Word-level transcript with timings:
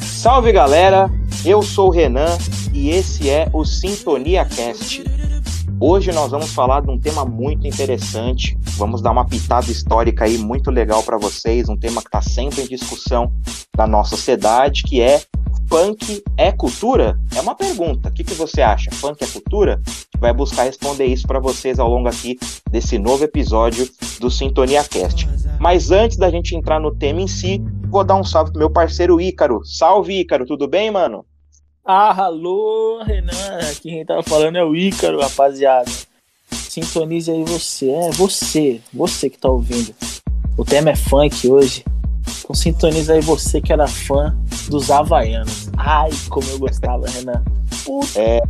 Salve 0.00 0.52
galera, 0.52 1.10
eu 1.44 1.60
sou 1.60 1.88
o 1.88 1.90
Renan 1.90 2.38
e 2.72 2.90
esse 2.90 3.28
é 3.28 3.48
o 3.52 3.64
Sintonia 3.64 4.44
Cast. 4.44 5.02
Hoje 5.80 6.12
nós 6.12 6.30
vamos 6.30 6.52
falar 6.52 6.82
de 6.82 6.90
um 6.90 7.00
tema 7.00 7.24
muito 7.24 7.66
interessante. 7.66 8.56
Vamos 8.76 9.02
dar 9.02 9.10
uma 9.10 9.26
pitada 9.26 9.68
histórica 9.68 10.24
aí 10.24 10.38
muito 10.38 10.70
legal 10.70 11.02
para 11.02 11.18
vocês, 11.18 11.68
um 11.68 11.76
tema 11.76 12.00
que 12.00 12.06
está 12.06 12.22
sempre 12.22 12.62
em 12.62 12.68
discussão 12.68 13.32
na 13.76 13.88
nossa 13.88 14.14
sociedade, 14.14 14.84
que 14.84 15.00
é 15.00 15.20
funk 15.72 16.22
é 16.36 16.52
cultura? 16.52 17.18
É 17.34 17.40
uma 17.40 17.54
pergunta. 17.54 18.10
O 18.10 18.12
que, 18.12 18.22
que 18.22 18.34
você 18.34 18.60
acha? 18.60 18.90
Funk 18.90 19.24
é 19.24 19.26
cultura? 19.26 19.80
Vai 20.18 20.30
buscar 20.30 20.64
responder 20.64 21.06
isso 21.06 21.26
para 21.26 21.40
vocês 21.40 21.78
ao 21.78 21.88
longo 21.88 22.10
aqui 22.10 22.38
desse 22.70 22.98
novo 22.98 23.24
episódio 23.24 23.88
do 24.20 24.30
Sintonia 24.30 24.84
Cast. 24.84 25.26
Mas 25.58 25.90
antes 25.90 26.18
da 26.18 26.28
gente 26.28 26.54
entrar 26.54 26.78
no 26.78 26.94
tema 26.94 27.22
em 27.22 27.26
si, 27.26 27.58
vou 27.88 28.04
dar 28.04 28.16
um 28.16 28.22
salve 28.22 28.50
pro 28.50 28.58
meu 28.58 28.68
parceiro 28.68 29.18
Ícaro. 29.18 29.64
Salve, 29.64 30.20
Ícaro, 30.20 30.44
tudo 30.44 30.68
bem, 30.68 30.90
mano? 30.90 31.24
Ah, 31.82 32.24
alô, 32.24 33.02
Renan. 33.02 33.58
Aqui 33.70 33.92
quem 33.92 34.04
tava 34.04 34.22
falando 34.22 34.56
é 34.56 34.64
o 34.64 34.76
Ícaro, 34.76 35.22
rapaziada. 35.22 35.90
Sintonize 36.50 37.30
aí 37.30 37.44
você. 37.44 37.88
É 37.88 38.10
você, 38.10 38.78
você 38.92 39.30
que 39.30 39.38
tá 39.38 39.48
ouvindo. 39.48 39.94
O 40.58 40.66
tema 40.66 40.90
é 40.90 40.96
funk 40.96 41.48
hoje. 41.48 41.82
Então 42.42 42.54
sintoniza 42.54 43.14
aí 43.14 43.20
você 43.20 43.60
que 43.60 43.72
era 43.72 43.86
fã 43.86 44.36
dos 44.68 44.90
Havaianos. 44.90 45.68
Ai, 45.76 46.10
como 46.28 46.48
eu 46.50 46.58
gostava, 46.58 47.08
Renan. 47.08 47.42
Puta 47.84 48.20
é, 48.20 48.40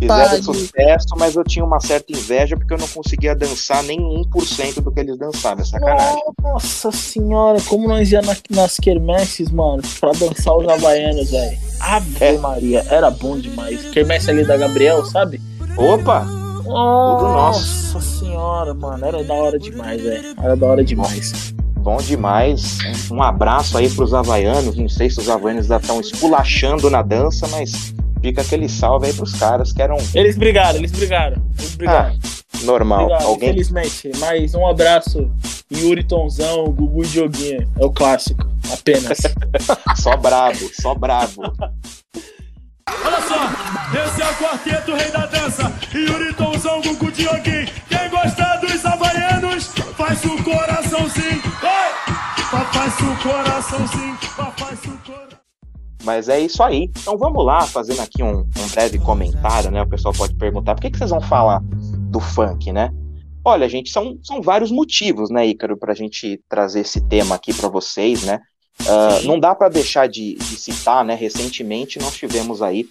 fizeram 0.00 0.42
sucesso, 0.42 1.06
mas 1.16 1.36
eu 1.36 1.44
tinha 1.44 1.64
uma 1.64 1.80
certa 1.80 2.12
inveja 2.12 2.56
porque 2.56 2.72
eu 2.72 2.78
não 2.78 2.88
conseguia 2.88 3.34
dançar 3.34 3.82
nem 3.82 3.98
1% 3.98 4.80
do 4.80 4.90
que 4.90 5.00
eles 5.00 5.18
dançavam. 5.18 5.62
É 5.62 5.66
sacanagem. 5.66 6.22
Nossa 6.42 6.92
senhora, 6.92 7.60
como 7.68 7.88
nós 7.88 8.10
ia 8.10 8.22
nas, 8.22 8.42
nas 8.50 8.76
quermesses, 8.78 9.50
mano, 9.50 9.82
pra 10.00 10.12
dançar 10.12 10.56
os 10.56 10.68
Havaianos, 10.68 11.30
velho. 11.30 11.58
Ave 11.80 12.24
é. 12.24 12.38
Maria, 12.38 12.84
era 12.88 13.10
bom 13.10 13.38
demais. 13.38 13.80
Quermesse 13.90 14.30
ali 14.30 14.44
da 14.44 14.56
Gabriel, 14.56 15.04
sabe? 15.04 15.40
Opa! 15.76 16.24
Nossa 16.64 18.00
senhora, 18.00 18.72
mano, 18.72 19.04
era 19.04 19.22
da 19.22 19.34
hora 19.34 19.58
demais, 19.58 20.00
velho. 20.00 20.34
Era 20.40 20.56
da 20.56 20.66
hora 20.66 20.84
demais. 20.84 21.54
Bom 21.84 21.98
demais. 21.98 22.78
Um 23.10 23.22
abraço 23.22 23.76
aí 23.76 23.90
pros 23.90 24.14
havaianos. 24.14 24.74
Não 24.74 24.88
sei 24.88 25.10
se 25.10 25.20
os 25.20 25.28
havaianos 25.28 25.66
já 25.66 25.76
estão 25.76 26.00
esculachando 26.00 26.88
na 26.88 27.02
dança, 27.02 27.46
mas 27.48 27.92
fica 28.22 28.40
aquele 28.40 28.70
salve 28.70 29.08
aí 29.08 29.12
pros 29.12 29.34
caras 29.34 29.70
que 29.70 29.82
eram. 29.82 29.98
Eles 30.14 30.34
brigaram, 30.34 30.78
eles 30.78 30.90
brigaram. 30.90 31.36
Eles 31.58 31.74
brigaram. 31.74 32.14
Ah, 32.14 32.64
normal. 32.64 33.04
Brigaram, 33.04 33.26
Alguém... 33.26 33.50
Infelizmente. 33.50 34.12
Mas 34.18 34.54
um 34.54 34.66
abraço, 34.66 35.30
Yuri 35.70 36.02
Tonzão, 36.04 36.64
Gugu 36.72 37.04
e 37.04 37.06
Dioguinha. 37.06 37.68
É 37.78 37.84
o 37.84 37.90
clássico. 37.90 38.48
Apenas. 38.72 39.18
só 40.00 40.16
brabo, 40.16 40.70
só 40.80 40.94
brabo. 40.94 41.52
Olha 43.04 43.20
só, 43.28 44.04
esse 44.06 44.22
é 44.22 44.30
o 44.30 44.34
quarteto 44.36 44.94
rei 44.94 45.10
da 45.10 45.26
dança. 45.26 45.70
Yuri 45.94 46.32
Tonzão, 46.32 46.80
Gugu 46.80 47.12
Dioguinho. 47.12 47.68
Quem 47.90 48.08
gosta 48.08 48.56
dos 48.56 48.86
havaianos, 48.86 49.23
faz 50.04 50.24
o 50.26 50.44
coraçãozinho. 50.44 51.42
Faz 52.50 52.94
o 53.00 53.22
coraçãozinho, 53.22 54.16
faz 54.16 54.84
o 54.84 54.98
coração. 54.98 55.38
Mas 56.04 56.28
é 56.28 56.40
isso 56.40 56.62
aí. 56.62 56.90
Então 57.00 57.16
vamos 57.16 57.44
lá, 57.44 57.62
fazendo 57.62 58.00
aqui 58.00 58.22
um, 58.22 58.40
um 58.40 58.68
breve 58.70 58.98
comentário, 58.98 59.70
né? 59.70 59.80
O 59.82 59.88
pessoal 59.88 60.12
pode 60.12 60.34
perguntar 60.34 60.74
por 60.74 60.82
que, 60.82 60.90
que 60.90 60.98
vocês 60.98 61.08
vão 61.08 61.22
falar 61.22 61.62
do 61.62 62.20
funk, 62.20 62.70
né? 62.70 62.90
Olha, 63.42 63.66
gente, 63.66 63.90
são, 63.90 64.18
são 64.22 64.42
vários 64.42 64.70
motivos, 64.70 65.30
né, 65.30 65.46
Ícaro, 65.46 65.76
para 65.76 65.92
a 65.92 65.94
gente 65.94 66.40
trazer 66.48 66.80
esse 66.80 67.00
tema 67.00 67.34
aqui 67.34 67.52
para 67.52 67.68
vocês, 67.68 68.22
né? 68.24 68.40
Uh, 68.80 69.26
não 69.26 69.38
dá 69.38 69.54
para 69.54 69.68
deixar 69.68 70.08
de, 70.08 70.34
de, 70.34 70.56
citar, 70.56 71.04
né? 71.04 71.14
Recentemente 71.14 71.98
nós 71.98 72.14
tivemos 72.14 72.60
aí 72.60 72.86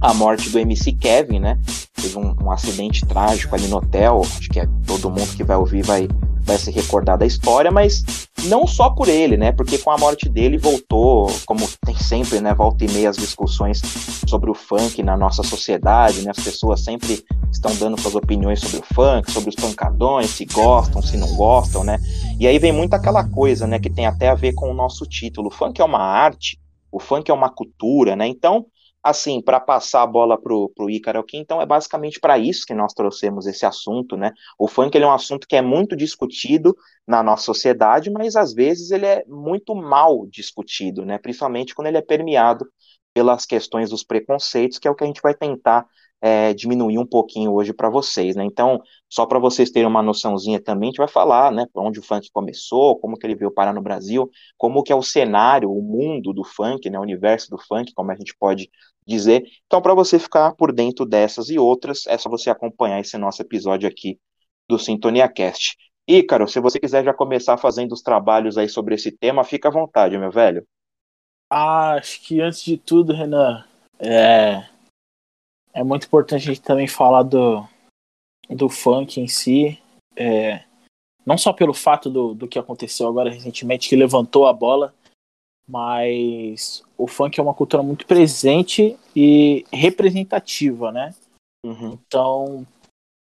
a 0.00 0.12
morte 0.12 0.50
do 0.50 0.58
MC 0.58 0.92
Kevin, 0.92 1.40
né? 1.40 1.58
Teve 1.94 2.18
um, 2.18 2.34
um 2.42 2.50
acidente 2.50 3.06
trágico 3.06 3.54
ali 3.54 3.68
no 3.68 3.76
hotel. 3.76 4.22
Acho 4.22 4.48
que 4.50 4.60
é 4.60 4.66
todo 4.86 5.10
mundo 5.10 5.34
que 5.36 5.44
vai 5.44 5.56
ouvir 5.56 5.82
vai, 5.82 6.08
vai 6.42 6.58
se 6.58 6.70
recordar 6.70 7.16
da 7.16 7.26
história, 7.26 7.70
mas 7.70 8.04
não 8.44 8.66
só 8.66 8.90
por 8.90 9.08
ele, 9.08 9.36
né? 9.36 9.52
Porque 9.52 9.78
com 9.78 9.90
a 9.90 9.98
morte 9.98 10.28
dele 10.28 10.58
voltou, 10.58 11.30
como 11.46 11.68
tem 11.84 11.96
sempre, 11.96 12.40
né? 12.40 12.54
Volta 12.54 12.84
e 12.84 12.90
meia 12.90 13.10
as 13.10 13.16
discussões 13.16 13.80
sobre 14.26 14.50
o 14.50 14.54
funk 14.54 15.02
na 15.02 15.16
nossa 15.16 15.42
sociedade, 15.42 16.22
né? 16.22 16.30
As 16.36 16.42
pessoas 16.42 16.82
sempre 16.82 17.24
estão 17.50 17.74
dando 17.76 18.00
suas 18.00 18.14
opiniões 18.14 18.60
sobre 18.60 18.78
o 18.78 18.94
funk, 18.94 19.30
sobre 19.30 19.50
os 19.50 19.56
pancadões, 19.56 20.30
se 20.30 20.44
gostam, 20.46 21.02
se 21.02 21.16
não 21.16 21.34
gostam, 21.36 21.84
né? 21.84 21.98
E 22.38 22.46
aí 22.46 22.58
vem 22.58 22.72
muito 22.72 22.94
aquela 22.94 23.24
coisa, 23.24 23.66
né? 23.66 23.78
Que 23.78 23.90
tem 23.90 24.06
até 24.06 24.28
a 24.28 24.34
ver 24.34 24.54
com 24.54 24.70
o 24.70 24.74
nosso 24.74 25.06
título. 25.06 25.48
O 25.48 25.52
funk 25.52 25.80
é 25.80 25.84
uma 25.84 26.00
arte, 26.00 26.58
o 26.90 26.98
funk 26.98 27.30
é 27.30 27.34
uma 27.34 27.48
cultura, 27.48 28.16
né? 28.16 28.26
Então, 28.26 28.66
assim, 29.02 29.42
para 29.42 29.58
passar 29.58 30.02
a 30.02 30.06
bola 30.06 30.40
pro, 30.40 30.70
pro 30.74 30.88
Ícaro 30.88 31.18
aqui, 31.18 31.36
então 31.36 31.60
é 31.60 31.66
basicamente 31.66 32.20
para 32.20 32.38
isso 32.38 32.64
que 32.64 32.74
nós 32.74 32.92
trouxemos 32.92 33.46
esse 33.46 33.66
assunto, 33.66 34.16
né? 34.16 34.32
O 34.58 34.68
funk 34.68 34.96
é 34.96 35.06
um 35.06 35.10
assunto 35.10 35.46
que 35.46 35.56
é 35.56 35.62
muito 35.62 35.96
discutido 35.96 36.76
na 37.06 37.22
nossa 37.22 37.44
sociedade, 37.44 38.10
mas 38.10 38.36
às 38.36 38.54
vezes 38.54 38.90
ele 38.92 39.06
é 39.06 39.24
muito 39.26 39.74
mal 39.74 40.26
discutido, 40.28 41.04
né? 41.04 41.18
Principalmente 41.18 41.74
quando 41.74 41.88
ele 41.88 41.98
é 41.98 42.02
permeado 42.02 42.64
pelas 43.12 43.44
questões 43.44 43.90
dos 43.90 44.04
preconceitos, 44.04 44.78
que 44.78 44.86
é 44.86 44.90
o 44.90 44.94
que 44.94 45.04
a 45.04 45.06
gente 45.06 45.20
vai 45.20 45.34
tentar 45.34 45.86
é, 46.22 46.54
diminuir 46.54 46.98
um 46.98 47.06
pouquinho 47.06 47.52
hoje 47.52 47.72
para 47.72 47.90
vocês, 47.90 48.36
né? 48.36 48.44
Então, 48.44 48.80
só 49.08 49.26
para 49.26 49.40
vocês 49.40 49.70
terem 49.70 49.88
uma 49.88 50.00
noçãozinha 50.02 50.62
também, 50.62 50.88
a 50.88 50.90
gente 50.92 50.98
vai 50.98 51.08
falar, 51.08 51.50
né, 51.50 51.66
onde 51.74 51.98
o 51.98 52.02
funk 52.02 52.30
começou, 52.32 52.96
como 53.00 53.18
que 53.18 53.26
ele 53.26 53.34
veio 53.34 53.50
parar 53.50 53.74
no 53.74 53.82
Brasil, 53.82 54.30
como 54.56 54.84
que 54.84 54.92
é 54.92 54.96
o 54.96 55.02
cenário, 55.02 55.68
o 55.68 55.82
mundo 55.82 56.32
do 56.32 56.44
funk, 56.44 56.88
né, 56.88 56.96
o 56.96 57.02
universo 57.02 57.50
do 57.50 57.58
funk, 57.58 57.92
como 57.92 58.12
a 58.12 58.14
gente 58.14 58.36
pode 58.38 58.70
dizer. 59.04 59.44
Então, 59.66 59.82
para 59.82 59.94
você 59.94 60.16
ficar 60.16 60.54
por 60.54 60.72
dentro 60.72 61.04
dessas 61.04 61.50
e 61.50 61.58
outras, 61.58 62.06
é 62.06 62.16
só 62.16 62.30
você 62.30 62.48
acompanhar 62.48 63.00
esse 63.00 63.18
nosso 63.18 63.42
episódio 63.42 63.88
aqui 63.88 64.16
do 64.68 64.78
Sintonia 64.78 65.28
Cast. 65.28 65.76
Ícaro, 66.06 66.46
se 66.46 66.60
você 66.60 66.78
quiser 66.78 67.04
já 67.04 67.12
começar 67.12 67.56
fazendo 67.56 67.92
os 67.92 68.02
trabalhos 68.02 68.56
aí 68.56 68.68
sobre 68.68 68.94
esse 68.94 69.10
tema, 69.10 69.42
fica 69.42 69.68
à 69.68 69.72
vontade, 69.72 70.16
meu 70.16 70.30
velho. 70.30 70.64
Ah, 71.50 71.94
acho 71.94 72.22
que 72.22 72.40
antes 72.40 72.62
de 72.62 72.78
tudo, 72.78 73.12
Renan, 73.12 73.64
é, 73.98 74.64
é 75.72 75.82
muito 75.82 76.06
importante 76.06 76.42
a 76.42 76.52
gente 76.54 76.60
também 76.60 76.86
falar 76.86 77.22
do, 77.22 77.66
do 78.48 78.68
funk 78.68 79.20
em 79.20 79.28
si. 79.28 79.78
É, 80.16 80.62
não 81.24 81.38
só 81.38 81.52
pelo 81.52 81.72
fato 81.72 82.10
do, 82.10 82.34
do 82.34 82.48
que 82.48 82.58
aconteceu 82.58 83.08
agora 83.08 83.30
recentemente, 83.30 83.88
que 83.88 83.96
levantou 83.96 84.46
a 84.46 84.52
bola, 84.52 84.94
mas 85.66 86.82
o 86.98 87.06
funk 87.06 87.38
é 87.38 87.42
uma 87.42 87.54
cultura 87.54 87.82
muito 87.82 88.06
presente 88.06 88.98
e 89.14 89.64
representativa, 89.72 90.90
né? 90.90 91.14
Uhum. 91.64 91.98
Então 92.06 92.66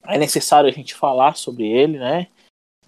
é 0.06 0.18
necessário 0.18 0.70
a 0.70 0.74
gente 0.74 0.94
falar 0.94 1.36
sobre 1.38 1.68
ele, 1.68 1.98
né? 1.98 2.28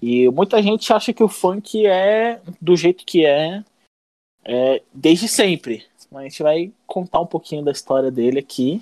E 0.02 0.30
muita 0.30 0.62
gente 0.62 0.92
acha 0.92 1.14
que 1.14 1.24
o 1.24 1.30
funk 1.30 1.86
é 1.86 2.42
do 2.60 2.76
jeito 2.76 3.06
que 3.06 3.26
é, 3.26 3.64
é 4.44 4.82
desde 4.94 5.28
sempre. 5.28 5.86
A 6.14 6.24
gente 6.24 6.44
vai 6.44 6.72
contar 6.88 7.20
um 7.20 7.26
pouquinho 7.26 7.64
da 7.64 7.72
história 7.72 8.10
dele 8.10 8.40
aqui, 8.40 8.82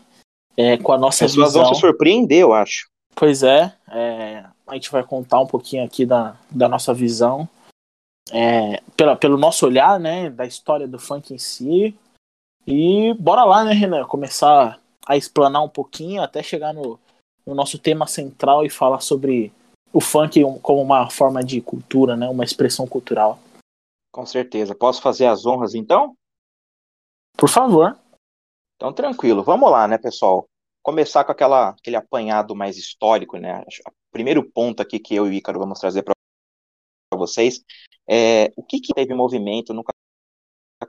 é, 0.57 0.77
com 0.77 0.91
a 0.91 0.97
nossa 0.97 1.25
As 1.25 1.31
pessoas 1.31 1.49
visão. 1.53 1.63
vão 1.63 1.73
se 1.73 1.81
surpreender, 1.81 2.39
eu 2.39 2.53
acho. 2.53 2.87
Pois 3.15 3.43
é, 3.43 3.73
é, 3.89 4.45
a 4.67 4.73
gente 4.73 4.91
vai 4.91 5.03
contar 5.03 5.39
um 5.39 5.47
pouquinho 5.47 5.83
aqui 5.83 6.05
da, 6.05 6.35
da 6.49 6.67
nossa 6.67 6.93
visão, 6.93 7.47
é, 8.31 8.81
pela, 8.97 9.15
pelo 9.15 9.37
nosso 9.37 9.65
olhar, 9.65 9.99
né, 9.99 10.29
da 10.29 10.45
história 10.45 10.87
do 10.87 10.99
funk 10.99 11.33
em 11.33 11.37
si. 11.37 11.95
E 12.65 13.13
bora 13.15 13.43
lá, 13.43 13.63
né, 13.63 13.73
Renan, 13.73 14.05
começar 14.05 14.79
a 15.05 15.17
explanar 15.17 15.63
um 15.63 15.69
pouquinho 15.69 16.21
até 16.21 16.41
chegar 16.41 16.73
no, 16.73 16.99
no 17.45 17.53
nosso 17.53 17.77
tema 17.77 18.07
central 18.07 18.65
e 18.65 18.69
falar 18.69 19.01
sobre 19.01 19.51
o 19.91 20.01
funk 20.01 20.41
como 20.61 20.81
uma 20.81 21.09
forma 21.09 21.43
de 21.43 21.61
cultura, 21.61 22.15
né, 22.15 22.27
uma 22.29 22.43
expressão 22.43 22.87
cultural. 22.87 23.37
Com 24.11 24.25
certeza. 24.25 24.73
Posso 24.73 25.01
fazer 25.01 25.25
as 25.25 25.45
honras 25.45 25.75
então? 25.75 26.15
Por 27.37 27.49
favor. 27.49 27.97
Então, 28.75 28.93
tranquilo. 28.93 29.43
Vamos 29.43 29.69
lá, 29.71 29.87
né, 29.87 29.97
pessoal? 29.97 30.45
Começar 30.83 31.23
com 31.23 31.31
aquela, 31.31 31.69
aquele 31.69 31.95
apanhado 31.95 32.55
mais 32.55 32.77
histórico, 32.77 33.37
né? 33.37 33.61
O 33.87 34.11
primeiro 34.11 34.43
ponto 34.51 34.81
aqui 34.81 34.99
que 34.99 35.15
eu 35.15 35.25
e 35.25 35.29
o 35.29 35.33
Ícaro 35.33 35.59
vamos 35.59 35.79
trazer 35.79 36.03
para 36.03 36.13
vocês 37.15 37.63
é 38.07 38.51
o 38.57 38.63
que, 38.63 38.79
que 38.79 38.93
teve 38.93 39.13
movimento, 39.13 39.73
nunca 39.73 39.93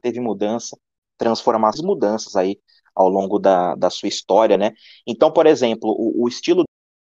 teve 0.02 0.18
mudança, 0.20 0.76
transformações, 1.16 1.86
mudanças 1.86 2.34
aí 2.34 2.60
ao 2.94 3.08
longo 3.08 3.38
da, 3.38 3.74
da 3.76 3.88
sua 3.88 4.08
história, 4.08 4.56
né? 4.56 4.72
Então, 5.06 5.32
por 5.32 5.46
exemplo, 5.46 5.90
o, 5.90 6.24
o 6.24 6.28
estilo 6.28 6.64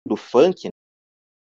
do 0.08 0.16
funk, 0.16 0.70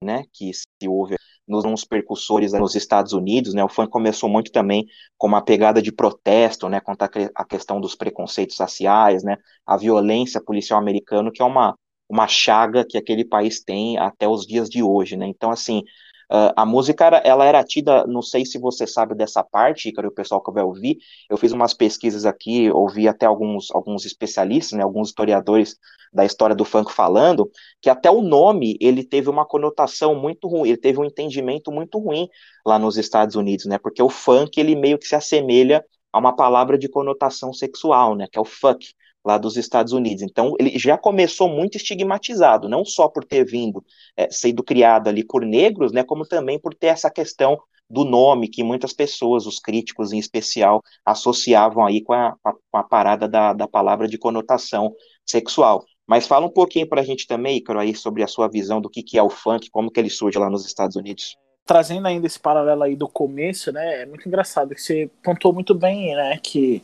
né, 0.04 0.25
que 0.34 0.54
se 0.54 0.88
ouve 0.88 1.16
nos, 1.51 1.65
nos 1.65 1.83
percussores 1.83 2.53
nos 2.53 2.75
Estados 2.75 3.12
Unidos, 3.12 3.53
né, 3.53 3.63
o 3.63 3.69
funk 3.69 3.89
começou 3.89 4.30
muito 4.30 4.51
também 4.51 4.88
com 5.18 5.27
uma 5.27 5.44
pegada 5.44 5.81
de 5.81 5.92
protesto, 5.92 6.69
né, 6.69 6.80
contra 6.80 7.09
a 7.36 7.45
questão 7.45 7.81
dos 7.81 7.94
preconceitos 7.94 8.57
raciais, 8.57 9.24
né, 9.24 9.38
a 9.65 9.75
violência 9.75 10.42
policial 10.42 10.80
americana, 10.80 11.30
que 11.31 11.42
é 11.42 11.45
uma, 11.45 11.75
uma 12.09 12.27
chaga 12.27 12.86
que 12.88 12.98
aquele 12.98 13.25
país 13.25 13.62
tem 13.62 13.98
até 13.98 14.27
os 14.27 14.48
dias 14.48 14.69
de 14.69 14.81
hoje, 14.81 15.18
né? 15.18 15.27
Então, 15.27 15.51
assim, 15.51 15.83
Uh, 16.31 16.54
a 16.56 16.66
música 16.66 17.06
era, 17.06 17.18
ela 17.18 17.44
era 17.44 17.62
tida, 17.62 18.07
não 18.07 18.22
sei 18.22 18.45
se 18.45 18.57
você 18.57 18.88
sabe 18.88 19.13
dessa 19.13 19.44
parte, 19.44 19.89
Ícaro, 19.89 20.07
o 20.07 20.13
pessoal 20.13 20.42
que 20.42 20.50
vai 20.50 20.63
ouvir, 20.63 20.98
eu 21.30 21.36
fiz 21.36 21.51
umas 21.51 21.74
pesquisas 21.74 22.25
aqui, 22.25 22.72
ouvi 22.72 23.06
até 23.06 23.25
alguns, 23.25 23.69
alguns 23.72 24.06
especialistas, 24.06 24.78
né, 24.78 24.81
alguns 24.81 25.10
historiadores 25.10 25.75
da 26.13 26.24
história 26.24 26.56
do 26.56 26.63
funk 26.63 26.89
falando, 26.94 27.51
que 27.81 27.89
até 27.89 28.10
o 28.10 28.22
nome, 28.22 28.78
ele 28.80 29.04
teve 29.04 29.30
uma 29.30 29.45
conotação 29.45 30.16
muito 30.16 30.48
ruim, 30.48 30.69
ele 30.69 30.78
teve 30.78 31.01
um 31.01 31.06
entendimento 31.06 31.69
muito 31.69 32.00
ruim 32.00 32.30
lá 32.66 32.80
nos 32.80 32.95
Estados 32.95 33.36
Unidos, 33.36 33.66
né, 33.66 33.77
porque 33.77 34.01
o 34.01 34.10
funk, 34.10 34.57
ele 34.57 34.74
meio 34.74 34.98
que 34.98 35.07
se 35.07 35.16
assemelha 35.16 35.84
a 36.13 36.19
uma 36.19 36.34
palavra 36.34 36.77
de 36.77 36.88
conotação 36.88 37.51
sexual, 37.51 38.16
né, 38.16 38.25
que 38.31 38.38
é 38.38 38.42
o 38.42 38.45
fuck, 38.45 38.94
lá 39.24 39.38
dos 39.38 39.58
Estados 39.58 39.94
Unidos. 39.94 40.24
Então, 40.24 40.56
ele 40.60 40.78
já 40.78 40.98
começou 40.98 41.48
muito 41.48 41.78
estigmatizado, 41.78 42.68
não 42.68 42.84
só 42.84 43.08
por 43.08 43.24
ter 43.24 43.46
vindo, 43.46 43.84
é, 44.18 44.30
sendo 44.32 44.64
criado 44.64 45.08
ali 45.08 45.24
por 45.24 45.46
negros, 45.46 45.92
né, 45.92 46.04
como 46.04 46.26
também 46.26 46.60
por 46.60 46.74
ter 46.74 46.88
essa 46.88 47.10
questão 47.10 47.60
do 47.90 48.06
nome 48.06 48.48
que 48.48 48.64
muitas 48.64 48.94
pessoas, 48.94 49.46
os 49.46 49.60
críticos 49.60 50.14
em 50.14 50.18
especial, 50.18 50.82
associavam 51.06 51.86
aí 51.86 52.02
com 52.02 52.14
a, 52.14 52.36
com 52.42 52.78
a 52.78 52.84
parada 52.84 53.28
da, 53.28 53.54
da 53.54 53.68
palavra 53.68 54.08
de 54.08 54.18
conotação 54.18 54.94
sexual. 55.26 55.84
Mas 56.08 56.26
fala 56.26 56.46
um 56.46 56.52
pouquinho 56.52 56.88
para 56.88 57.02
a 57.02 57.04
gente 57.04 57.28
também, 57.28 57.58
Icaro, 57.58 57.80
aí 57.80 57.94
sobre 57.94 58.24
a 58.24 58.28
sua 58.28 58.48
visão 58.48 58.82
do 58.82 58.90
que, 58.90 59.04
que 59.04 59.18
é 59.18 59.24
o 59.24 59.30
funk, 59.30 59.70
como 59.70 59.92
que 59.92 60.00
ele 60.00 60.10
surge 60.10 60.40
lá 60.40 60.50
nos 60.50 60.66
Estados 60.66 60.96
Unidos. 60.96 61.36
Trazendo 61.66 62.08
ainda 62.08 62.26
esse 62.26 62.40
paralelo 62.40 62.84
aí 62.84 62.96
do 62.96 63.08
começo, 63.08 63.72
né, 63.72 64.02
é 64.02 64.06
muito 64.06 64.28
engraçado 64.28 64.74
que 64.74 64.82
você 64.82 65.10
pontuou 65.24 65.54
muito 65.54 65.76
bem, 65.76 66.16
né, 66.16 66.40
que 66.42 66.82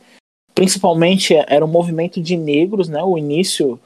principalmente 0.57 1.35
era 1.35 1.63
um 1.63 1.67
movimento 1.67 2.19
de 2.19 2.35
negros, 2.35 2.89
né? 2.89 3.03
O 3.03 3.15
início 3.15 3.79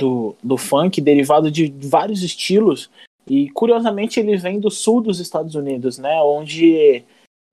do, 0.00 0.34
do 0.42 0.56
funk, 0.56 0.98
derivado 0.98 1.50
de 1.50 1.66
vários 1.86 2.22
estilos. 2.22 2.88
E 3.28 3.50
curiosamente 3.50 4.18
ele 4.18 4.34
vem 4.38 4.58
do 4.58 4.70
sul 4.70 5.02
dos 5.02 5.20
Estados 5.20 5.54
Unidos, 5.54 5.98
né? 5.98 6.22
Onde 6.22 7.04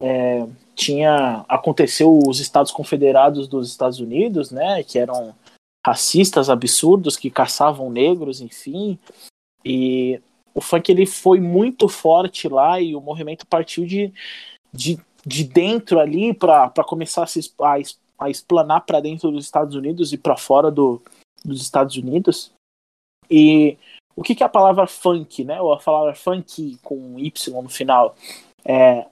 é, 0.01 0.47
tinha 0.73 1.44
aconteceu 1.50 2.18
os 2.25 2.39
Estados 2.39 2.71
Confederados 2.71 3.45
dos 3.45 3.69
Estados 3.69 4.00
Unidos, 4.00 4.51
né? 4.51 4.81
Que 4.83 4.97
eram 5.00 5.35
racistas 5.85 6.50
absurdos 6.50 7.17
que 7.17 7.29
caçavam 7.29 7.89
negros, 7.89 8.39
enfim. 8.39 8.97
E 9.65 10.21
o 10.56 10.62
funk 10.62 10.89
ele 10.89 11.06
foi 11.06 11.41
muito 11.41 11.89
forte 11.89 12.47
lá 12.47 12.79
e 12.79 12.95
o 12.95 13.01
movimento 13.01 13.45
partiu 13.45 13.85
de, 13.85 14.13
de, 14.71 14.97
de 15.25 15.44
dentro 15.44 16.00
ali 16.00 16.33
para 16.33 16.69
começar 16.85 17.24
a, 17.24 17.27
se, 17.27 17.53
a 17.59 17.77
a 18.21 18.29
explanar 18.29 18.85
para 18.85 19.00
dentro 19.00 19.31
dos 19.31 19.44
Estados 19.44 19.75
Unidos 19.75 20.13
e 20.13 20.18
para 20.18 20.38
fora 20.38 20.69
do, 20.69 21.01
dos 21.44 21.62
Estados 21.62 21.97
Unidos. 21.97 22.51
E 23.29 23.77
o 24.15 24.21
que, 24.21 24.35
que 24.35 24.44
é 24.44 24.45
a 24.45 24.50
palavra 24.50 24.85
funk, 24.85 25.44
né? 25.44 25.59
Ou 25.59 25.73
a 25.73 25.77
palavra 25.77 26.13
funk 26.13 26.77
com 26.83 27.18
Y 27.18 27.62
no 27.63 27.69
final? 27.69 28.15
É, 28.63 29.07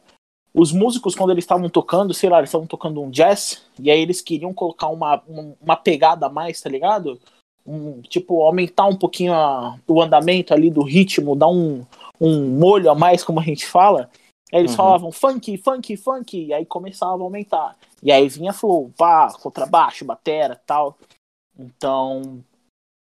os 0.54 0.72
músicos, 0.72 1.16
quando 1.16 1.32
eles 1.32 1.44
estavam 1.44 1.70
tocando, 1.70 2.14
sei 2.14 2.30
lá, 2.30 2.38
eles 2.38 2.50
estavam 2.50 2.68
tocando 2.68 3.02
um 3.02 3.10
jazz, 3.10 3.66
e 3.80 3.90
aí 3.90 4.00
eles 4.00 4.22
queriam 4.22 4.54
colocar 4.54 4.88
uma, 4.88 5.24
uma 5.60 5.76
pegada 5.76 6.28
a 6.28 6.30
mais, 6.30 6.62
tá 6.62 6.70
ligado? 6.70 7.20
Um, 7.66 8.02
tipo, 8.02 8.42
aumentar 8.44 8.86
um 8.86 8.96
pouquinho 8.96 9.34
a, 9.34 9.78
o 9.88 10.02
andamento 10.02 10.54
ali 10.54 10.70
do 10.70 10.84
ritmo, 10.84 11.36
dar 11.36 11.48
um, 11.48 11.86
um 12.20 12.48
molho 12.50 12.92
a 12.92 12.96
mais, 12.96 13.24
como 13.24 13.40
a 13.40 13.44
gente 13.44 13.66
fala. 13.66 14.10
Aí 14.51 14.60
eles 14.60 14.72
uhum. 14.72 14.78
falavam 14.78 15.12
funk, 15.12 15.57
funk, 15.57 15.96
funk, 15.98 16.46
e 16.46 16.54
aí 16.54 16.66
começava 16.66 17.22
a 17.22 17.24
aumentar. 17.24 17.78
E 18.01 18.12
aí 18.12 18.28
vinha 18.28 18.51
flow, 18.51 18.92
pá, 18.98 19.31
contrabaixo, 19.34 20.06
batera 20.06 20.60
tal. 20.66 20.98
Então, 21.57 22.44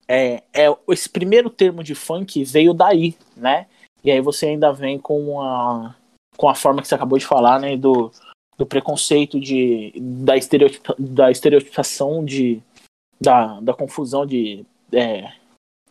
é, 0.08 0.44
é, 0.54 0.76
esse 0.90 1.10
primeiro 1.10 1.50
termo 1.50 1.84
de 1.84 1.94
funk 1.94 2.44
veio 2.44 2.74
daí, 2.74 3.16
né? 3.36 3.68
E 4.04 4.10
aí 4.10 4.22
você 4.22 4.48
ainda 4.48 4.72
vem 4.72 4.98
com 4.98 5.42
a, 5.42 5.96
com 6.38 6.48
a 6.48 6.56
forma 6.56 6.82
que 6.82 6.88
você 6.88 6.96
acabou 6.96 7.20
de 7.20 7.26
falar, 7.26 7.60
né? 7.60 7.76
Do, 7.76 8.12
do 8.58 8.66
preconceito, 8.66 9.40
de, 9.40 9.94
da, 10.00 10.38
estereotipa, 10.38 10.96
da 10.98 11.30
estereotipação, 11.30 12.24
de, 12.26 12.62
da, 13.20 13.60
da 13.60 13.74
confusão 13.74 14.26
de 14.26 14.66
é, 14.92 15.34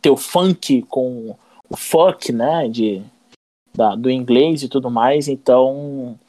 ter 0.01 0.09
o 0.09 0.17
funk 0.17 0.81
com 0.83 1.35
o 1.69 1.77
fuck, 1.77 2.31
né? 2.33 2.67
De, 2.67 3.03
da, 3.77 3.95
do 3.95 4.09
inglês 4.09 4.63
e 4.63 4.67
tudo 4.67 4.89
mais. 4.89 5.27
Então, 5.27 6.19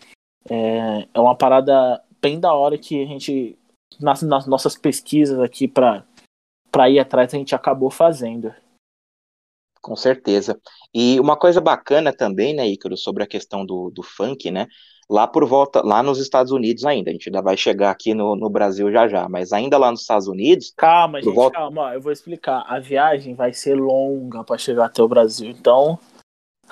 é, 0.48 1.08
é 1.14 1.20
uma 1.20 1.34
parada 1.34 2.00
bem 2.20 2.38
da 2.38 2.52
hora 2.52 2.76
que 2.76 3.02
a 3.02 3.06
gente, 3.06 3.58
nas, 3.98 4.20
nas 4.20 4.46
nossas 4.46 4.76
pesquisas 4.76 5.40
aqui 5.40 5.66
para 5.66 6.04
ir 6.90 6.98
atrás, 6.98 7.32
a 7.32 7.38
gente 7.38 7.54
acabou 7.54 7.90
fazendo. 7.90 8.54
Com 9.80 9.96
certeza. 9.96 10.60
E 10.92 11.18
uma 11.18 11.36
coisa 11.36 11.60
bacana 11.60 12.12
também, 12.12 12.54
né, 12.54 12.68
Ícaro, 12.68 12.96
sobre 12.96 13.22
a 13.22 13.26
questão 13.26 13.64
do, 13.64 13.90
do 13.90 14.02
funk, 14.02 14.50
né? 14.50 14.66
Lá 15.08 15.26
por 15.26 15.46
volta, 15.46 15.80
lá 15.82 16.02
nos 16.02 16.18
Estados 16.18 16.52
Unidos 16.52 16.84
ainda, 16.84 17.08
a 17.08 17.12
gente 17.14 17.30
ainda 17.30 17.40
vai 17.40 17.56
chegar 17.56 17.90
aqui 17.90 18.12
no, 18.12 18.36
no 18.36 18.50
Brasil 18.50 18.92
já 18.92 19.08
já, 19.08 19.26
mas 19.26 19.54
ainda 19.54 19.78
lá 19.78 19.90
nos 19.90 20.02
Estados 20.02 20.28
Unidos. 20.28 20.74
Calma, 20.76 21.22
gente, 21.22 21.34
volta... 21.34 21.56
calma, 21.56 21.94
eu 21.94 22.00
vou 22.02 22.12
explicar. 22.12 22.66
A 22.68 22.78
viagem 22.78 23.34
vai 23.34 23.54
ser 23.54 23.74
longa 23.74 24.44
para 24.44 24.58
chegar 24.58 24.84
até 24.84 25.02
o 25.02 25.08
Brasil, 25.08 25.48
então 25.48 25.98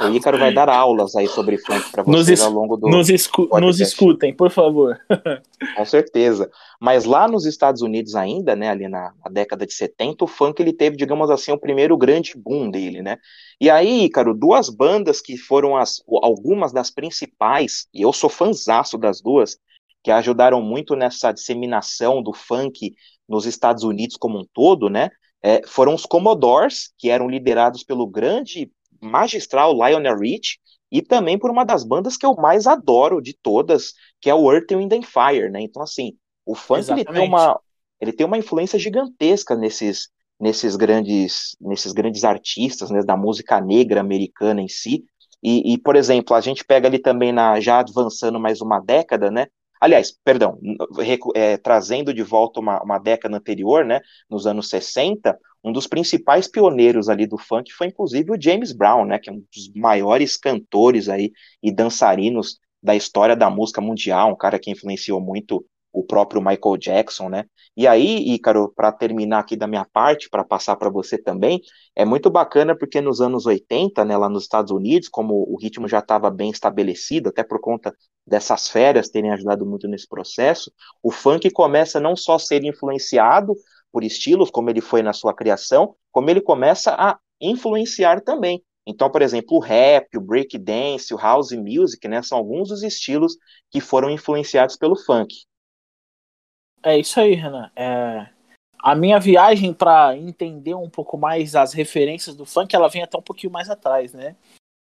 o 0.00 0.14
Ícaro 0.14 0.38
vai 0.38 0.52
dar 0.52 0.68
aulas 0.68 1.16
aí 1.16 1.26
sobre 1.26 1.56
funk 1.58 1.90
para 1.90 2.02
vocês 2.02 2.40
ao 2.40 2.50
longo 2.50 2.76
do. 2.76 2.88
Nos, 2.88 3.08
escu 3.08 3.48
nos 3.60 3.80
escutem, 3.80 4.34
por 4.34 4.50
favor. 4.50 4.98
Com 5.76 5.84
certeza. 5.84 6.50
Mas 6.80 7.04
lá 7.04 7.26
nos 7.26 7.46
Estados 7.46 7.80
Unidos 7.80 8.14
ainda, 8.14 8.54
né, 8.54 8.68
ali 8.68 8.88
na, 8.88 9.12
na, 9.24 9.30
década 9.30 9.66
de 9.66 9.72
70, 9.72 10.24
o 10.24 10.28
funk 10.28 10.60
ele 10.60 10.72
teve, 10.72 10.96
digamos 10.96 11.30
assim, 11.30 11.50
o 11.52 11.58
primeiro 11.58 11.96
grande 11.96 12.34
boom 12.36 12.70
dele, 12.70 13.00
né? 13.02 13.18
E 13.60 13.70
aí, 13.70 14.04
Ícaro, 14.04 14.34
duas 14.34 14.68
bandas 14.68 15.20
que 15.20 15.36
foram 15.36 15.76
as 15.76 16.02
algumas 16.22 16.72
das 16.72 16.90
principais, 16.90 17.86
e 17.92 18.02
eu 18.02 18.12
sou 18.12 18.28
fanzaço 18.28 18.98
das 18.98 19.22
duas, 19.22 19.58
que 20.04 20.10
ajudaram 20.10 20.60
muito 20.60 20.94
nessa 20.94 21.32
disseminação 21.32 22.22
do 22.22 22.32
funk 22.32 22.94
nos 23.28 23.46
Estados 23.46 23.82
Unidos 23.82 24.16
como 24.16 24.38
um 24.38 24.46
todo, 24.52 24.90
né? 24.90 25.10
É, 25.42 25.62
foram 25.66 25.94
os 25.94 26.04
Commodores, 26.04 26.92
que 26.98 27.08
eram 27.08 27.28
liderados 27.28 27.82
pelo 27.82 28.06
grande 28.06 28.70
magistral 29.06 29.72
Lionel 29.72 30.18
Rich 30.18 30.58
e 30.90 31.02
também 31.02 31.38
por 31.38 31.50
uma 31.50 31.64
das 31.64 31.84
bandas 31.84 32.16
que 32.16 32.24
eu 32.24 32.34
mais 32.34 32.66
adoro 32.66 33.20
de 33.20 33.34
todas, 33.34 33.92
que 34.20 34.30
é 34.30 34.34
o 34.34 34.52
Earth, 34.52 34.70
Wind 34.70 34.92
and 34.92 35.02
Fire, 35.02 35.50
né? 35.50 35.60
Então, 35.60 35.82
assim, 35.82 36.14
o 36.44 36.54
funk 36.54 36.90
ele 36.90 37.04
tem, 37.04 37.28
uma, 37.28 37.60
ele 38.00 38.12
tem 38.12 38.24
uma 38.26 38.38
influência 38.38 38.78
gigantesca 38.78 39.56
nesses, 39.56 40.08
nesses 40.38 40.76
grandes 40.76 41.56
nesses 41.60 41.92
grandes 41.92 42.24
artistas, 42.24 42.90
né, 42.90 43.02
da 43.02 43.16
música 43.16 43.60
negra 43.60 44.00
americana 44.00 44.60
em 44.60 44.68
si. 44.68 45.04
E, 45.42 45.74
e, 45.74 45.78
por 45.78 45.96
exemplo, 45.96 46.34
a 46.34 46.40
gente 46.40 46.64
pega 46.64 46.88
ali 46.88 46.98
também 46.98 47.32
na 47.32 47.60
já 47.60 47.80
avançando 47.80 48.38
mais 48.40 48.60
uma 48.60 48.80
década, 48.80 49.30
né? 49.30 49.46
Aliás, 49.80 50.16
perdão, 50.24 50.58
é, 51.34 51.56
trazendo 51.58 52.14
de 52.14 52.22
volta 52.22 52.60
uma, 52.60 52.82
uma 52.82 52.98
década 52.98 53.36
anterior, 53.36 53.84
né, 53.84 54.00
nos 54.28 54.46
anos 54.46 54.70
60, 54.70 55.38
um 55.66 55.72
dos 55.72 55.88
principais 55.88 56.46
pioneiros 56.46 57.08
ali 57.08 57.26
do 57.26 57.36
funk 57.36 57.72
foi 57.72 57.88
inclusive 57.88 58.30
o 58.30 58.40
James 58.40 58.72
Brown, 58.72 59.04
né, 59.04 59.18
que 59.18 59.28
é 59.28 59.32
um 59.32 59.42
dos 59.52 59.72
maiores 59.74 60.36
cantores 60.36 61.08
aí 61.08 61.32
e 61.60 61.72
dançarinos 61.72 62.58
da 62.80 62.94
história 62.94 63.34
da 63.34 63.50
música 63.50 63.80
mundial, 63.80 64.30
um 64.30 64.36
cara 64.36 64.60
que 64.60 64.70
influenciou 64.70 65.20
muito 65.20 65.66
o 65.92 66.04
próprio 66.04 66.42
Michael 66.42 66.76
Jackson, 66.76 67.30
né? 67.30 67.46
E 67.74 67.86
aí, 67.86 68.34
Ícaro, 68.34 68.70
para 68.76 68.92
terminar 68.92 69.38
aqui 69.38 69.56
da 69.56 69.66
minha 69.66 69.86
parte, 69.90 70.28
para 70.28 70.44
passar 70.44 70.76
para 70.76 70.90
você 70.90 71.16
também, 71.16 71.62
é 71.96 72.04
muito 72.04 72.28
bacana 72.30 72.76
porque 72.76 73.00
nos 73.00 73.20
anos 73.20 73.46
80, 73.46 74.04
né, 74.04 74.14
lá 74.16 74.28
nos 74.28 74.42
Estados 74.42 74.70
Unidos, 74.70 75.08
como 75.08 75.34
o 75.48 75.58
ritmo 75.58 75.88
já 75.88 76.00
estava 76.00 76.30
bem 76.30 76.50
estabelecido, 76.50 77.30
até 77.30 77.42
por 77.42 77.60
conta 77.60 77.96
dessas 78.26 78.68
férias 78.68 79.08
terem 79.08 79.32
ajudado 79.32 79.64
muito 79.64 79.88
nesse 79.88 80.06
processo, 80.06 80.70
o 81.02 81.10
funk 81.10 81.50
começa 81.50 81.98
não 81.98 82.14
só 82.14 82.34
a 82.34 82.38
ser 82.38 82.62
influenciado 82.62 83.54
por 83.96 84.04
estilos, 84.04 84.50
como 84.50 84.68
ele 84.68 84.82
foi 84.82 85.02
na 85.02 85.14
sua 85.14 85.32
criação, 85.32 85.96
como 86.12 86.28
ele 86.28 86.42
começa 86.42 86.94
a 86.98 87.18
influenciar 87.40 88.20
também. 88.20 88.62
Então, 88.86 89.10
por 89.10 89.22
exemplo, 89.22 89.56
o 89.56 89.58
rap, 89.58 90.14
o 90.18 90.20
breakdance, 90.20 91.14
o 91.14 91.16
house 91.16 91.52
music, 91.52 92.06
né, 92.06 92.20
são 92.20 92.36
alguns 92.36 92.68
dos 92.68 92.82
estilos 92.82 93.38
que 93.70 93.80
foram 93.80 94.10
influenciados 94.10 94.76
pelo 94.76 94.96
funk. 94.96 95.34
É 96.82 96.98
isso 96.98 97.18
aí, 97.18 97.32
Renan. 97.32 97.70
É... 97.74 98.28
A 98.78 98.94
minha 98.94 99.18
viagem 99.18 99.72
para 99.72 100.14
entender 100.14 100.74
um 100.74 100.90
pouco 100.90 101.16
mais 101.16 101.56
as 101.56 101.72
referências 101.72 102.36
do 102.36 102.44
funk, 102.44 102.76
ela 102.76 102.88
vem 102.88 103.02
até 103.02 103.16
um 103.16 103.22
pouquinho 103.22 103.50
mais 103.50 103.70
atrás, 103.70 104.12
né? 104.12 104.36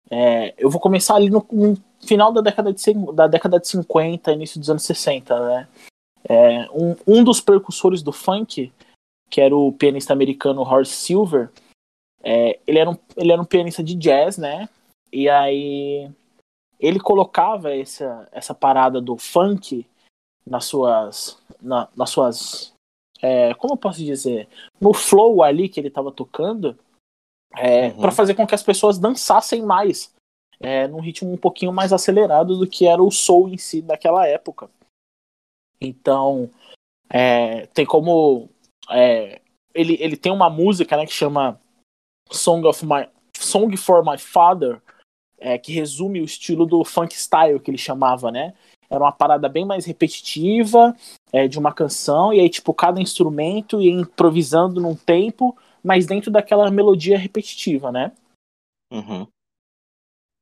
É... 0.10 0.56
Eu 0.58 0.72
vou 0.72 0.82
começar 0.82 1.14
ali 1.14 1.30
no, 1.30 1.46
no, 1.52 1.78
final 2.04 2.34
da 2.34 2.42
década, 2.42 2.74
de, 2.74 2.94
da 3.14 3.28
década 3.28 3.60
de 3.60 3.68
50, 3.68 4.32
início 4.32 4.60
dos 4.60 4.72
anos 4.72 4.82
60, 4.82 5.40
né? 5.48 5.68
É... 6.28 6.68
Um, 6.72 6.96
um 7.06 7.24
dos 7.24 7.40
precursores 7.40 8.02
do 8.02 8.12
funk 8.12 8.74
que 9.30 9.42
era 9.42 9.56
o 9.56 9.72
pianista 9.72 10.14
americano 10.14 10.62
Horace 10.62 10.94
Silver, 10.94 11.52
é, 12.24 12.60
ele, 12.66 12.80
era 12.80 12.90
um, 12.90 12.98
ele 13.16 13.32
era 13.32 13.42
um 13.42 13.46
pianista 13.46 13.84
de 13.84 13.96
jazz, 13.96 14.38
né? 14.38 14.68
E 15.12 15.30
aí 15.30 16.12
ele 16.80 17.00
colocava 17.00 17.74
essa, 17.76 18.28
essa 18.32 18.54
parada 18.54 19.00
do 19.02 19.18
funk 19.18 19.86
nas 20.46 20.66
suas. 20.66 21.38
Na, 21.62 21.88
nas 21.96 22.10
suas. 22.10 22.74
É, 23.22 23.54
como 23.56 23.74
eu 23.74 23.78
posso 23.78 24.04
dizer? 24.04 24.48
No 24.80 24.94
flow 24.94 25.42
ali 25.42 25.68
que 25.70 25.80
ele 25.80 25.88
estava 25.88 26.12
tocando. 26.12 26.78
é, 27.56 27.88
Uhum. 27.88 28.02
para 28.02 28.12
fazer 28.12 28.36
com 28.36 28.46
que 28.46 28.54
as 28.54 28.62
pessoas 28.62 29.00
dançassem 29.00 29.64
mais, 29.64 30.14
é, 30.60 30.88
num 30.88 31.00
ritmo 31.00 31.32
um 31.32 31.38
pouquinho 31.38 31.72
mais 31.72 31.94
acelerado 31.94 32.58
do 32.58 32.68
que 32.68 32.86
era 32.86 33.02
o 33.02 33.10
soul 33.10 33.48
em 33.50 33.58
si 33.58 33.82
daquela 33.82 34.28
época. 34.28 34.70
Então, 35.80 36.50
é, 37.10 37.66
tem 37.68 37.86
como. 37.86 38.50
É, 38.90 39.42
ele, 39.74 39.98
ele 40.00 40.18
tem 40.18 40.32
uma 40.32 40.50
música 40.50 40.98
né, 40.98 41.06
que 41.06 41.14
chama 41.14 41.60
Song, 42.30 42.66
of 42.68 42.86
My, 42.86 43.08
Song 43.36 43.76
for 43.78 44.04
My 44.04 44.18
Father, 44.18 44.82
é, 45.40 45.58
que 45.58 45.72
resume 45.72 46.22
o 46.22 46.26
estilo 46.26 46.66
do 46.66 46.84
funk 46.84 47.16
style 47.16 47.60
que 47.60 47.70
ele 47.70 47.78
chamava, 47.78 48.32
né? 48.32 48.54
Era 48.90 49.04
uma 49.04 49.12
parada 49.12 49.50
bem 49.50 49.66
mais 49.66 49.86
repetitiva 49.86 50.96
é, 51.32 51.48
de 51.48 51.60
uma 51.60 51.74
canção, 51.74 52.34
e 52.34 52.40
aí, 52.40 52.50
tipo, 52.50 52.74
cada 52.74 53.02
instrumento 53.02 53.82
ia 53.82 53.92
improvisando 53.92 54.82
num 54.82 54.96
tempo, 54.96 55.56
mas 55.84 56.06
dentro 56.06 56.32
daquela 56.32 56.72
melodia 56.72 57.18
repetitiva, 57.18 57.92
né? 57.92 58.12
Uhum. 58.92 59.28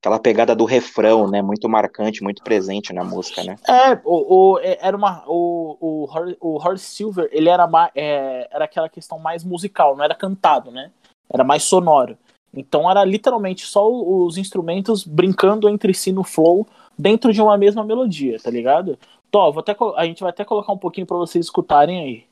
Aquela 0.06 0.20
pegada 0.20 0.56
do 0.56 0.66
refrão, 0.66 1.28
né? 1.28 1.42
Muito 1.42 1.68
marcante, 1.68 2.22
muito 2.22 2.44
presente 2.44 2.94
na 2.94 3.04
música, 3.04 3.44
né? 3.44 3.56
É, 3.68 4.00
o, 4.06 4.52
o- 4.54 4.60
é, 4.60 4.78
era 4.80 4.96
uma. 4.96 5.24
O, 5.26 5.76
o, 5.82 6.04
Hor- 6.04 6.38
o 6.40 6.58
Horace 6.64 6.86
Silver, 6.86 7.28
ele 7.32 7.50
era, 7.50 7.66
ma- 7.66 7.90
é, 7.96 8.48
era 8.52 8.66
aquela 8.66 8.88
questão 8.88 9.18
mais 9.18 9.44
musical, 9.44 9.98
não 9.98 10.04
era 10.04 10.14
cantado, 10.14 10.70
né? 10.70 10.92
Era 11.28 11.44
mais 11.44 11.64
sonoro. 11.64 12.16
Então 12.54 12.88
era 12.88 13.04
literalmente 13.04 13.66
só 13.66 13.90
os 13.92 14.38
instrumentos 14.38 15.04
brincando 15.04 15.68
entre 15.68 15.92
si 15.92 16.12
no 16.12 16.24
flow 16.24 16.68
dentro 16.96 17.34
de 17.34 17.42
uma 17.42 17.58
mesma 17.58 17.84
melodia, 17.84 18.38
tá 18.40 18.52
ligado? 18.52 19.00
Tó, 19.32 19.52
vou 19.52 19.62
até, 19.62 19.76
a 19.98 20.06
gente 20.06 20.22
vai 20.22 20.30
até 20.30 20.46
colocar 20.46 20.72
um 20.72 20.78
pouquinho 20.78 21.08
pra 21.08 21.18
vocês 21.18 21.44
escutarem 21.46 22.00
aí. 22.00 22.24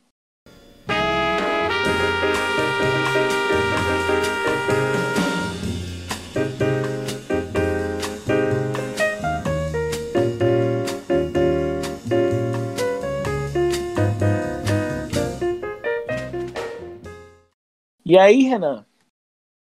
E 18.13 18.17
aí, 18.19 18.43
Renan, 18.43 18.85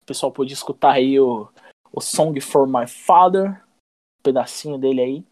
o 0.02 0.06
pessoal 0.08 0.32
pôde 0.32 0.52
escutar 0.52 0.94
aí 0.94 1.20
o, 1.20 1.48
o 1.94 2.02
Song 2.02 2.42
for 2.42 2.66
My 2.66 2.88
Father, 2.88 3.52
um 3.52 4.24
pedacinho 4.24 4.80
dele 4.80 5.00
aí. 5.00 5.26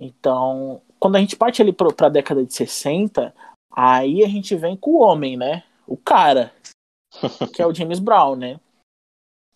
Então, 0.00 0.82
quando 0.98 1.14
a 1.14 1.20
gente 1.20 1.36
parte 1.36 1.62
ali 1.62 1.72
pro- 1.72 1.94
pra 1.94 2.08
década 2.08 2.44
de 2.44 2.52
60, 2.52 3.32
aí 3.70 4.24
a 4.24 4.28
gente 4.28 4.56
vem 4.56 4.76
com 4.76 4.90
o 4.90 5.00
homem, 5.00 5.36
né? 5.36 5.62
O 5.86 5.96
cara, 5.96 6.52
que 7.54 7.62
é 7.62 7.66
o 7.68 7.72
James 7.72 8.00
Brown, 8.00 8.34
né? 8.34 8.58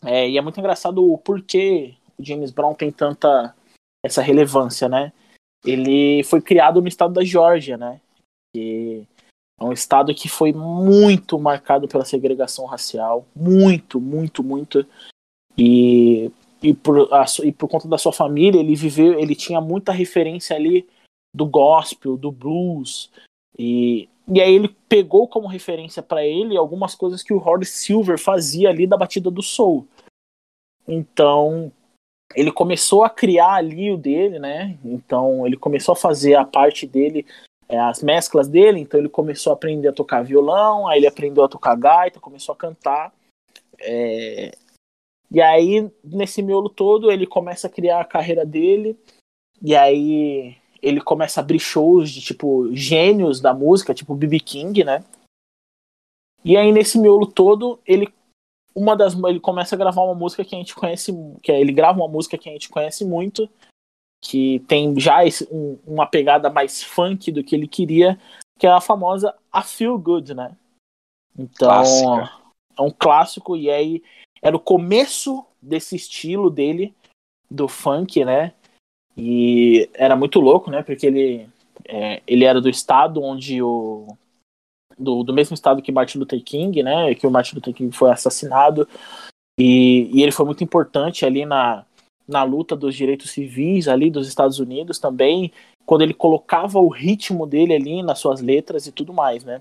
É, 0.05 0.31
e 0.31 0.39
é 0.39 0.41
muito 0.41 0.61
engraçado 0.61 1.05
o 1.05 1.19
porquê 1.19 1.97
o 2.17 2.25
James 2.25 2.53
Brown 2.53 2.77
tem 2.77 2.93
tanta 2.93 3.57
essa 4.05 4.23
relevância, 4.23 4.89
né? 4.89 5.13
Ele 5.65 6.23
foi 6.23 6.41
criado 6.41 6.81
no 6.81 6.87
estado 6.87 7.15
da 7.15 7.25
Geórgia, 7.25 7.77
né? 7.77 8.01
Que 8.55 9.05
é 9.59 9.65
um 9.65 9.73
estado 9.73 10.15
que 10.15 10.29
foi 10.29 10.53
muito 10.53 11.39
marcado 11.39 11.87
pela 11.87 12.05
segregação 12.05 12.67
racial, 12.67 13.27
muito, 13.35 14.01
muito, 14.01 14.43
muito. 14.43 14.85
E, 15.57 16.31
e, 16.63 16.75
por, 16.75 17.13
a 17.13 17.25
e 17.45 17.53
por 17.53 17.69
conta 17.69 17.87
da 17.87 17.97
sua 17.97 18.13
família, 18.13 18.59
ele 18.61 18.75
viveu, 18.75 19.19
ele 19.19 19.35
tinha 19.35 19.61
muita 19.61 19.93
referência 19.93 20.57
ali 20.57 20.87
do 21.33 21.47
gospel, 21.47 22.17
do 22.17 22.33
blues. 22.33 23.11
E, 23.57 24.09
e 24.27 24.41
aí 24.41 24.53
ele 24.55 24.75
pegou 24.89 25.29
como 25.29 25.47
referência 25.47 26.03
para 26.03 26.27
ele 26.27 26.57
algumas 26.57 26.95
coisas 26.95 27.23
que 27.23 27.33
o 27.33 27.39
Horace 27.39 27.73
Silver 27.73 28.19
fazia 28.19 28.71
ali 28.71 28.87
da 28.87 28.97
batida 28.97 29.31
do 29.31 29.43
soul. 29.43 29.87
Então, 30.87 31.73
ele 32.35 32.51
começou 32.51 33.05
a 33.05 33.11
criar 33.11 33.55
ali 33.55 33.91
o 33.93 33.97
dele, 33.97 34.39
né? 34.39 34.77
Então, 34.85 35.47
ele 35.47 35.57
começou 35.57 35.93
a 35.93 35.97
fazer 35.97 36.35
a 36.35 36.45
parte 36.45 36.87
dele 36.87 37.25
é, 37.69 37.79
as 37.79 38.03
mesclas 38.03 38.49
dele, 38.49 38.81
então 38.81 38.99
ele 38.99 39.09
começou 39.09 39.53
a 39.53 39.55
aprender 39.55 39.89
a 39.89 39.93
tocar 39.93 40.23
violão, 40.23 40.87
aí 40.87 40.99
ele 40.99 41.07
aprendeu 41.07 41.45
a 41.45 41.49
tocar 41.49 41.77
gaita, 41.77 42.21
começou 42.21 42.53
a 42.53 42.57
cantar. 42.57 43.13
é, 43.81 44.53
E 45.31 45.41
aí, 45.41 45.91
nesse 46.03 46.43
miolo 46.43 46.69
todo, 46.69 47.11
ele 47.11 47.27
começa 47.27 47.67
a 47.67 47.71
criar 47.71 48.01
a 48.01 48.05
carreira 48.05 48.45
dele, 48.45 48.97
e 49.63 49.75
aí 49.75 50.57
ele 50.83 51.01
começa 51.01 51.41
a 51.41 51.43
abrir 51.43 51.59
shows 51.59 52.11
de, 52.11 52.21
tipo, 52.21 52.75
gênios 52.75 53.41
da 53.41 53.55
música, 53.55 53.95
tipo 53.95 54.15
B.B. 54.15 54.39
King, 54.41 54.85
né? 54.85 55.03
E 56.45 56.57
aí, 56.57 56.71
nesse 56.73 56.99
miolo 56.99 57.27
todo, 57.27 57.81
ele 57.87 58.13
uma 58.75 58.97
das 58.97 59.15
ele 59.15 59.39
começa 59.39 59.75
a 59.77 59.79
gravar 59.79 60.03
uma 60.03 60.15
música 60.15 60.45
que 60.45 60.55
a 60.55 60.59
gente 60.59 60.75
conhece, 60.75 61.13
que 61.43 61.53
é, 61.53 61.61
ele 61.61 61.73
grava 61.73 61.99
uma 61.99 62.09
música 62.09 62.37
que 62.37 62.49
a 62.49 62.53
gente 62.53 62.69
conhece 62.69 63.05
muito, 63.05 63.49
que 64.25 64.61
tem 64.61 64.99
já 64.99 65.25
esse- 65.25 65.47
um- 65.53 65.79
uma 65.87 66.07
pegada 66.07 66.49
mais 66.49 66.83
funk 66.83 67.31
do 67.31 67.45
que 67.45 67.55
ele 67.55 67.69
queria, 67.69 68.19
que 68.59 68.67
é 68.67 68.71
a 68.71 68.81
famosa 68.81 69.35
A 69.53 69.61
Feel 69.61 69.99
Good, 69.99 70.33
né? 70.33 70.57
Então, 71.39 71.69
Clássica. 71.69 72.33
é 72.79 72.83
um 72.83 72.91
clássico 72.91 73.55
e 73.55 73.71
aí 73.71 74.03
era 74.41 74.57
o 74.57 74.61
começo 74.61 75.45
desse 75.61 75.95
estilo 75.95 76.49
dele 76.49 76.95
do 77.51 77.69
funk, 77.69 78.25
né? 78.25 78.55
E 79.15 79.91
era 79.93 80.17
muito 80.17 80.41
louco, 80.41 80.71
né? 80.71 80.83
Porque 80.83 81.07
ele 81.07 81.49
é, 81.85 82.23
ele 82.27 82.45
era 82.45 82.61
do 82.61 82.69
estado 82.69 83.23
onde 83.23 83.61
o 83.63 84.17
do, 84.97 85.23
do 85.23 85.35
mesmo 85.35 85.55
estado 85.55 85.83
que 85.83 85.93
Martin 85.93 86.19
Luther 86.19 86.43
King, 86.43 86.83
né? 86.83 87.15
Que 87.15 87.27
o 87.27 87.31
Martin 87.31 87.57
Luther 87.57 87.75
King 87.75 87.95
foi 87.95 88.11
assassinado 88.11 88.89
e, 89.59 90.09
e 90.13 90.23
ele 90.23 90.33
foi 90.33 90.47
muito 90.47 90.65
importante 90.65 91.27
ali 91.27 91.45
na 91.45 91.85
na 92.27 92.43
luta 92.43 92.75
dos 92.75 92.95
direitos 92.95 93.31
civis 93.31 93.89
ali 93.89 94.11
dos 94.11 94.27
Estados 94.27 94.59
Unidos 94.59 94.99
também, 94.99 95.53
quando 95.85 96.03
ele 96.03 96.15
colocava 96.15 96.79
o 96.79 96.89
ritmo 96.89 97.47
dele 97.47 97.75
ali 97.75 98.03
nas 98.03 98.19
suas 98.19 98.41
letras 98.41 98.87
e 98.87 98.93
tudo 98.93 99.13
mais, 99.13 99.45
né? 99.45 99.61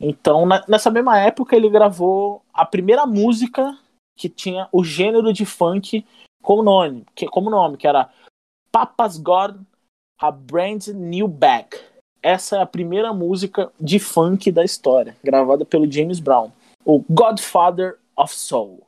Então, 0.00 0.44
na- 0.44 0.64
nessa 0.68 0.90
mesma 0.90 1.18
época, 1.18 1.54
ele 1.54 1.68
gravou 1.70 2.42
a 2.52 2.64
primeira 2.64 3.06
música 3.06 3.78
que 4.16 4.28
tinha 4.28 4.68
o 4.72 4.82
gênero 4.84 5.32
de 5.32 5.44
funk 5.44 6.04
como 6.42 6.62
nome, 6.62 7.04
que, 7.14 7.26
como 7.26 7.48
nome, 7.48 7.76
que 7.76 7.86
era 7.86 8.10
Papa's 8.70 9.16
Got 9.16 9.56
a 10.20 10.30
Brand 10.30 10.88
New 10.88 11.28
Back. 11.28 11.78
Essa 12.22 12.56
é 12.56 12.62
a 12.62 12.66
primeira 12.66 13.12
música 13.12 13.70
de 13.80 13.98
funk 13.98 14.50
da 14.50 14.64
história, 14.64 15.16
gravada 15.22 15.64
pelo 15.64 15.90
James 15.90 16.18
Brown, 16.18 16.50
o 16.84 17.04
Godfather 17.08 17.98
of 18.16 18.34
Soul. 18.34 18.82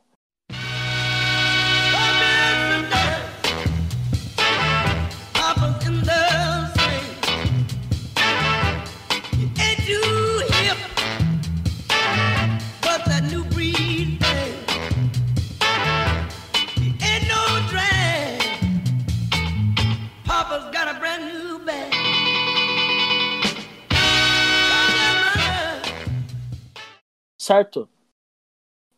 Certo? 27.47 27.87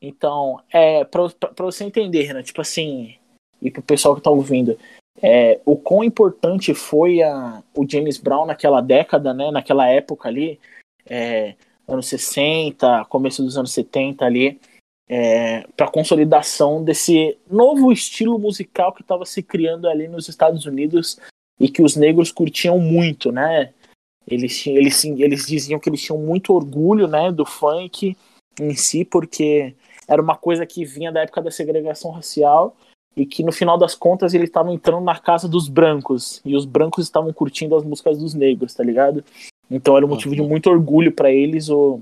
Então, 0.01 0.59
é, 0.71 1.03
pra 1.03 1.27
você 1.59 1.83
entender, 1.83 2.23
Renan, 2.23 2.41
tipo 2.41 2.61
assim, 2.61 3.15
e 3.61 3.69
pro 3.69 3.81
pessoal 3.81 4.15
que 4.15 4.21
tá 4.21 4.31
ouvindo, 4.31 4.77
é, 5.21 5.59
o 5.65 5.77
quão 5.77 6.03
importante 6.03 6.73
foi 6.73 7.21
a, 7.21 7.61
o 7.75 7.87
James 7.87 8.17
Brown 8.17 8.45
naquela 8.45 8.81
década, 8.81 9.33
né, 9.33 9.51
naquela 9.51 9.87
época 9.87 10.29
ali, 10.29 10.59
é, 11.05 11.55
anos 11.87 12.07
60, 12.07 13.05
começo 13.05 13.43
dos 13.43 13.57
anos 13.57 13.71
70 13.71 14.25
ali, 14.25 14.59
é, 15.07 15.67
para 15.75 15.91
consolidação 15.91 16.83
desse 16.83 17.37
novo 17.49 17.91
estilo 17.91 18.39
musical 18.39 18.93
que 18.93 19.01
estava 19.01 19.25
se 19.25 19.43
criando 19.43 19.87
ali 19.87 20.07
nos 20.07 20.29
Estados 20.29 20.65
Unidos 20.65 21.19
e 21.59 21.67
que 21.67 21.81
os 21.83 21.95
negros 21.95 22.31
curtiam 22.31 22.79
muito, 22.79 23.31
né? 23.31 23.73
Eles, 24.27 24.65
eles, 24.67 25.03
eles 25.03 25.45
diziam 25.45 25.79
que 25.79 25.89
eles 25.89 26.01
tinham 26.01 26.19
muito 26.19 26.53
orgulho, 26.53 27.07
né, 27.07 27.31
do 27.31 27.45
funk 27.45 28.15
em 28.59 28.75
si, 28.75 29.05
porque 29.05 29.75
era 30.07 30.21
uma 30.21 30.35
coisa 30.35 30.65
que 30.65 30.85
vinha 30.85 31.11
da 31.11 31.21
época 31.21 31.41
da 31.41 31.51
segregação 31.51 32.11
racial 32.11 32.75
e 33.15 33.25
que 33.25 33.43
no 33.43 33.51
final 33.51 33.77
das 33.77 33.95
contas 33.95 34.33
eles 34.33 34.49
estavam 34.49 34.73
entrando 34.73 35.03
na 35.03 35.17
casa 35.17 35.47
dos 35.47 35.67
brancos 35.67 36.41
e 36.45 36.55
os 36.55 36.65
brancos 36.65 37.05
estavam 37.05 37.31
curtindo 37.33 37.75
as 37.75 37.83
músicas 37.83 38.17
dos 38.17 38.33
negros, 38.33 38.73
tá 38.73 38.83
ligado? 38.83 39.23
Então 39.69 39.95
era 39.95 40.05
um 40.05 40.09
motivo 40.09 40.35
de 40.35 40.41
muito 40.41 40.69
orgulho 40.69 41.11
para 41.11 41.31
eles 41.31 41.69
o 41.69 42.01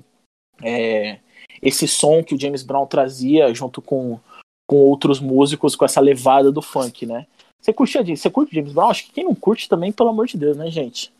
é, 0.61 1.19
esse 1.61 1.87
som 1.87 2.23
que 2.23 2.35
o 2.35 2.39
James 2.39 2.63
Brown 2.63 2.85
trazia 2.85 3.53
junto 3.53 3.81
com, 3.81 4.19
com 4.67 4.77
outros 4.77 5.19
músicos 5.19 5.75
com 5.75 5.85
essa 5.85 6.01
levada 6.01 6.51
do 6.51 6.61
funk, 6.61 7.05
né? 7.05 7.27
Você 7.61 7.73
curte, 7.73 8.15
você 8.15 8.29
curte 8.29 8.55
James 8.55 8.73
Brown? 8.73 8.89
Acho 8.89 9.05
que 9.05 9.11
quem 9.11 9.25
não 9.25 9.35
curte 9.35 9.67
também, 9.67 9.91
pelo 9.91 10.09
amor 10.09 10.27
de 10.27 10.37
Deus, 10.37 10.55
né, 10.55 10.69
gente? 10.69 11.11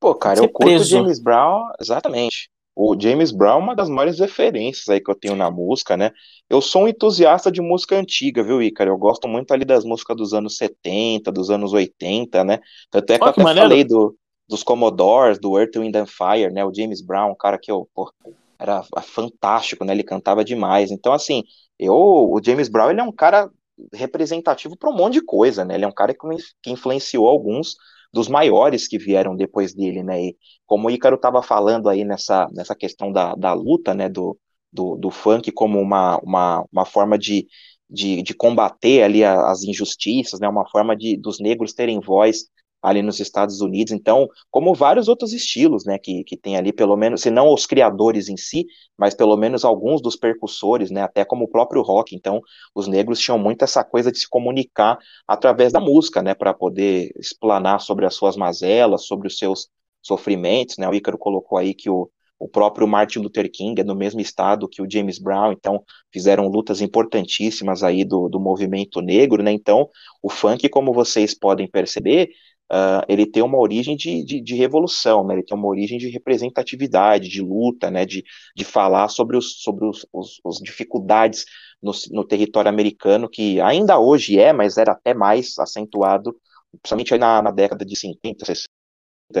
Pô, 0.00 0.14
cara, 0.14 0.36
Ser 0.36 0.44
eu 0.44 0.48
curto 0.48 0.68
o 0.68 0.74
preso. 0.74 0.90
James 0.90 1.18
Brown, 1.18 1.72
exatamente. 1.80 2.48
O 2.80 2.96
James 2.96 3.32
Brown 3.32 3.58
é 3.58 3.62
uma 3.64 3.74
das 3.74 3.88
maiores 3.88 4.20
referências 4.20 4.88
aí 4.88 5.00
que 5.00 5.10
eu 5.10 5.14
tenho 5.16 5.34
na 5.34 5.50
música, 5.50 5.96
né? 5.96 6.12
Eu 6.48 6.60
sou 6.60 6.84
um 6.84 6.88
entusiasta 6.88 7.50
de 7.50 7.60
música 7.60 7.98
antiga, 7.98 8.40
viu, 8.40 8.62
Ícaro? 8.62 8.92
Eu 8.92 8.96
gosto 8.96 9.26
muito 9.26 9.50
ali 9.50 9.64
das 9.64 9.84
músicas 9.84 10.16
dos 10.16 10.32
anos 10.32 10.56
70, 10.56 11.32
dos 11.32 11.50
anos 11.50 11.72
80, 11.72 12.44
né? 12.44 12.60
Tanto 12.88 13.12
é 13.12 13.18
que 13.18 13.24
eu 13.24 13.28
até 13.28 13.42
maneiro. 13.42 13.68
falei 13.68 13.82
do, 13.82 14.16
dos 14.48 14.62
Commodores, 14.62 15.40
do 15.40 15.58
Earth, 15.58 15.74
Wind 15.74 15.96
and 15.96 16.06
Fire, 16.06 16.52
né? 16.52 16.64
O 16.64 16.72
James 16.72 17.02
Brown, 17.02 17.32
um 17.32 17.36
cara 17.36 17.58
que 17.58 17.68
eu, 17.68 17.88
pô, 17.92 18.12
era 18.56 18.84
fantástico, 19.02 19.84
né? 19.84 19.92
Ele 19.92 20.04
cantava 20.04 20.44
demais. 20.44 20.92
Então, 20.92 21.12
assim, 21.12 21.42
eu, 21.80 21.96
o 21.96 22.40
James 22.40 22.68
Brown, 22.68 22.90
ele 22.90 23.00
é 23.00 23.04
um 23.04 23.10
cara 23.10 23.50
representativo 23.92 24.76
para 24.76 24.88
um 24.88 24.96
monte 24.96 25.14
de 25.14 25.22
coisa, 25.22 25.64
né? 25.64 25.74
Ele 25.74 25.84
é 25.84 25.88
um 25.88 25.92
cara 25.92 26.14
que, 26.14 26.20
que 26.62 26.70
influenciou 26.70 27.26
alguns 27.26 27.74
dos 28.12 28.28
maiores 28.28 28.88
que 28.88 28.98
vieram 28.98 29.36
depois 29.36 29.74
dele, 29.74 30.02
né? 30.02 30.22
E 30.22 30.36
como 30.66 30.88
o 30.88 30.90
Ícaro 30.90 31.16
estava 31.16 31.42
falando 31.42 31.88
aí 31.88 32.04
nessa, 32.04 32.48
nessa 32.52 32.74
questão 32.74 33.12
da, 33.12 33.34
da 33.34 33.52
luta, 33.52 33.94
né? 33.94 34.08
Do, 34.08 34.38
do, 34.72 34.96
do 34.96 35.10
funk 35.10 35.50
como 35.52 35.80
uma, 35.80 36.18
uma, 36.18 36.64
uma 36.72 36.84
forma 36.84 37.18
de, 37.18 37.46
de, 37.88 38.22
de 38.22 38.34
combater 38.34 39.02
ali 39.02 39.24
as 39.24 39.62
injustiças, 39.62 40.40
né? 40.40 40.48
Uma 40.48 40.68
forma 40.68 40.96
de 40.96 41.16
dos 41.16 41.40
negros 41.40 41.72
terem 41.72 42.00
voz 42.00 42.44
ali 42.88 43.02
nos 43.02 43.20
Estados 43.20 43.60
Unidos. 43.60 43.92
Então, 43.92 44.28
como 44.50 44.74
vários 44.74 45.08
outros 45.08 45.32
estilos, 45.32 45.84
né? 45.84 45.98
Que, 45.98 46.24
que 46.24 46.36
tem 46.36 46.56
ali, 46.56 46.72
pelo 46.72 46.96
menos, 46.96 47.22
se 47.22 47.30
não 47.30 47.52
os 47.52 47.66
criadores 47.66 48.28
em 48.28 48.36
si, 48.36 48.66
mas 48.96 49.14
pelo 49.14 49.36
menos 49.36 49.64
alguns 49.64 50.00
dos 50.02 50.16
percussores, 50.16 50.90
né? 50.90 51.02
Até 51.02 51.24
como 51.24 51.44
o 51.44 51.48
próprio 51.48 51.82
rock. 51.82 52.14
Então, 52.14 52.40
os 52.74 52.86
negros 52.88 53.20
tinham 53.20 53.38
muito 53.38 53.62
essa 53.64 53.84
coisa 53.84 54.10
de 54.10 54.18
se 54.18 54.28
comunicar 54.28 54.98
através 55.26 55.72
da 55.72 55.80
música, 55.80 56.22
né, 56.22 56.34
para 56.34 56.54
poder 56.54 57.10
explanar 57.16 57.80
sobre 57.80 58.06
as 58.06 58.14
suas 58.14 58.36
mazelas, 58.36 59.06
sobre 59.06 59.28
os 59.28 59.38
seus 59.38 59.68
sofrimentos, 60.02 60.78
né? 60.78 60.88
O 60.88 60.94
Ícaro 60.94 61.18
colocou 61.18 61.58
aí 61.58 61.74
que 61.74 61.90
o, 61.90 62.10
o 62.38 62.48
próprio 62.48 62.86
Martin 62.86 63.18
Luther 63.18 63.50
King 63.50 63.80
é 63.80 63.84
do 63.84 63.96
mesmo 63.96 64.20
estado 64.20 64.68
que 64.68 64.80
o 64.80 64.90
James 64.90 65.18
Brown, 65.18 65.52
então 65.52 65.82
fizeram 66.12 66.46
lutas 66.46 66.80
importantíssimas 66.80 67.82
aí 67.82 68.04
do, 68.04 68.28
do 68.28 68.38
movimento 68.38 69.00
negro, 69.00 69.42
né? 69.42 69.52
Então, 69.52 69.88
o 70.22 70.30
funk, 70.30 70.68
como 70.68 70.92
vocês 70.92 71.34
podem 71.34 71.68
perceber, 71.68 72.30
uh, 72.72 73.04
ele 73.08 73.26
tem 73.26 73.42
uma 73.42 73.58
origem 73.58 73.96
de, 73.96 74.24
de, 74.24 74.40
de, 74.40 74.54
revolução, 74.54 75.26
né? 75.26 75.34
Ele 75.34 75.42
tem 75.42 75.56
uma 75.56 75.68
origem 75.68 75.98
de 75.98 76.08
representatividade, 76.08 77.28
de 77.28 77.42
luta, 77.42 77.90
né? 77.90 78.04
De, 78.04 78.24
de 78.54 78.64
falar 78.64 79.08
sobre 79.08 79.36
os, 79.36 79.62
sobre 79.62 79.86
os, 79.86 80.06
os, 80.12 80.40
os 80.44 80.58
dificuldades 80.58 81.44
no, 81.82 81.92
no, 82.10 82.24
território 82.26 82.68
americano, 82.68 83.28
que 83.28 83.60
ainda 83.60 83.98
hoje 83.98 84.38
é, 84.38 84.52
mas 84.52 84.76
era 84.76 84.92
até 84.92 85.14
mais 85.14 85.58
acentuado, 85.58 86.36
principalmente 86.82 87.16
na, 87.18 87.42
na 87.42 87.50
década 87.50 87.84
de 87.84 87.96
50, 87.96 88.44
60, 88.44 88.68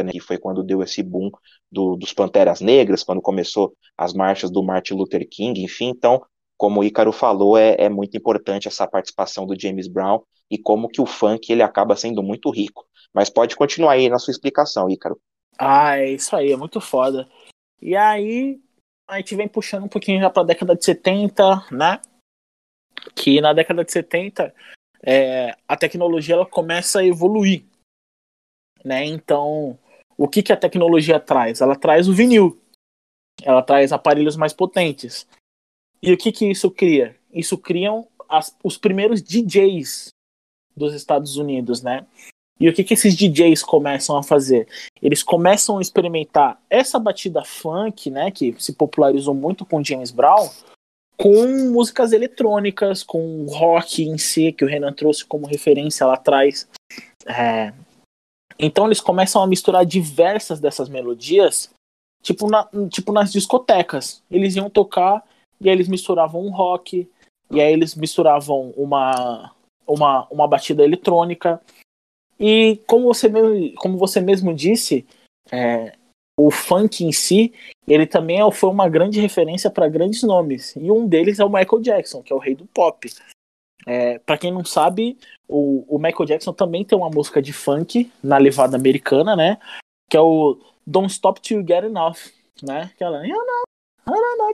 né, 0.04 0.12
que 0.12 0.20
foi 0.20 0.38
quando 0.38 0.62
deu 0.62 0.82
esse 0.82 1.02
boom 1.02 1.30
do, 1.70 1.96
dos 1.96 2.12
Panteras 2.12 2.60
Negras, 2.60 3.02
quando 3.02 3.20
começou 3.20 3.74
as 3.96 4.12
marchas 4.12 4.50
do 4.50 4.62
Martin 4.62 4.94
Luther 4.94 5.26
King, 5.28 5.62
enfim, 5.62 5.88
então, 5.88 6.22
como 6.56 6.80
o 6.80 6.84
Ícaro 6.84 7.12
falou, 7.12 7.56
é, 7.56 7.76
é 7.78 7.88
muito 7.88 8.16
importante 8.16 8.68
essa 8.68 8.86
participação 8.86 9.46
do 9.46 9.58
James 9.58 9.88
Brown 9.88 10.20
e 10.50 10.58
como 10.58 10.88
que 10.88 11.00
o 11.00 11.06
funk 11.06 11.52
ele 11.52 11.62
acaba 11.62 11.96
sendo 11.96 12.22
muito 12.22 12.50
rico. 12.50 12.87
Mas 13.14 13.30
pode 13.30 13.56
continuar 13.56 13.92
aí 13.92 14.08
na 14.08 14.18
sua 14.18 14.32
explicação, 14.32 14.88
Ícaro. 14.88 15.20
Ah, 15.58 15.98
é 15.98 16.10
isso 16.12 16.34
aí, 16.36 16.52
é 16.52 16.56
muito 16.56 16.80
foda. 16.80 17.28
E 17.80 17.96
aí, 17.96 18.60
a 19.08 19.16
gente 19.18 19.34
vem 19.34 19.48
puxando 19.48 19.84
um 19.84 19.88
pouquinho 19.88 20.20
já 20.20 20.30
pra 20.30 20.42
década 20.42 20.76
de 20.76 20.84
70, 20.84 21.66
né? 21.72 22.00
Que 23.14 23.40
na 23.40 23.52
década 23.52 23.84
de 23.84 23.90
70 23.90 24.54
é, 25.02 25.56
a 25.66 25.76
tecnologia 25.76 26.34
ela 26.34 26.46
começa 26.46 27.00
a 27.00 27.04
evoluir. 27.04 27.64
Né? 28.84 29.04
Então, 29.04 29.78
o 30.16 30.28
que, 30.28 30.42
que 30.42 30.52
a 30.52 30.56
tecnologia 30.56 31.18
traz? 31.18 31.60
Ela 31.60 31.76
traz 31.76 32.08
o 32.08 32.12
vinil. 32.12 32.60
Ela 33.42 33.62
traz 33.62 33.92
aparelhos 33.92 34.36
mais 34.36 34.52
potentes. 34.52 35.26
E 36.02 36.12
o 36.12 36.18
que, 36.18 36.32
que 36.32 36.50
isso 36.50 36.70
cria? 36.70 37.16
Isso 37.32 37.56
criam 37.56 38.08
as, 38.28 38.56
os 38.62 38.76
primeiros 38.76 39.22
DJs 39.22 40.10
dos 40.76 40.94
Estados 40.94 41.36
Unidos, 41.36 41.82
né? 41.82 42.06
E 42.60 42.68
o 42.68 42.72
que, 42.72 42.82
que 42.82 42.94
esses 42.94 43.14
DJs 43.14 43.62
começam 43.62 44.16
a 44.16 44.22
fazer? 44.22 44.66
Eles 45.00 45.22
começam 45.22 45.78
a 45.78 45.82
experimentar 45.82 46.60
essa 46.68 46.98
batida 46.98 47.44
funk, 47.44 48.10
né, 48.10 48.30
que 48.30 48.54
se 48.58 48.72
popularizou 48.72 49.34
muito 49.34 49.64
com 49.64 49.82
James 49.82 50.10
Brown, 50.10 50.48
com 51.16 51.46
músicas 51.70 52.12
eletrônicas, 52.12 53.02
com 53.02 53.46
rock 53.46 54.02
em 54.02 54.18
si, 54.18 54.52
que 54.52 54.64
o 54.64 54.68
Renan 54.68 54.92
trouxe 54.92 55.24
como 55.24 55.46
referência 55.46 56.06
lá 56.06 56.14
atrás. 56.14 56.68
É... 57.26 57.72
Então 58.58 58.86
eles 58.86 59.00
começam 59.00 59.40
a 59.40 59.46
misturar 59.46 59.86
diversas 59.86 60.58
dessas 60.58 60.88
melodias, 60.88 61.70
tipo, 62.22 62.48
na, 62.50 62.68
tipo 62.90 63.12
nas 63.12 63.30
discotecas. 63.30 64.22
Eles 64.30 64.56
iam 64.56 64.68
tocar 64.68 65.24
e 65.60 65.68
aí 65.68 65.74
eles 65.74 65.88
misturavam 65.88 66.42
um 66.42 66.50
rock, 66.50 67.08
e 67.50 67.60
aí 67.60 67.72
eles 67.72 67.94
misturavam 67.94 68.72
uma, 68.76 69.52
uma, 69.86 70.26
uma 70.30 70.46
batida 70.46 70.84
eletrônica. 70.84 71.60
E 72.38 72.80
como 72.86 73.04
você 73.04 73.28
mesmo, 73.28 73.74
como 73.76 73.98
você 73.98 74.20
mesmo 74.20 74.54
disse, 74.54 75.06
é, 75.50 75.92
o 76.38 76.50
funk 76.50 77.04
em 77.04 77.12
si, 77.12 77.52
ele 77.86 78.06
também 78.06 78.38
foi 78.52 78.70
uma 78.70 78.88
grande 78.88 79.20
referência 79.20 79.70
para 79.70 79.88
grandes 79.88 80.22
nomes. 80.22 80.74
E 80.76 80.90
um 80.90 81.06
deles 81.06 81.40
é 81.40 81.44
o 81.44 81.50
Michael 81.50 81.82
Jackson, 81.82 82.22
que 82.22 82.32
é 82.32 82.36
o 82.36 82.40
rei 82.40 82.54
do 82.54 82.66
pop. 82.66 83.10
É, 83.86 84.18
para 84.18 84.38
quem 84.38 84.52
não 84.52 84.64
sabe, 84.64 85.18
o, 85.48 85.84
o, 85.88 85.98
Michael 85.98 86.26
Jackson 86.26 86.52
também 86.52 86.84
tem 86.84 86.96
uma 86.96 87.08
música 87.08 87.40
de 87.40 87.52
funk 87.52 88.10
na 88.22 88.36
levada 88.36 88.76
americana, 88.76 89.34
né? 89.34 89.58
Que 90.10 90.16
é 90.16 90.20
o 90.20 90.58
Don't 90.86 91.10
Stop 91.10 91.40
Till 91.40 91.60
You 91.60 91.66
Get 91.66 91.84
Enough, 91.84 92.18
né? 92.62 92.90
Aquela 92.94 93.24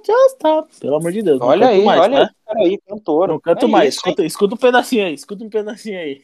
just 0.05 0.35
stop. 0.35 0.81
Pelo 0.81 0.97
amor 0.97 1.12
de 1.12 1.23
Deus. 1.23 1.40
Olha 1.40 1.68
aí, 1.68 1.85
mais, 1.85 2.01
olha 2.01 2.20
né? 2.20 2.31
aí, 2.57 2.79
cantor. 2.87 3.29
Não 3.29 3.40
canto 3.40 3.66
é 3.66 3.68
mais. 3.68 3.94
Isso, 3.94 3.99
escuta, 3.99 4.25
escuta 4.25 4.55
um 4.55 4.59
pedacinho 4.59 5.07
aí, 5.07 5.14
escuta 5.14 5.44
um 5.44 5.51
pedacinho 5.51 5.99
aí. 5.99 6.23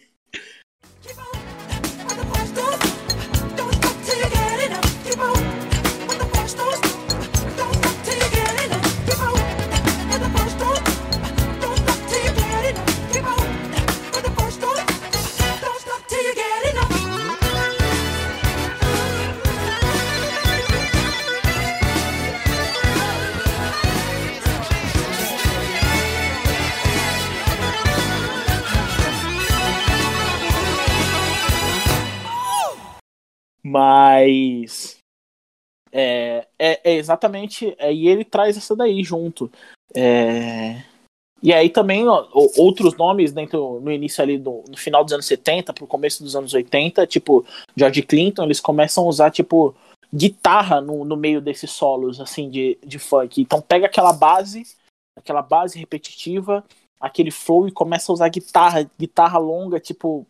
Mas 33.71 34.99
é, 35.93 36.47
é, 36.59 36.81
é 36.93 36.95
exatamente. 36.95 37.75
É, 37.79 37.93
e 37.93 38.09
ele 38.09 38.25
traz 38.25 38.57
essa 38.57 38.75
daí 38.75 39.03
junto. 39.05 39.51
É, 39.95 40.83
e 41.43 41.53
aí 41.53 41.71
também 41.71 42.07
ó, 42.07 42.29
outros 42.57 42.97
nomes 42.97 43.33
dentro 43.33 43.81
no 43.81 43.91
início 43.91 44.23
ali 44.23 44.39
do, 44.39 44.65
no 44.69 44.77
final 44.77 45.03
dos 45.03 45.13
anos 45.13 45.27
70 45.27 45.73
pro 45.73 45.87
começo 45.87 46.23
dos 46.23 46.37
anos 46.37 46.53
80, 46.53 47.07
tipo 47.07 47.47
George 47.77 48.03
Clinton, 48.03 48.45
eles 48.45 48.61
começam 48.61 49.05
a 49.05 49.09
usar 49.09 49.31
tipo 49.31 49.75
guitarra 50.13 50.81
no, 50.81 51.05
no 51.05 51.17
meio 51.17 51.41
desses 51.41 51.71
solos 51.71 52.21
assim 52.21 52.51
de, 52.51 52.79
de 52.85 52.99
funk. 52.99 53.41
Então 53.41 53.61
pega 53.61 53.87
aquela 53.87 54.13
base, 54.13 54.65
aquela 55.17 55.43
base 55.43 55.79
repetitiva, 55.79 56.65
aquele 57.01 57.31
flow 57.31 57.67
e 57.67 57.73
começa 57.73 58.13
a 58.13 58.15
usar 58.15 58.29
guitarra, 58.29 58.89
guitarra 58.99 59.39
longa, 59.39 59.81
tipo 59.81 60.27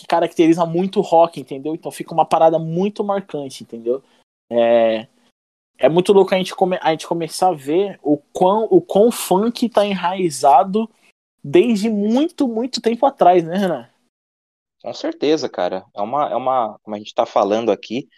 que 0.00 0.06
caracteriza 0.06 0.64
muito 0.64 1.00
o 1.00 1.02
rock, 1.02 1.40
entendeu? 1.40 1.74
Então 1.74 1.90
fica 1.90 2.12
uma 2.12 2.26
parada 2.26 2.58
muito 2.58 3.04
marcante, 3.04 3.62
entendeu? 3.62 4.02
É, 4.50 5.06
é 5.78 5.88
muito 5.88 6.12
louco 6.12 6.34
a 6.34 6.38
gente, 6.38 6.54
come, 6.54 6.78
a 6.80 6.90
gente 6.90 7.06
começar 7.06 7.48
a 7.48 7.54
ver 7.54 7.98
o 8.02 8.16
quão, 8.16 8.66
o 8.70 8.80
quão 8.80 9.10
funk 9.10 9.68
tá 9.68 9.86
enraizado 9.86 10.90
desde 11.42 11.88
muito, 11.88 12.48
muito 12.48 12.80
tempo 12.80 13.06
atrás, 13.06 13.44
né, 13.44 13.56
Renan? 13.56 13.88
Com 14.82 14.92
certeza, 14.94 15.48
cara. 15.48 15.84
É 15.94 16.00
uma, 16.00 16.28
é 16.30 16.36
uma 16.36 16.78
como 16.82 16.96
a 16.96 16.98
gente 16.98 17.14
tá 17.14 17.26
falando 17.26 17.70
aqui, 17.70 18.08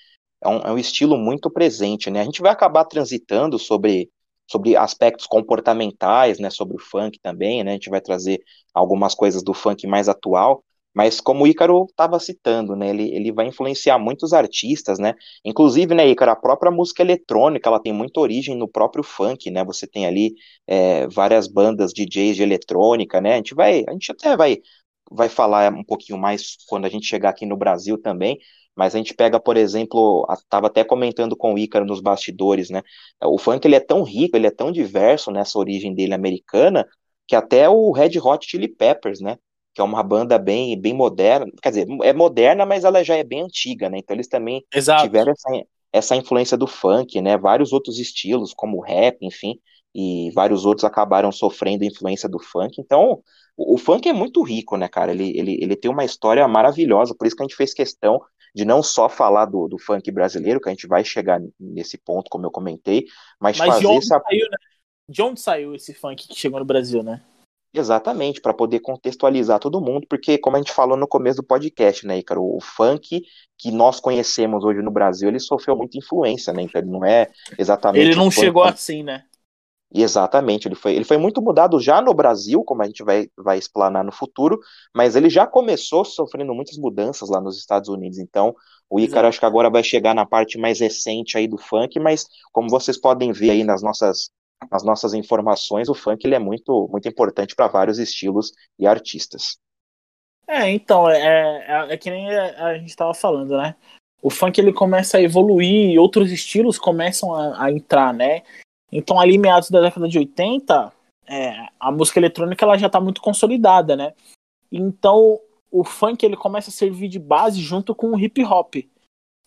é 0.41 0.49
um, 0.49 0.59
é 0.59 0.73
um 0.73 0.79
estilo 0.79 1.19
muito 1.19 1.51
presente, 1.51 2.11
né? 2.11 2.21
A 2.21 2.25
gente 2.25 2.41
vai 2.41 2.51
acabar 2.51 2.85
transitando 2.85 3.59
sobre, 3.59 4.11
sobre 4.51 4.77
aspectos 4.77 5.27
comportamentais, 5.27 6.39
né? 6.39 6.51
Sobre 6.51 6.77
o 6.77 6.81
funk 6.81 7.19
também, 7.21 7.63
né? 7.63 7.73
A 7.73 7.75
gente 7.75 7.91
vai 7.91 8.01
trazer 8.01 8.43
algumas 8.73 9.15
coisas 9.15 9.43
do 9.43 9.53
funk 9.53 9.87
mais 9.87 10.09
atual, 10.09 10.65
mas 10.95 11.21
como 11.21 11.45
o 11.45 11.47
Ícaro 11.47 11.87
estava 11.89 12.19
citando, 12.19 12.75
né, 12.77 12.91
ele, 12.91 13.15
ele 13.15 13.33
vai 13.33 13.47
influenciar 13.47 13.99
muitos 13.99 14.33
artistas, 14.33 14.99
né, 14.99 15.15
inclusive, 15.45 15.95
né, 15.95 16.07
Ícaro, 16.09 16.33
a 16.33 16.37
própria 16.37 16.71
música 16.71 17.03
eletrônica, 17.03 17.69
ela 17.69 17.81
tem 17.81 17.93
muita 17.93 18.21
origem 18.21 18.57
no 18.57 18.69
próprio 18.69 19.05
funk, 19.05 19.51
né, 19.51 19.65
você 19.65 19.87
tem 19.87 20.07
ali 20.07 20.35
é, 20.67 21.07
várias 21.09 21.47
bandas 21.49 21.93
DJs 21.93 22.37
de 22.37 22.43
eletrônica, 22.43 23.21
né, 23.21 23.35
a 23.35 23.37
gente 23.37 23.55
vai, 23.55 23.85
a 23.89 23.93
gente 23.93 24.11
até 24.13 24.37
vai, 24.37 24.59
vai 25.11 25.29
falar 25.29 25.73
um 25.73 25.85
pouquinho 25.85 26.19
mais 26.19 26.57
quando 26.69 26.85
a 26.87 26.89
gente 26.89 27.07
chegar 27.07 27.31
aqui 27.31 27.47
no 27.47 27.57
Brasil 27.57 27.99
também, 28.01 28.39
Mas 28.77 28.95
a 28.95 28.99
gente 28.99 29.15
pega, 29.15 29.39
por 29.41 29.57
exemplo, 29.57 30.27
estava 30.33 30.69
até 30.69 30.85
comentando 30.85 31.37
com 31.37 31.55
o 31.55 31.59
Ícaro 31.59 31.85
nos 31.85 32.01
bastidores, 32.01 32.71
né? 32.71 32.83
O 33.23 33.37
funk 33.39 33.67
ele 33.67 33.75
é 33.77 33.81
tão 33.81 34.03
rico, 34.03 34.37
ele 34.37 34.47
é 34.47 34.51
tão 34.51 34.73
diverso 34.73 35.31
nessa 35.31 35.59
origem 35.59 35.95
dele 35.95 36.15
americana, 36.15 36.87
que 37.27 37.37
até 37.37 37.69
o 37.69 37.93
Red 37.93 38.19
Hot 38.21 38.47
Chili 38.49 38.69
Peppers, 38.69 39.21
né? 39.21 39.37
Que 39.81 39.83
é 39.83 39.85
uma 39.87 40.03
banda 40.03 40.39
bem, 40.39 40.79
bem 40.79 40.93
moderna, 40.93 41.47
quer 41.63 41.71
dizer, 41.71 41.87
é 42.03 42.13
moderna, 42.13 42.67
mas 42.67 42.85
ela 42.85 43.03
já 43.03 43.17
é 43.17 43.25
bem 43.25 43.41
antiga, 43.41 43.89
né? 43.89 43.97
Então 43.97 44.15
eles 44.15 44.29
também 44.29 44.63
Exato. 44.75 45.05
tiveram 45.05 45.33
essa, 45.33 45.67
essa 45.91 46.17
influência 46.17 46.55
do 46.55 46.67
funk, 46.67 47.19
né? 47.23 47.39
Vários 47.39 47.73
outros 47.73 47.99
estilos, 47.99 48.53
como 48.53 48.77
o 48.77 48.83
rap, 48.83 49.17
enfim, 49.23 49.59
e 49.95 50.31
vários 50.35 50.67
outros 50.67 50.85
acabaram 50.85 51.33
sofrendo 51.33 51.83
influência 51.83 52.29
do 52.29 52.39
funk. 52.39 52.79
Então, 52.79 53.23
o, 53.57 53.75
o, 53.75 53.79
funk 53.79 54.07
é 54.07 54.13
muito 54.13 54.43
rico, 54.43 54.77
né, 54.77 54.87
cara? 54.87 55.13
Ele, 55.13 55.35
ele, 55.35 55.59
ele 55.63 55.75
tem 55.75 55.91
uma 55.91 56.05
história 56.05 56.47
maravilhosa, 56.47 57.15
por 57.15 57.27
isso 57.27 57.35
que 57.35 57.43
a 57.43 57.47
gente 57.47 57.57
fez 57.57 57.73
questão 57.73 58.21
de 58.55 58.67
não 58.67 58.83
só 58.83 59.09
falar 59.09 59.47
do, 59.47 59.67
do 59.67 59.79
funk 59.79 60.11
brasileiro, 60.11 60.61
que 60.61 60.69
a 60.69 60.73
gente 60.73 60.87
vai 60.87 61.03
chegar 61.05 61.41
nesse 61.59 61.97
ponto, 61.97 62.29
como 62.29 62.45
eu 62.45 62.51
comentei, 62.51 63.07
mas, 63.41 63.57
Mas 63.57 63.69
fazer 63.69 63.81
de 63.81 63.87
onde 63.87 63.99
essa. 63.99 64.21
saiu, 64.23 64.47
né? 64.51 64.57
De 65.09 65.23
onde 65.23 65.41
saiu 65.41 65.75
esse 65.75 65.95
funk 65.95 66.29
que 66.29 66.39
chegou 66.39 66.61
no 66.61 66.67
Brasil, 66.67 67.03
né? 67.03 67.23
Exatamente, 67.73 68.41
para 68.41 68.53
poder 68.53 68.81
contextualizar 68.81 69.61
todo 69.61 69.81
mundo, 69.81 70.05
porque, 70.09 70.37
como 70.39 70.57
a 70.57 70.59
gente 70.59 70.73
falou 70.73 70.97
no 70.97 71.07
começo 71.07 71.37
do 71.37 71.47
podcast, 71.47 72.05
né, 72.05 72.19
Ícaro, 72.19 72.43
o 72.43 72.59
funk 72.61 73.23
que 73.57 73.71
nós 73.71 74.01
conhecemos 74.01 74.65
hoje 74.65 74.83
no 74.83 74.91
Brasil, 74.91 75.29
ele 75.29 75.39
sofreu 75.39 75.77
muita 75.77 75.97
influência, 75.97 76.53
né, 76.53 76.63
então 76.63 76.81
ele 76.81 76.91
não 76.91 77.05
é 77.05 77.31
exatamente... 77.57 78.03
Ele 78.03 78.17
não 78.17 78.29
funk- 78.29 78.47
chegou 78.47 78.65
assim, 78.65 79.05
né? 79.05 79.25
Exatamente, 79.93 80.69
ele 80.69 80.77
foi, 80.77 80.95
ele 80.95 81.05
foi 81.05 81.17
muito 81.17 81.43
mudado 81.43 81.81
já 81.81 82.01
no 82.01 82.15
Brasil, 82.15 82.63
como 82.63 82.83
a 82.83 82.87
gente 82.87 83.03
vai, 83.03 83.29
vai 83.37 83.59
explanar 83.59 84.05
no 84.05 84.13
futuro, 84.13 84.59
mas 84.95 85.17
ele 85.17 85.29
já 85.29 85.47
começou 85.47 86.05
sofrendo 86.05 86.55
muitas 86.55 86.77
mudanças 86.77 87.29
lá 87.29 87.41
nos 87.41 87.59
Estados 87.59 87.89
Unidos, 87.89 88.19
então 88.19 88.55
o 88.89 89.01
Ícaro 89.01 89.27
acho 89.27 89.41
que 89.41 89.47
agora 89.47 89.69
vai 89.71 89.83
chegar 89.83 90.15
na 90.15 90.25
parte 90.27 90.59
mais 90.59 90.81
recente 90.81 91.37
aí 91.37 91.49
do 91.49 91.59
funk, 91.59 91.99
mas 92.01 92.27
como 92.53 92.69
vocês 92.69 93.01
podem 93.01 93.33
ver 93.33 93.51
aí 93.51 93.65
nas 93.65 93.83
nossas, 93.83 94.31
nas 94.71 94.83
nossas 94.83 95.15
informações, 95.15 95.89
o 95.89 95.95
funk 95.95 96.25
ele 96.25 96.35
é 96.35 96.39
muito, 96.39 96.89
muito 96.91 97.09
importante 97.09 97.55
para 97.55 97.69
vários 97.69 97.99
estilos 97.99 98.53
e 98.79 98.87
artistas. 98.87 99.59
É, 100.47 100.69
então, 100.69 101.09
é, 101.09 101.65
é, 101.67 101.95
é 101.95 101.97
que 101.97 102.11
nem 102.11 102.29
a, 102.35 102.67
a 102.67 102.79
gente 102.79 102.97
tava 102.97 103.15
falando, 103.15 103.57
né? 103.57 103.77
O 104.23 104.29
funk 104.31 104.61
ele 104.61 104.73
começa 104.73 105.17
a 105.17 105.23
evoluir 105.23 105.91
e 105.93 105.99
outros 105.99 106.31
estilos 106.31 106.79
começam 106.79 107.35
a, 107.35 107.65
a 107.65 107.73
entrar, 107.73 108.13
né? 108.13 108.43
Então, 108.93 109.21
ali 109.21 109.39
meados 109.39 109.71
da 109.71 109.81
década 109.81 110.09
de 110.09 110.19
80, 110.19 110.93
é, 111.27 111.67
a 111.79 111.93
música 111.93 112.19
eletrônica 112.19 112.65
ela 112.65 112.77
já 112.77 112.89
tá 112.89 113.01
muito 113.01 113.21
consolidada, 113.21 113.95
né? 113.95 114.13
Então, 114.71 115.39
o 115.71 115.85
funk 115.85 116.27
ele 116.27 116.37
começa 116.37 116.71
a 116.71 116.73
servir 116.73 117.09
de 117.09 117.19
base 117.19 117.61
junto 117.61 117.95
com 117.95 118.09
o 118.09 118.19
hip 118.19 118.45
hop. 118.45 118.75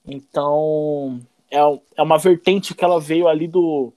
Então, 0.05 1.19
é, 1.51 1.59
é 1.97 2.01
uma 2.01 2.17
vertente 2.17 2.73
que 2.73 2.83
ela 2.83 2.99
veio 2.99 3.27
ali 3.27 3.47
do, 3.47 3.93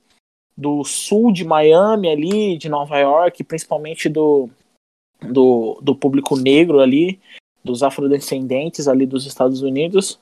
do 0.57 0.83
sul 0.85 1.33
de 1.33 1.45
Miami, 1.45 2.09
ali, 2.09 2.57
de 2.59 2.69
Nova 2.69 2.99
York, 2.99 3.45
principalmente 3.45 4.09
do, 4.09 4.49
do, 5.21 5.79
do 5.83 5.95
público 5.95 6.35
negro 6.37 6.81
ali, 6.81 7.21
dos 7.62 7.83
afrodescendentes 7.83 8.88
ali 8.88 9.05
dos 9.07 9.27
Estados 9.27 9.61
Unidos. 9.62 10.19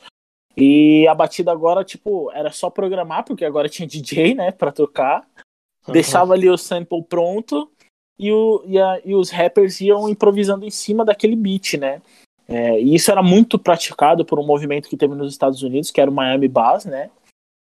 E 0.57 1.07
a 1.09 1.15
batida 1.15 1.53
agora, 1.53 1.85
tipo, 1.85 2.31
era 2.33 2.51
só 2.53 2.71
programar, 2.71 3.25
porque 3.25 3.45
agora 3.45 3.69
tinha 3.69 3.87
DJ, 3.89 4.35
né, 4.35 4.51
pra 4.51 4.73
tocar. 4.73 5.27
Deixava 5.93 6.33
ali 6.33 6.49
o 6.49 6.57
sample 6.57 7.03
pronto 7.03 7.71
e, 8.19 8.33
o, 8.33 8.63
e, 8.67 8.79
a- 8.79 9.01
e 9.05 9.15
os 9.15 9.31
rappers 9.31 9.81
iam 9.81 10.09
improvisando 10.09 10.65
em 10.65 10.71
cima 10.71 11.05
daquele 11.05 11.37
beat, 11.37 11.75
né? 11.75 12.01
É, 12.49 12.81
e 12.81 12.95
isso 12.95 13.11
era 13.11 13.23
muito 13.23 13.59
praticado 13.59 14.25
por 14.25 14.39
um 14.39 14.47
movimento 14.47 14.89
que 14.89 14.97
teve 14.97 15.15
nos 15.15 15.33
Estados 15.33 15.63
Unidos, 15.63 15.91
que 15.91 16.01
era 16.01 16.11
o 16.11 16.15
Miami 16.15 16.49
Bass, 16.49 16.85
né? 16.87 17.11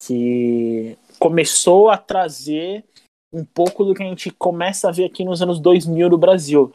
Que 0.03 0.97
começou 1.19 1.91
a 1.91 1.97
trazer 1.97 2.85
um 3.33 3.45
pouco 3.45 3.85
do 3.85 3.95
que 3.95 4.03
a 4.03 4.07
gente 4.07 4.31
começa 4.31 4.89
a 4.89 4.93
ver 4.93 5.05
aqui 5.05 5.25
nos 5.25 5.43
anos 5.43 5.61
2000 5.61 6.09
no 6.09 6.19
Brasil, 6.19 6.73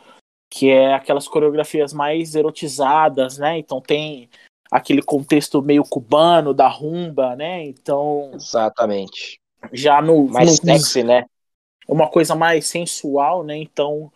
que 0.50 0.70
é 0.70 0.94
aquelas 0.94 1.28
coreografias 1.28 1.94
mais 1.94 2.36
erotizadas, 2.36 3.38
né? 3.38 3.58
Então 3.58 3.82
tem 3.82 4.30
aquele 4.70 5.02
contexto 5.02 5.62
meio 5.62 5.84
cubano 5.84 6.54
da 6.54 6.68
rumba, 6.68 7.36
né? 7.36 7.64
Então 7.66 8.32
Exatamente. 8.34 9.40
já 9.72 10.02
no, 10.02 10.28
Mais 10.28 10.60
no- 10.60 10.66
sexy, 10.66 11.04
né? 11.04 11.26
uma 11.88 12.08
coisa 12.08 12.36
mais 12.36 12.68
sensual, 12.68 13.44
né? 13.44 13.58
Então 13.58 14.12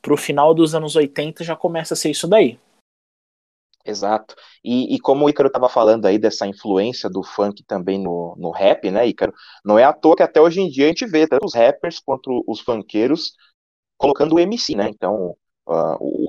pro 0.00 0.16
final 0.16 0.54
dos 0.54 0.74
anos 0.74 0.96
80 0.96 1.44
já 1.44 1.56
começa 1.56 1.94
a 1.94 1.96
ser 1.96 2.10
isso 2.10 2.26
daí. 2.26 2.58
Exato. 3.88 4.34
E, 4.62 4.94
e 4.94 5.00
como 5.00 5.24
o 5.24 5.30
Ícaro 5.30 5.46
estava 5.46 5.66
falando 5.66 6.04
aí 6.04 6.18
dessa 6.18 6.46
influência 6.46 7.08
do 7.08 7.22
funk 7.22 7.64
também 7.64 7.98
no, 7.98 8.34
no 8.36 8.50
rap, 8.50 8.90
né, 8.90 9.06
Ícaro? 9.06 9.32
Não 9.64 9.78
é 9.78 9.84
à 9.84 9.94
toa 9.94 10.14
que 10.14 10.22
até 10.22 10.38
hoje 10.38 10.60
em 10.60 10.68
dia 10.68 10.84
a 10.84 10.88
gente 10.88 11.06
vê 11.06 11.26
tanto 11.26 11.46
os 11.46 11.54
rappers 11.54 11.98
quanto 11.98 12.44
os 12.46 12.60
funkeiros 12.60 13.32
colocando 13.96 14.34
o 14.34 14.38
MC, 14.38 14.76
né? 14.76 14.90
Então, 14.90 15.34
ah, 15.66 15.96
o, 15.98 16.26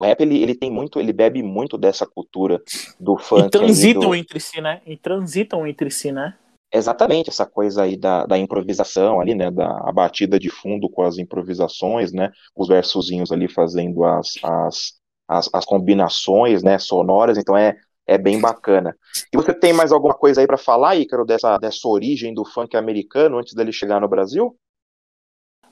o 0.00 0.04
rap 0.04 0.18
ele, 0.22 0.42
ele 0.42 0.54
tem 0.54 0.70
muito, 0.70 0.98
ele 0.98 1.12
bebe 1.12 1.42
muito 1.42 1.76
dessa 1.76 2.06
cultura 2.06 2.58
do 2.98 3.18
funk. 3.18 3.48
E 3.48 3.50
transitam 3.50 4.02
do- 4.02 4.14
entre 4.14 4.40
si, 4.40 4.60
né? 4.62 4.80
E 4.86 4.96
transitam 4.96 5.66
entre 5.66 5.90
si, 5.90 6.10
né? 6.10 6.34
Exatamente, 6.72 7.30
essa 7.30 7.46
coisa 7.46 7.84
aí 7.84 7.96
da, 7.96 8.26
da 8.26 8.36
improvisação 8.36 9.20
ali, 9.20 9.32
né, 9.32 9.48
da 9.48 9.78
a 9.88 9.92
batida 9.92 10.40
de 10.40 10.50
fundo 10.50 10.90
com 10.90 11.02
as 11.02 11.18
improvisações, 11.18 12.12
né, 12.12 12.32
os 12.56 12.66
versozinhos 12.66 13.30
ali 13.30 13.46
fazendo 13.48 14.04
as, 14.04 14.32
as, 14.42 14.94
as, 15.28 15.48
as 15.52 15.64
combinações, 15.64 16.62
né, 16.62 16.78
sonoras, 16.78 17.38
então 17.38 17.56
é, 17.56 17.76
é 18.06 18.18
bem 18.18 18.40
bacana. 18.40 18.96
E 19.32 19.36
você 19.36 19.54
tem 19.54 19.72
mais 19.72 19.92
alguma 19.92 20.14
coisa 20.14 20.40
aí 20.40 20.46
para 20.46 20.58
falar, 20.58 20.96
Ícaro, 20.96 21.24
dessa, 21.24 21.56
dessa 21.58 21.88
origem 21.88 22.34
do 22.34 22.44
funk 22.44 22.76
americano 22.76 23.38
antes 23.38 23.54
dele 23.54 23.72
chegar 23.72 24.00
no 24.00 24.08
Brasil? 24.08 24.56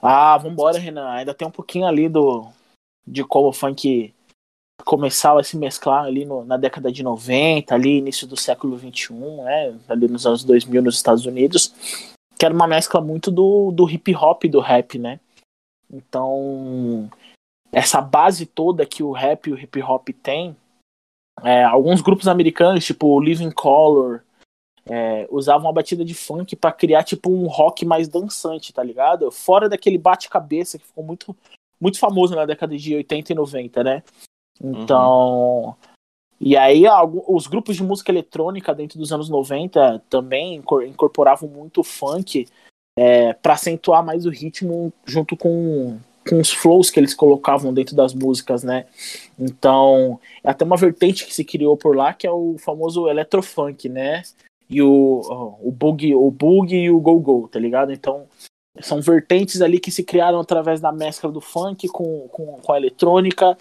Ah, 0.01 0.37
vambora, 0.37 0.79
Renan. 0.79 1.09
Ainda 1.11 1.35
tem 1.35 1.47
um 1.47 1.53
pouquinho 1.53 1.87
ali 1.87 2.09
do 2.09 2.47
de 3.07 3.25
como 3.25 3.49
o 3.49 3.53
funk 3.53 4.15
começava 4.85 5.41
a 5.41 5.45
se 5.45 5.57
mesclar 5.57 6.05
ali 6.05 6.25
no- 6.25 6.45
na 6.45 6.57
década 6.57 6.91
de 6.91 7.03
90, 7.03 7.75
ali 7.75 7.99
início 7.99 8.27
do 8.27 8.37
século 8.37 8.77
21, 8.77 9.45
né? 9.45 9.79
Ali 9.89 10.09
nos 10.09 10.27
anos 10.27 10.43
2000 10.45 10.83
nos 10.83 10.97
Estados 10.97 11.25
Unidos, 11.25 11.73
que 12.37 12.45
era 12.45 12.55
uma 12.55 12.67
mescla 12.67 13.01
muito 13.01 13.31
do, 13.31 13.71
do 13.71 13.89
hip 13.89 14.15
hop 14.17 14.45
e 14.45 14.49
do 14.49 14.61
rap, 14.61 14.99
né? 14.99 15.21
Então, 15.93 17.09
essa 17.73 18.01
base 18.01 18.45
toda 18.45 18.87
que 18.87 19.03
o 19.03 19.11
rap 19.13 19.49
e 19.49 19.53
o 19.53 19.59
hip 19.59 19.83
hop 19.83 20.09
tem, 20.23 20.55
é, 21.43 21.65
alguns 21.65 22.03
grupos 22.03 22.29
americanos, 22.29 22.85
tipo 22.85 23.07
o 23.07 23.21
Living 23.21 23.51
Color, 23.51 24.23
é, 24.85 25.27
usavam 25.31 25.71
a 25.71 25.73
batida 25.73 26.05
de 26.05 26.15
funk 26.15 26.55
pra 26.55 26.71
criar 26.71 27.03
tipo 27.05 27.31
um 27.31 27.47
rock 27.47 27.85
mais 27.85 28.09
dançante, 28.09 28.73
tá 28.73 28.83
ligado? 28.83 29.31
Fora 29.31 29.69
daquele 29.69 29.97
bate-cabeça 29.97 30.79
que 30.79 30.87
ficou 30.87 31.03
muito, 31.03 31.35
muito 31.81 31.99
famoso 31.99 32.35
na 32.35 32.45
década 32.45 32.77
de 32.77 32.95
80 32.95 33.33
e 33.33 33.35
90, 33.35 33.83
né? 33.83 34.03
Então. 34.61 35.77
E 36.45 36.57
aí, 36.57 36.83
os 37.29 37.47
grupos 37.47 37.77
de 37.77 37.85
música 37.85 38.11
eletrônica 38.11 38.75
dentro 38.75 38.99
dos 38.99 39.13
anos 39.13 39.29
90 39.29 40.03
também 40.11 40.57
incor- 40.57 40.85
incorporavam 40.85 41.49
muito 41.49 41.85
funk 41.85 42.49
é, 42.99 43.33
para 43.33 43.55
acentuar 43.55 44.05
mais 44.05 44.27
o 44.27 44.31
ritmo 44.31 44.93
junto 45.05 45.37
com, 45.37 46.01
com 46.29 46.41
os 46.41 46.53
flows 46.53 46.91
que 46.91 47.01
eles 47.01 47.15
colocavam 47.15 47.73
dentro 47.73 47.97
das 47.97 48.15
músicas, 48.15 48.63
né? 48.63 48.87
Então, 49.39 50.21
é 50.43 50.51
até 50.51 50.65
uma 50.65 50.77
vertente 50.77 51.27
que 51.27 51.35
se 51.35 51.45
criou 51.45 51.77
por 51.77 51.97
lá, 51.97 52.13
que 52.13 52.27
é 52.27 52.31
o 52.31 52.57
famoso 52.59 53.09
electrofunk, 53.09 53.89
né? 53.89 54.23
E 54.71 54.81
o, 54.81 55.59
o 55.63 55.71
boogie, 55.71 56.15
o 56.15 56.31
boogie 56.31 56.85
e 56.85 56.91
o 56.91 57.01
go-go, 57.01 57.49
tá 57.49 57.59
ligado? 57.59 57.93
Então, 57.93 58.27
são 58.81 59.01
vertentes 59.01 59.61
ali 59.61 59.79
que 59.79 59.91
se 59.91 60.03
criaram 60.03 60.41
através 60.41 60.81
da 60.81 60.91
mescla 60.91 61.31
do 61.31 61.41
funk 61.41 61.89
com, 61.89 62.29
com, 62.29 62.59
com 62.63 62.73
a 62.73 62.79
eletrônica 62.79 63.57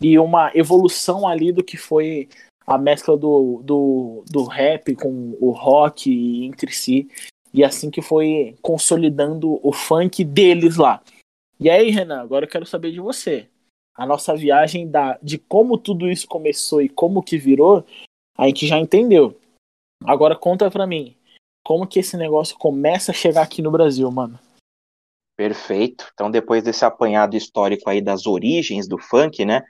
e 0.00 0.18
uma 0.18 0.50
evolução 0.54 1.28
ali 1.28 1.52
do 1.52 1.62
que 1.62 1.76
foi 1.76 2.28
a 2.66 2.78
mescla 2.78 3.16
do, 3.16 3.60
do, 3.62 4.24
do 4.30 4.44
rap 4.44 4.94
com 4.96 5.36
o 5.38 5.50
rock 5.50 6.46
entre 6.46 6.72
si. 6.72 7.08
E 7.52 7.62
assim 7.62 7.90
que 7.90 8.02
foi 8.02 8.56
consolidando 8.62 9.60
o 9.62 9.72
funk 9.72 10.24
deles 10.24 10.76
lá. 10.76 11.00
E 11.64 11.70
aí, 11.70 11.88
Renan, 11.88 12.20
agora 12.20 12.44
eu 12.44 12.50
quero 12.50 12.66
saber 12.66 12.92
de 12.92 13.00
você. 13.00 13.48
A 13.94 14.04
nossa 14.04 14.36
viagem 14.36 14.86
da, 14.86 15.18
de 15.22 15.38
como 15.38 15.78
tudo 15.78 16.10
isso 16.10 16.26
começou 16.28 16.82
e 16.82 16.90
como 16.90 17.22
que 17.22 17.38
virou, 17.38 17.86
a 18.36 18.46
gente 18.46 18.66
já 18.66 18.78
entendeu. 18.78 19.40
Agora 20.04 20.36
conta 20.36 20.70
pra 20.70 20.86
mim, 20.86 21.16
como 21.64 21.86
que 21.86 22.00
esse 22.00 22.18
negócio 22.18 22.58
começa 22.58 23.12
a 23.12 23.14
chegar 23.14 23.40
aqui 23.40 23.62
no 23.62 23.70
Brasil, 23.70 24.10
mano? 24.10 24.38
Perfeito. 25.38 26.06
Então, 26.12 26.30
depois 26.30 26.62
desse 26.62 26.84
apanhado 26.84 27.34
histórico 27.34 27.88
aí 27.88 28.02
das 28.02 28.26
origens 28.26 28.86
do 28.86 28.98
funk, 28.98 29.42
né? 29.46 29.62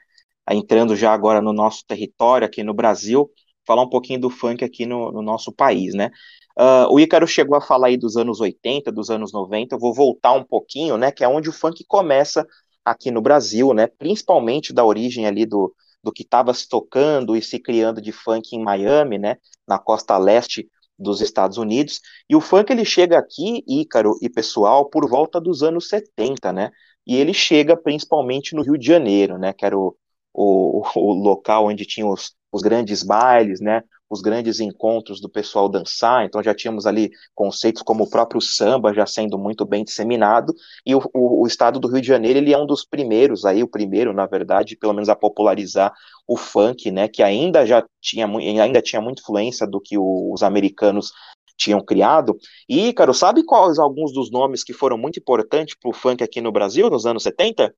Entrando 0.51 0.97
já 0.97 1.13
agora 1.13 1.41
no 1.41 1.53
nosso 1.53 1.85
território 1.87 2.45
aqui 2.45 2.61
no 2.61 2.73
Brasil, 2.73 3.31
falar 3.65 3.83
um 3.83 3.89
pouquinho 3.89 4.19
do 4.19 4.29
funk 4.29 4.65
aqui 4.65 4.85
no, 4.85 5.13
no 5.13 5.21
nosso 5.21 5.49
país, 5.49 5.93
né? 5.93 6.11
Uh, 6.57 6.87
o 6.89 6.99
Ícaro 6.99 7.27
chegou 7.27 7.57
a 7.57 7.61
falar 7.61 7.87
aí 7.87 7.97
dos 7.97 8.15
anos 8.15 8.39
80, 8.39 8.91
dos 8.91 9.09
anos 9.09 9.33
90, 9.33 9.75
eu 9.75 9.79
vou 9.79 9.93
voltar 9.93 10.33
um 10.33 10.43
pouquinho, 10.43 10.97
né? 10.97 11.11
Que 11.11 11.23
é 11.23 11.27
onde 11.27 11.49
o 11.49 11.53
funk 11.53 11.83
começa 11.87 12.45
aqui 12.83 13.11
no 13.11 13.21
Brasil, 13.21 13.73
né? 13.73 13.87
Principalmente 13.87 14.73
da 14.73 14.85
origem 14.85 15.25
ali 15.27 15.45
do, 15.45 15.73
do 16.05 16.13
que 16.13 16.21
estava 16.21 16.53
se 16.53 16.69
tocando 16.69 17.35
e 17.35 17.41
se 17.41 17.59
criando 17.59 17.99
de 17.99 18.11
funk 18.11 18.55
em 18.55 18.63
Miami, 18.63 19.17
né, 19.17 19.37
na 19.67 19.79
costa 19.79 20.15
leste 20.17 20.69
dos 20.97 21.19
Estados 21.19 21.57
Unidos. 21.57 21.99
E 22.29 22.35
o 22.35 22.41
funk 22.41 22.71
ele 22.71 22.85
chega 22.85 23.17
aqui, 23.17 23.63
Ícaro 23.67 24.15
e 24.21 24.29
pessoal, 24.29 24.87
por 24.89 25.09
volta 25.09 25.41
dos 25.41 25.63
anos 25.63 25.89
70, 25.89 26.53
né? 26.53 26.71
E 27.05 27.15
ele 27.17 27.33
chega 27.33 27.75
principalmente 27.75 28.55
no 28.55 28.61
Rio 28.61 28.77
de 28.77 28.85
Janeiro, 28.85 29.37
né? 29.37 29.51
Que 29.51 29.65
era 29.65 29.77
o, 29.77 29.95
o, 30.33 30.83
o 30.95 31.13
local 31.13 31.65
onde 31.67 31.85
tinha 31.85 32.05
os, 32.07 32.35
os 32.51 32.61
grandes 32.61 33.03
bailes, 33.03 33.59
né? 33.59 33.81
Os 34.09 34.21
grandes 34.21 34.59
encontros 34.59 35.19
do 35.19 35.29
pessoal 35.29 35.67
dançar, 35.67 36.25
então 36.25 36.41
já 36.43 36.53
tínhamos 36.53 36.85
ali 36.85 37.11
conceitos 37.33 37.81
como 37.81 38.03
o 38.03 38.09
próprio 38.09 38.39
samba 38.39 38.93
já 38.93 39.05
sendo 39.05 39.37
muito 39.37 39.65
bem 39.65 39.83
disseminado, 39.83 40.53
e 40.85 40.93
o, 40.95 40.99
o, 41.13 41.43
o, 41.43 41.47
estado 41.47 41.79
do 41.79 41.87
Rio 41.87 42.01
de 42.01 42.07
Janeiro, 42.07 42.37
ele 42.37 42.53
é 42.53 42.57
um 42.57 42.65
dos 42.65 42.85
primeiros 42.85 43.45
aí, 43.45 43.63
o 43.63 43.67
primeiro, 43.67 44.13
na 44.13 44.25
verdade, 44.25 44.77
pelo 44.77 44.93
menos 44.93 45.09
a 45.09 45.15
popularizar 45.15 45.93
o 46.27 46.37
funk, 46.37 46.91
né, 46.91 47.07
que 47.07 47.23
ainda 47.23 47.65
já 47.65 47.83
tinha, 47.99 48.27
ainda 48.27 48.81
tinha 48.81 49.01
muita 49.01 49.21
influência 49.21 49.65
do 49.65 49.81
que 49.81 49.97
o, 49.97 50.31
os 50.31 50.43
americanos 50.43 51.11
tinham 51.57 51.83
criado, 51.83 52.37
e, 52.69 52.89
Ícaro, 52.89 53.13
sabe 53.13 53.43
quais 53.43 53.79
alguns 53.79 54.13
dos 54.13 54.29
nomes 54.29 54.63
que 54.63 54.73
foram 54.73 54.97
muito 54.97 55.19
importantes 55.19 55.75
para 55.79 55.89
o 55.89 55.93
funk 55.93 56.23
aqui 56.23 56.41
no 56.41 56.51
Brasil, 56.51 56.89
nos 56.89 57.05
anos 57.05 57.23
70? 57.23 57.73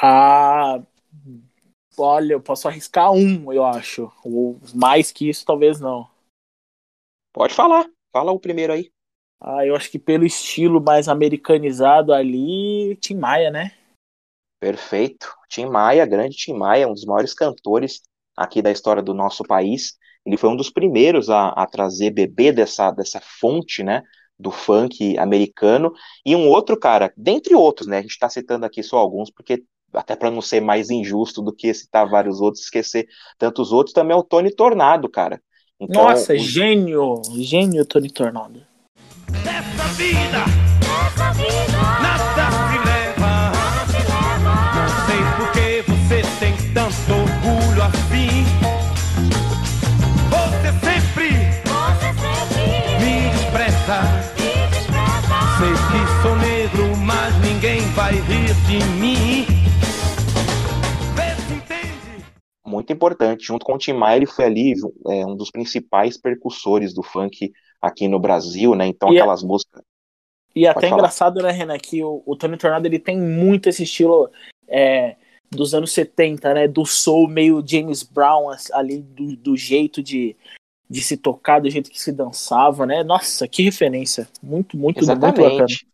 Ah, 0.00 0.80
Olha, 1.96 2.34
eu 2.34 2.40
posso 2.40 2.68
arriscar 2.68 3.12
um, 3.12 3.52
eu 3.52 3.64
acho. 3.64 4.12
Ou 4.24 4.58
mais 4.74 5.10
que 5.10 5.28
isso, 5.28 5.44
talvez 5.44 5.80
não. 5.80 6.08
Pode 7.32 7.54
falar. 7.54 7.88
Fala 8.12 8.32
o 8.32 8.40
primeiro 8.40 8.72
aí. 8.72 8.90
Ah, 9.40 9.64
eu 9.64 9.76
acho 9.76 9.90
que 9.90 9.98
pelo 9.98 10.24
estilo 10.24 10.80
mais 10.80 11.08
americanizado 11.08 12.12
ali, 12.12 12.96
Tim 12.96 13.14
Maia, 13.14 13.50
né? 13.50 13.72
Perfeito. 14.60 15.32
Tim 15.48 15.66
Maia, 15.66 16.04
grande 16.04 16.36
Tim 16.36 16.54
Maia, 16.54 16.88
um 16.88 16.92
dos 16.92 17.04
maiores 17.04 17.32
cantores 17.32 18.02
aqui 18.36 18.60
da 18.60 18.70
história 18.70 19.02
do 19.02 19.14
nosso 19.14 19.44
país. 19.44 19.96
Ele 20.26 20.36
foi 20.36 20.50
um 20.50 20.56
dos 20.56 20.70
primeiros 20.70 21.30
a, 21.30 21.48
a 21.50 21.66
trazer 21.66 22.10
bebê 22.10 22.52
dessa, 22.52 22.90
dessa 22.90 23.20
fonte, 23.20 23.82
né? 23.82 24.02
Do 24.38 24.50
funk 24.50 25.16
americano. 25.18 25.92
E 26.24 26.34
um 26.34 26.48
outro 26.48 26.78
cara, 26.78 27.12
dentre 27.16 27.54
outros, 27.54 27.86
né? 27.86 27.98
A 27.98 28.02
gente 28.02 28.10
está 28.10 28.28
citando 28.28 28.66
aqui 28.66 28.82
só 28.82 28.98
alguns, 28.98 29.30
porque 29.30 29.64
até 29.92 30.14
para 30.14 30.30
não 30.30 30.40
ser 30.40 30.60
mais 30.60 30.90
injusto 30.90 31.42
do 31.42 31.52
que 31.52 31.72
citar 31.72 32.08
vários 32.08 32.40
outros, 32.40 32.64
esquecer 32.64 33.08
tantos 33.38 33.72
outros, 33.72 33.92
também 33.94 34.16
é 34.16 34.18
o 34.18 34.22
Tony 34.22 34.50
Tornado, 34.50 35.08
cara. 35.08 35.40
Então, 35.80 36.04
Nossa, 36.04 36.34
o... 36.34 36.38
gênio, 36.38 37.22
gênio 37.36 37.84
Tony 37.86 38.10
Tornado. 38.10 38.60
Nessa 39.44 39.84
vida, 39.94 40.44
nessa 40.80 41.32
vida, 41.34 41.78
nada 42.02 42.50
se 42.50 42.78
leva, 42.84 43.30
nada 43.50 43.86
se 43.86 43.98
leva. 43.98 44.72
Não 44.74 44.88
sei 45.06 45.20
por 45.36 45.48
que 45.52 45.68
você 45.90 46.22
tem 46.40 46.54
tanto 46.72 47.12
orgulho 47.12 47.82
assim. 47.82 48.44
Você 50.30 50.70
sempre, 50.84 51.28
você 51.64 52.08
sempre 52.18 52.62
me 52.98 53.30
despreza. 53.30 53.98
Me 54.02 54.66
despreza. 54.70 55.18
Sei 55.58 55.72
que 55.72 56.22
sou 56.22 56.36
negro, 56.36 56.96
mas 56.98 57.34
ninguém 57.40 57.80
vai 57.92 58.14
rir 58.14 58.54
de 58.66 58.78
mim. 59.00 59.17
Muito 62.78 62.92
importante. 62.92 63.44
Junto 63.44 63.64
com 63.64 63.74
o 63.74 63.78
Tim 63.78 63.92
Maia, 63.92 64.16
ele 64.16 64.26
foi 64.26 64.44
ali 64.44 64.74
é, 65.08 65.26
um 65.26 65.36
dos 65.36 65.50
principais 65.50 66.16
percussores 66.16 66.94
do 66.94 67.02
funk 67.02 67.52
aqui 67.80 68.08
no 68.08 68.18
Brasil, 68.18 68.74
né? 68.74 68.86
Então, 68.86 69.12
e 69.12 69.16
é 69.16 69.20
aquelas 69.20 69.42
é, 69.42 69.46
músicas. 69.46 69.82
E 70.54 70.66
até 70.66 70.88
falar. 70.88 71.00
engraçado, 71.00 71.42
né, 71.42 71.50
Renan, 71.50 71.78
que 71.78 72.02
o, 72.02 72.22
o 72.24 72.36
Tony 72.36 72.56
Tornado 72.56 72.86
ele 72.86 72.98
tem 72.98 73.18
muito 73.18 73.68
esse 73.68 73.82
estilo 73.82 74.30
é, 74.66 75.16
dos 75.50 75.74
anos 75.74 75.92
70, 75.92 76.54
né? 76.54 76.68
Do 76.68 76.86
soul 76.86 77.28
meio 77.28 77.62
James 77.66 78.02
Brown, 78.02 78.50
ali, 78.72 78.98
do, 79.02 79.36
do 79.36 79.56
jeito 79.56 80.02
de, 80.02 80.36
de 80.88 81.00
se 81.02 81.16
tocar, 81.16 81.60
do 81.60 81.70
jeito 81.70 81.90
que 81.90 82.00
se 82.00 82.12
dançava, 82.12 82.86
né? 82.86 83.02
Nossa, 83.02 83.46
que 83.46 83.62
referência. 83.62 84.28
Muito, 84.42 84.76
muito, 84.76 85.00
Exatamente. 85.00 85.40
muito 85.40 85.50
bacana 85.50 85.87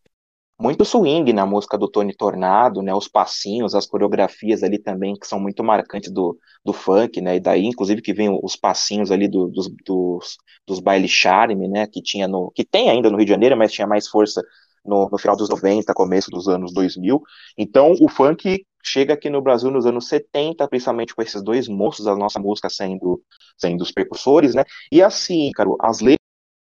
muito 0.58 0.84
swing 0.84 1.32
na 1.32 1.44
música 1.44 1.76
do 1.76 1.88
Tony 1.88 2.14
Tornado, 2.14 2.80
né? 2.82 2.94
Os 2.94 3.08
passinhos, 3.08 3.74
as 3.74 3.86
coreografias 3.86 4.62
ali 4.62 4.78
também 4.78 5.14
que 5.14 5.26
são 5.26 5.40
muito 5.40 5.64
marcantes 5.64 6.12
do, 6.12 6.38
do 6.64 6.72
funk, 6.72 7.20
né? 7.20 7.36
E 7.36 7.40
daí, 7.40 7.64
inclusive, 7.64 8.00
que 8.00 8.12
vem 8.14 8.30
os 8.42 8.56
passinhos 8.56 9.10
ali 9.10 9.28
do, 9.28 9.48
dos, 9.48 9.68
dos, 9.84 10.36
dos 10.66 10.80
baile 10.80 11.08
charme, 11.08 11.68
né? 11.68 11.86
Que 11.86 12.00
tinha 12.00 12.28
no, 12.28 12.50
que 12.52 12.64
tem 12.64 12.88
ainda 12.90 13.10
no 13.10 13.16
Rio 13.16 13.26
de 13.26 13.32
Janeiro, 13.32 13.56
mas 13.56 13.72
tinha 13.72 13.86
mais 13.86 14.08
força 14.08 14.42
no, 14.84 15.08
no 15.10 15.18
final 15.18 15.36
dos 15.36 15.48
90, 15.48 15.92
começo 15.94 16.30
dos 16.30 16.48
anos 16.48 16.72
2000. 16.72 17.20
Então, 17.58 17.92
o 18.00 18.08
funk 18.08 18.64
chega 18.84 19.14
aqui 19.14 19.30
no 19.30 19.42
Brasil 19.42 19.70
nos 19.70 19.86
anos 19.86 20.08
70, 20.08 20.68
principalmente 20.68 21.14
com 21.14 21.22
esses 21.22 21.42
dois 21.42 21.68
moços 21.68 22.04
da 22.04 22.14
nossa 22.14 22.38
música 22.38 22.68
sendo, 22.68 23.20
sendo 23.56 23.82
os 23.82 23.90
precursores, 23.90 24.54
né? 24.54 24.64
E 24.92 25.02
assim, 25.02 25.50
cara, 25.52 25.70
as 25.80 26.00
letras 26.00 26.23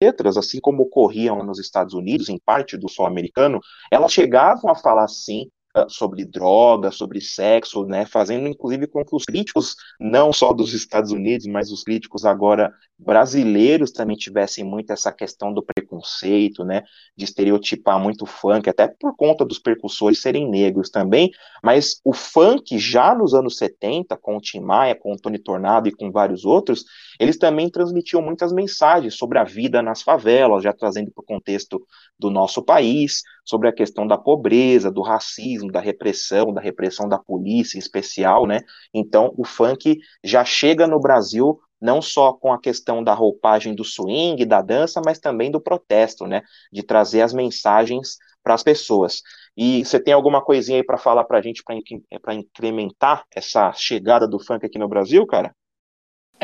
letras, 0.02 0.38
assim 0.38 0.60
como 0.60 0.84
ocorriam 0.84 1.44
nos 1.44 1.60
Estados 1.60 1.94
Unidos, 1.94 2.30
em 2.30 2.40
parte 2.40 2.78
do 2.78 2.90
sol 2.90 3.06
americano, 3.06 3.60
elas 3.92 4.12
chegavam 4.12 4.72
a 4.72 4.76
falar 4.76 5.08
sim 5.08 5.50
ah, 5.74 5.88
sobre 5.88 6.26
droga, 6.26 6.92
sobre 6.92 7.22
sexo, 7.22 7.86
né, 7.86 8.06
fazendo 8.06 8.46
inclusive 8.46 8.88
com 8.88 9.06
que 9.06 9.16
os 9.16 9.24
críticos, 9.24 9.78
não 9.98 10.34
só 10.34 10.52
dos 10.52 10.74
Estados 10.74 11.12
Unidos, 11.12 11.48
mas 11.48 11.72
os 11.72 11.82
críticos 11.82 12.26
agora 12.26 12.74
brasileiros 13.00 13.90
também 13.90 14.18
tivessem 14.18 14.66
muito 14.66 14.92
essa 14.92 15.14
questão 15.14 15.54
do 15.54 15.64
preconceito, 15.64 16.66
né, 16.66 16.84
de 17.16 17.24
estereotipar 17.24 17.98
muito 17.98 18.24
o 18.24 18.28
funk, 18.28 18.70
até 18.70 18.86
por 18.86 19.16
conta 19.16 19.46
dos 19.46 19.60
percussores 19.60 20.22
serem 20.22 20.50
negros 20.50 20.90
também, 20.90 21.32
mas 21.64 22.02
o 22.04 22.12
funk 22.12 22.78
já 22.78 23.16
nos 23.16 23.34
anos 23.34 23.58
70, 23.58 24.18
com 24.18 24.36
o 24.36 24.42
Tim 24.42 24.60
Maia, 24.60 24.94
com 24.94 25.14
o 25.14 25.18
Tony 25.18 25.40
Tornado 25.40 25.88
e 25.88 25.96
com 25.96 26.12
vários 26.12 26.44
outros, 26.44 26.84
eles 27.22 27.38
também 27.38 27.70
transmitiam 27.70 28.20
muitas 28.20 28.52
mensagens 28.52 29.14
sobre 29.14 29.38
a 29.38 29.44
vida 29.44 29.80
nas 29.80 30.02
favelas, 30.02 30.64
já 30.64 30.74
trazendo 30.74 31.12
para 31.12 31.22
o 31.22 31.26
contexto 31.26 31.80
do 32.18 32.32
nosso 32.32 32.64
país, 32.64 33.22
sobre 33.46 33.70
a 33.70 33.72
questão 33.72 34.08
da 34.08 34.18
pobreza, 34.18 34.92
do 34.92 35.04
racismo, 35.04 35.72
da 35.72 35.80
repressão, 35.80 36.52
da 36.52 36.60
repressão 36.60 37.08
da 37.08 37.20
polícia 37.20 37.78
em 37.78 37.80
especial, 37.80 38.48
né? 38.48 38.62
Então, 38.92 39.36
o 39.38 39.46
funk 39.46 40.00
já 40.24 40.44
chega 40.44 40.88
no 40.88 41.00
Brasil 41.00 41.60
não 41.80 42.02
só 42.02 42.34
com 42.34 42.52
a 42.52 42.60
questão 42.60 43.04
da 43.04 43.14
roupagem 43.14 43.76
do 43.76 43.84
swing, 43.84 44.44
da 44.44 44.64
dança, 44.64 45.00
mas 45.06 45.20
também 45.20 45.52
do 45.52 45.62
protesto, 45.62 46.26
né? 46.26 46.42
De 46.74 46.82
trazer 46.82 47.22
as 47.22 47.34
mensagens 47.36 48.18
para 48.42 48.56
as 48.56 48.64
pessoas. 48.64 49.22
E 49.56 49.86
você 49.86 50.00
tem 50.00 50.16
alguma 50.16 50.44
coisinha 50.44 50.80
aí 50.80 50.84
para 50.84 50.98
falar 50.98 51.24
para 51.26 51.38
a 51.38 51.42
gente 51.44 51.64
para 51.64 52.34
incrementar 52.34 53.26
essa 53.36 53.72
chegada 53.74 54.28
do 54.28 54.44
funk 54.44 54.66
aqui 54.66 54.80
no 54.80 54.88
Brasil, 54.88 55.24
cara? 55.28 55.56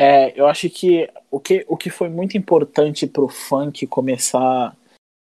É, 0.00 0.32
eu 0.40 0.46
acho 0.46 0.70
que 0.70 1.10
o 1.28 1.40
que, 1.40 1.64
o 1.66 1.76
que 1.76 1.90
foi 1.90 2.08
muito 2.08 2.38
importante 2.38 3.04
para 3.04 3.24
o 3.24 3.28
funk 3.28 3.84
começar 3.88 4.76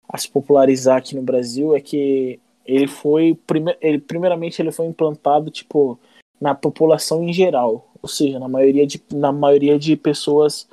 a 0.08 0.18
se 0.18 0.30
popularizar 0.30 0.98
aqui 0.98 1.16
no 1.16 1.22
Brasil 1.22 1.74
é 1.74 1.80
que 1.80 2.38
ele 2.64 2.86
foi 2.86 3.34
prime 3.44 3.76
ele, 3.80 3.98
primeiramente 3.98 4.62
ele 4.62 4.70
foi 4.70 4.86
implantado 4.86 5.50
tipo 5.50 5.98
na 6.40 6.54
população 6.54 7.24
em 7.24 7.32
geral, 7.32 7.88
ou 8.00 8.08
seja, 8.08 8.38
na 8.38 8.48
maioria 8.48 8.86
de, 8.86 9.02
na 9.12 9.32
maioria 9.32 9.76
de 9.76 9.96
pessoas 9.96 10.68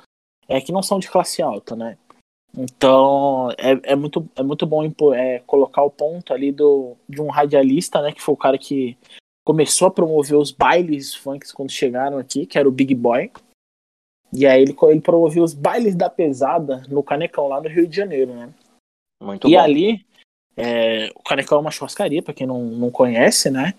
é 0.48 0.60
que 0.60 0.70
não 0.70 0.84
são 0.84 1.00
de 1.00 1.10
classe 1.10 1.42
alta, 1.42 1.74
né? 1.74 1.98
Então 2.56 3.50
é, 3.58 3.92
é 3.92 3.96
muito 3.96 4.24
é 4.36 4.42
muito 4.44 4.66
bom 4.66 4.88
é, 5.14 5.40
colocar 5.40 5.82
o 5.82 5.90
ponto 5.90 6.32
ali 6.32 6.52
do 6.52 6.96
de 7.08 7.20
um 7.20 7.28
radialista, 7.28 8.00
né, 8.02 8.12
que 8.12 8.22
foi 8.22 8.34
o 8.34 8.38
cara 8.38 8.56
que 8.56 8.96
começou 9.44 9.88
a 9.88 9.90
promover 9.90 10.38
os 10.38 10.52
bailes 10.52 11.12
funks 11.12 11.50
quando 11.50 11.72
chegaram 11.72 12.18
aqui, 12.18 12.46
que 12.46 12.56
era 12.56 12.68
o 12.68 12.72
Big 12.72 12.94
Boy. 12.94 13.32
E 14.32 14.46
aí 14.46 14.62
ele, 14.62 14.76
ele 14.82 15.00
promoveu 15.00 15.42
os 15.42 15.54
bailes 15.54 15.94
da 15.94 16.08
pesada 16.08 16.82
no 16.88 17.02
Canecão 17.02 17.48
lá 17.48 17.60
no 17.60 17.68
Rio 17.68 17.86
de 17.86 17.96
Janeiro, 17.96 18.34
né? 18.34 18.50
Muito 19.22 19.48
e 19.48 19.52
bom. 19.52 19.60
ali, 19.60 20.06
é, 20.56 21.10
o 21.14 21.22
Canecão 21.22 21.58
é 21.58 21.60
uma 21.60 21.70
churrascaria, 21.70 22.22
para 22.22 22.34
quem 22.34 22.46
não, 22.46 22.62
não 22.62 22.90
conhece, 22.90 23.50
né? 23.50 23.74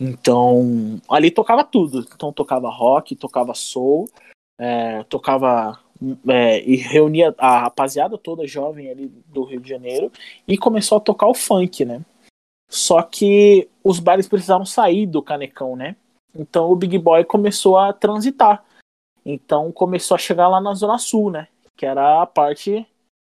Então, 0.00 1.00
ali 1.08 1.30
tocava 1.30 1.64
tudo. 1.64 2.00
Então, 2.00 2.32
tocava 2.32 2.70
rock, 2.70 3.16
tocava 3.16 3.52
soul, 3.54 4.08
é, 4.58 5.02
tocava 5.04 5.78
é, 6.28 6.62
e 6.62 6.76
reunia 6.76 7.34
a 7.38 7.60
rapaziada 7.60 8.16
toda 8.16 8.46
jovem 8.46 8.90
ali 8.90 9.08
do 9.26 9.44
Rio 9.44 9.60
de 9.60 9.68
Janeiro 9.68 10.10
e 10.48 10.56
começou 10.56 10.98
a 10.98 11.00
tocar 11.00 11.26
o 11.26 11.34
funk, 11.34 11.84
né? 11.84 12.00
Só 12.68 13.02
que 13.02 13.68
os 13.82 13.98
bares 13.98 14.28
precisaram 14.28 14.64
sair 14.64 15.06
do 15.06 15.22
Canecão, 15.22 15.76
né? 15.76 15.96
Então 16.34 16.70
o 16.70 16.76
Big 16.76 16.96
Boy 16.98 17.24
começou 17.24 17.76
a 17.76 17.92
transitar. 17.92 18.64
Então 19.24 19.70
começou 19.72 20.14
a 20.14 20.18
chegar 20.18 20.48
lá 20.48 20.60
na 20.60 20.74
Zona 20.74 20.98
Sul, 20.98 21.30
né? 21.30 21.48
Que 21.76 21.86
era 21.86 22.22
a 22.22 22.26
parte 22.26 22.86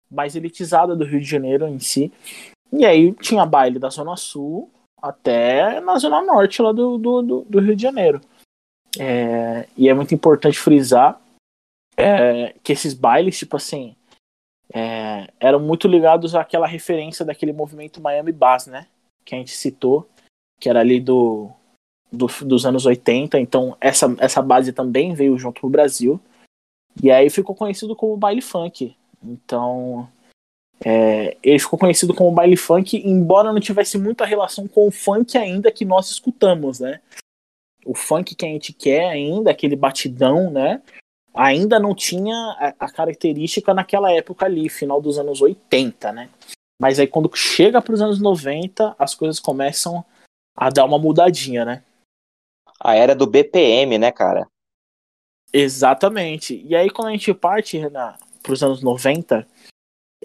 mais 0.09 0.35
elitizada 0.35 0.95
do 0.95 1.05
Rio 1.05 1.19
de 1.19 1.27
Janeiro 1.27 1.67
em 1.67 1.79
si. 1.79 2.11
E 2.71 2.85
aí 2.85 3.13
tinha 3.13 3.45
baile 3.45 3.79
da 3.79 3.89
Zona 3.89 4.15
Sul 4.15 4.69
até 5.01 5.79
na 5.79 5.97
Zona 5.97 6.21
Norte 6.21 6.61
lá 6.61 6.71
do, 6.71 6.97
do, 6.97 7.21
do, 7.21 7.41
do 7.41 7.59
Rio 7.59 7.75
de 7.75 7.81
Janeiro. 7.81 8.21
É, 8.99 9.67
e 9.77 9.89
é 9.89 9.93
muito 9.93 10.13
importante 10.13 10.59
frisar 10.59 11.19
é, 11.97 12.53
que 12.63 12.73
esses 12.73 12.93
bailes, 12.93 13.37
tipo 13.37 13.55
assim, 13.55 13.95
é, 14.73 15.31
eram 15.39 15.59
muito 15.59 15.87
ligados 15.87 16.35
àquela 16.35 16.67
referência 16.67 17.25
daquele 17.25 17.53
movimento 17.53 18.01
Miami 18.01 18.31
Bass, 18.31 18.67
né? 18.67 18.87
Que 19.25 19.35
a 19.35 19.37
gente 19.37 19.51
citou, 19.51 20.07
que 20.59 20.69
era 20.69 20.79
ali 20.79 20.99
do 20.99 21.51
do- 22.11 22.27
dos 22.45 22.65
anos 22.65 22.85
80, 22.85 23.39
então 23.39 23.75
essa, 23.79 24.13
essa 24.19 24.41
base 24.41 24.73
também 24.73 25.13
veio 25.13 25.37
junto 25.37 25.61
pro 25.61 25.69
Brasil. 25.69 26.19
E 27.01 27.09
aí 27.09 27.29
ficou 27.29 27.55
conhecido 27.55 27.95
como 27.95 28.17
baile 28.17 28.41
funk. 28.41 28.95
Então, 29.23 30.09
é, 30.83 31.37
ele 31.41 31.59
ficou 31.59 31.79
conhecido 31.79 32.13
como 32.13 32.31
baile 32.31 32.57
funk, 32.57 32.97
embora 32.97 33.53
não 33.53 33.59
tivesse 33.59 33.97
muita 33.97 34.25
relação 34.25 34.67
com 34.67 34.87
o 34.87 34.91
funk 34.91 35.37
ainda 35.37 35.71
que 35.71 35.85
nós 35.85 36.09
escutamos, 36.09 36.79
né? 36.79 36.99
O 37.85 37.95
funk 37.95 38.35
que 38.35 38.45
a 38.45 38.49
gente 38.49 38.73
quer 38.73 39.09
ainda, 39.09 39.51
aquele 39.51 39.75
batidão, 39.75 40.51
né? 40.51 40.81
Ainda 41.33 41.79
não 41.79 41.95
tinha 41.95 42.35
a, 42.59 42.85
a 42.85 42.91
característica 42.91 43.73
naquela 43.73 44.11
época 44.11 44.45
ali, 44.45 44.67
final 44.67 45.01
dos 45.01 45.17
anos 45.17 45.41
80, 45.41 46.11
né? 46.11 46.29
Mas 46.81 46.99
aí 46.99 47.07
quando 47.07 47.31
chega 47.35 47.81
para 47.81 47.93
os 47.93 48.01
anos 48.01 48.19
90, 48.19 48.95
as 48.99 49.15
coisas 49.15 49.39
começam 49.39 50.03
a 50.57 50.69
dar 50.69 50.83
uma 50.83 50.99
mudadinha, 50.99 51.63
né? 51.63 51.83
A 52.83 52.95
era 52.95 53.15
do 53.15 53.27
BPM, 53.27 53.97
né, 53.97 54.11
cara? 54.11 54.47
Exatamente. 55.53 56.61
E 56.65 56.75
aí 56.75 56.89
quando 56.89 57.09
a 57.09 57.11
gente 57.11 57.33
parte 57.33 57.79
para 58.41 58.53
os 58.53 58.63
anos 58.63 58.81
90, 58.81 59.47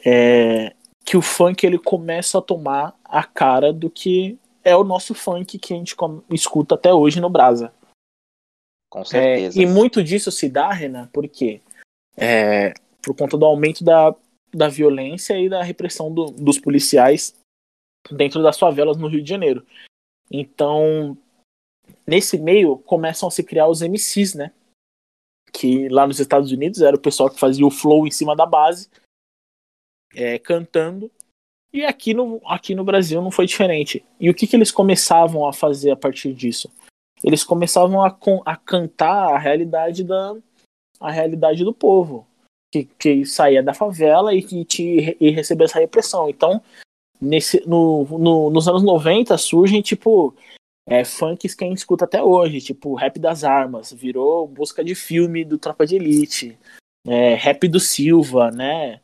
é 0.04 0.74
que 1.04 1.16
o 1.16 1.22
funk 1.22 1.64
ele 1.64 1.78
começa 1.78 2.38
a 2.38 2.42
tomar 2.42 2.98
a 3.04 3.22
cara 3.22 3.72
do 3.72 3.88
que 3.88 4.38
é 4.64 4.74
o 4.74 4.82
nosso 4.82 5.14
funk 5.14 5.58
que 5.58 5.72
a 5.72 5.76
gente 5.76 5.94
escuta 6.30 6.74
até 6.74 6.92
hoje 6.92 7.20
no 7.20 7.30
Brasa. 7.30 7.72
Com 8.90 9.00
É, 9.00 9.04
certeza. 9.04 9.62
e 9.62 9.66
muito 9.66 10.02
disso 10.02 10.32
se 10.32 10.48
dá, 10.48 10.72
Renan, 10.72 11.08
porque 11.12 11.60
é, 12.16 12.72
por 13.02 13.14
conta 13.14 13.36
do 13.36 13.44
aumento 13.44 13.84
da, 13.84 14.14
da 14.52 14.68
violência 14.68 15.38
e 15.38 15.48
da 15.48 15.62
repressão 15.62 16.12
do- 16.12 16.32
dos 16.32 16.58
policiais 16.58 17.34
dentro 18.10 18.42
das 18.42 18.58
favelas 18.58 18.96
no 18.96 19.06
Rio 19.06 19.22
de 19.22 19.28
Janeiro. 19.28 19.64
Então, 20.30 21.16
nesse 22.06 22.38
meio, 22.38 22.78
começam 22.78 23.28
a 23.28 23.32
se 23.32 23.42
criar 23.42 23.68
os 23.68 23.82
MCs, 23.82 24.34
né? 24.34 24.52
Que 25.52 25.88
lá 25.88 26.06
nos 26.06 26.20
Estados 26.20 26.52
Unidos 26.52 26.80
era 26.80 26.96
o 26.96 27.00
pessoal 27.00 27.30
que 27.30 27.38
fazia 27.40 27.66
o 27.66 27.70
flow 27.70 28.06
em 28.06 28.10
cima 28.10 28.36
da 28.36 28.46
base, 28.46 28.88
é, 30.14 30.38
cantando. 30.38 31.10
E 31.72 31.84
aqui 31.84 32.14
no, 32.14 32.40
aqui 32.46 32.74
no 32.74 32.84
Brasil 32.84 33.20
não 33.20 33.30
foi 33.30 33.46
diferente. 33.46 34.04
E 34.18 34.30
o 34.30 34.34
que, 34.34 34.46
que 34.46 34.56
eles 34.56 34.70
começavam 34.70 35.46
a 35.46 35.52
fazer 35.52 35.90
a 35.90 35.96
partir 35.96 36.32
disso? 36.32 36.70
Eles 37.22 37.42
começavam 37.44 38.02
a, 38.02 38.16
a 38.44 38.56
cantar 38.56 39.34
a 39.34 39.38
realidade 39.38 40.04
da 40.04 40.34
a 40.98 41.10
realidade 41.10 41.62
do 41.62 41.74
povo 41.74 42.26
que, 42.72 42.84
que 42.84 43.26
saía 43.26 43.62
da 43.62 43.74
favela 43.74 44.34
e 44.34 44.42
que 44.42 44.64
te, 44.64 45.16
e 45.20 45.30
recebia 45.30 45.66
essa 45.66 45.78
repressão. 45.78 46.28
Então, 46.28 46.62
nesse, 47.20 47.62
no, 47.66 48.04
no- 48.18 48.50
nos 48.50 48.66
anos 48.66 48.82
90 48.82 49.36
surgem 49.36 49.82
tipo 49.82 50.34
é, 50.86 51.04
funks 51.04 51.54
que 51.54 51.64
a 51.64 51.66
gente 51.68 51.78
escuta 51.78 52.04
até 52.04 52.22
hoje, 52.22 52.60
tipo 52.60 52.94
rap 52.94 53.18
das 53.18 53.42
armas, 53.42 53.92
virou 53.92 54.46
busca 54.46 54.84
de 54.84 54.94
filme 54.94 55.44
do 55.44 55.58
Tropa 55.58 55.84
de 55.84 55.96
Elite, 55.96 56.56
é, 57.06 57.34
rap 57.34 57.66
do 57.68 57.80
Silva, 57.80 58.50
né? 58.50 59.00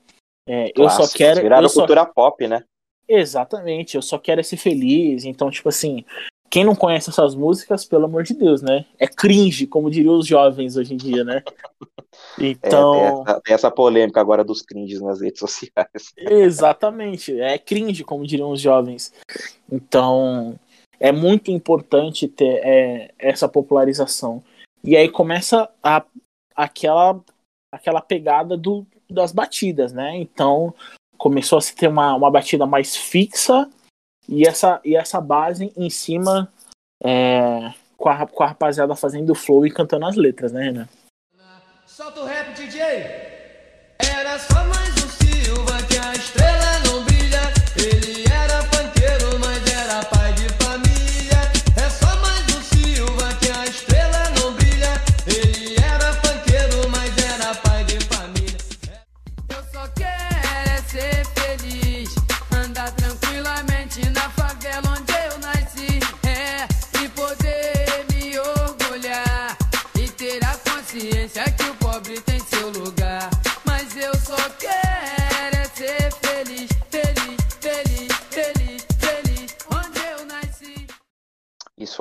É, 0.48 0.72
eu 0.76 0.88
só 0.88 1.08
quero. 1.08 1.40
Viraram 1.40 1.68
só- 1.68 1.80
cultura 1.80 2.06
pop, 2.06 2.46
né? 2.46 2.64
Exatamente, 3.08 3.96
eu 3.96 4.02
só 4.02 4.18
quero 4.18 4.40
é 4.40 4.44
ser 4.44 4.56
feliz. 4.56 5.24
Então, 5.24 5.50
tipo 5.50 5.68
assim, 5.68 6.04
quem 6.48 6.64
não 6.64 6.74
conhece 6.74 7.10
essas 7.10 7.34
músicas, 7.34 7.84
pelo 7.84 8.04
amor 8.04 8.22
de 8.22 8.32
Deus, 8.34 8.62
né? 8.62 8.86
É 8.98 9.06
cringe, 9.06 9.66
como 9.66 9.90
diriam 9.90 10.16
os 10.18 10.26
jovens 10.26 10.76
hoje 10.76 10.94
em 10.94 10.96
dia, 10.96 11.24
né? 11.24 11.42
É, 12.38 12.46
Então, 12.48 12.92
tem, 12.92 13.02
essa, 13.02 13.40
tem 13.40 13.54
essa 13.54 13.70
polêmica 13.70 14.20
agora 14.20 14.44
dos 14.44 14.60
cringes 14.60 15.00
nas 15.00 15.20
redes 15.20 15.40
sociais. 15.40 16.12
exatamente, 16.16 17.40
é 17.40 17.58
cringe, 17.58 18.04
como 18.04 18.26
diriam 18.26 18.50
os 18.50 18.60
jovens. 18.60 19.14
Então, 19.70 20.58
é 21.02 21.10
muito 21.10 21.50
importante 21.50 22.28
ter 22.28 22.60
é, 22.64 23.10
essa 23.18 23.48
popularização. 23.48 24.40
E 24.84 24.96
aí 24.96 25.08
começa 25.08 25.68
a, 25.82 26.04
aquela, 26.54 27.20
aquela 27.72 28.00
pegada 28.00 28.56
do, 28.56 28.86
das 29.10 29.32
batidas, 29.32 29.92
né? 29.92 30.16
Então, 30.16 30.72
começou 31.18 31.58
a 31.58 31.60
se 31.60 31.74
ter 31.74 31.88
uma, 31.88 32.14
uma 32.14 32.30
batida 32.30 32.66
mais 32.66 32.96
fixa 32.96 33.68
e 34.28 34.46
essa, 34.46 34.80
e 34.84 34.94
essa 34.94 35.20
base 35.20 35.72
em 35.76 35.90
cima 35.90 36.52
é, 37.02 37.74
com, 37.96 38.08
a, 38.08 38.24
com 38.24 38.44
a 38.44 38.46
rapaziada 38.46 38.94
fazendo 38.94 39.34
flow 39.34 39.66
e 39.66 39.72
cantando 39.72 40.06
as 40.06 40.14
letras, 40.14 40.52
né, 40.52 40.62
Renan? 40.62 40.88
Solta 41.84 42.20
o 42.20 42.24
rap, 42.24 42.54
DJ. 42.54 42.80
Era 43.98 44.38
só 44.38 44.64
mais 44.66 45.01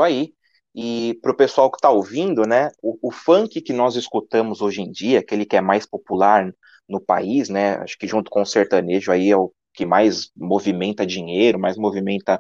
Isso 0.02 0.04
aí. 0.04 0.34
E 0.74 1.20
pro 1.22 1.36
pessoal 1.36 1.70
que 1.70 1.80
tá 1.80 1.90
ouvindo, 1.90 2.44
né, 2.44 2.70
o, 2.82 2.98
o 3.10 3.12
funk 3.12 3.62
que 3.62 3.74
nós 3.74 3.96
escutamos 3.96 4.62
hoje 4.62 4.82
em 4.82 4.90
dia, 4.92 5.20
aquele 5.20 5.46
que 5.46 5.58
é 5.58 5.62
mais 5.62 5.86
popular 5.86 6.50
no 6.88 7.00
país, 7.02 7.50
né, 7.50 7.76
acho 7.78 7.98
que 7.98 8.08
junto 8.08 8.32
com 8.32 8.42
o 8.42 8.46
sertanejo 8.46 9.12
aí 9.12 9.30
é 9.30 9.36
o 9.38 9.52
que 9.74 9.86
mais 9.86 10.32
movimenta 10.36 11.06
dinheiro, 11.06 11.60
mais 11.60 11.78
movimenta 11.78 12.40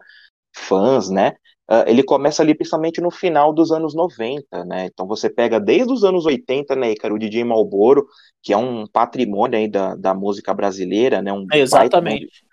fãs, 0.55 1.09
né, 1.09 1.33
ah, 1.69 1.85
ele 1.87 2.03
começa 2.03 2.41
ali 2.43 2.55
principalmente 2.55 3.01
no 3.01 3.11
final 3.11 3.53
dos 3.53 3.71
anos 3.71 3.95
90, 3.95 4.65
né, 4.65 4.85
então 4.87 5.07
você 5.07 5.29
pega 5.29 5.59
desde 5.59 5.91
os 5.93 6.03
anos 6.05 6.25
80, 6.25 6.75
né, 6.75 6.91
Ícaro, 6.91 7.15
o 7.15 7.19
DJ 7.19 7.43
Malboro, 7.45 8.05
que 8.43 8.53
é 8.53 8.57
um 8.57 8.87
patrimônio 8.87 9.57
aí 9.59 9.69
da, 9.69 9.95
da 9.95 10.13
música 10.13 10.53
brasileira, 10.53 11.21
né, 11.21 11.33
um 11.33 11.49
baita- 11.69 11.97
Exatamente. 11.99 12.45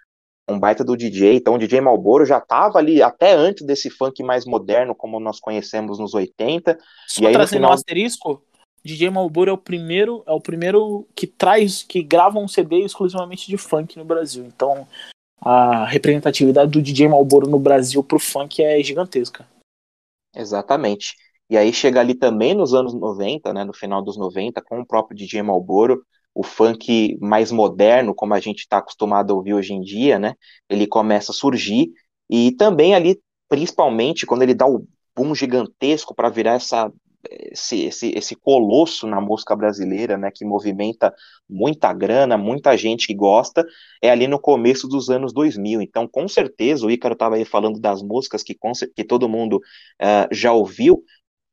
Um 0.49 0.59
baita 0.59 0.83
do 0.85 0.97
DJ. 0.97 1.35
Então, 1.37 1.55
o 1.55 1.59
DJ 1.59 1.81
Malboro 1.81 2.25
já 2.25 2.39
estava 2.39 2.79
ali 2.79 3.03
até 3.03 3.33
antes 3.33 3.67
desse 3.67 3.91
funk 3.91 4.23
mais 4.23 4.47
moderno, 4.47 4.95
como 4.95 5.21
nós 5.21 5.39
conhecemos 5.39 5.99
nos 5.99 6.15
80. 6.15 6.79
Só 7.07 7.23
E 7.23 7.27
aí, 7.27 7.33
trazendo 7.33 7.59
final- 7.59 7.71
um 7.71 7.75
asterisco, 7.75 8.43
DJ 8.85 9.11
Malboro 9.11 9.51
é 9.51 9.53
o 9.53 9.59
primeiro, 9.59 10.23
é 10.27 10.33
o 10.33 10.41
primeiro 10.41 11.07
que 11.15 11.27
traz, 11.27 11.83
que 11.83 12.03
grava 12.03 12.39
um 12.39 12.49
CD 12.49 12.81
exclusivamente 12.81 13.47
de 13.47 13.59
funk 13.59 13.99
no 13.99 14.05
Brasil. 14.05 14.45
Então, 14.45 14.87
a 15.41 15.85
representatividade 15.85 16.71
do 16.71 16.81
DJ 16.83 17.09
Malboro 17.09 17.49
no 17.49 17.59
Brasil 17.59 18.03
pro 18.03 18.19
funk 18.19 18.63
é 18.63 18.83
gigantesca. 18.83 19.47
Exatamente. 20.35 21.15
E 21.51 21.57
aí 21.57 21.73
chega 21.73 22.01
ali 22.01 22.15
também 22.15 22.55
nos 22.55 22.75
anos 22.75 22.93
90, 22.95 23.53
né, 23.53 23.65
no 23.65 23.73
final 23.73 24.03
dos 24.03 24.17
90, 24.17 24.63
com 24.63 24.81
o 24.81 24.87
próprio 24.87 25.17
DJ 25.17 25.43
Malboro, 25.43 26.03
o 26.39 26.45
funk 26.45 27.19
mais 27.21 27.51
moderno, 27.51 28.15
como 28.15 28.33
a 28.33 28.39
gente 28.39 28.61
está 28.61 28.79
acostumado 28.79 29.33
a 29.33 29.37
ouvir 29.37 29.55
hoje 29.55 29.73
em 29.73 29.81
dia, 29.81 30.21
né, 30.21 30.35
ele 30.71 30.87
começa 30.87 31.33
a 31.33 31.35
surgir, 31.35 31.91
e 32.31 32.53
também 32.53 32.95
ali, 32.95 33.21
principalmente, 33.49 34.25
quando 34.25 34.43
ele 34.43 34.55
dá 34.55 34.65
o 34.65 34.87
boom 35.17 35.35
gigantesco 35.35 36.15
para 36.15 36.29
virar 36.29 36.53
essa, 36.53 36.93
esse, 37.29 37.87
esse, 37.87 38.13
esse 38.17 38.37
colosso 38.37 39.05
na 39.09 39.21
música 39.21 39.57
brasileira, 39.57 40.17
né, 40.17 40.31
que 40.33 40.45
movimenta 40.45 41.13
muita 41.51 41.93
grana, 41.93 42.39
muita 42.39 42.77
gente 42.77 43.09
que 43.09 43.15
gosta, 43.15 43.67
é 44.01 44.09
ali 44.09 44.29
no 44.29 44.39
começo 44.39 44.87
dos 44.87 45.11
anos 45.11 45.33
2000. 45.33 45.83
Então, 45.83 46.07
com 46.07 46.29
certeza, 46.29 46.87
o 46.87 46.91
Ícaro 46.91 47.15
estava 47.15 47.35
aí 47.35 47.45
falando 47.45 47.81
das 47.81 48.01
músicas 48.01 48.45
que, 48.45 48.57
que 48.95 49.03
todo 49.03 49.29
mundo 49.29 49.61
ah, 50.01 50.29
já 50.31 50.53
ouviu. 50.53 51.03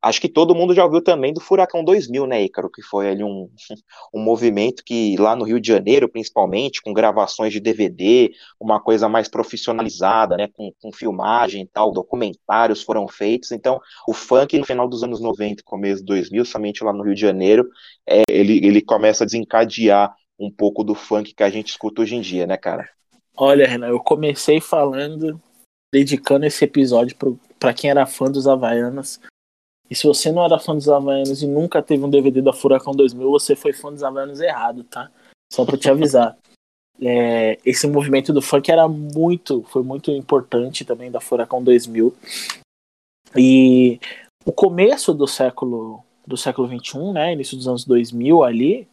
Acho 0.05 0.21
que 0.21 0.29
todo 0.29 0.53
mundo 0.53 0.71
já 0.71 0.85
ouviu 0.85 1.01
também 1.01 1.33
do 1.33 1.41
Furacão 1.41 1.83
2000, 1.83 2.27
né, 2.27 2.43
Ícaro? 2.43 2.69
Que 2.69 2.83
foi 2.83 3.09
ali 3.09 3.23
um, 3.23 3.49
um 4.13 4.21
movimento 4.21 4.83
que 4.85 5.17
lá 5.17 5.35
no 5.35 5.43
Rio 5.43 5.59
de 5.59 5.67
Janeiro, 5.67 6.07
principalmente, 6.07 6.79
com 6.79 6.93
gravações 6.93 7.51
de 7.51 7.59
DVD, 7.59 8.31
uma 8.59 8.79
coisa 8.79 9.09
mais 9.09 9.27
profissionalizada, 9.27 10.37
né, 10.37 10.47
com, 10.53 10.71
com 10.79 10.91
filmagem 10.91 11.63
e 11.63 11.67
tal, 11.67 11.91
documentários 11.91 12.83
foram 12.83 13.07
feitos. 13.07 13.51
Então, 13.51 13.81
o 14.07 14.13
funk 14.13 14.55
no 14.59 14.63
final 14.63 14.87
dos 14.87 15.01
anos 15.01 15.19
90 15.19 15.61
e 15.61 15.63
começo 15.63 16.01
de 16.01 16.05
2000, 16.05 16.45
somente 16.45 16.83
lá 16.83 16.93
no 16.93 17.03
Rio 17.03 17.15
de 17.15 17.21
Janeiro, 17.21 17.67
é, 18.07 18.21
ele, 18.29 18.63
ele 18.63 18.81
começa 18.83 19.23
a 19.23 19.25
desencadear 19.25 20.13
um 20.37 20.51
pouco 20.51 20.83
do 20.83 20.93
funk 20.93 21.33
que 21.33 21.41
a 21.41 21.49
gente 21.49 21.69
escuta 21.69 22.03
hoje 22.03 22.13
em 22.13 22.21
dia, 22.21 22.45
né, 22.45 22.57
cara? 22.57 22.87
Olha, 23.35 23.67
Renan, 23.67 23.87
eu 23.87 23.99
comecei 23.99 24.61
falando, 24.61 25.41
dedicando 25.91 26.45
esse 26.45 26.63
episódio 26.63 27.17
pra 27.57 27.73
quem 27.73 27.89
era 27.89 28.05
fã 28.05 28.29
dos 28.29 28.47
Havaianas. 28.47 29.19
E 29.89 29.95
se 29.95 30.07
você 30.07 30.31
não 30.31 30.43
era 30.43 30.59
fã 30.59 30.73
dos 30.73 30.89
Havaianos 30.89 31.41
e 31.43 31.47
nunca 31.47 31.81
teve 31.81 32.03
um 32.03 32.09
DVD 32.09 32.41
da 32.41 32.53
Furacão 32.53 32.93
2000, 32.93 33.29
você 33.29 33.55
foi 33.55 33.73
fã 33.73 33.91
dos 33.91 34.03
Havaianos 34.03 34.41
errado, 34.41 34.83
tá? 34.83 35.11
Só 35.51 35.65
pra 35.65 35.77
te 35.77 35.89
avisar. 35.89 36.37
É, 36.97 37.59
esse 37.65 37.85
movimento 37.87 38.31
do 38.31 38.41
funk 38.41 38.71
era 38.71 38.87
muito, 38.87 39.63
foi 39.63 39.83
muito 39.83 40.11
importante 40.11 40.85
também 40.85 41.11
da 41.11 41.19
Furacão 41.19 41.61
2000. 41.61 42.15
E 43.35 43.99
o 44.45 44.53
começo 44.53 45.13
do 45.13 45.27
século 45.27 46.01
do 46.25 46.37
século 46.37 46.67
21, 46.67 47.13
né, 47.13 47.33
início 47.33 47.55
dos 47.55 47.67
anos 47.67 47.85
2000 47.85 48.43
ali, 48.43 48.87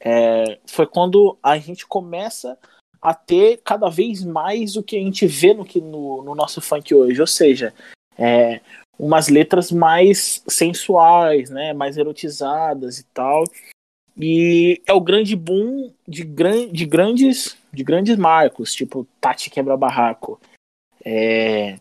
é, 0.00 0.58
foi 0.66 0.86
quando 0.86 1.36
a 1.42 1.58
gente 1.58 1.86
começa 1.86 2.56
a 3.00 3.14
ter 3.14 3.60
cada 3.62 3.88
vez 3.88 4.24
mais 4.24 4.76
o 4.76 4.82
que 4.82 4.96
a 4.96 5.00
gente 5.00 5.26
vê 5.26 5.52
no, 5.52 5.64
que, 5.64 5.80
no, 5.80 6.22
no 6.22 6.34
nosso 6.34 6.60
funk 6.60 6.94
hoje, 6.94 7.20
ou 7.20 7.26
seja, 7.26 7.74
é, 8.16 8.60
umas 8.98 9.28
letras 9.28 9.70
mais 9.70 10.42
sensuais, 10.48 11.50
né, 11.50 11.72
mais 11.72 11.96
erotizadas 11.96 12.98
e 12.98 13.04
tal. 13.04 13.44
E 14.20 14.82
é 14.86 14.92
o 14.92 15.00
grande 15.00 15.36
boom 15.36 15.92
de, 16.06 16.24
gran, 16.24 16.68
de 16.68 16.84
grandes 16.84 17.56
de 17.72 17.84
grandes 17.84 18.16
marcos, 18.16 18.74
tipo 18.74 19.06
Tati 19.20 19.50
Quebra 19.50 19.76
Barraco, 19.76 20.40
é, 21.04 21.78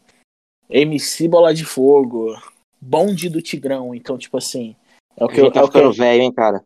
MC 0.69 1.27
Bola 1.27 1.53
de 1.53 1.65
Fogo, 1.65 2.35
Bonde 2.79 3.29
do 3.29 3.41
Tigrão. 3.41 3.95
Então, 3.95 4.17
tipo 4.17 4.37
assim, 4.37 4.75
é 5.15 5.25
o 5.25 5.27
que 5.27 5.39
eu, 5.39 5.51
tá 5.51 5.61
é 5.61 5.63
o 5.63 5.67
que 5.67 5.73
ficando 5.73 5.91
eu, 5.91 5.93
velho, 5.93 6.21
hein, 6.21 6.31
cara? 6.31 6.63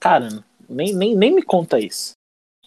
Cara, 0.00 0.44
nem, 0.68 0.94
nem, 0.94 1.16
nem 1.16 1.34
me 1.34 1.42
conta 1.42 1.78
isso. 1.78 2.12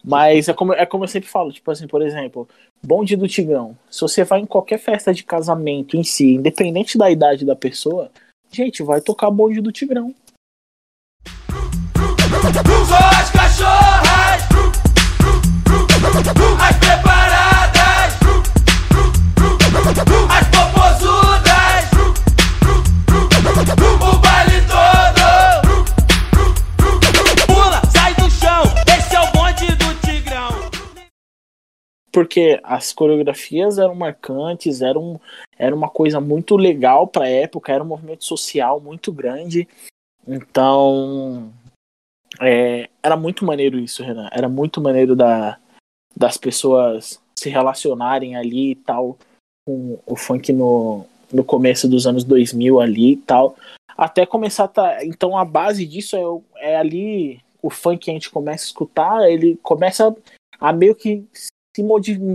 Mas 0.04 0.48
é 0.48 0.54
como, 0.54 0.72
é 0.72 0.86
como 0.86 1.04
eu 1.04 1.08
sempre 1.08 1.28
falo, 1.28 1.52
tipo 1.52 1.70
assim, 1.70 1.86
por 1.86 2.02
exemplo, 2.02 2.48
bonde 2.82 3.16
do 3.16 3.28
Tigrão. 3.28 3.76
Se 3.90 4.00
você 4.00 4.24
vai 4.24 4.40
em 4.40 4.46
qualquer 4.46 4.78
festa 4.78 5.12
de 5.12 5.24
casamento 5.24 5.96
em 5.96 6.04
si, 6.04 6.34
independente 6.34 6.96
da 6.96 7.10
idade 7.10 7.44
da 7.44 7.56
pessoa, 7.56 8.10
gente, 8.50 8.82
vai 8.82 9.00
tocar 9.00 9.30
bonde 9.30 9.60
do 9.60 9.72
Tigrão. 9.72 10.14
Porque 32.18 32.58
as 32.64 32.92
coreografias 32.92 33.78
eram 33.78 33.94
marcantes, 33.94 34.82
eram, 34.82 35.20
era 35.56 35.72
uma 35.72 35.88
coisa 35.88 36.20
muito 36.20 36.56
legal 36.56 37.06
para 37.06 37.26
a 37.26 37.28
época, 37.28 37.72
era 37.72 37.84
um 37.84 37.86
movimento 37.86 38.24
social 38.24 38.80
muito 38.80 39.12
grande. 39.12 39.68
Então, 40.26 41.52
é, 42.40 42.90
era 43.00 43.16
muito 43.16 43.44
maneiro 43.44 43.78
isso, 43.78 44.02
Renan. 44.02 44.28
Era 44.32 44.48
muito 44.48 44.80
maneiro 44.80 45.14
da, 45.14 45.60
das 46.16 46.36
pessoas 46.36 47.22
se 47.38 47.48
relacionarem 47.48 48.34
ali 48.34 48.72
e 48.72 48.74
tal, 48.74 49.16
com 49.64 50.00
o 50.04 50.16
funk 50.16 50.52
no, 50.52 51.06
no 51.32 51.44
começo 51.44 51.88
dos 51.88 52.04
anos 52.04 52.24
2000 52.24 52.80
ali 52.80 53.12
e 53.12 53.16
tal. 53.16 53.56
Até 53.96 54.26
começar 54.26 54.64
a 54.64 54.68
tá, 54.68 55.04
Então, 55.04 55.38
a 55.38 55.44
base 55.44 55.86
disso 55.86 56.44
é, 56.56 56.72
é 56.72 56.76
ali 56.76 57.40
o 57.62 57.70
funk 57.70 58.06
que 58.06 58.10
a 58.10 58.14
gente 58.14 58.28
começa 58.28 58.64
a 58.64 58.66
escutar, 58.66 59.30
ele 59.30 59.56
começa 59.62 60.12
a 60.58 60.72
meio 60.72 60.96
que 60.96 61.24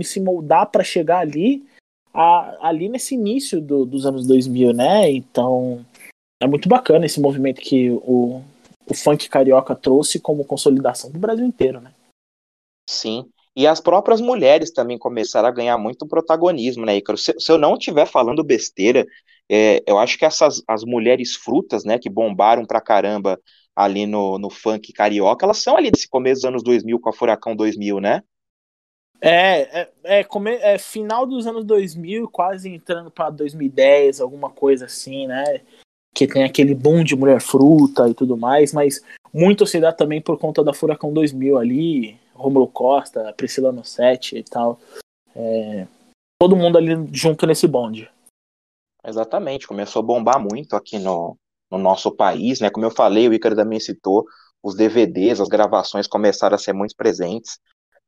se, 0.02 0.20
moldar 0.20 0.70
para 0.70 0.84
chegar 0.84 1.18
ali, 1.18 1.64
a- 2.12 2.68
ali 2.68 2.88
nesse 2.88 3.14
início 3.14 3.60
do- 3.60 3.84
dos 3.84 4.06
anos 4.06 4.26
2000, 4.26 4.72
né? 4.72 5.10
Então 5.10 5.84
é 6.40 6.46
muito 6.46 6.68
bacana 6.68 7.06
esse 7.06 7.20
movimento 7.20 7.60
que 7.60 7.90
o, 7.90 8.42
o 8.86 8.94
funk 8.94 9.28
carioca 9.28 9.74
trouxe 9.74 10.20
como 10.20 10.44
consolidação 10.44 11.10
do 11.10 11.18
Brasil 11.18 11.44
inteiro, 11.44 11.80
né? 11.80 11.92
Sim. 12.88 13.24
E 13.56 13.66
as 13.66 13.80
próprias 13.80 14.20
mulheres 14.20 14.72
também 14.72 14.98
começaram 14.98 15.48
a 15.48 15.52
ganhar 15.52 15.78
muito 15.78 16.06
protagonismo, 16.06 16.84
né, 16.84 16.96
Ícaro? 16.96 17.16
Se, 17.16 17.32
se 17.38 17.52
eu 17.52 17.56
não 17.56 17.74
estiver 17.74 18.04
falando 18.06 18.42
besteira, 18.42 19.06
é, 19.48 19.82
eu 19.86 19.98
acho 19.98 20.18
que 20.18 20.24
essas 20.24 20.62
as 20.66 20.82
mulheres 20.84 21.36
frutas, 21.36 21.84
né, 21.84 21.98
que 21.98 22.10
bombaram 22.10 22.64
pra 22.64 22.80
caramba 22.80 23.40
ali 23.76 24.06
no, 24.06 24.38
no 24.38 24.50
funk 24.50 24.92
carioca, 24.92 25.46
elas 25.46 25.58
são 25.58 25.76
ali 25.76 25.90
desse 25.90 26.08
começo 26.08 26.42
dos 26.42 26.44
anos 26.48 26.62
2000 26.62 26.98
com 27.00 27.08
a 27.08 27.12
Furacão 27.12 27.54
2000, 27.54 28.00
né? 28.00 28.22
É, 29.26 29.80
é, 29.80 29.92
é, 30.04 30.24
come- 30.24 30.56
é 30.56 30.76
final 30.76 31.24
dos 31.24 31.46
anos 31.46 31.64
2000, 31.64 32.28
quase 32.28 32.68
entrando 32.68 33.10
para 33.10 33.30
2010, 33.30 34.20
alguma 34.20 34.50
coisa 34.50 34.84
assim, 34.84 35.26
né? 35.26 35.62
Que 36.14 36.26
tem 36.26 36.44
aquele 36.44 36.74
boom 36.74 37.02
de 37.02 37.16
mulher 37.16 37.40
fruta 37.40 38.06
e 38.06 38.12
tudo 38.12 38.36
mais, 38.36 38.74
mas 38.74 39.00
muito 39.32 39.66
se 39.66 39.80
dá 39.80 39.94
também 39.94 40.20
por 40.20 40.38
conta 40.38 40.62
da 40.62 40.74
Furacão 40.74 41.10
2000 41.10 41.56
ali, 41.56 42.20
Romulo 42.34 42.68
Costa, 42.68 43.32
Priscila 43.34 43.72
Nossetti 43.72 44.36
e 44.36 44.42
tal. 44.42 44.78
É, 45.34 45.86
todo 46.38 46.54
mundo 46.54 46.76
ali 46.76 46.90
junto 47.10 47.46
nesse 47.46 47.66
bonde. 47.66 48.10
Exatamente, 49.06 49.66
começou 49.66 50.00
a 50.00 50.04
bombar 50.04 50.38
muito 50.38 50.76
aqui 50.76 50.98
no, 50.98 51.34
no 51.70 51.78
nosso 51.78 52.12
país, 52.12 52.60
né? 52.60 52.68
Como 52.68 52.84
eu 52.84 52.90
falei, 52.90 53.26
o 53.26 53.32
Ícaro 53.32 53.56
também 53.56 53.80
citou, 53.80 54.26
os 54.62 54.76
DVDs, 54.76 55.40
as 55.40 55.48
gravações 55.48 56.06
começaram 56.06 56.56
a 56.56 56.58
ser 56.58 56.74
muito 56.74 56.94
presentes. 56.94 57.58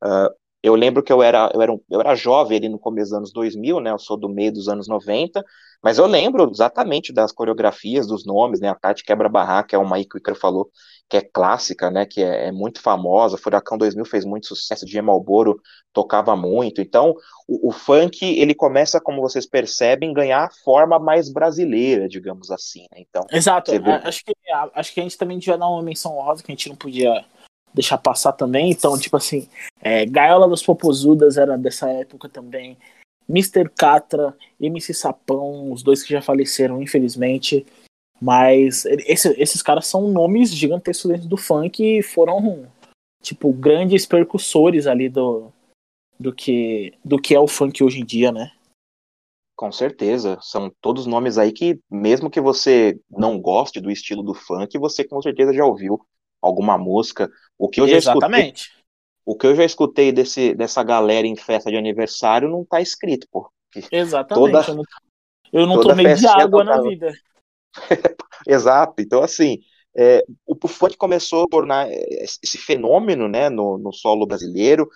Ah, 0.02 0.30
eu 0.66 0.74
lembro 0.74 1.02
que 1.02 1.12
eu 1.12 1.22
era, 1.22 1.50
eu, 1.54 1.62
era 1.62 1.72
um- 1.72 1.80
eu 1.90 2.00
era 2.00 2.14
jovem 2.14 2.58
ali 2.58 2.68
no 2.68 2.78
começo 2.78 3.10
dos 3.10 3.18
anos 3.18 3.32
2000, 3.32 3.80
né? 3.80 3.90
Eu 3.90 3.98
sou 3.98 4.16
do 4.16 4.28
meio 4.28 4.52
dos 4.52 4.68
anos 4.68 4.88
90, 4.88 5.44
mas 5.82 5.98
eu 5.98 6.06
lembro 6.06 6.50
exatamente 6.50 7.12
das 7.12 7.32
coreografias, 7.32 8.06
dos 8.06 8.24
nomes, 8.26 8.60
né? 8.60 8.68
A 8.68 8.74
Tati 8.74 9.04
Quebra 9.04 9.28
Barraca 9.28 9.76
é 9.76 9.78
uma 9.78 9.96
aí 9.96 10.04
que 10.04 10.16
o 10.16 10.18
Ícaro 10.18 10.36
falou 10.36 10.70
que 11.08 11.16
é 11.16 11.20
clássica, 11.22 11.90
né? 11.90 12.04
Que 12.04 12.22
é, 12.22 12.48
é 12.48 12.52
muito 12.52 12.80
famosa. 12.80 13.38
Furacão 13.38 13.78
2000 13.78 14.04
fez 14.04 14.24
muito 14.24 14.48
sucesso, 14.48 14.84
Dia 14.84 15.02
Malboro 15.02 15.60
tocava 15.92 16.34
muito. 16.34 16.80
Então, 16.80 17.14
o, 17.46 17.68
o 17.68 17.72
funk, 17.72 18.24
ele 18.24 18.54
começa, 18.54 19.00
como 19.00 19.20
vocês 19.20 19.46
percebem, 19.46 20.12
ganhar 20.12 20.44
a 20.46 20.50
forma 20.64 20.98
mais 20.98 21.32
brasileira, 21.32 22.08
digamos 22.08 22.50
assim, 22.50 22.86
né? 22.92 22.98
Então, 23.08 23.24
Exato, 23.30 23.70
vê. 23.72 23.92
acho 23.92 24.24
que, 24.24 24.34
acho 24.74 24.92
que 24.92 25.00
a 25.00 25.02
gente 25.02 25.16
também 25.18 25.38
devia 25.38 25.56
dar 25.56 25.68
uma 25.68 25.82
menção 25.82 26.12
rosa 26.12 26.42
que 26.42 26.50
a 26.50 26.54
gente 26.54 26.68
não 26.68 26.76
podia 26.76 27.24
deixar 27.76 27.98
passar 27.98 28.32
também. 28.32 28.70
Então, 28.70 28.98
tipo 28.98 29.18
assim, 29.18 29.46
é, 29.82 30.06
Gaiola 30.06 30.48
das 30.48 30.62
Popozudas 30.62 31.36
era 31.36 31.58
dessa 31.58 31.90
época 31.90 32.26
também. 32.26 32.78
Mr. 33.28 33.68
Catra, 33.68 34.34
MC 34.58 34.94
Sapão, 34.94 35.70
os 35.70 35.82
dois 35.82 36.02
que 36.02 36.10
já 36.10 36.22
faleceram, 36.22 36.82
infelizmente. 36.82 37.66
Mas 38.18 38.86
esse- 38.86 39.34
esses 39.38 39.60
caras 39.62 39.86
são 39.86 40.08
nomes 40.08 40.50
gigantescos 40.50 41.10
dentro 41.10 41.28
do 41.28 41.36
funk 41.36 41.84
e 41.84 42.02
foram, 42.02 42.66
tipo, 43.22 43.52
grandes 43.52 44.06
percussores 44.06 44.86
ali 44.86 45.10
do, 45.10 45.52
do, 46.18 46.32
que, 46.32 46.94
do 47.04 47.18
que 47.18 47.34
é 47.34 47.40
o 47.40 47.46
funk 47.46 47.84
hoje 47.84 48.00
em 48.00 48.04
dia, 48.04 48.32
né? 48.32 48.52
com 49.58 49.72
certeza, 49.72 50.38
são 50.42 50.70
todos 50.82 51.06
nomes 51.06 51.38
aí 51.38 51.50
que, 51.50 51.80
mesmo 51.90 52.28
que 52.28 52.42
você 52.42 53.00
não 53.10 53.40
goste 53.40 53.80
do 53.80 53.90
estilo 53.90 54.22
do 54.22 54.34
funk, 54.34 54.76
você 54.78 55.02
com 55.02 55.20
certeza 55.22 55.50
já 55.50 55.64
ouviu 55.64 55.98
alguma 56.40 56.76
música. 56.78 57.30
O 57.58 57.68
que 57.68 57.80
eu 57.80 57.88
já 57.88 57.96
escutei, 57.98 58.20
Exatamente. 58.20 58.70
o 59.24 59.36
que 59.36 59.46
eu 59.46 59.54
já 59.54 59.64
escutei 59.64 60.12
desse, 60.12 60.54
dessa 60.54 60.82
galera 60.82 61.26
em 61.26 61.36
festa 61.36 61.70
de 61.70 61.76
aniversário 61.76 62.48
não 62.48 62.64
tá 62.64 62.80
escrito, 62.80 63.26
pô. 63.30 63.50
Exatamente. 63.90 64.52
Toda- 64.52 64.70
eu 64.70 64.76
não, 64.76 64.84
eu 65.52 65.66
não 65.66 65.80
tomei 65.80 66.14
de 66.14 66.26
água 66.26 66.64
na 66.64 66.80
vida. 66.80 67.12
Exato. 68.46 69.00
Então, 69.00 69.22
assim, 69.22 69.58
é, 69.96 70.22
o, 70.46 70.68
funk 70.68 70.96
começou 70.96 71.44
a 71.44 71.48
tornar 71.48 71.88
esse 71.90 72.58
fenômeno, 72.58 73.28
né, 73.28 73.48
no, 73.48 73.78
no 73.78 73.92
solo 73.92 74.26
brasileiro. 74.26 74.88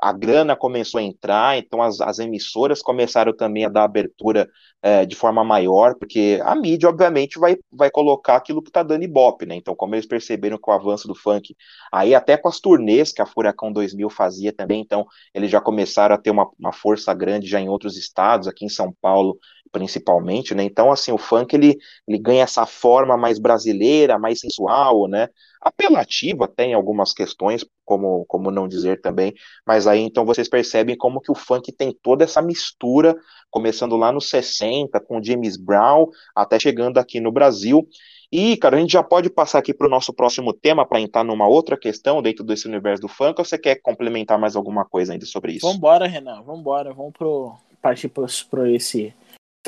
A 0.00 0.12
grana 0.12 0.54
começou 0.56 0.98
a 1.00 1.02
entrar, 1.02 1.58
então 1.58 1.82
as, 1.82 2.00
as 2.00 2.18
emissoras 2.18 2.80
começaram 2.80 3.36
também 3.36 3.64
a 3.64 3.68
dar 3.68 3.84
abertura 3.84 4.48
é, 4.80 5.04
de 5.04 5.16
forma 5.16 5.42
maior, 5.42 5.94
porque 5.96 6.40
a 6.44 6.54
mídia, 6.54 6.88
obviamente, 6.88 7.38
vai, 7.38 7.56
vai 7.72 7.90
colocar 7.90 8.36
aquilo 8.36 8.62
que 8.62 8.70
tá 8.70 8.82
dando 8.82 9.02
ibope, 9.02 9.44
né? 9.44 9.56
Então, 9.56 9.74
como 9.74 9.94
eles 9.94 10.06
perceberam 10.06 10.56
com 10.56 10.70
o 10.70 10.74
avanço 10.74 11.08
do 11.08 11.14
funk, 11.14 11.56
aí 11.92 12.14
até 12.14 12.36
com 12.36 12.48
as 12.48 12.60
turnês 12.60 13.12
que 13.12 13.20
a 13.20 13.26
Furacão 13.26 13.72
2000 13.72 14.08
fazia 14.08 14.52
também, 14.52 14.80
então 14.80 15.06
eles 15.34 15.50
já 15.50 15.60
começaram 15.60 16.14
a 16.14 16.18
ter 16.18 16.30
uma, 16.30 16.48
uma 16.58 16.72
força 16.72 17.12
grande 17.12 17.48
já 17.48 17.60
em 17.60 17.68
outros 17.68 17.96
estados, 17.96 18.46
aqui 18.46 18.64
em 18.64 18.68
São 18.68 18.94
Paulo 19.00 19.36
principalmente, 19.70 20.54
né? 20.54 20.62
Então, 20.62 20.90
assim, 20.90 21.12
o 21.12 21.18
funk 21.18 21.54
ele, 21.54 21.76
ele 22.06 22.18
ganha 22.18 22.42
essa 22.42 22.66
forma 22.66 23.16
mais 23.16 23.38
brasileira, 23.38 24.18
mais 24.18 24.40
sensual, 24.40 25.08
né? 25.08 25.28
Apelativa 25.60 26.44
até 26.44 26.64
em 26.64 26.74
algumas 26.74 27.12
questões, 27.12 27.64
como, 27.84 28.24
como 28.26 28.50
não 28.50 28.68
dizer 28.68 29.00
também, 29.00 29.34
mas 29.66 29.86
aí 29.86 30.00
então 30.00 30.24
vocês 30.24 30.48
percebem 30.48 30.96
como 30.96 31.20
que 31.20 31.32
o 31.32 31.34
funk 31.34 31.72
tem 31.72 31.96
toda 32.02 32.24
essa 32.24 32.40
mistura, 32.40 33.16
começando 33.50 33.96
lá 33.96 34.12
nos 34.12 34.28
60 34.28 35.00
com 35.00 35.22
James 35.22 35.56
Brown, 35.56 36.06
até 36.34 36.58
chegando 36.58 36.98
aqui 36.98 37.20
no 37.20 37.32
Brasil. 37.32 37.88
E, 38.30 38.58
cara, 38.58 38.76
a 38.76 38.80
gente 38.80 38.92
já 38.92 39.02
pode 39.02 39.30
passar 39.30 39.58
aqui 39.58 39.72
para 39.72 39.86
o 39.86 39.90
nosso 39.90 40.12
próximo 40.12 40.52
tema 40.52 40.86
para 40.86 41.00
entrar 41.00 41.24
numa 41.24 41.48
outra 41.48 41.78
questão 41.78 42.20
dentro 42.20 42.44
desse 42.44 42.68
universo 42.68 43.00
do 43.00 43.08
funk, 43.08 43.34
ou 43.38 43.44
você 43.44 43.58
quer 43.58 43.76
complementar 43.76 44.38
mais 44.38 44.54
alguma 44.54 44.84
coisa 44.84 45.14
ainda 45.14 45.24
sobre 45.24 45.52
isso? 45.52 45.66
Vambora, 45.66 46.06
Renan, 46.06 46.42
vambora. 46.42 46.92
Vamos 46.92 47.14
pro, 47.14 47.54
partir 47.80 48.08
pro 48.08 48.66
esse 48.66 49.14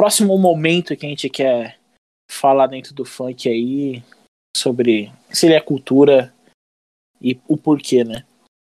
próximo 0.01 0.38
momento 0.38 0.96
que 0.96 1.05
a 1.05 1.09
gente 1.11 1.28
quer 1.28 1.76
falar 2.32 2.68
dentro 2.68 2.94
do 2.94 3.05
funk 3.05 3.46
aí 3.46 4.03
sobre 4.57 5.12
se 5.30 5.44
ele 5.44 5.55
é 5.55 5.61
cultura 5.61 6.32
e 7.20 7.38
o 7.46 7.55
porquê, 7.55 8.03
né? 8.03 8.24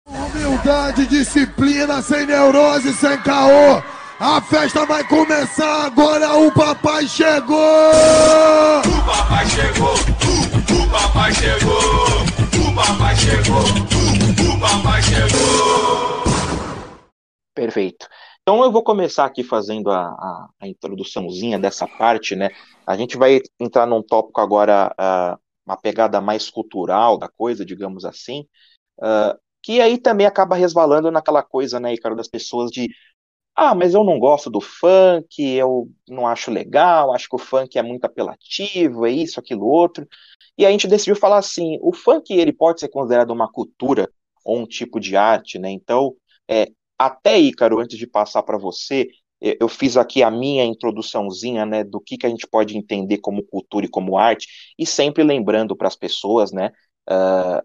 Humildade, 0.08 1.06
disciplina, 1.06 2.02
sem 2.02 2.26
neurose, 2.26 2.92
sem 2.94 3.16
caô. 3.22 3.80
A 4.18 4.42
festa 4.42 4.84
vai 4.84 5.06
começar 5.06 5.86
agora, 5.86 6.34
o 6.34 6.52
papai 6.52 7.06
chegou! 7.06 7.60
O 8.80 9.06
papai 9.06 9.46
chegou, 9.46 9.94
o, 9.94 10.82
o 10.82 10.90
papai 10.90 11.32
chegou, 11.32 11.78
o 12.68 12.74
papai 12.74 13.14
chegou, 13.14 13.62
o, 13.62 14.56
o 14.56 14.60
papai 14.60 15.02
chegou. 15.04 16.24
Perfeito. 17.54 18.08
Então 18.42 18.64
eu 18.64 18.72
vou 18.72 18.82
começar 18.82 19.24
aqui 19.24 19.44
fazendo 19.44 19.90
a, 19.90 20.02
a, 20.08 20.48
a 20.60 20.68
introduçãozinha 20.68 21.58
dessa 21.58 21.86
parte, 21.86 22.34
né? 22.34 22.50
A 22.86 22.96
gente 22.96 23.16
vai 23.16 23.40
entrar 23.60 23.86
num 23.86 24.02
tópico 24.02 24.40
agora, 24.40 24.94
uh, 24.98 25.40
uma 25.64 25.76
pegada 25.76 26.20
mais 26.20 26.50
cultural 26.50 27.16
da 27.18 27.28
coisa, 27.28 27.64
digamos 27.64 28.04
assim, 28.04 28.46
uh, 28.98 29.38
que 29.62 29.80
aí 29.80 29.98
também 29.98 30.26
acaba 30.26 30.56
resvalando 30.56 31.10
naquela 31.10 31.42
coisa, 31.42 31.78
né, 31.78 31.92
Icaro, 31.94 32.16
das 32.16 32.28
pessoas 32.28 32.70
de 32.70 32.88
ah, 33.54 33.74
mas 33.74 33.94
eu 33.94 34.04
não 34.04 34.18
gosto 34.18 34.48
do 34.50 34.60
funk, 34.60 35.42
eu 35.42 35.90
não 36.08 36.26
acho 36.26 36.50
legal, 36.50 37.12
acho 37.12 37.28
que 37.28 37.36
o 37.36 37.38
funk 37.38 37.78
é 37.78 37.82
muito 37.82 38.04
apelativo, 38.06 39.06
é 39.06 39.10
isso, 39.10 39.38
aquilo, 39.38 39.66
outro. 39.66 40.08
E 40.56 40.64
a 40.64 40.70
gente 40.70 40.88
decidiu 40.88 41.14
falar 41.16 41.38
assim, 41.38 41.78
o 41.82 41.92
funk 41.92 42.32
ele 42.32 42.52
pode 42.52 42.80
ser 42.80 42.88
considerado 42.88 43.30
uma 43.32 43.50
cultura 43.50 44.10
ou 44.44 44.58
um 44.60 44.66
tipo 44.66 44.98
de 44.98 45.16
arte, 45.16 45.58
né? 45.58 45.70
Então, 45.70 46.14
é, 46.48 46.68
até 47.06 47.38
Ícaro, 47.38 47.78
antes 47.80 47.98
de 47.98 48.06
passar 48.06 48.42
para 48.42 48.58
você, 48.58 49.08
eu 49.40 49.68
fiz 49.68 49.96
aqui 49.96 50.22
a 50.22 50.30
minha 50.30 50.64
introduçãozinha, 50.64 51.64
né, 51.64 51.82
do 51.82 52.00
que, 52.00 52.18
que 52.18 52.26
a 52.26 52.28
gente 52.28 52.46
pode 52.46 52.76
entender 52.76 53.18
como 53.18 53.42
cultura 53.42 53.86
e 53.86 53.88
como 53.88 54.18
arte, 54.18 54.46
e 54.78 54.84
sempre 54.86 55.22
lembrando 55.24 55.74
para 55.76 55.88
as 55.88 55.96
pessoas, 55.96 56.52
né, 56.52 56.70
uh, 57.10 57.62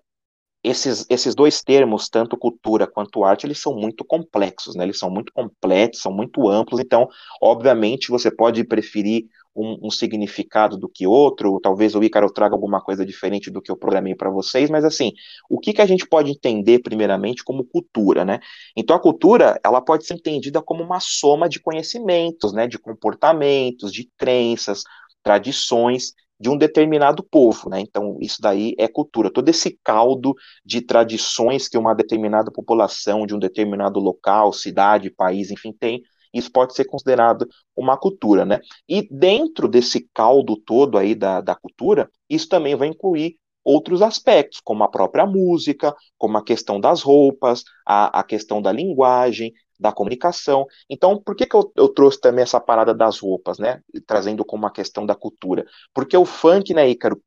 esses, 0.64 1.06
esses 1.10 1.36
dois 1.36 1.62
termos, 1.62 2.10
tanto 2.10 2.38
cultura 2.38 2.88
quanto 2.88 3.24
arte, 3.24 3.46
eles 3.46 3.60
são 3.60 3.76
muito 3.76 4.04
complexos, 4.04 4.76
né? 4.76 4.84
Eles 4.84 4.98
são 4.98 5.12
muito 5.12 5.32
completos, 5.32 6.02
são 6.02 6.12
muito 6.12 6.50
amplos, 6.50 6.80
então, 6.82 7.08
obviamente, 7.42 8.10
você 8.10 8.32
pode 8.32 8.64
preferir 8.64 9.26
um, 9.56 9.88
um 9.88 9.90
significado 9.90 10.78
do 10.78 10.90
que 10.90 11.08
outro, 11.08 11.60
talvez 11.62 11.96
o 11.96 12.04
Ícaro 12.04 12.32
traga 12.32 12.54
alguma 12.56 12.82
coisa 12.82 13.06
diferente 13.06 13.50
do 13.50 13.62
que 13.62 13.72
eu 13.72 13.78
programei 13.78 14.14
para 14.14 14.30
vocês, 14.30 14.70
mas 14.70 14.84
assim, 14.84 15.14
o 15.50 15.60
que, 15.60 15.74
que 15.74 15.82
a 15.82 15.86
gente 15.86 16.08
pode 16.08 16.32
entender, 16.32 16.80
primeiramente, 16.80 17.44
como 17.44 17.64
cultura, 17.64 18.26
né? 18.26 18.40
Então, 18.76 18.96
a 18.96 19.00
cultura, 19.00 19.60
ela 19.64 19.82
pode 19.82 20.06
ser 20.06 20.16
entendida 20.16 20.62
como 20.62 20.84
uma 20.84 21.00
soma 21.00 21.48
de 21.48 21.60
conhecimentos, 21.60 22.54
né? 22.54 22.68
De 22.68 22.78
comportamentos, 22.78 23.92
de 23.92 24.10
crenças, 24.18 24.84
tradições, 25.24 26.14
de 26.40 26.50
um 26.50 26.58
determinado 26.58 27.24
povo, 27.24 27.70
né? 27.70 27.80
Então, 27.80 28.18
isso 28.20 28.42
daí 28.42 28.76
é 28.78 28.88
cultura. 28.88 29.32
Todo 29.32 29.48
esse 29.50 29.80
caldo 29.84 30.36
de 30.66 30.82
tradições 30.82 31.68
que 31.70 31.78
uma 31.78 31.96
determinada 31.96 32.52
população 32.52 33.26
de 33.26 33.34
um 33.34 33.40
determinado 33.40 34.00
local, 34.00 34.52
cidade, 34.52 35.10
país, 35.10 35.50
enfim, 35.50 35.72
tem, 35.72 36.02
isso 36.36 36.52
pode 36.52 36.76
ser 36.76 36.86
considerado 36.86 37.48
uma 37.76 37.98
cultura, 37.98 38.46
né? 38.46 38.60
E 38.88 39.08
dentro 39.10 39.68
desse 39.68 40.08
caldo 40.14 40.58
todo 40.58 40.98
aí 40.98 41.16
da, 41.16 41.42
da 41.42 41.56
cultura, 41.56 42.10
isso 42.30 42.50
também 42.50 42.76
vai 42.76 42.90
incluir 42.90 43.38
outros 43.64 44.02
aspectos, 44.02 44.62
como 44.64 44.84
a 44.84 44.88
própria 44.88 45.26
música, 45.26 45.96
como 46.18 46.38
a 46.38 46.44
questão 46.44 46.80
das 46.80 47.02
roupas, 47.02 47.64
a, 47.86 48.20
a 48.20 48.24
questão 48.24 48.62
da 48.62 48.72
linguagem, 48.72 49.52
da 49.80 49.92
comunicação. 49.92 50.68
Então, 50.90 51.22
por 51.22 51.36
que, 51.36 51.46
que 51.46 51.56
eu, 51.56 51.72
eu, 51.76 51.90
trouxe 51.90 52.20
também 52.20 52.44
essa 52.44 52.60
parada 52.60 52.94
das 52.94 53.20
roupas, 53.20 53.58
né? 53.58 53.82
Trazendo 54.06 54.46
como 54.46 54.64
uma 54.64 54.72
questão 54.72 55.06
da 55.06 55.16
cultura? 55.16 55.66
Porque 55.94 56.16
o 56.16 56.26
funk, 56.26 56.74
né, 56.74 56.88
Ícaro, 56.90 57.20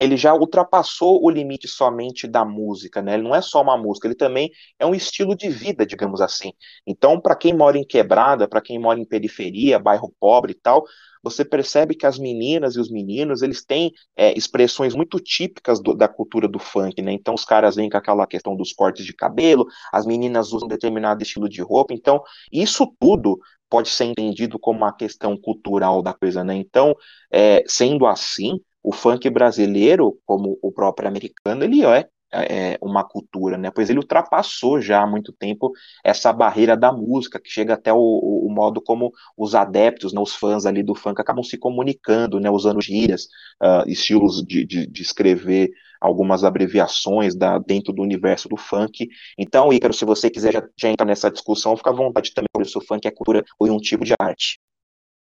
ele 0.00 0.16
já 0.16 0.34
ultrapassou 0.34 1.24
o 1.24 1.30
limite 1.30 1.66
somente 1.66 2.26
da 2.26 2.44
música, 2.44 3.02
né? 3.02 3.14
Ele 3.14 3.24
não 3.24 3.34
é 3.34 3.42
só 3.42 3.62
uma 3.62 3.76
música, 3.76 4.06
ele 4.06 4.14
também 4.14 4.50
é 4.78 4.86
um 4.86 4.94
estilo 4.94 5.36
de 5.36 5.48
vida, 5.48 5.84
digamos 5.84 6.20
assim. 6.20 6.52
Então, 6.86 7.20
para 7.20 7.34
quem 7.34 7.52
mora 7.54 7.76
em 7.78 7.84
quebrada, 7.84 8.48
para 8.48 8.60
quem 8.60 8.78
mora 8.78 9.00
em 9.00 9.04
periferia, 9.04 9.78
bairro 9.78 10.14
pobre 10.20 10.52
e 10.52 10.54
tal, 10.54 10.84
você 11.22 11.44
percebe 11.44 11.94
que 11.94 12.06
as 12.06 12.18
meninas 12.18 12.76
e 12.76 12.80
os 12.80 12.90
meninos, 12.90 13.42
eles 13.42 13.64
têm 13.64 13.92
é, 14.16 14.36
expressões 14.36 14.94
muito 14.94 15.18
típicas 15.18 15.80
do, 15.80 15.94
da 15.94 16.08
cultura 16.08 16.46
do 16.48 16.58
funk, 16.58 17.02
né? 17.02 17.12
Então, 17.12 17.34
os 17.34 17.44
caras 17.44 17.76
vêm 17.76 17.90
com 17.90 17.96
aquela 17.96 18.26
questão 18.26 18.56
dos 18.56 18.72
cortes 18.72 19.04
de 19.04 19.12
cabelo, 19.12 19.66
as 19.92 20.06
meninas 20.06 20.52
usam 20.52 20.68
determinado 20.68 21.22
estilo 21.22 21.48
de 21.48 21.60
roupa. 21.60 21.92
Então, 21.92 22.22
isso 22.52 22.86
tudo 23.00 23.38
pode 23.68 23.88
ser 23.90 24.04
entendido 24.04 24.58
como 24.58 24.78
uma 24.78 24.92
questão 24.92 25.36
cultural 25.36 26.02
da 26.02 26.14
coisa, 26.14 26.42
né? 26.42 26.54
Então, 26.54 26.94
é, 27.30 27.62
sendo 27.66 28.06
assim, 28.06 28.58
o 28.88 28.92
funk 28.92 29.28
brasileiro, 29.28 30.18
como 30.24 30.58
o 30.62 30.72
próprio 30.72 31.06
americano, 31.06 31.62
ele 31.62 31.84
é, 31.84 32.08
é, 32.32 32.78
uma 32.80 33.04
cultura, 33.04 33.58
né? 33.58 33.70
Pois 33.70 33.90
ele 33.90 33.98
ultrapassou 33.98 34.80
já 34.80 35.02
há 35.02 35.06
muito 35.06 35.30
tempo 35.30 35.72
essa 36.02 36.32
barreira 36.32 36.74
da 36.74 36.90
música, 36.90 37.38
que 37.38 37.50
chega 37.50 37.74
até 37.74 37.92
o, 37.92 37.98
o 37.98 38.48
modo 38.50 38.80
como 38.80 39.12
os 39.36 39.54
adeptos, 39.54 40.14
né, 40.14 40.20
os 40.22 40.34
fãs 40.34 40.64
ali 40.64 40.82
do 40.82 40.94
funk 40.94 41.20
acabam 41.20 41.44
se 41.44 41.58
comunicando, 41.58 42.40
né? 42.40 42.50
Usando 42.50 42.80
gírias, 42.80 43.24
uh, 43.62 43.86
estilos 43.86 44.42
de, 44.42 44.64
de, 44.64 44.86
de, 44.86 45.02
escrever 45.02 45.68
algumas 46.00 46.42
abreviações 46.42 47.36
da, 47.36 47.58
dentro 47.58 47.92
do 47.92 48.00
universo 48.00 48.48
do 48.48 48.56
funk. 48.56 49.06
Então, 49.36 49.70
Ícaro, 49.70 49.92
se 49.92 50.06
você 50.06 50.30
quiser 50.30 50.54
já, 50.54 50.66
já 50.80 50.88
entrar 50.88 51.04
nessa 51.04 51.30
discussão, 51.30 51.76
fica 51.76 51.90
à 51.90 51.92
vontade 51.92 52.32
também 52.32 52.48
sobre 52.56 52.70
se 52.70 52.78
o 52.78 52.86
funk 52.86 53.06
é 53.06 53.10
cultura 53.10 53.44
ou 53.58 53.70
um 53.70 53.76
tipo 53.78 54.02
de 54.02 54.14
arte. 54.18 54.58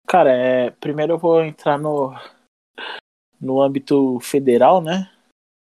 Cara, 0.08 0.32
é, 0.32 0.70
primeiro 0.70 1.12
eu 1.12 1.18
vou 1.18 1.44
entrar 1.44 1.78
no, 1.78 2.14
no 3.40 3.62
âmbito 3.62 4.18
federal, 4.20 4.82
né? 4.82 5.10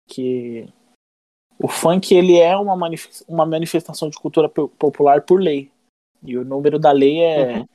Que 0.09 0.69
o 1.59 1.69
funk 1.69 2.15
ele 2.15 2.39
é 2.39 2.57
uma, 2.57 2.77
manif 2.77 3.25
uma 3.27 3.45
manifestação 3.45 4.09
de 4.09 4.19
cultura 4.19 4.49
popular 4.49 5.23
por 5.23 5.41
lei. 5.41 5.71
E 6.23 6.37
o 6.37 6.45
número 6.45 6.79
da 6.79 6.93
lei 6.93 7.21
é 7.21 7.59
uhum. 7.59 7.67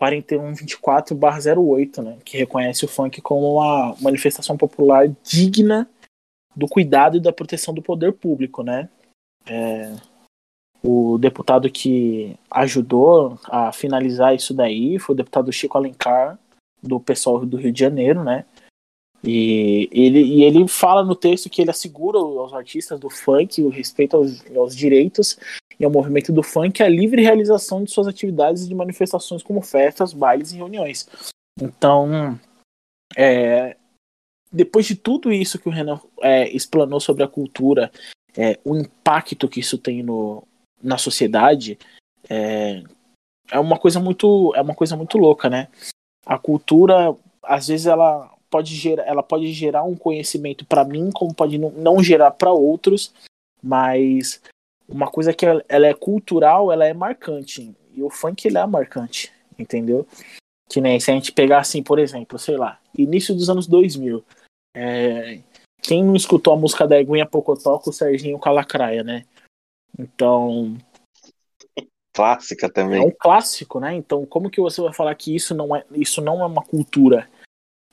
4124/08, 0.00 2.02
né? 2.02 2.18
Que 2.24 2.38
reconhece 2.38 2.84
o 2.84 2.88
funk 2.88 3.20
como 3.20 3.54
uma 3.54 3.96
manifestação 4.00 4.56
popular 4.56 5.08
digna 5.22 5.88
do 6.54 6.66
cuidado 6.66 7.16
e 7.16 7.20
da 7.20 7.32
proteção 7.32 7.74
do 7.74 7.82
poder 7.82 8.12
público, 8.12 8.62
né? 8.62 8.88
É, 9.46 9.94
o 10.82 11.18
deputado 11.18 11.70
que 11.70 12.36
ajudou 12.50 13.38
a 13.44 13.72
finalizar 13.72 14.34
isso 14.34 14.54
daí 14.54 14.98
foi 14.98 15.14
o 15.14 15.16
deputado 15.16 15.52
Chico 15.52 15.76
Alencar, 15.76 16.38
do 16.82 17.00
pessoal 17.00 17.44
do 17.44 17.56
Rio 17.56 17.72
de 17.72 17.80
Janeiro, 17.80 18.22
né? 18.22 18.44
E 19.26 19.88
ele, 19.90 20.22
e 20.22 20.44
ele 20.44 20.68
fala 20.68 21.02
no 21.02 21.16
texto 21.16 21.50
que 21.50 21.60
ele 21.60 21.70
assegura 21.70 22.16
aos 22.16 22.54
artistas 22.54 23.00
do 23.00 23.10
funk 23.10 23.60
o 23.60 23.68
respeito 23.68 24.16
aos, 24.16 24.44
aos 24.56 24.76
direitos 24.76 25.36
e 25.80 25.84
ao 25.84 25.90
movimento 25.90 26.32
do 26.32 26.44
funk 26.44 26.80
a 26.80 26.88
livre 26.88 27.22
realização 27.22 27.82
de 27.82 27.90
suas 27.90 28.06
atividades 28.06 28.68
de 28.68 28.74
manifestações 28.74 29.42
como 29.42 29.60
festas, 29.60 30.12
bailes 30.12 30.52
e 30.52 30.56
reuniões. 30.56 31.08
Então, 31.60 32.38
é, 33.16 33.76
depois 34.52 34.86
de 34.86 34.94
tudo 34.94 35.32
isso 35.32 35.58
que 35.58 35.68
o 35.68 35.72
Renan 35.72 36.00
é, 36.20 36.48
explanou 36.48 37.00
sobre 37.00 37.24
a 37.24 37.28
cultura, 37.28 37.90
é, 38.36 38.60
o 38.64 38.76
impacto 38.76 39.48
que 39.48 39.58
isso 39.58 39.76
tem 39.76 40.04
no, 40.04 40.46
na 40.80 40.98
sociedade, 40.98 41.78
é, 42.28 42.82
é 43.50 43.58
uma 43.58 43.78
coisa 43.78 43.98
muito 43.98 44.52
é 44.54 44.60
uma 44.60 44.74
coisa 44.74 44.96
muito 44.96 45.18
louca, 45.18 45.48
né? 45.48 45.68
A 46.24 46.38
cultura, 46.38 47.16
às 47.42 47.68
vezes, 47.68 47.86
ela 47.86 48.35
pode 48.50 48.74
gerar, 48.74 49.04
ela 49.04 49.22
pode 49.22 49.52
gerar 49.52 49.82
um 49.84 49.96
conhecimento 49.96 50.64
para 50.64 50.84
mim, 50.84 51.10
como 51.12 51.34
pode 51.34 51.58
não, 51.58 51.70
não 51.70 52.02
gerar 52.02 52.30
para 52.30 52.52
outros, 52.52 53.12
mas 53.62 54.40
uma 54.88 55.10
coisa 55.10 55.32
que 55.32 55.44
ela, 55.44 55.64
ela, 55.68 55.86
é 55.86 55.94
cultural, 55.94 56.72
ela 56.72 56.86
é 56.86 56.94
marcante. 56.94 57.74
E 57.92 58.02
o 58.02 58.10
funk 58.10 58.46
ele 58.46 58.58
é 58.58 58.66
marcante, 58.66 59.32
entendeu? 59.58 60.06
Que 60.68 60.80
nem 60.80 61.00
se 61.00 61.10
a 61.10 61.14
gente 61.14 61.32
pegar 61.32 61.58
assim, 61.58 61.82
por 61.82 61.98
exemplo, 61.98 62.38
sei 62.38 62.56
lá, 62.56 62.80
início 62.96 63.34
dos 63.34 63.48
anos 63.48 63.66
2000. 63.66 64.24
É, 64.74 65.40
quem 65.82 66.04
não 66.04 66.14
escutou 66.16 66.52
a 66.52 66.56
música 66.56 66.86
da 66.86 66.98
Eguinha 66.98 67.26
Pocotó 67.26 67.78
com 67.78 67.90
o 67.90 67.92
Serginho 67.92 68.38
Calacraia, 68.38 69.02
né? 69.02 69.24
Então. 69.98 70.76
Clássica 72.12 72.68
também. 72.68 73.02
É 73.02 73.04
um 73.04 73.10
clássico, 73.10 73.78
né? 73.78 73.94
Então, 73.94 74.26
como 74.26 74.50
que 74.50 74.60
você 74.60 74.80
vai 74.80 74.92
falar 74.92 75.14
que 75.14 75.34
isso 75.34 75.54
não 75.54 75.74
é, 75.74 75.84
isso 75.92 76.20
não 76.20 76.40
é 76.40 76.46
uma 76.46 76.62
cultura? 76.62 77.28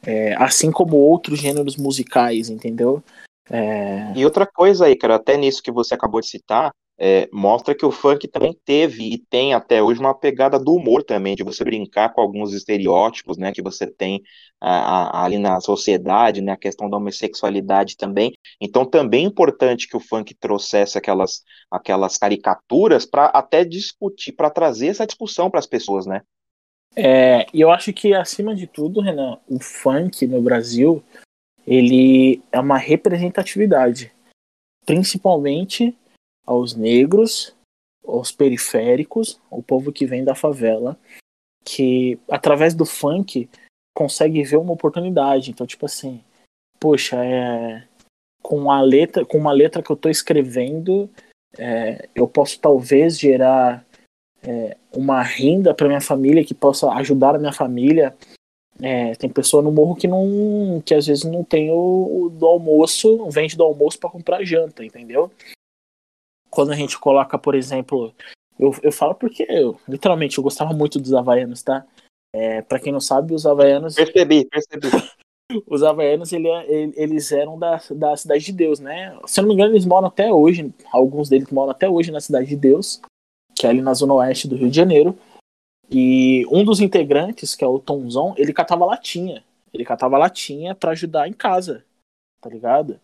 É, 0.06 0.36
assim 0.36 0.72
como 0.72 0.98
outros 0.98 1.40
gêneros 1.40 1.78
musicais, 1.78 2.50
entendeu? 2.50 3.02
É... 3.50 4.14
E 4.16 4.24
outra 4.26 4.46
coisa 4.46 4.86
aí, 4.86 4.96
cara, 4.96 5.16
até 5.16 5.38
nisso 5.38 5.62
que 5.62 5.72
você 5.72 5.94
acabou 5.94 6.22
de 6.22 6.28
citar, 6.28 6.72
é, 6.98 7.28
mostra 7.34 7.74
que 7.74 7.86
o 7.86 7.92
funk 7.92 8.28
também 8.28 8.56
teve 8.64 9.14
e 9.14 9.18
tem 9.18 9.54
até 9.54 9.82
hoje 9.82 10.00
uma 10.00 10.14
pegada 10.14 10.60
do 10.60 10.74
humor 10.76 11.04
também, 11.04 11.36
de 11.36 11.44
você 11.44 11.64
brincar 11.64 12.14
com 12.14 12.22
alguns 12.22 12.54
estereótipos, 12.54 13.38
né, 13.38 13.52
que 13.52 13.62
você 13.62 13.88
tem 13.88 14.22
a, 14.62 15.22
a, 15.22 15.26
ali 15.26 15.38
na 15.40 15.60
sociedade, 15.60 16.42
né, 16.42 16.52
a 16.52 16.58
questão 16.58 16.90
da 16.90 16.98
homossexualidade 16.98 17.98
também. 17.98 18.34
Então 18.62 18.86
também 18.86 19.26
é 19.26 19.28
importante 19.28 19.88
que 19.88 19.98
o 19.98 20.00
funk 20.00 20.36
trouxesse 20.36 20.98
aquelas, 20.98 21.42
aquelas 21.70 22.18
caricaturas 22.18 23.06
para 23.06 23.26
até 23.26 23.66
discutir, 23.66 24.32
para 24.34 24.50
trazer 24.50 24.88
essa 24.88 25.06
discussão 25.06 25.50
para 25.50 25.60
as 25.60 25.68
pessoas, 25.68 26.06
né? 26.06 26.22
É, 26.96 27.48
e 27.54 27.62
eu 27.62 27.72
acho 27.72 27.92
que, 27.92 28.14
acima 28.14 28.56
de 28.56 28.68
tudo, 28.68 29.02
Renan, 29.02 29.40
o 29.48 29.60
funk 29.60 30.28
no 30.28 30.42
Brasil, 30.42 31.04
ele 31.66 32.42
é 32.52 32.60
uma 32.60 32.78
representatividade, 32.78 34.12
principalmente 34.86 35.96
aos 36.46 36.76
negros, 36.76 37.56
aos 38.06 38.32
periféricos, 38.32 39.40
o 39.50 39.64
povo 39.64 39.92
que 39.92 40.06
vem 40.06 40.24
da 40.24 40.36
favela. 40.36 40.98
que 41.64 42.20
através 42.30 42.74
do 42.74 42.86
funk 42.86 43.50
consegue 43.96 44.44
ver 44.44 44.58
uma 44.58 44.74
oportunidade. 44.74 45.52
Então, 45.52 45.66
tipo 45.66 45.86
assim, 45.86 46.22
poxa, 46.80 47.24
é 47.24 47.88
com 48.42 48.70
a 48.70 48.82
letra, 48.82 49.26
com 49.26 49.38
uma 49.38 49.54
letra 49.54 49.82
que 49.82 49.90
eu 49.90 49.96
tô 49.96 50.10
escrevendo, 50.10 51.10
é, 51.58 52.10
eu 52.14 52.28
posso 52.28 52.60
talvez 52.60 53.18
gerar 53.18 53.86
é, 54.46 54.78
uma 54.92 55.22
renda 55.22 55.74
para 55.74 55.88
minha 55.88 56.02
família 56.02 56.44
que 56.44 56.54
possa 56.54 56.90
ajudar 56.94 57.36
a 57.36 57.40
minha 57.40 57.54
família. 57.54 58.16
É, 58.82 59.14
tem 59.16 59.30
pessoa 59.30 59.62
no 59.62 59.72
morro 59.72 59.96
que 59.96 60.08
não, 60.08 60.82
que 60.84 60.94
às 60.96 61.06
vezes 61.06 61.24
não 61.24 61.44
tem 61.44 61.70
o, 61.72 62.24
o 62.26 62.30
do 62.30 62.46
almoço, 62.46 63.18
não 63.18 63.30
vende 63.30 63.56
do 63.56 63.64
almoço 63.64 64.00
para 64.00 64.10
comprar 64.10 64.44
janta, 64.44 64.84
entendeu? 64.84 65.32
Quando 66.50 66.72
a 66.72 66.76
gente 66.76 67.00
coloca, 67.00 67.38
por 67.38 67.56
exemplo, 67.56 68.14
eu, 68.60 68.76
eu 68.82 68.92
falo 68.92 69.16
porque 69.16 69.46
eu, 69.48 69.80
literalmente, 69.88 70.38
eu 70.38 70.44
gostava 70.44 70.74
muito 70.74 71.00
dos 71.00 71.14
havaianos, 71.14 71.62
tá? 71.62 71.86
É, 72.34 72.62
para 72.64 72.80
quem 72.80 72.92
não 72.92 73.00
sabe, 73.00 73.34
os 73.34 73.46
havaianos. 73.46 73.96
Percebi, 73.96 74.46
percebi. 74.46 74.88
Os 75.68 75.84
havaianos, 75.84 76.34
ele, 76.34 76.48
é, 76.48 76.72
ele- 76.72 76.94
eles 76.96 77.32
eram 77.32 77.60
da, 77.60 77.80
da 77.92 78.18
Cidade 78.18 78.44
de 78.46 78.52
Deus, 78.54 78.80
né? 78.80 79.16
Se 79.28 79.40
eu 79.40 79.44
não 79.44 79.50
me 79.50 79.54
engano, 79.54 79.74
eles 79.74 79.86
moram 79.86 80.08
até 80.08 80.34
hoje. 80.34 80.74
Alguns 80.92 81.30
deles 81.30 81.48
moram 81.52 81.70
até 81.70 81.88
hoje 81.88 82.12
na 82.12 82.20
Cidade 82.20 82.48
de 82.48 82.56
Deus, 82.56 83.00
que 83.64 83.68
é 83.68 83.70
ali 83.70 83.82
na 83.82 83.94
zona 83.94 84.16
oeste 84.16 84.46
do 84.46 84.58
Rio 84.58 84.70
de 84.70 84.76
Janeiro. 84.76 85.18
E 85.90 86.46
um 86.52 86.66
dos 86.66 86.82
integrantes, 86.82 87.56
que 87.56 87.64
é 87.64 87.68
o 87.68 87.80
Tomzão, 87.80 88.34
ele 88.38 88.52
catava 88.52 88.84
latinha. 88.84 89.42
Ele 89.74 89.86
catava 89.86 90.18
latinha 90.18 90.76
pra 90.76 90.92
ajudar 90.92 91.30
em 91.30 91.34
casa, 91.34 91.86
tá 92.42 92.50
ligado? 92.50 93.00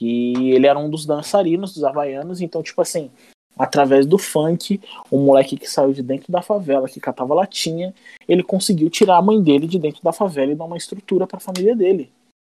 E 0.00 0.50
ele 0.50 0.66
era 0.66 0.76
um 0.76 0.90
dos 0.90 1.06
dançarinos 1.06 1.72
dos 1.72 1.84
havaianos, 1.84 2.40
então, 2.40 2.60
tipo 2.60 2.82
assim, 2.82 3.08
através 3.56 4.04
do 4.04 4.18
funk, 4.18 4.80
um 5.12 5.26
moleque 5.26 5.56
que 5.56 5.70
saiu 5.70 5.92
de 5.92 6.02
dentro 6.02 6.32
da 6.32 6.42
favela, 6.42 6.88
que 6.88 6.98
catava 6.98 7.32
latinha, 7.32 7.94
ele 8.26 8.42
conseguiu 8.42 8.90
tirar 8.90 9.16
a 9.16 9.22
mãe 9.22 9.40
dele 9.40 9.68
de 9.68 9.78
dentro 9.78 10.02
da 10.02 10.12
favela 10.12 10.50
e 10.50 10.56
dar 10.56 10.64
uma 10.64 10.76
estrutura 10.76 11.24
para 11.24 11.36
a 11.36 11.40
família 11.40 11.76
dele. 11.76 12.10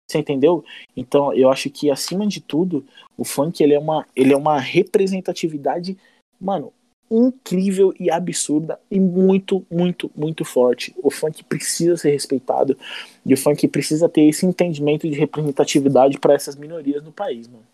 Você 0.09 0.19
entendeu? 0.19 0.65
Então, 0.97 1.33
eu 1.35 1.51
acho 1.51 1.69
que 1.69 1.91
acima 1.91 2.29
de 2.29 2.41
tudo, 2.41 2.87
o 3.19 3.25
funk 3.25 3.61
ele 3.61 3.75
é 3.75 3.79
uma, 3.79 4.07
ele 4.15 4.33
é 4.33 4.37
uma 4.37 4.59
representatividade, 4.59 5.99
mano, 6.41 6.73
incrível 7.11 7.93
e 7.99 8.11
absurda 8.11 8.79
e 8.91 9.01
muito, 9.01 9.67
muito, 9.71 10.11
muito 10.15 10.45
forte. 10.45 10.95
O 11.03 11.11
funk 11.11 11.43
precisa 11.45 11.97
ser 11.97 12.11
respeitado 12.11 12.79
e 13.27 13.35
o 13.35 13.37
funk 13.37 13.67
precisa 13.69 14.09
ter 14.09 14.23
esse 14.23 14.47
entendimento 14.47 15.09
de 15.09 15.19
representatividade 15.19 16.19
para 16.19 16.35
essas 16.35 16.55
minorias 16.55 17.03
no 17.03 17.13
país, 17.13 17.49
mano. 17.49 17.67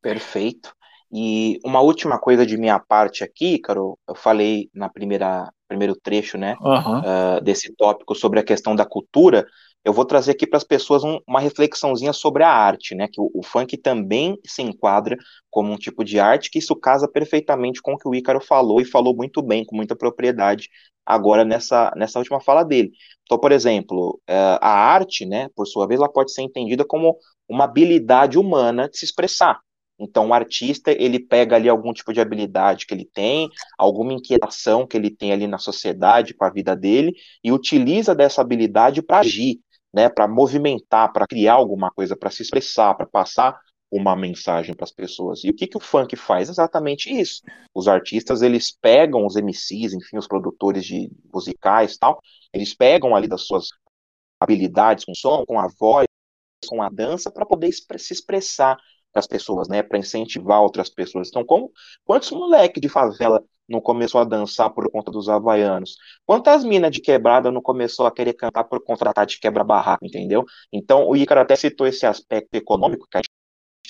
Perfeito. 0.00 0.74
E 1.12 1.60
uma 1.64 1.80
última 1.80 2.18
coisa 2.18 2.44
de 2.44 2.56
minha 2.56 2.78
parte 2.78 3.22
aqui, 3.22 3.58
Caro, 3.58 3.98
eu 4.08 4.14
falei 4.14 4.70
na 4.74 4.88
primeira 4.88 5.52
primeiro 5.68 5.96
trecho, 5.96 6.38
né, 6.38 6.56
Aham. 6.60 7.02
ah, 7.04 7.40
desse 7.40 7.74
tópico 7.74 8.14
sobre 8.14 8.38
a 8.38 8.44
questão 8.44 8.76
da 8.76 8.86
cultura, 8.86 9.46
eu 9.84 9.92
vou 9.92 10.04
trazer 10.04 10.32
aqui 10.32 10.46
para 10.46 10.56
as 10.56 10.64
pessoas 10.64 11.04
um- 11.04 11.20
uma 11.28 11.40
reflexãozinha 11.40 12.12
sobre 12.12 12.42
a 12.42 12.50
arte, 12.50 12.94
né, 12.94 13.06
que 13.10 13.20
o, 13.20 13.30
o 13.34 13.42
funk 13.44 13.76
também 13.76 14.36
se 14.44 14.62
enquadra 14.62 15.16
como 15.50 15.72
um 15.72 15.76
tipo 15.76 16.04
de 16.04 16.18
arte, 16.18 16.50
que 16.50 16.58
isso 16.58 16.74
casa 16.76 17.08
perfeitamente 17.08 17.80
com 17.80 17.94
o 17.94 17.98
que 17.98 18.08
o 18.08 18.14
Ícaro 18.14 18.40
falou 18.40 18.80
e 18.80 18.84
falou 18.84 19.14
muito 19.16 19.40
bem, 19.42 19.64
com 19.64 19.76
muita 19.76 19.94
propriedade 19.96 20.68
agora 21.04 21.44
nessa, 21.44 21.92
nessa 21.96 22.18
última 22.18 22.40
fala 22.40 22.64
dele. 22.64 22.90
Então, 23.24 23.38
por 23.38 23.52
exemplo, 23.52 24.20
eh, 24.26 24.58
a 24.60 24.68
arte, 24.70 25.24
né, 25.24 25.48
por 25.54 25.66
sua 25.66 25.86
vez, 25.86 26.00
ela 26.00 26.12
pode 26.12 26.32
ser 26.32 26.42
entendida 26.42 26.84
como 26.84 27.16
uma 27.48 27.64
habilidade 27.64 28.38
humana 28.38 28.88
de 28.88 28.98
se 28.98 29.04
expressar. 29.04 29.60
Então, 29.98 30.28
o 30.28 30.34
artista, 30.34 30.92
ele 30.92 31.18
pega 31.18 31.56
ali 31.56 31.68
algum 31.70 31.90
tipo 31.92 32.12
de 32.12 32.20
habilidade 32.20 32.84
que 32.86 32.92
ele 32.92 33.08
tem, 33.14 33.48
alguma 33.78 34.12
inquietação 34.12 34.86
que 34.86 34.94
ele 34.96 35.10
tem 35.10 35.32
ali 35.32 35.46
na 35.46 35.56
sociedade, 35.58 36.34
com 36.34 36.44
a 36.44 36.50
vida 36.50 36.76
dele, 36.76 37.14
e 37.42 37.50
utiliza 37.50 38.14
dessa 38.14 38.42
habilidade 38.42 39.00
para 39.02 39.20
agir, 39.20 39.58
né, 39.96 40.10
para 40.10 40.28
movimentar, 40.28 41.10
para 41.10 41.26
criar 41.26 41.54
alguma 41.54 41.90
coisa, 41.90 42.14
para 42.14 42.30
se 42.30 42.42
expressar, 42.42 42.94
para 42.94 43.06
passar 43.06 43.58
uma 43.90 44.14
mensagem 44.14 44.74
para 44.74 44.84
as 44.84 44.92
pessoas. 44.92 45.42
E 45.42 45.48
o 45.48 45.54
que 45.54 45.66
que 45.66 45.78
o 45.78 45.80
funk 45.80 46.14
faz? 46.16 46.50
Exatamente 46.50 47.10
isso. 47.10 47.40
Os 47.74 47.88
artistas, 47.88 48.42
eles 48.42 48.70
pegam 48.70 49.24
os 49.24 49.36
MCs, 49.36 49.94
enfim, 49.94 50.18
os 50.18 50.28
produtores 50.28 50.84
de 50.84 51.10
musicais 51.32 51.96
tal, 51.96 52.20
eles 52.52 52.74
pegam 52.74 53.16
ali 53.16 53.26
das 53.26 53.46
suas 53.46 53.68
habilidades 54.38 55.06
com 55.06 55.14
som, 55.14 55.46
com 55.46 55.58
a 55.58 55.66
voz, 55.80 56.06
com 56.68 56.82
a 56.82 56.90
dança, 56.90 57.30
para 57.30 57.46
poder 57.46 57.72
se 57.72 58.12
expressar 58.12 58.76
para 59.10 59.20
as 59.20 59.26
pessoas, 59.26 59.66
né, 59.66 59.82
para 59.82 59.98
incentivar 59.98 60.60
outras 60.60 60.90
pessoas. 60.90 61.28
Então, 61.28 61.42
como 61.42 61.72
quantos 62.04 62.30
moleques 62.32 62.82
de 62.82 62.88
favela 62.90 63.42
não 63.68 63.80
começou 63.80 64.20
a 64.20 64.24
dançar 64.24 64.70
por 64.70 64.90
conta 64.90 65.10
dos 65.10 65.28
havaianos? 65.28 65.96
Quantas 66.24 66.64
minas 66.64 66.90
de 66.90 67.00
quebrada 67.00 67.50
não 67.50 67.62
começou 67.62 68.06
a 68.06 68.12
querer 68.12 68.34
cantar 68.34 68.64
por 68.64 68.82
contratar 68.82 69.26
de 69.26 69.38
quebra-barraco, 69.38 70.04
entendeu? 70.06 70.44
Então, 70.72 71.08
o 71.08 71.16
Ícaro 71.16 71.40
até 71.40 71.56
citou 71.56 71.86
esse 71.86 72.06
aspecto 72.06 72.54
econômico, 72.54 73.06
que 73.10 73.18
a 73.18 73.20
gente 73.20 73.30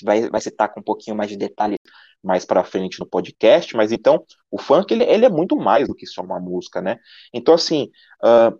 vai, 0.03 0.29
vai 0.29 0.41
citar 0.41 0.73
com 0.73 0.79
um 0.79 0.83
pouquinho 0.83 1.15
mais 1.15 1.29
de 1.29 1.37
detalhe 1.37 1.77
mais 2.23 2.45
para 2.45 2.63
frente 2.63 2.99
no 2.99 3.07
podcast, 3.07 3.75
mas 3.75 3.91
então, 3.91 4.23
o 4.51 4.57
funk, 4.59 4.91
ele, 4.93 5.03
ele 5.03 5.25
é 5.25 5.29
muito 5.29 5.55
mais 5.55 5.87
do 5.87 5.95
que 5.95 6.05
só 6.05 6.21
uma 6.21 6.39
música, 6.39 6.81
né? 6.81 6.97
Então, 7.33 7.53
assim, 7.53 7.89
ah, 8.23 8.51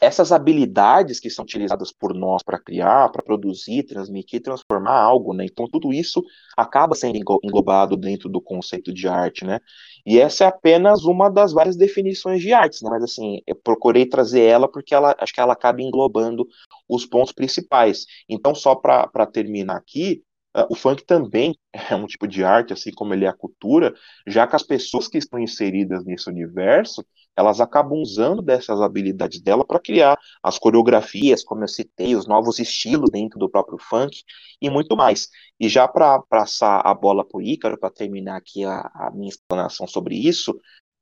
essas 0.00 0.32
habilidades 0.32 1.20
que 1.20 1.28
são 1.30 1.44
utilizadas 1.44 1.92
por 1.92 2.14
nós 2.14 2.42
para 2.42 2.58
criar, 2.58 3.10
para 3.10 3.22
produzir, 3.22 3.82
transmitir, 3.84 4.42
transformar 4.42 4.98
algo, 4.98 5.34
né? 5.34 5.44
Então 5.44 5.66
tudo 5.70 5.92
isso 5.92 6.22
acaba 6.56 6.94
sendo 6.94 7.16
englo- 7.18 7.40
englobado 7.44 7.96
dentro 7.96 8.28
do 8.28 8.40
conceito 8.40 8.92
de 8.92 9.06
arte, 9.08 9.44
né? 9.44 9.60
E 10.06 10.18
essa 10.18 10.44
é 10.44 10.46
apenas 10.46 11.04
uma 11.04 11.28
das 11.30 11.52
várias 11.52 11.76
definições 11.76 12.40
de 12.42 12.52
artes, 12.52 12.82
né? 12.82 12.90
Mas 12.90 13.02
assim, 13.04 13.40
eu 13.46 13.54
procurei 13.56 14.06
trazer 14.06 14.42
ela 14.42 14.70
porque 14.70 14.94
ela 14.94 15.14
acho 15.18 15.32
que 15.32 15.40
ela 15.40 15.52
acaba 15.52 15.82
englobando 15.82 16.46
os 16.88 17.06
pontos 17.06 17.32
principais. 17.32 18.06
Então 18.28 18.54
só 18.54 18.74
para 18.74 19.26
terminar 19.26 19.76
aqui, 19.76 20.22
o 20.68 20.74
funk 20.74 21.04
também 21.04 21.56
é 21.72 21.94
um 21.94 22.06
tipo 22.06 22.26
de 22.26 22.44
arte, 22.44 22.72
assim 22.72 22.92
como 22.92 23.14
ele 23.14 23.24
é 23.24 23.28
a 23.28 23.32
cultura, 23.32 23.94
já 24.26 24.46
que 24.46 24.56
as 24.56 24.62
pessoas 24.62 25.08
que 25.08 25.18
estão 25.18 25.38
inseridas 25.38 26.04
nesse 26.04 26.28
universo 26.28 27.04
elas 27.36 27.60
acabam 27.60 27.98
usando 27.98 28.42
dessas 28.42 28.80
habilidades 28.80 29.40
dela 29.40 29.64
para 29.64 29.80
criar 29.80 30.18
as 30.42 30.58
coreografias, 30.58 31.42
como 31.42 31.64
eu 31.64 31.68
citei, 31.68 32.14
os 32.14 32.26
novos 32.26 32.58
estilos 32.58 33.10
dentro 33.10 33.38
do 33.38 33.48
próprio 33.48 33.78
funk 33.78 34.22
e 34.60 34.68
muito 34.68 34.96
mais. 34.96 35.28
E 35.58 35.68
já 35.68 35.88
para 35.88 36.20
passar 36.22 36.80
a 36.84 36.92
bola 36.94 37.24
para 37.26 37.38
o 37.38 37.42
Ícaro, 37.42 37.78
para 37.78 37.90
terminar 37.90 38.36
aqui 38.36 38.64
a, 38.64 38.80
a 38.94 39.10
minha 39.14 39.28
explanação 39.30 39.86
sobre 39.86 40.16
isso, 40.16 40.54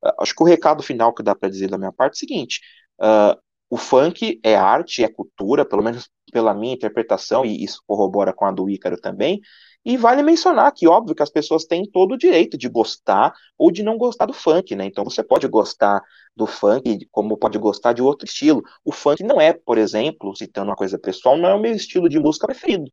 ah, 0.03 0.15
acho 0.21 0.33
que 0.35 0.43
o 0.43 0.45
recado 0.45 0.83
final 0.83 1.13
que 1.13 1.23
dá 1.23 1.35
para 1.35 1.49
dizer 1.49 1.69
da 1.69 1.77
minha 1.77 1.91
parte 1.91 2.13
é 2.13 2.17
o 2.17 2.19
seguinte: 2.19 2.61
ah, 3.01 3.37
o 3.69 3.77
funk 3.77 4.39
é 4.43 4.55
arte, 4.55 5.03
é 5.03 5.07
cultura, 5.07 5.63
pelo 5.63 5.83
menos 5.83 6.09
pela 6.31 6.53
minha 6.53 6.73
interpretação, 6.73 7.45
e 7.45 7.63
isso 7.63 7.81
corrobora 7.87 8.33
com 8.33 8.45
a 8.45 8.51
do 8.51 8.69
Ícaro 8.69 8.99
também. 8.99 9.39
E 9.85 9.95
vale 9.95 10.21
mencionar 10.21 10.71
que, 10.73 10.87
óbvio, 10.87 11.15
que 11.15 11.23
as 11.23 11.29
pessoas 11.29 11.65
têm 11.65 11.89
todo 11.89 12.13
o 12.13 12.17
direito 12.17 12.57
de 12.57 12.67
gostar 12.67 13.33
ou 13.57 13.71
de 13.71 13.81
não 13.81 13.97
gostar 13.97 14.25
do 14.25 14.33
funk, 14.33 14.75
né? 14.75 14.85
Então 14.85 15.03
você 15.03 15.23
pode 15.23 15.47
gostar 15.47 16.01
do 16.35 16.45
funk, 16.45 17.07
como 17.11 17.37
pode 17.37 17.57
gostar 17.57 17.93
de 17.93 18.01
outro 18.01 18.25
estilo. 18.25 18.61
O 18.83 18.91
funk 18.91 19.23
não 19.23 19.39
é, 19.39 19.53
por 19.53 19.77
exemplo, 19.77 20.35
citando 20.35 20.69
uma 20.69 20.75
coisa 20.75 20.99
pessoal, 20.99 21.37
não 21.37 21.49
é 21.49 21.53
o 21.53 21.59
meu 21.59 21.73
estilo 21.73 22.09
de 22.09 22.19
música 22.19 22.47
preferido. 22.47 22.91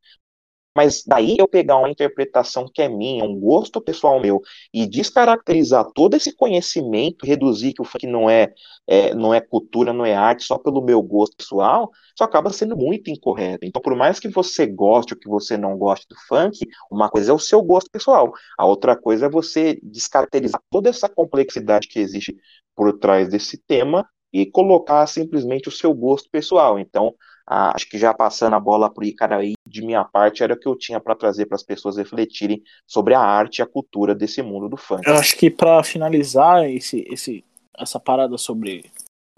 Mas 0.76 1.02
daí 1.06 1.36
eu 1.38 1.48
pegar 1.48 1.78
uma 1.78 1.88
interpretação 1.88 2.66
que 2.72 2.82
é 2.82 2.88
minha, 2.88 3.24
um 3.24 3.40
gosto 3.40 3.80
pessoal 3.80 4.20
meu, 4.20 4.42
e 4.74 4.86
descaracterizar 4.86 5.86
todo 5.94 6.14
esse 6.14 6.36
conhecimento, 6.36 7.24
reduzir 7.24 7.72
que 7.72 7.80
o 7.80 7.84
funk 7.84 8.06
não 8.06 8.28
é, 8.28 8.52
é, 8.86 9.14
não 9.14 9.32
é 9.32 9.40
cultura, 9.40 9.90
não 9.90 10.04
é 10.04 10.14
arte, 10.14 10.44
só 10.44 10.58
pelo 10.58 10.82
meu 10.82 11.00
gosto 11.02 11.34
pessoal, 11.34 11.90
isso 12.14 12.22
acaba 12.22 12.50
sendo 12.52 12.76
muito 12.76 13.10
incorreto. 13.10 13.64
Então, 13.64 13.80
por 13.80 13.96
mais 13.96 14.20
que 14.20 14.28
você 14.28 14.66
goste 14.66 15.14
ou 15.14 15.18
que 15.18 15.28
você 15.28 15.56
não 15.56 15.78
goste 15.78 16.06
do 16.10 16.16
funk, 16.28 16.58
uma 16.90 17.08
coisa 17.08 17.30
é 17.30 17.34
o 17.34 17.38
seu 17.38 17.62
gosto 17.62 17.90
pessoal, 17.90 18.30
a 18.58 18.66
outra 18.66 18.94
coisa 18.94 19.26
é 19.26 19.30
você 19.30 19.78
descaracterizar 19.82 20.60
toda 20.70 20.90
essa 20.90 21.08
complexidade 21.08 21.88
que 21.88 21.98
existe 21.98 22.36
por 22.74 22.92
trás 22.98 23.30
desse 23.30 23.56
tema 23.56 24.06
e 24.30 24.44
colocar 24.44 25.06
simplesmente 25.06 25.68
o 25.68 25.72
seu 25.72 25.94
gosto 25.94 26.28
pessoal. 26.30 26.78
Então, 26.78 27.14
ah, 27.46 27.72
acho 27.74 27.88
que 27.88 27.96
já 27.96 28.12
passando 28.12 28.54
a 28.54 28.60
bola 28.60 28.92
para 28.92 29.02
o 29.02 29.06
Icaraí, 29.06 29.54
de 29.66 29.82
minha 29.82 30.04
parte, 30.04 30.42
era 30.42 30.54
o 30.54 30.58
que 30.58 30.66
eu 30.66 30.76
tinha 30.76 30.98
para 30.98 31.14
trazer 31.14 31.46
para 31.46 31.54
as 31.54 31.62
pessoas 31.62 31.96
refletirem 31.96 32.62
sobre 32.86 33.14
a 33.14 33.20
arte 33.20 33.58
e 33.58 33.62
a 33.62 33.66
cultura 33.66 34.14
desse 34.14 34.42
mundo 34.42 34.68
do 34.68 34.76
funk. 34.76 35.06
Eu 35.06 35.14
acho 35.14 35.36
que 35.36 35.50
pra 35.50 35.82
finalizar 35.84 36.68
esse, 36.68 37.06
esse, 37.08 37.44
essa 37.78 38.00
parada 38.00 38.36
sobre 38.36 38.84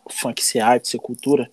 o 0.04 0.10
funk 0.10 0.42
ser 0.42 0.60
arte, 0.60 0.88
ser 0.88 0.98
cultura, 0.98 1.50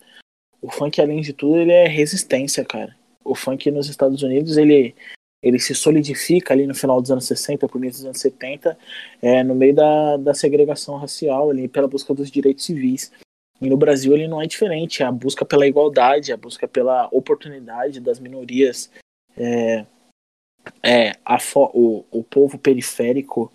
o 0.62 0.70
funk, 0.70 1.00
além 1.00 1.20
de 1.20 1.32
tudo, 1.32 1.56
ele 1.56 1.72
é 1.72 1.86
resistência, 1.86 2.64
cara. 2.64 2.96
O 3.24 3.34
funk 3.34 3.70
nos 3.70 3.88
Estados 3.88 4.22
Unidos, 4.22 4.56
ele, 4.56 4.94
ele 5.42 5.58
se 5.58 5.74
solidifica 5.74 6.54
ali 6.54 6.66
no 6.66 6.74
final 6.74 7.00
dos 7.00 7.10
anos 7.10 7.26
60, 7.26 7.68
pro 7.68 7.78
início 7.78 7.98
dos 7.98 8.06
anos 8.06 8.20
70, 8.20 8.78
é, 9.20 9.44
no 9.44 9.54
meio 9.54 9.74
da, 9.74 10.16
da 10.16 10.34
segregação 10.34 10.96
racial, 10.96 11.50
ali, 11.50 11.68
pela 11.68 11.86
busca 11.86 12.14
dos 12.14 12.30
direitos 12.30 12.64
civis. 12.64 13.12
E 13.60 13.68
no 13.68 13.76
Brasil 13.76 14.12
ele 14.12 14.28
não 14.28 14.40
é 14.40 14.46
diferente, 14.46 15.02
a 15.02 15.10
busca 15.10 15.44
pela 15.44 15.66
igualdade, 15.66 16.32
a 16.32 16.36
busca 16.36 16.68
pela 16.68 17.08
oportunidade 17.10 18.00
das 18.00 18.20
minorias, 18.20 18.90
é, 19.36 19.86
é, 20.82 21.12
o, 21.54 22.04
o 22.10 22.22
povo 22.22 22.58
periférico, 22.58 23.52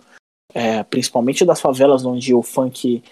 é, 0.54 0.84
principalmente 0.84 1.46
das 1.46 1.62
favelas 1.62 2.06
onde 2.06 2.34
o 2.34 2.42
funk 2.42 3.04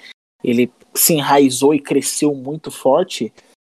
ele 0.43 0.71
se 0.93 1.13
enraizou 1.13 1.73
e 1.73 1.79
cresceu 1.79 2.33
muito 2.33 2.71
forte, 2.71 3.31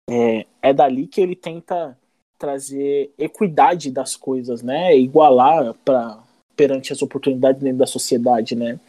é, 0.10 0.46
é 0.62 0.74
dali 0.74 1.08
que 1.08 1.22
ele 1.22 1.36
tenta 1.36 1.98
trazer 2.38 3.14
equidade 3.18 3.90
das 3.92 4.16
coisas, 4.16 4.62
né? 4.62 4.98
Igualar 4.98 5.74
para 5.86 6.20
perante 6.56 6.94
as 6.94 7.02
oportunidades 7.02 7.62
dentro 7.62 7.80
da 7.80 7.88
sociedade, 7.88 8.56
né? 8.56 8.80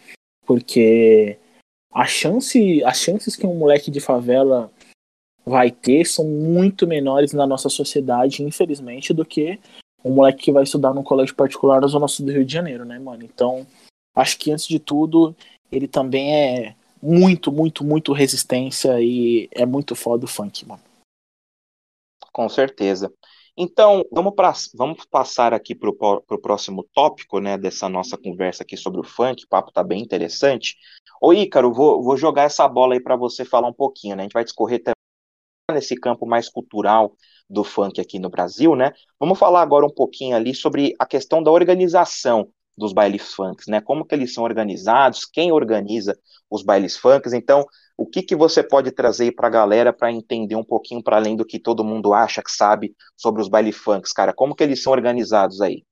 Porque 0.44 1.38
a 1.96 2.04
chance, 2.04 2.84
as 2.84 2.98
chances 2.98 3.34
que 3.34 3.46
um 3.46 3.54
moleque 3.54 3.90
de 3.90 4.00
favela 4.00 4.70
vai 5.46 5.70
ter 5.70 6.04
são 6.04 6.26
muito 6.26 6.86
menores 6.86 7.32
na 7.32 7.46
nossa 7.46 7.70
sociedade, 7.70 8.42
infelizmente, 8.42 9.14
do 9.14 9.24
que 9.24 9.58
um 10.04 10.12
moleque 10.12 10.44
que 10.44 10.52
vai 10.52 10.64
estudar 10.64 10.92
num 10.92 11.02
colégio 11.02 11.34
particular 11.34 11.80
na 11.80 11.86
Zona 11.86 12.06
Sul 12.06 12.26
do 12.26 12.32
Rio 12.32 12.44
de 12.44 12.52
Janeiro, 12.52 12.84
né, 12.84 12.98
mano? 12.98 13.24
Então, 13.24 13.66
acho 14.14 14.38
que 14.38 14.52
antes 14.52 14.68
de 14.68 14.78
tudo, 14.78 15.34
ele 15.72 15.88
também 15.88 16.36
é 16.36 16.76
muito, 17.02 17.50
muito, 17.50 17.82
muito 17.82 18.12
resistência 18.12 19.00
e 19.00 19.48
é 19.50 19.64
muito 19.64 19.96
foda 19.96 20.26
o 20.26 20.28
funk, 20.28 20.66
mano. 20.66 20.82
Com 22.30 22.46
certeza. 22.50 23.10
Então, 23.56 24.04
vamos, 24.12 24.34
pra, 24.34 24.52
vamos 24.74 25.06
passar 25.06 25.54
aqui 25.54 25.74
para 25.74 25.88
o 25.88 26.38
próximo 26.38 26.86
tópico, 26.92 27.40
né, 27.40 27.56
dessa 27.56 27.88
nossa 27.88 28.18
conversa 28.18 28.62
aqui 28.62 28.76
sobre 28.76 29.00
o 29.00 29.04
funk, 29.04 29.44
o 29.44 29.48
papo 29.48 29.72
tá 29.72 29.82
bem 29.82 30.02
interessante. 30.02 30.76
Ô 31.20 31.32
Ícaro, 31.32 31.72
vou, 31.72 32.02
vou 32.02 32.18
jogar 32.18 32.42
essa 32.42 32.68
bola 32.68 32.94
aí 32.94 33.00
para 33.00 33.16
você 33.16 33.46
falar 33.46 33.68
um 33.68 33.72
pouquinho, 33.72 34.14
né, 34.14 34.22
a 34.22 34.24
gente 34.24 34.34
vai 34.34 34.44
discorrer 34.44 34.82
também 34.82 34.94
nesse 35.72 35.96
campo 35.96 36.26
mais 36.26 36.50
cultural 36.50 37.16
do 37.48 37.64
funk 37.64 37.98
aqui 37.98 38.18
no 38.18 38.28
Brasil, 38.28 38.76
né, 38.76 38.92
vamos 39.18 39.38
falar 39.38 39.62
agora 39.62 39.86
um 39.86 39.90
pouquinho 39.94 40.36
ali 40.36 40.54
sobre 40.54 40.94
a 40.98 41.06
questão 41.06 41.42
da 41.42 41.50
organização 41.50 42.48
dos 42.76 42.92
bailes 42.92 43.32
funks, 43.32 43.66
né, 43.68 43.80
como 43.80 44.04
que 44.04 44.14
eles 44.14 44.34
são 44.34 44.44
organizados, 44.44 45.24
quem 45.24 45.50
organiza 45.50 46.14
os 46.50 46.62
bailes 46.62 46.98
funks, 46.98 47.32
então 47.32 47.64
o 47.96 48.06
que, 48.06 48.22
que 48.22 48.36
você 48.36 48.62
pode 48.62 48.90
trazer 48.90 49.32
para 49.32 49.48
a 49.48 49.50
galera 49.50 49.92
para 49.92 50.12
entender 50.12 50.54
um 50.54 50.64
pouquinho 50.64 51.02
para 51.02 51.16
além 51.16 51.34
do 51.34 51.46
que 51.46 51.58
todo 51.58 51.84
mundo 51.84 52.12
acha 52.12 52.42
que 52.42 52.50
sabe 52.50 52.94
sobre 53.16 53.40
os 53.40 53.48
baile 53.48 53.72
funks, 53.72 54.12
cara? 54.12 54.32
Como 54.32 54.54
que 54.54 54.62
eles 54.62 54.82
são 54.82 54.92
organizados 54.92 55.60
aí? 55.60 55.82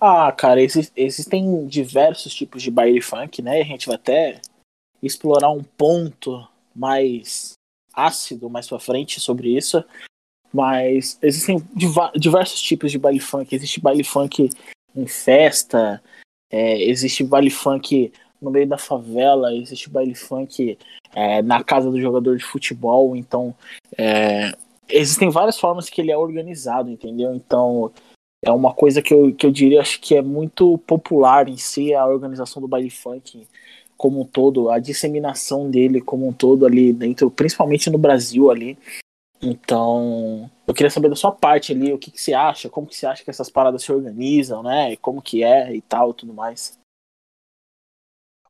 Ah, 0.00 0.30
cara, 0.32 0.60
existem 0.62 1.66
diversos 1.66 2.34
tipos 2.34 2.62
de 2.62 2.70
baile 2.70 3.00
funk, 3.00 3.42
né? 3.42 3.60
A 3.60 3.64
gente 3.64 3.86
vai 3.86 3.96
até 3.96 4.40
explorar 5.02 5.50
um 5.50 5.62
ponto 5.62 6.46
mais 6.74 7.56
ácido 7.96 8.50
mais 8.50 8.68
para 8.68 8.78
frente 8.78 9.18
sobre 9.20 9.56
isso. 9.56 9.82
Mas 10.52 11.18
existem 11.22 11.62
diversos 12.14 12.60
tipos 12.60 12.90
de 12.90 12.98
baile 12.98 13.20
funk. 13.20 13.54
Existe 13.54 13.80
baile 13.80 14.04
funk 14.04 14.48
em 14.94 15.06
festa, 15.06 16.02
é, 16.50 16.82
existe 16.82 17.22
baile 17.24 17.50
funk 17.50 18.12
no 18.46 18.52
meio 18.52 18.66
da 18.66 18.78
favela, 18.78 19.54
existe 19.54 19.90
baile 19.90 20.14
funk 20.14 20.78
é, 21.14 21.42
na 21.42 21.62
casa 21.62 21.90
do 21.90 22.00
jogador 22.00 22.36
de 22.36 22.44
futebol, 22.44 23.14
então 23.16 23.54
é, 23.98 24.52
existem 24.88 25.28
várias 25.28 25.58
formas 25.58 25.90
que 25.90 26.00
ele 26.00 26.12
é 26.12 26.16
organizado, 26.16 26.88
entendeu? 26.90 27.34
Então 27.34 27.92
é 28.42 28.50
uma 28.50 28.72
coisa 28.72 29.02
que 29.02 29.12
eu, 29.12 29.34
que 29.34 29.44
eu 29.44 29.50
diria 29.50 29.80
acho 29.80 30.00
que 30.00 30.14
é 30.14 30.22
muito 30.22 30.78
popular 30.78 31.48
em 31.48 31.56
si 31.56 31.92
a 31.92 32.06
organização 32.06 32.62
do 32.62 32.68
baile 32.68 32.90
funk 32.90 33.46
como 33.96 34.20
um 34.20 34.24
todo, 34.24 34.70
a 34.70 34.78
disseminação 34.78 35.70
dele 35.70 36.00
como 36.00 36.28
um 36.28 36.32
todo 36.32 36.66
ali 36.66 36.92
dentro, 36.92 37.30
principalmente 37.30 37.90
no 37.90 37.98
Brasil 37.98 38.50
ali. 38.50 38.78
Então, 39.42 40.50
eu 40.66 40.74
queria 40.74 40.90
saber 40.90 41.08
da 41.08 41.16
sua 41.16 41.32
parte 41.32 41.72
ali, 41.72 41.92
o 41.92 41.98
que, 41.98 42.10
que 42.10 42.20
você 42.20 42.32
acha, 42.32 42.68
como 42.68 42.86
que 42.86 42.96
você 42.96 43.06
acha 43.06 43.22
que 43.22 43.30
essas 43.30 43.50
paradas 43.50 43.82
se 43.82 43.92
organizam, 43.92 44.62
né? 44.62 44.96
Como 44.96 45.22
que 45.22 45.42
é 45.42 45.74
e 45.74 45.80
tal, 45.80 46.12
tudo 46.12 46.32
mais. 46.32 46.78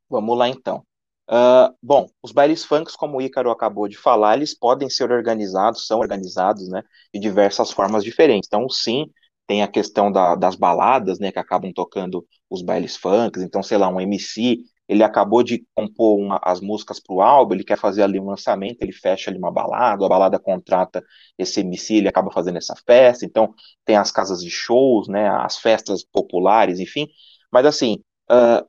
Vamos 0.08 0.36
lá 0.38 0.48
então. 0.48 0.84
Uh, 1.28 1.74
bom, 1.82 2.06
os 2.22 2.30
bailes 2.30 2.64
funks, 2.64 2.94
como 2.94 3.18
o 3.18 3.22
Ícaro 3.22 3.50
acabou 3.50 3.88
de 3.88 3.96
falar, 3.96 4.36
eles 4.36 4.54
podem 4.56 4.88
ser 4.88 5.10
organizados, 5.10 5.86
são 5.86 5.98
organizados, 5.98 6.68
né, 6.68 6.82
de 7.12 7.18
diversas 7.20 7.72
formas 7.72 8.04
diferentes. 8.04 8.46
Então, 8.46 8.68
sim, 8.68 9.06
tem 9.46 9.62
a 9.62 9.68
questão 9.68 10.10
da, 10.12 10.34
das 10.36 10.54
baladas, 10.54 11.18
né, 11.18 11.32
que 11.32 11.38
acabam 11.38 11.72
tocando 11.72 12.24
os 12.48 12.62
bailes 12.62 12.96
funks. 12.96 13.42
Então, 13.42 13.60
sei 13.62 13.76
lá, 13.76 13.88
um 13.88 14.00
MC, 14.00 14.58
ele 14.88 15.02
acabou 15.02 15.42
de 15.42 15.66
compor 15.74 16.16
uma, 16.20 16.38
as 16.44 16.60
músicas 16.60 17.00
para 17.00 17.12
o 17.14 17.20
álbum, 17.20 17.54
ele 17.54 17.64
quer 17.64 17.76
fazer 17.78 18.02
ali 18.02 18.20
um 18.20 18.26
lançamento, 18.26 18.80
ele 18.82 18.92
fecha 18.92 19.28
ali 19.30 19.38
uma 19.38 19.50
balada, 19.50 20.04
a 20.06 20.08
balada 20.08 20.38
contrata 20.38 21.02
esse 21.36 21.58
MC, 21.60 21.96
ele 21.96 22.08
acaba 22.08 22.30
fazendo 22.30 22.58
essa 22.58 22.74
festa. 22.86 23.24
Então, 23.26 23.52
tem 23.84 23.96
as 23.96 24.12
casas 24.12 24.40
de 24.40 24.50
shows, 24.50 25.08
né, 25.08 25.28
as 25.28 25.58
festas 25.58 26.04
populares, 26.04 26.78
enfim. 26.78 27.08
Mas, 27.50 27.66
assim, 27.66 27.98
uh, 28.30 28.64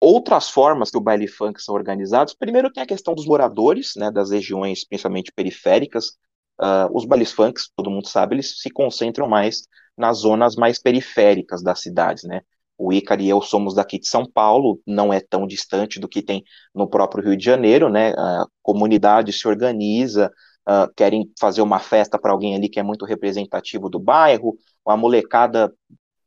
outras 0.00 0.48
formas 0.50 0.90
que 0.90 0.96
o 0.96 1.00
baile 1.00 1.26
funk 1.26 1.62
são 1.62 1.74
organizados, 1.74 2.34
primeiro 2.34 2.72
tem 2.72 2.82
a 2.82 2.86
questão 2.86 3.14
dos 3.14 3.26
moradores, 3.26 3.94
né, 3.96 4.10
das 4.10 4.30
regiões 4.30 4.86
principalmente 4.86 5.32
periféricas. 5.32 6.16
Uh, 6.60 6.90
os 6.92 7.04
bailes 7.04 7.32
funks, 7.32 7.70
todo 7.76 7.90
mundo 7.90 8.08
sabe, 8.08 8.34
eles 8.34 8.60
se 8.60 8.70
concentram 8.70 9.28
mais 9.28 9.62
nas 9.96 10.18
zonas 10.18 10.56
mais 10.56 10.80
periféricas 10.80 11.62
das 11.62 11.80
cidades, 11.80 12.24
né? 12.24 12.42
O 12.76 12.92
Ícaro 12.92 13.20
e 13.20 13.28
eu 13.28 13.40
somos 13.42 13.74
daqui 13.74 13.98
de 13.98 14.06
São 14.06 14.24
Paulo, 14.24 14.80
não 14.86 15.12
é 15.12 15.20
tão 15.20 15.46
distante 15.46 15.98
do 15.98 16.08
que 16.08 16.22
tem 16.22 16.44
no 16.72 16.88
próprio 16.88 17.24
Rio 17.24 17.36
de 17.36 17.44
Janeiro, 17.44 17.88
né? 17.88 18.10
A 18.16 18.46
comunidade 18.62 19.32
se 19.32 19.48
organiza, 19.48 20.32
uh, 20.68 20.92
querem 20.96 21.28
fazer 21.40 21.60
uma 21.60 21.80
festa 21.80 22.18
para 22.18 22.30
alguém 22.30 22.54
ali 22.54 22.68
que 22.68 22.78
é 22.78 22.82
muito 22.82 23.04
representativo 23.04 23.88
do 23.88 23.98
bairro, 23.98 24.56
a 24.86 24.96
molecada 24.96 25.72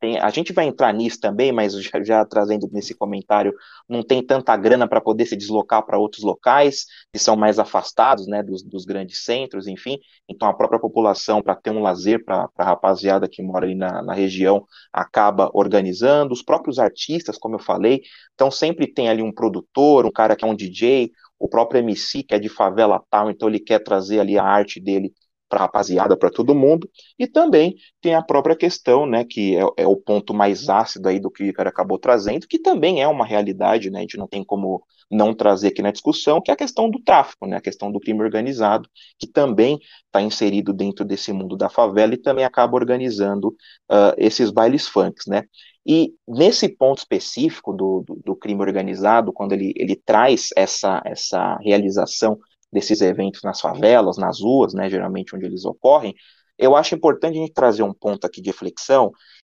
tem, 0.01 0.19
a 0.19 0.29
gente 0.31 0.51
vai 0.51 0.65
entrar 0.65 0.91
nisso 0.91 1.19
também, 1.19 1.51
mas 1.51 1.73
já, 1.73 2.03
já 2.03 2.25
trazendo 2.25 2.67
nesse 2.71 2.95
comentário, 2.95 3.53
não 3.87 4.01
tem 4.01 4.25
tanta 4.25 4.57
grana 4.57 4.87
para 4.87 4.99
poder 4.99 5.27
se 5.27 5.37
deslocar 5.37 5.85
para 5.85 5.99
outros 5.99 6.23
locais 6.23 6.87
que 7.13 7.19
são 7.19 7.35
mais 7.35 7.59
afastados, 7.59 8.27
né, 8.27 8.41
dos, 8.41 8.63
dos 8.63 8.83
grandes 8.83 9.23
centros, 9.23 9.67
enfim. 9.67 9.99
Então 10.27 10.49
a 10.49 10.53
própria 10.53 10.79
população, 10.79 11.41
para 11.41 11.55
ter 11.55 11.69
um 11.69 11.81
lazer 11.81 12.25
para 12.25 12.49
a 12.57 12.63
rapaziada 12.63 13.29
que 13.29 13.43
mora 13.43 13.65
ali 13.65 13.75
na, 13.75 14.01
na 14.01 14.13
região, 14.13 14.65
acaba 14.91 15.51
organizando. 15.53 16.33
Os 16.33 16.41
próprios 16.41 16.79
artistas, 16.79 17.37
como 17.37 17.55
eu 17.55 17.59
falei, 17.59 18.01
então 18.33 18.49
sempre 18.49 18.91
tem 18.91 19.07
ali 19.07 19.21
um 19.21 19.31
produtor, 19.31 20.05
um 20.05 20.11
cara 20.11 20.35
que 20.35 20.43
é 20.43 20.47
um 20.47 20.55
DJ, 20.55 21.11
o 21.37 21.47
próprio 21.47 21.79
MC 21.79 22.23
que 22.23 22.33
é 22.33 22.39
de 22.39 22.49
favela 22.49 23.03
tal, 23.09 23.29
então 23.29 23.47
ele 23.47 23.59
quer 23.59 23.79
trazer 23.79 24.19
ali 24.19 24.37
a 24.37 24.43
arte 24.43 24.79
dele 24.79 25.13
para 25.51 25.59
a 25.59 25.63
rapaziada, 25.63 26.15
para 26.15 26.31
todo 26.31 26.55
mundo, 26.55 26.89
e 27.19 27.27
também 27.27 27.75
tem 27.99 28.15
a 28.15 28.21
própria 28.21 28.55
questão, 28.55 29.05
né, 29.05 29.25
que 29.25 29.57
é, 29.57 29.83
é, 29.83 29.85
o 29.85 29.97
ponto 29.97 30.33
mais 30.33 30.69
ácido 30.69 31.09
aí 31.09 31.19
do 31.19 31.29
que 31.29 31.43
o 31.43 31.45
Icaro 31.45 31.67
acabou 31.67 31.99
trazendo, 31.99 32.47
que 32.47 32.57
também 32.57 33.01
é 33.01 33.07
uma 33.07 33.25
realidade, 33.25 33.89
né, 33.89 33.99
a 33.99 34.01
gente 34.01 34.17
não 34.17 34.27
tem 34.27 34.45
como 34.45 34.81
não 35.11 35.33
trazer 35.33 35.67
aqui 35.67 35.81
na 35.81 35.91
discussão, 35.91 36.41
que 36.41 36.49
é 36.49 36.53
a 36.53 36.57
questão 36.57 36.89
do 36.89 37.01
tráfico, 37.03 37.45
né, 37.45 37.57
a 37.57 37.61
questão 37.61 37.91
do 37.91 37.99
crime 37.99 38.21
organizado, 38.21 38.87
que 39.19 39.27
também 39.27 39.77
está 40.05 40.21
inserido 40.21 40.71
dentro 40.71 41.03
desse 41.03 41.33
mundo 41.33 41.57
da 41.57 41.69
favela 41.69 42.13
e 42.13 42.17
também 42.17 42.45
acaba 42.45 42.77
organizando 42.77 43.49
uh, 43.91 44.15
esses 44.17 44.51
bailes 44.51 44.87
funks, 44.87 45.25
né, 45.27 45.43
e 45.85 46.13
nesse 46.25 46.69
ponto 46.69 46.99
específico 46.99 47.73
do, 47.73 48.03
do, 48.07 48.21
do, 48.23 48.35
crime 48.35 48.61
organizado, 48.61 49.33
quando 49.33 49.53
ele, 49.53 49.73
ele 49.75 49.95
traz 49.95 50.49
essa, 50.55 51.01
essa 51.03 51.57
realização 51.57 52.37
desses 52.71 53.01
eventos 53.01 53.41
nas 53.43 53.59
favelas, 53.59 54.17
nas 54.17 54.39
ruas, 54.39 54.73
né, 54.73 54.89
geralmente 54.89 55.35
onde 55.35 55.45
eles 55.45 55.65
ocorrem, 55.65 56.15
eu 56.57 56.75
acho 56.75 56.95
importante 56.95 57.37
a 57.37 57.41
gente 57.41 57.53
trazer 57.53 57.83
um 57.83 57.93
ponto 57.93 58.25
aqui 58.25 58.41
de 58.41 58.49
reflexão, 58.49 59.11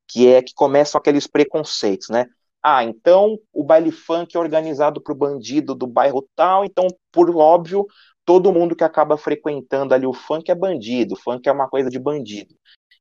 que 0.08 0.28
é 0.28 0.42
que 0.42 0.52
começam 0.54 0.98
aqueles 0.98 1.26
preconceitos, 1.26 2.08
né? 2.08 2.26
Ah, 2.62 2.82
então 2.82 3.38
o 3.52 3.62
baile 3.62 3.92
funk 3.92 4.36
é 4.36 4.40
organizado 4.40 5.00
para 5.00 5.12
o 5.12 5.16
bandido 5.16 5.74
do 5.74 5.86
bairro 5.86 6.26
tal, 6.34 6.64
então, 6.64 6.86
por 7.12 7.34
óbvio, 7.36 7.86
todo 8.24 8.52
mundo 8.52 8.74
que 8.74 8.82
acaba 8.82 9.16
frequentando 9.16 9.94
ali 9.94 10.04
o 10.04 10.12
funk 10.12 10.50
é 10.50 10.54
bandido, 10.54 11.14
o 11.14 11.16
funk 11.16 11.48
é 11.48 11.52
uma 11.52 11.68
coisa 11.68 11.88
de 11.88 11.98
bandido. 11.98 12.54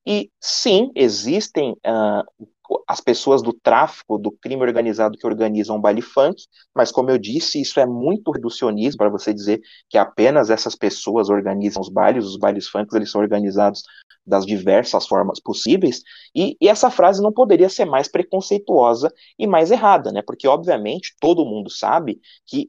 E 0.05 0.29
sim, 0.39 0.91
existem 0.95 1.71
uh, 1.71 2.47
as 2.87 2.99
pessoas 3.01 3.41
do 3.41 3.53
tráfico, 3.53 4.17
do 4.17 4.31
crime 4.31 4.61
organizado 4.61 5.17
que 5.17 5.25
organizam 5.25 5.77
o 5.77 5.81
baile 5.81 6.01
funk, 6.01 6.43
mas 6.73 6.91
como 6.91 7.09
eu 7.09 7.17
disse, 7.17 7.61
isso 7.61 7.79
é 7.79 7.85
muito 7.85 8.31
reducionismo 8.31 8.97
para 8.97 9.09
você 9.09 9.33
dizer 9.33 9.61
que 9.89 9.97
apenas 9.97 10.49
essas 10.49 10.75
pessoas 10.75 11.29
organizam 11.29 11.81
os 11.81 11.89
bailes, 11.89 12.25
os 12.25 12.37
bailes 12.37 12.67
funk 12.67 12.95
eles 12.95 13.11
são 13.11 13.21
organizados 13.21 13.83
das 14.25 14.45
diversas 14.45 15.07
formas 15.07 15.39
possíveis, 15.39 16.01
e, 16.33 16.57
e, 16.59 16.67
essa 16.67 16.89
frase 16.89 17.21
não 17.21 17.31
poderia 17.31 17.69
ser 17.69 17.85
mais 17.85 18.07
preconceituosa 18.07 19.13
e 19.37 19.45
mais 19.45 19.69
errada, 19.69 20.11
né? 20.11 20.23
Porque, 20.25 20.47
obviamente, 20.47 21.15
todo 21.19 21.45
mundo 21.45 21.69
sabe 21.69 22.19
que 22.45 22.67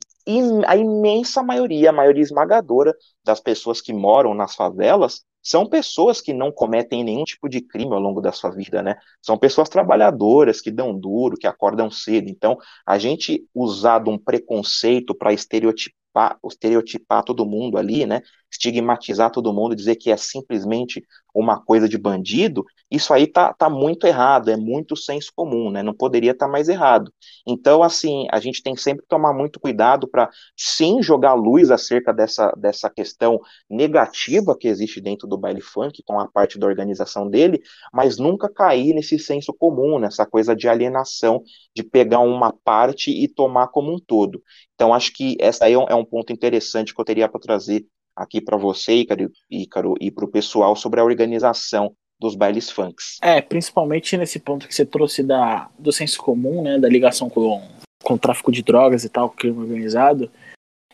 a 0.67 0.77
imensa 0.77 1.43
maioria, 1.43 1.91
a 1.91 1.93
maioria 1.93 2.23
esmagadora 2.23 2.95
das 3.25 3.41
pessoas 3.41 3.81
que 3.81 3.93
moram 3.93 4.35
nas 4.35 4.55
favelas 4.55 5.25
são 5.47 5.65
pessoas 5.69 6.21
que 6.21 6.33
não 6.33 6.51
cometem 6.51 7.05
nenhum 7.05 7.23
tipo 7.23 7.49
de 7.49 7.61
crime 7.61 7.95
ao 7.95 8.01
longo 8.01 8.21
da 8.21 8.33
sua 8.33 8.51
vida, 8.51 8.83
né? 8.83 8.97
São 9.23 9.39
pessoas 9.39 9.69
trabalhadoras, 9.69 10.61
que 10.61 10.73
dão 10.73 10.99
duro, 10.99 11.37
que 11.37 11.47
acordam 11.47 11.89
cedo. 11.89 12.29
Então, 12.29 12.59
a 12.85 12.99
gente 12.99 13.47
usar 13.55 14.01
de 14.01 14.11
um 14.11 14.19
preconceito 14.19 15.15
para 15.15 15.33
estereotipar, 15.33 16.37
estereotipar 16.45 17.23
todo 17.23 17.47
mundo 17.47 17.79
ali, 17.79 18.05
né? 18.05 18.23
Estigmatizar 18.51 19.31
todo 19.31 19.53
mundo, 19.53 19.77
dizer 19.77 19.97
que 19.97 20.11
é 20.11 20.17
simplesmente 20.17 21.05
uma 21.35 21.61
coisa 21.63 21.87
de 21.87 21.99
bandido, 21.99 22.65
isso 22.91 23.13
aí 23.13 23.27
tá, 23.27 23.53
tá 23.53 23.69
muito 23.69 24.07
errado, 24.07 24.51
é 24.51 24.57
muito 24.57 24.97
senso 24.97 25.31
comum, 25.35 25.71
né? 25.71 25.83
Não 25.83 25.93
poderia 25.93 26.31
estar 26.31 26.47
tá 26.47 26.53
mais 26.53 26.69
errado. 26.69 27.13
Então, 27.47 27.83
assim, 27.83 28.27
a 28.31 28.41
gente 28.41 28.63
tem 28.63 28.75
sempre 28.77 29.03
que 29.03 29.09
tomar 29.09 29.35
muito 29.35 29.61
cuidado 29.61 30.09
para 30.09 30.31
sim 30.57 31.03
jogar 31.03 31.35
luz 31.35 31.71
acerca 31.71 32.13
dessa, 32.13 32.53
dessa 32.53 32.89
questão 32.89 33.39
negativa 33.69 34.57
que 34.57 34.69
existe 34.69 35.01
dentro 35.01 35.27
do 35.29 35.37
baile 35.37 35.61
funk, 35.61 36.03
com 36.07 36.19
a 36.19 36.27
parte 36.27 36.59
da 36.59 36.67
organização 36.67 37.29
dele, 37.29 37.61
mas 37.93 38.17
nunca 38.17 38.49
cair 38.49 38.95
nesse 38.95 39.19
senso 39.19 39.53
comum, 39.53 39.99
nessa 39.99 40.25
coisa 40.25 40.57
de 40.57 40.69
alienação, 40.69 41.43
de 41.75 41.83
pegar 41.83 42.21
uma 42.21 42.53
parte 42.65 43.11
e 43.11 43.29
tomar 43.29 43.69
como 43.69 43.93
um 43.93 43.99
todo. 43.99 44.43
Então, 44.75 44.95
acho 44.95 45.13
que 45.13 45.37
essa 45.41 45.65
aí 45.67 45.75
é 45.75 45.79
um, 45.79 45.87
é 45.89 45.95
um 45.95 46.05
ponto 46.05 46.33
interessante 46.33 46.95
que 46.95 47.01
eu 47.01 47.05
teria 47.05 47.29
para 47.29 47.41
trazer 47.41 47.85
aqui 48.17 48.41
para 48.41 48.57
você, 48.57 49.05
Ícaro, 49.51 49.95
e 50.01 50.11
para 50.11 50.25
o 50.25 50.29
pessoal 50.29 50.75
sobre 50.75 51.01
a 51.01 51.05
organização 51.05 51.95
dos 52.19 52.35
bailes 52.35 52.71
funks. 52.71 53.19
É, 53.23 53.41
principalmente 53.43 54.17
nesse 54.17 54.39
ponto 54.39 54.67
que 54.67 54.75
você 54.75 54.87
trouxe 54.87 55.23
da, 55.23 55.69
do 55.79 55.93
senso 55.93 56.19
comum, 56.19 56.63
né, 56.63 56.79
da 56.79 56.89
ligação 56.89 57.29
com, 57.29 57.63
com 58.03 58.15
o 58.15 58.19
tráfico 58.19 58.51
de 58.51 58.63
drogas 58.63 59.05
e 59.05 59.09
tal, 59.09 59.29
crime 59.29 59.59
organizado, 59.59 60.31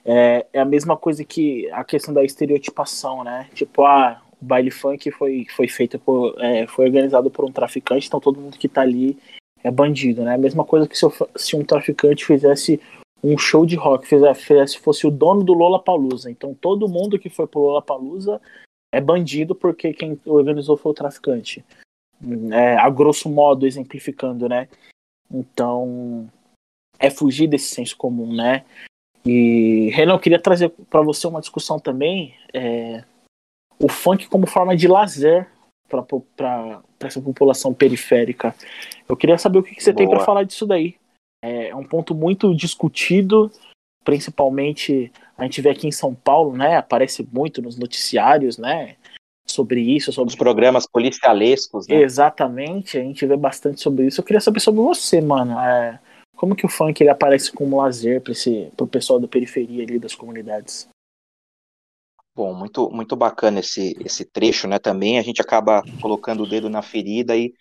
é, 0.04 0.46
é 0.52 0.60
a 0.60 0.64
mesma 0.64 0.96
coisa 0.96 1.24
que 1.24 1.70
a 1.70 1.84
questão 1.84 2.12
da 2.12 2.24
estereotipação, 2.24 3.22
né? 3.22 3.48
Tipo, 3.54 3.84
ah, 3.84 4.20
o 4.40 4.44
baile 4.44 4.70
funk 4.70 5.10
foi, 5.12 5.46
foi 5.54 5.68
feito 5.68 5.98
por, 5.98 6.34
é, 6.40 6.66
foi 6.66 6.86
organizado 6.86 7.30
por 7.30 7.44
um 7.44 7.52
traficante, 7.52 8.08
então 8.08 8.18
todo 8.18 8.40
mundo 8.40 8.58
que 8.58 8.68
tá 8.68 8.80
ali 8.80 9.16
é 9.62 9.70
bandido, 9.70 10.24
né? 10.24 10.34
A 10.34 10.38
mesma 10.38 10.64
coisa 10.64 10.88
que 10.88 10.98
se, 10.98 11.04
eu, 11.04 11.12
se 11.36 11.54
um 11.54 11.64
traficante 11.64 12.26
fizesse 12.26 12.80
um 13.22 13.38
show 13.38 13.64
de 13.64 13.76
rock 13.76 14.06
fizesse, 14.06 14.78
fosse 14.78 15.06
o 15.06 15.10
dono 15.10 15.44
do 15.44 15.52
Lola 15.52 15.82
Palusa. 15.82 16.30
Então 16.30 16.54
todo 16.54 16.88
mundo 16.88 17.18
que 17.18 17.30
foi 17.30 17.46
pro 17.46 17.60
Lola 17.60 17.80
Palusa 17.80 18.40
é 18.92 19.00
bandido 19.00 19.54
porque 19.54 19.92
quem 19.92 20.20
organizou 20.26 20.76
foi 20.76 20.90
o 20.90 20.94
traficante. 20.94 21.64
É, 22.52 22.76
a 22.76 22.88
grosso 22.90 23.28
modo, 23.28 23.66
exemplificando, 23.66 24.48
né? 24.48 24.68
Então 25.30 26.28
é 26.98 27.10
fugir 27.10 27.48
desse 27.48 27.74
senso 27.74 27.96
comum, 27.96 28.32
né? 28.32 28.64
E 29.24 29.90
Renan, 29.90 30.14
eu 30.14 30.18
queria 30.18 30.40
trazer 30.40 30.68
para 30.90 31.00
você 31.00 31.26
uma 31.26 31.40
discussão 31.40 31.78
também, 31.78 32.34
é, 32.52 33.04
o 33.78 33.88
funk 33.88 34.28
como 34.28 34.46
forma 34.46 34.76
de 34.76 34.88
lazer 34.88 35.48
para 35.88 36.82
essa 37.00 37.20
população 37.20 37.72
periférica. 37.72 38.54
Eu 39.08 39.16
queria 39.16 39.38
saber 39.38 39.58
o 39.58 39.62
que, 39.62 39.74
que 39.74 39.82
você 39.82 39.92
Boa. 39.92 40.06
tem 40.06 40.14
para 40.14 40.24
falar 40.24 40.44
disso 40.44 40.66
daí. 40.66 40.96
É, 41.42 41.70
é 41.70 41.76
um 41.76 41.84
ponto 41.84 42.14
muito 42.14 42.54
discutido, 42.54 43.50
principalmente 44.04 45.12
a 45.36 45.42
gente 45.44 45.60
vê 45.60 45.70
aqui 45.70 45.88
em 45.88 45.92
São 45.92 46.14
Paulo, 46.14 46.56
né? 46.56 46.76
Aparece 46.76 47.26
muito 47.32 47.60
nos 47.60 47.76
noticiários, 47.76 48.56
né? 48.56 48.96
Sobre 49.44 49.80
isso, 49.80 50.12
sobre 50.12 50.30
os 50.30 50.36
programas 50.36 50.86
policialescos, 50.86 51.88
né? 51.88 52.00
Exatamente, 52.00 52.96
a 52.96 53.02
gente 53.02 53.26
vê 53.26 53.36
bastante 53.36 53.80
sobre 53.80 54.06
isso. 54.06 54.20
Eu 54.20 54.24
queria 54.24 54.40
saber 54.40 54.60
sobre 54.60 54.80
você, 54.80 55.20
mano. 55.20 55.58
É, 55.58 55.98
como 56.36 56.54
que 56.54 56.64
o 56.64 56.68
funk 56.68 57.02
ele 57.02 57.10
aparece 57.10 57.52
como 57.52 57.76
lazer 57.76 58.20
para 58.20 58.32
esse 58.32 58.70
pro 58.76 58.86
pessoal 58.86 59.18
da 59.18 59.26
periferia 59.26 59.82
ali 59.82 59.98
das 59.98 60.14
comunidades? 60.14 60.88
Bom, 62.34 62.54
muito 62.54 62.88
muito 62.90 63.16
bacana 63.16 63.60
esse 63.60 63.96
esse 64.00 64.24
trecho, 64.24 64.68
né? 64.68 64.78
Também 64.78 65.18
a 65.18 65.22
gente 65.22 65.42
acaba 65.42 65.82
colocando 66.00 66.44
o 66.44 66.48
dedo 66.48 66.70
na 66.70 66.82
ferida 66.82 67.36
e 67.36 67.52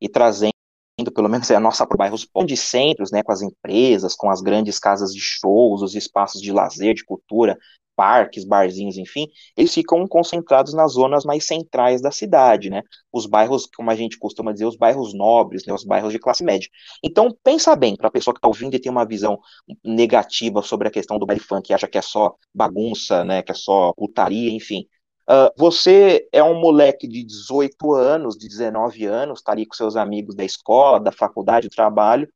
e 0.00 0.08
trazendo 0.08 0.55
pelo 1.04 1.28
menos 1.28 1.50
é 1.50 1.56
a 1.56 1.60
nossa 1.60 1.86
para 1.86 1.96
bairros 1.96 2.26
de 2.46 2.56
centros, 2.56 3.10
né, 3.10 3.22
com 3.22 3.32
as 3.32 3.42
empresas, 3.42 4.14
com 4.14 4.30
as 4.30 4.40
grandes 4.40 4.78
casas 4.78 5.12
de 5.12 5.20
shows, 5.20 5.82
os 5.82 5.94
espaços 5.94 6.40
de 6.40 6.50
lazer, 6.52 6.94
de 6.94 7.04
cultura, 7.04 7.58
parques, 7.94 8.44
barzinhos, 8.44 8.98
enfim, 8.98 9.26
eles 9.56 9.72
ficam 9.72 10.06
concentrados 10.06 10.74
nas 10.74 10.92
zonas 10.92 11.24
mais 11.24 11.46
centrais 11.46 12.02
da 12.02 12.10
cidade, 12.10 12.68
né? 12.68 12.82
Os 13.10 13.24
bairros, 13.24 13.66
como 13.74 13.90
a 13.90 13.94
gente 13.94 14.18
costuma 14.18 14.52
dizer, 14.52 14.66
os 14.66 14.76
bairros 14.76 15.14
nobres, 15.14 15.64
né? 15.66 15.72
Os 15.72 15.82
bairros 15.82 16.12
de 16.12 16.18
classe 16.18 16.44
média. 16.44 16.68
Então, 17.02 17.34
pensa 17.42 17.74
bem, 17.74 17.96
para 17.96 18.08
a 18.08 18.10
pessoa 18.10 18.34
que 18.34 18.38
está 18.38 18.48
ouvindo 18.48 18.74
e 18.74 18.78
tem 18.78 18.92
uma 18.92 19.06
visão 19.06 19.38
negativa 19.82 20.60
sobre 20.60 20.88
a 20.88 20.90
questão 20.90 21.18
do 21.18 21.24
baile 21.24 21.40
funk, 21.40 21.68
que 21.68 21.72
acha 21.74 21.88
que 21.88 21.96
é 21.96 22.02
só 22.02 22.34
bagunça, 22.54 23.24
né? 23.24 23.42
Que 23.42 23.52
é 23.52 23.54
só 23.54 23.94
putaria, 23.94 24.50
enfim. 24.50 24.86
Uh, 25.28 25.50
você 25.56 26.28
é 26.32 26.42
um 26.42 26.60
moleque 26.60 27.08
de 27.08 27.24
18 27.24 27.92
anos, 27.92 28.36
de 28.36 28.48
19 28.48 29.06
anos, 29.06 29.40
está 29.40 29.52
ali 29.52 29.66
com 29.66 29.74
seus 29.74 29.96
amigos 29.96 30.36
da 30.36 30.44
escola, 30.44 31.00
da 31.00 31.10
faculdade, 31.10 31.68
do 31.68 31.74
trabalho, 31.74 32.28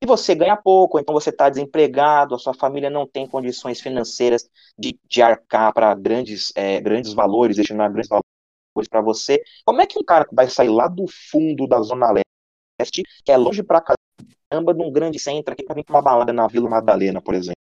e 0.00 0.06
você 0.06 0.34
ganha 0.34 0.56
pouco, 0.56 1.00
então 1.00 1.14
você 1.14 1.30
está 1.30 1.48
desempregado, 1.48 2.34
a 2.34 2.38
sua 2.38 2.54
família 2.54 2.90
não 2.90 3.06
tem 3.06 3.26
condições 3.26 3.80
financeiras 3.80 4.48
de, 4.78 4.98
de 5.08 5.22
arcar 5.22 5.72
para 5.72 5.92
grandes, 5.94 6.52
é, 6.54 6.80
grandes 6.80 7.12
valores, 7.14 7.56
destinar 7.56 7.90
grandes 7.90 8.08
valores 8.08 8.88
para 8.88 9.00
você. 9.00 9.42
Como 9.64 9.80
é 9.80 9.86
que 9.86 9.98
um 9.98 10.04
cara 10.04 10.26
vai 10.32 10.48
sair 10.48 10.68
lá 10.68 10.86
do 10.86 11.06
fundo 11.30 11.66
da 11.66 11.80
Zona 11.80 12.12
Leste, 12.12 13.02
que 13.24 13.32
é 13.32 13.36
longe 13.36 13.62
pra 13.62 13.82
caramba, 13.82 14.72
de 14.72 14.82
um 14.82 14.92
grande 14.92 15.18
centro 15.18 15.52
aqui, 15.52 15.64
para 15.64 15.74
vir 15.74 15.84
para 15.84 15.96
uma 15.96 16.02
balada 16.02 16.32
na 16.32 16.46
Vila 16.46 16.68
Madalena, 16.68 17.20
por 17.20 17.34
exemplo? 17.34 17.58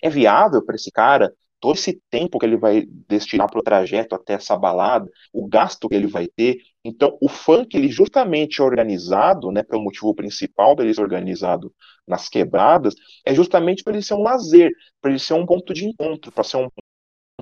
É 0.00 0.08
viável 0.08 0.64
para 0.64 0.76
esse 0.76 0.90
cara 0.92 1.34
todo 1.64 1.76
esse 1.76 1.98
tempo 2.10 2.38
que 2.38 2.44
ele 2.44 2.58
vai 2.58 2.84
destinar 3.08 3.50
para 3.50 3.58
o 3.58 3.62
trajeto 3.62 4.14
até 4.14 4.34
essa 4.34 4.54
balada, 4.54 5.10
o 5.32 5.48
gasto 5.48 5.88
que 5.88 5.94
ele 5.94 6.06
vai 6.06 6.26
ter. 6.26 6.58
Então, 6.84 7.16
o 7.22 7.26
funk, 7.26 7.74
ele 7.74 7.88
justamente 7.88 8.60
organizado, 8.60 9.50
né, 9.50 9.62
pelo 9.62 9.82
motivo 9.82 10.14
principal 10.14 10.76
dele 10.76 10.92
ser 10.92 11.00
organizado 11.00 11.72
nas 12.06 12.28
quebradas, 12.28 12.94
é 13.24 13.34
justamente 13.34 13.82
para 13.82 13.94
ele 13.94 14.02
ser 14.02 14.12
um 14.12 14.22
lazer, 14.22 14.70
para 15.00 15.10
ele 15.10 15.18
ser 15.18 15.32
um 15.32 15.46
ponto 15.46 15.72
de 15.72 15.86
encontro, 15.86 16.30
para 16.30 16.44
ser 16.44 16.58
um 16.58 16.68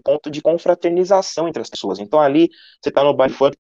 ponto 0.05 0.31
de 0.31 0.41
confraternização 0.41 1.49
entre 1.49 1.61
as 1.61 1.69
pessoas. 1.69 1.99
Então, 1.99 2.21
ali, 2.21 2.49
você 2.81 2.91
está 2.91 3.03
no 3.03 3.17
baile 3.17 3.35
funk, 3.35 3.57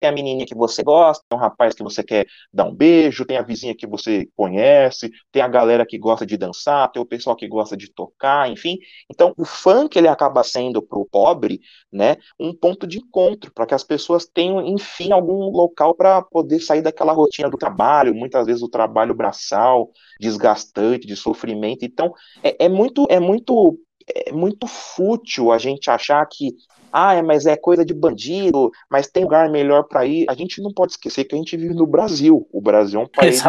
tem 0.00 0.08
a 0.08 0.12
menininha 0.12 0.46
que 0.46 0.54
você 0.54 0.82
gosta, 0.82 1.24
tem 1.28 1.38
um 1.38 1.40
rapaz 1.40 1.74
que 1.74 1.82
você 1.82 2.02
quer 2.02 2.26
dar 2.52 2.64
um 2.64 2.74
beijo, 2.74 3.24
tem 3.24 3.36
a 3.36 3.42
vizinha 3.42 3.76
que 3.76 3.86
você 3.86 4.26
conhece, 4.34 5.10
tem 5.30 5.42
a 5.42 5.48
galera 5.48 5.84
que 5.86 5.98
gosta 5.98 6.24
de 6.24 6.36
dançar, 6.36 6.90
tem 6.90 7.00
o 7.00 7.06
pessoal 7.06 7.36
que 7.36 7.46
gosta 7.46 7.76
de 7.76 7.92
tocar, 7.92 8.50
enfim. 8.50 8.78
Então, 9.10 9.34
o 9.36 9.44
funk 9.44 9.96
ele 9.98 10.08
acaba 10.08 10.42
sendo 10.42 10.80
para 10.80 10.98
o 10.98 11.04
pobre, 11.04 11.60
né, 11.92 12.16
um 12.38 12.54
ponto 12.54 12.86
de 12.86 12.98
encontro 12.98 13.52
para 13.52 13.66
que 13.66 13.74
as 13.74 13.84
pessoas 13.84 14.26
tenham, 14.26 14.66
enfim, 14.66 15.12
algum 15.12 15.50
local 15.50 15.94
para 15.94 16.22
poder 16.22 16.60
sair 16.60 16.82
daquela 16.82 17.12
rotina 17.12 17.50
do 17.50 17.58
trabalho, 17.58 18.14
muitas 18.14 18.46
vezes 18.46 18.62
o 18.62 18.68
trabalho 18.68 19.14
braçal, 19.14 19.90
desgastante, 20.18 21.06
de 21.06 21.16
sofrimento. 21.16 21.84
Então, 21.84 22.12
é, 22.42 22.64
é 22.64 22.68
muito, 22.68 23.06
é 23.10 23.20
muito 23.20 23.78
é 24.08 24.32
muito 24.32 24.66
fútil 24.66 25.52
a 25.52 25.58
gente 25.58 25.90
achar 25.90 26.24
que 26.26 26.54
ah, 26.92 27.22
mas 27.22 27.46
é 27.46 27.56
coisa 27.56 27.84
de 27.84 27.94
bandido, 27.94 28.70
mas 28.90 29.06
tem 29.06 29.22
lugar 29.22 29.48
melhor 29.48 29.84
para 29.84 30.04
ir. 30.04 30.26
A 30.28 30.34
gente 30.34 30.60
não 30.60 30.72
pode 30.72 30.92
esquecer 30.92 31.24
que 31.24 31.34
a 31.34 31.38
gente 31.38 31.56
vive 31.56 31.74
no 31.74 31.86
Brasil. 31.86 32.48
O 32.52 32.60
Brasil 32.60 33.00
é 33.00 33.04
um 33.04 33.08
país 33.08 33.40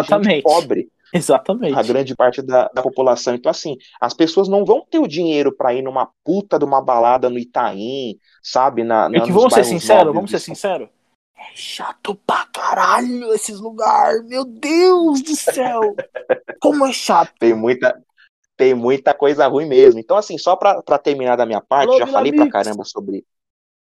pobre. 0.43 0.89
Exatamente. 1.13 1.77
A 1.77 1.83
grande 1.83 2.15
parte 2.15 2.41
da, 2.41 2.69
da, 2.73 2.81
população. 2.81 3.35
Então, 3.35 3.49
assim, 3.49 3.75
as 3.99 4.13
pessoas 4.13 4.47
não 4.47 4.63
vão 4.63 4.85
ter 4.89 4.99
o 4.99 5.07
dinheiro 5.07 5.51
para 5.51 5.73
ir 5.73 5.81
numa 5.81 6.09
puta 6.23 6.57
de 6.57 6.63
uma 6.63 6.81
balada 6.81 7.29
no 7.29 7.37
Itaim, 7.37 8.17
sabe? 8.41 8.83
Na, 8.83 9.09
na, 9.09 9.17
é 9.17 9.21
que 9.21 9.31
vamos 9.31 9.53
ser 9.53 9.65
sinceros, 9.65 10.13
vamos 10.13 10.31
ser 10.31 10.39
sinceros. 10.39 10.87
É 11.37 11.55
chato 11.55 12.15
pra 12.15 12.47
caralho 12.53 13.33
esses 13.33 13.59
lugares. 13.59 14.23
Meu 14.25 14.45
Deus 14.45 15.21
do 15.21 15.35
céu. 15.35 15.81
Como 16.61 16.85
é 16.85 16.93
chato. 16.93 17.33
Tem 17.39 17.53
muita, 17.53 17.99
tem 18.61 18.75
muita 18.75 19.11
coisa 19.11 19.47
ruim 19.47 19.65
mesmo. 19.65 19.99
Então, 19.99 20.15
assim, 20.15 20.37
só 20.37 20.55
para 20.55 20.99
terminar 20.99 21.35
da 21.35 21.47
minha 21.47 21.61
parte, 21.61 21.89
Alô, 21.89 21.97
já 21.97 22.05
falei 22.05 22.31
pra 22.31 22.47
caramba 22.47 22.83
sobre. 22.83 23.25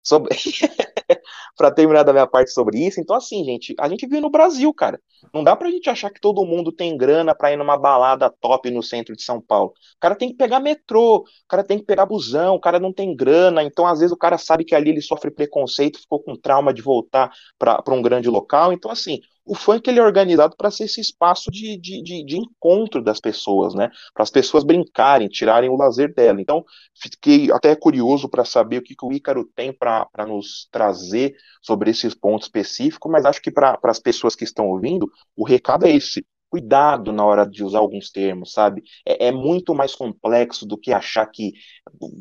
sobre... 0.04 0.30
para 1.58 1.72
terminar 1.72 2.04
da 2.04 2.14
minha 2.14 2.28
parte 2.28 2.52
sobre 2.52 2.86
isso, 2.86 3.02
então, 3.02 3.16
assim, 3.16 3.44
gente, 3.44 3.74
a 3.80 3.90
gente 3.90 4.06
vive 4.06 4.22
no 4.22 4.30
Brasil, 4.30 4.72
cara. 4.72 5.02
Não 5.34 5.44
dá 5.44 5.56
pra 5.56 5.72
gente 5.72 5.90
achar 5.90 6.12
que 6.12 6.22
todo 6.22 6.46
mundo 6.46 6.72
tem 6.72 6.96
grana 6.96 7.34
pra 7.34 7.52
ir 7.52 7.58
numa 7.58 7.76
balada 7.76 8.30
top 8.30 8.70
no 8.70 8.84
centro 8.84 9.16
de 9.16 9.24
São 9.24 9.42
Paulo. 9.42 9.72
O 9.72 10.00
cara 10.00 10.14
tem 10.16 10.30
que 10.30 10.36
pegar 10.36 10.60
metrô, 10.60 11.18
o 11.18 11.26
cara 11.48 11.64
tem 11.64 11.80
que 11.80 11.86
pegar 11.86 12.06
busão, 12.06 12.54
o 12.54 12.60
cara 12.60 12.80
não 12.80 12.94
tem 12.94 13.16
grana, 13.16 13.64
então 13.64 13.88
às 13.88 14.00
vezes 14.00 14.14
o 14.14 14.18
cara 14.18 14.38
sabe 14.38 14.64
que 14.64 14.76
ali 14.76 14.92
ele 14.92 15.02
sofre 15.02 15.32
preconceito, 15.32 16.00
ficou 16.00 16.22
com 16.22 16.36
trauma 16.36 16.72
de 16.72 16.84
voltar 16.84 17.32
para 17.58 17.84
um 17.88 18.04
grande 18.04 18.30
local. 18.30 18.72
Então, 18.72 18.92
assim, 18.92 19.20
o 19.50 19.56
funk 19.56 19.90
ele 19.90 20.00
é 20.00 20.04
organizado 20.04 20.56
para 20.56 20.70
ser 20.70 20.84
esse 20.84 21.02
espaço 21.02 21.50
de, 21.50 21.76
de, 21.76 22.04
de, 22.04 22.24
de, 22.24 22.38
encontro 22.38 23.04
das 23.04 23.20
pessoas, 23.20 23.74
né? 23.74 23.90
Para 24.14 24.22
as 24.22 24.30
pessoas 24.30 24.64
brincarem, 24.64 25.28
tirarem 25.28 25.72
o 25.72 25.76
lazer 25.76 26.14
dela. 26.14 26.40
Então, 26.40 26.64
fiquei 26.94 27.52
até 27.52 27.76
curioso 27.76 28.30
para 28.30 28.46
saber 28.46 28.78
o 28.78 28.84
que, 28.84 28.96
que 28.96 29.04
o 29.04 29.12
Ícaro 29.12 29.44
tem 29.56 29.74
para 29.74 30.08
nos 30.28 30.70
trazer 30.72 31.36
sobre 31.64 31.90
esses 31.90 32.14
pontos 32.14 32.46
específicos, 32.46 33.12
mas 33.12 33.26
acho 33.26 33.42
que 33.42 33.50
para 33.50 33.80
as 33.86 34.00
pessoas 34.00 34.36
que 34.36 34.44
estão 34.44 34.68
ouvindo, 34.68 35.12
o 35.36 35.44
recado 35.44 35.88
é 35.88 35.96
esse. 35.96 36.24
Cuidado 36.50 37.12
na 37.12 37.24
hora 37.26 37.46
de 37.48 37.64
usar 37.64 37.80
alguns 37.80 38.12
termos, 38.12 38.52
sabe? 38.52 38.84
É, 39.06 39.28
é, 39.28 39.32
muito 39.32 39.76
mais 39.76 39.96
complexo 39.96 40.66
do 40.66 40.78
que 40.78 40.92
achar 40.92 41.26
que 41.28 41.54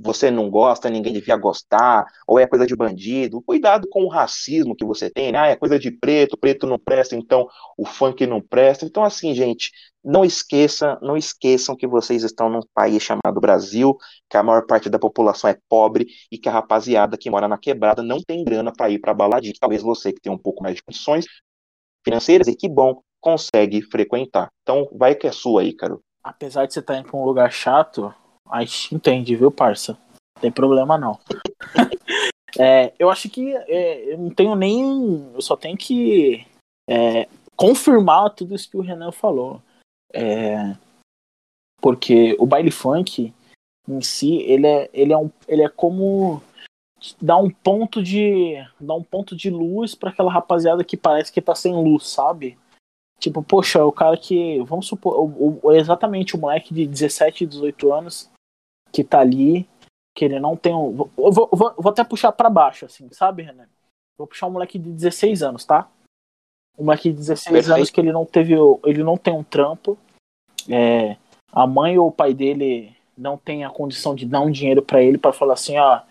você 0.02 0.30
não 0.30 0.50
gosta, 0.50 0.90
ninguém 0.90 1.12
devia 1.12 1.36
gostar, 1.36 2.04
ou 2.26 2.38
é 2.38 2.46
coisa 2.46 2.66
de 2.66 2.76
bandido. 2.76 3.42
Cuidado 3.42 3.88
com 3.88 4.04
o 4.04 4.08
racismo 4.08 4.76
que 4.76 4.84
você 4.84 5.10
tem, 5.10 5.32
né? 5.32 5.38
Ah, 5.38 5.46
é 5.48 5.56
coisa 5.56 5.78
de 5.78 5.90
preto, 5.90 6.36
preto 6.36 6.66
não 6.66 6.78
presta, 6.78 7.16
então 7.16 7.46
o 7.76 7.86
funk 7.86 8.26
não 8.26 8.40
presta. 8.40 8.84
Então, 8.84 9.04
assim, 9.04 9.34
gente, 9.34 9.70
não 10.04 10.24
esqueça, 10.24 10.98
não 11.02 11.16
esqueçam 11.16 11.76
que 11.76 11.86
vocês 11.86 12.22
estão 12.22 12.48
num 12.48 12.60
país 12.74 13.02
chamado 13.02 13.40
Brasil, 13.40 13.96
que 14.28 14.36
a 14.36 14.42
maior 14.42 14.66
parte 14.66 14.88
da 14.88 14.98
população 14.98 15.50
é 15.50 15.58
pobre 15.68 16.06
e 16.30 16.38
que 16.38 16.48
a 16.48 16.52
rapaziada 16.52 17.16
que 17.16 17.30
mora 17.30 17.48
na 17.48 17.58
quebrada 17.58 18.02
não 18.02 18.20
tem 18.22 18.44
grana 18.44 18.72
para 18.72 18.90
ir 18.90 18.98
para 19.00 19.14
baladinha. 19.14 19.54
Talvez 19.60 19.82
você 19.82 20.12
que 20.12 20.20
tem 20.20 20.32
um 20.32 20.38
pouco 20.38 20.62
mais 20.62 20.76
de 20.76 20.82
condições 20.82 21.26
financeiras, 22.04 22.48
e 22.48 22.56
que 22.56 22.68
bom, 22.68 23.02
consegue 23.20 23.82
frequentar. 23.82 24.48
Então, 24.62 24.88
vai 24.92 25.14
que 25.14 25.26
é 25.26 25.32
sua 25.32 25.62
aí, 25.62 25.72
Caro. 25.72 26.00
Apesar 26.22 26.66
de 26.66 26.74
você 26.74 26.80
estar 26.80 26.98
indo 26.98 27.08
pra 27.08 27.18
um 27.18 27.24
lugar 27.24 27.52
chato, 27.52 28.14
a 28.48 28.60
gente 28.60 28.94
entende, 28.94 29.36
viu, 29.36 29.50
parça? 29.50 29.92
Não 29.92 30.42
tem 30.42 30.52
problema 30.52 30.98
não. 30.98 31.18
é, 32.58 32.92
eu 32.98 33.10
acho 33.10 33.28
que 33.28 33.54
é, 33.54 34.12
eu 34.12 34.18
não 34.18 34.30
tenho 34.30 34.54
nem. 34.54 35.32
Eu 35.34 35.40
só 35.40 35.56
tenho 35.56 35.76
que 35.76 36.46
é, 36.88 37.28
confirmar 37.56 38.30
tudo 38.30 38.54
isso 38.54 38.70
que 38.70 38.76
o 38.76 38.82
Renan 38.82 39.12
falou. 39.12 39.60
É, 40.12 40.76
porque 41.80 42.36
o 42.38 42.46
baile 42.46 42.70
funk 42.70 43.32
em 43.88 44.00
si, 44.00 44.36
ele 44.42 44.66
é, 44.66 44.90
ele 44.92 45.12
é, 45.12 45.16
um, 45.16 45.30
ele 45.46 45.62
é 45.62 45.68
como 45.68 46.42
dar 47.20 47.38
um 47.38 47.50
ponto 47.50 48.02
de 48.02 48.54
dar 48.80 48.94
um 48.94 49.02
ponto 49.02 49.36
de 49.36 49.50
luz 49.50 49.94
para 49.94 50.10
aquela 50.10 50.30
rapaziada 50.30 50.84
que 50.84 50.96
parece 50.96 51.32
que 51.32 51.40
tá 51.40 51.54
sem 51.54 51.72
luz, 51.74 52.08
sabe? 52.08 52.58
Tipo, 53.18 53.42
poxa, 53.42 53.84
o 53.84 53.92
cara 53.92 54.16
que. 54.16 54.62
Vamos 54.62 54.86
supor. 54.86 55.18
O, 55.18 55.58
o, 55.62 55.72
exatamente 55.72 56.36
o 56.36 56.38
moleque 56.38 56.72
de 56.72 56.86
17, 56.86 57.46
18 57.46 57.92
anos 57.92 58.30
que 58.92 59.02
tá 59.02 59.20
ali, 59.20 59.68
que 60.14 60.24
ele 60.24 60.38
não 60.38 60.56
tem 60.56 60.74
um. 60.74 60.92
Vou, 60.92 61.10
vou, 61.16 61.50
vou 61.50 61.90
até 61.90 62.04
puxar 62.04 62.32
para 62.32 62.48
baixo, 62.48 62.84
assim, 62.84 63.08
sabe, 63.10 63.42
Renan? 63.42 63.66
Vou 64.16 64.26
puxar 64.26 64.46
um 64.46 64.50
moleque 64.50 64.78
de 64.78 64.90
16 64.90 65.42
anos, 65.42 65.64
tá? 65.64 65.88
Um 66.78 66.84
moleque 66.84 67.10
de 67.10 67.16
16 67.16 67.52
Perfeito. 67.52 67.76
anos 67.76 67.90
que 67.90 68.00
ele 68.00 68.12
não 68.12 68.24
teve. 68.24 68.54
Ele 68.84 69.02
não 69.02 69.16
tem 69.16 69.34
um 69.34 69.44
trampo. 69.44 69.98
É, 70.68 71.16
a 71.52 71.66
mãe 71.66 71.98
ou 71.98 72.08
o 72.08 72.12
pai 72.12 72.32
dele 72.32 72.96
não 73.16 73.36
tem 73.36 73.64
a 73.64 73.70
condição 73.70 74.14
de 74.14 74.26
dar 74.26 74.40
um 74.40 74.50
dinheiro 74.50 74.82
para 74.82 75.02
ele 75.02 75.18
para 75.18 75.32
falar 75.32 75.54
assim, 75.54 75.76
ó. 75.76 76.02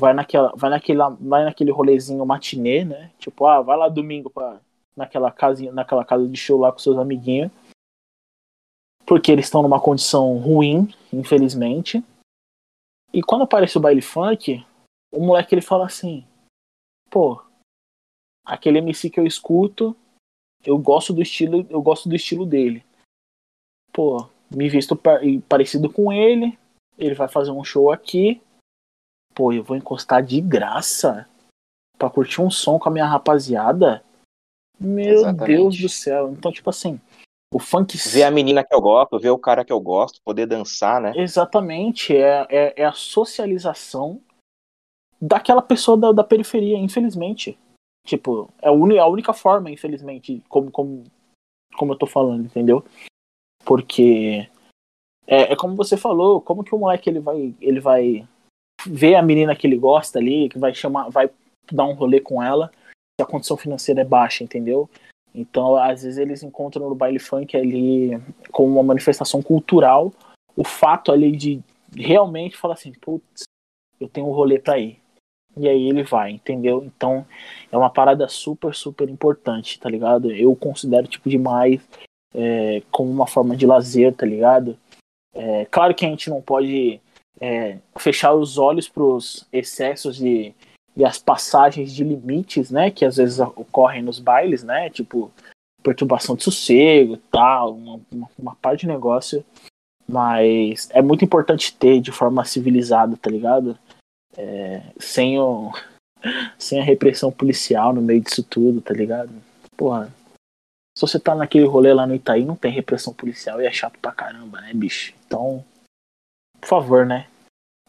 Vai 0.00 0.14
naquela, 0.14 0.52
vai 0.56 0.70
naquele, 0.70 1.00
vai 1.20 1.44
naquele 1.44 1.70
rolezinho 1.70 2.24
matinê, 2.24 2.84
né? 2.84 3.10
Tipo, 3.18 3.46
ah, 3.46 3.60
vai 3.60 3.76
lá 3.76 3.88
domingo 3.88 4.30
pra 4.30 4.58
naquela 4.96 5.30
casa, 5.30 5.70
naquela 5.72 6.04
casa 6.04 6.28
de 6.28 6.36
show 6.36 6.58
lá 6.58 6.72
com 6.72 6.78
seus 6.78 6.98
amiguinhos. 6.98 7.50
Porque 9.04 9.32
eles 9.32 9.46
estão 9.46 9.62
numa 9.62 9.80
condição 9.80 10.38
ruim, 10.38 10.94
infelizmente. 11.12 12.02
E 13.12 13.22
quando 13.22 13.42
aparece 13.42 13.76
o 13.76 13.80
baile 13.80 14.00
funk, 14.00 14.64
o 15.12 15.20
moleque 15.20 15.54
ele 15.54 15.62
fala 15.62 15.86
assim: 15.86 16.26
"Pô, 17.10 17.42
aquele 18.44 18.78
MC 18.78 19.10
que 19.10 19.20
eu 19.20 19.26
escuto, 19.26 19.96
eu 20.64 20.78
gosto 20.78 21.12
do 21.12 21.20
estilo, 21.20 21.66
eu 21.68 21.82
gosto 21.82 22.08
do 22.08 22.14
estilo 22.14 22.46
dele. 22.46 22.84
Pô, 23.92 24.28
me 24.50 24.68
visto 24.68 24.96
parecido 25.48 25.90
com 25.90 26.12
ele, 26.12 26.58
ele 26.96 27.14
vai 27.14 27.28
fazer 27.28 27.50
um 27.50 27.64
show 27.64 27.90
aqui. 27.90 28.40
Pô, 29.34 29.52
eu 29.52 29.62
vou 29.62 29.76
encostar 29.76 30.22
de 30.22 30.40
graça 30.40 31.28
para 31.98 32.10
curtir 32.10 32.40
um 32.40 32.50
som 32.50 32.78
com 32.78 32.88
a 32.88 32.92
minha 32.92 33.06
rapaziada. 33.06 34.04
Meu 34.82 35.14
Exatamente. 35.14 35.56
Deus 35.56 35.78
do 35.78 35.88
céu. 35.88 36.32
Então, 36.32 36.50
tipo 36.50 36.68
assim, 36.68 37.00
o 37.52 37.58
funk. 37.58 37.96
Ver 38.08 38.24
a 38.24 38.30
menina 38.30 38.64
que 38.64 38.74
eu 38.74 38.80
gosto, 38.80 39.18
ver 39.18 39.30
o 39.30 39.38
cara 39.38 39.64
que 39.64 39.72
eu 39.72 39.80
gosto, 39.80 40.20
poder 40.24 40.46
dançar, 40.46 41.00
né? 41.00 41.12
Exatamente. 41.14 42.16
É, 42.16 42.46
é, 42.48 42.82
é 42.82 42.84
a 42.84 42.92
socialização 42.92 44.20
daquela 45.20 45.62
pessoa 45.62 45.96
da, 45.96 46.12
da 46.12 46.24
periferia, 46.24 46.78
infelizmente. 46.78 47.58
Tipo, 48.06 48.48
é 48.60 48.68
a, 48.68 49.02
a 49.02 49.06
única 49.06 49.32
forma, 49.32 49.70
infelizmente, 49.70 50.42
como, 50.48 50.70
como, 50.70 51.04
como 51.76 51.92
eu 51.92 51.98
tô 51.98 52.06
falando, 52.06 52.46
entendeu? 52.46 52.84
Porque 53.64 54.48
é, 55.26 55.52
é 55.52 55.56
como 55.56 55.76
você 55.76 55.96
falou, 55.96 56.40
como 56.40 56.64
que 56.64 56.74
o 56.74 56.78
moleque 56.78 57.08
ele 57.08 57.20
vai, 57.20 57.54
ele 57.60 57.80
vai 57.80 58.26
ver 58.84 59.14
a 59.14 59.22
menina 59.22 59.54
que 59.54 59.66
ele 59.66 59.76
gosta 59.76 60.18
ali, 60.18 60.48
que 60.48 60.58
vai 60.58 60.74
chamar, 60.74 61.10
vai 61.10 61.30
dar 61.70 61.84
um 61.84 61.94
rolê 61.94 62.18
com 62.18 62.42
ela 62.42 62.72
a 63.20 63.24
condição 63.24 63.56
financeira 63.56 64.00
é 64.00 64.04
baixa, 64.04 64.44
entendeu? 64.44 64.88
Então, 65.34 65.76
às 65.76 66.02
vezes 66.02 66.18
eles 66.18 66.42
encontram 66.42 66.88
no 66.88 66.94
baile 66.94 67.18
funk 67.18 67.56
ali 67.56 68.10
como 68.50 68.72
uma 68.72 68.82
manifestação 68.82 69.42
cultural 69.42 70.12
o 70.56 70.64
fato 70.64 71.10
ali 71.10 71.34
de 71.34 71.62
realmente 71.94 72.56
falar 72.56 72.74
assim, 72.74 72.92
putz, 72.92 73.44
eu 73.98 74.08
tenho 74.08 74.26
um 74.26 74.32
rolê 74.32 74.58
pra 74.58 74.78
ir. 74.78 75.00
E 75.56 75.68
aí 75.68 75.88
ele 75.88 76.02
vai, 76.02 76.30
entendeu? 76.30 76.82
Então, 76.84 77.26
é 77.70 77.76
uma 77.76 77.90
parada 77.90 78.26
super, 78.28 78.74
super 78.74 79.08
importante, 79.08 79.78
tá 79.78 79.88
ligado? 79.88 80.30
Eu 80.30 80.54
considero, 80.56 81.06
tipo, 81.06 81.28
demais 81.28 81.80
é, 82.34 82.82
como 82.90 83.10
uma 83.10 83.26
forma 83.26 83.56
de 83.56 83.66
lazer, 83.66 84.14
tá 84.14 84.24
ligado? 84.24 84.78
É, 85.34 85.66
claro 85.66 85.94
que 85.94 86.06
a 86.06 86.08
gente 86.08 86.30
não 86.30 86.40
pode 86.40 87.00
é, 87.40 87.78
fechar 87.98 88.34
os 88.34 88.56
olhos 88.56 88.88
pros 88.88 89.46
excessos 89.52 90.16
de 90.16 90.54
e 90.96 91.04
as 91.04 91.18
passagens 91.18 91.92
de 91.92 92.04
limites, 92.04 92.70
né, 92.70 92.90
que 92.90 93.04
às 93.04 93.16
vezes 93.16 93.38
ocorrem 93.38 94.02
nos 94.02 94.18
bailes, 94.18 94.62
né, 94.62 94.90
tipo 94.90 95.32
perturbação 95.82 96.36
de 96.36 96.44
sossego, 96.44 97.16
tal, 97.30 97.74
uma, 97.74 98.00
uma, 98.10 98.30
uma 98.38 98.54
parte 98.56 98.80
de 98.80 98.86
negócio, 98.86 99.44
mas 100.08 100.88
é 100.92 101.02
muito 101.02 101.24
importante 101.24 101.74
ter 101.74 102.00
de 102.00 102.12
forma 102.12 102.44
civilizada, 102.44 103.16
tá 103.16 103.30
ligado? 103.30 103.76
É, 104.36 104.82
sem 104.98 105.38
o 105.40 105.72
sem 106.58 106.80
a 106.80 106.84
repressão 106.84 107.32
policial 107.32 107.92
no 107.92 108.00
meio 108.00 108.20
disso 108.20 108.42
tudo, 108.42 108.80
tá 108.80 108.94
ligado? 108.94 109.30
Porra, 109.76 110.12
se 110.96 111.00
você 111.00 111.18
tá 111.18 111.34
naquele 111.34 111.66
rolê 111.66 111.92
lá 111.92 112.06
no 112.06 112.14
Itaí, 112.14 112.44
não 112.44 112.54
tem 112.54 112.70
repressão 112.70 113.12
policial 113.12 113.60
e 113.60 113.66
é 113.66 113.72
chato 113.72 113.98
pra 113.98 114.12
caramba, 114.12 114.60
né, 114.60 114.72
bicho? 114.74 115.14
Então, 115.26 115.64
por 116.60 116.68
favor, 116.68 117.06
né? 117.06 117.26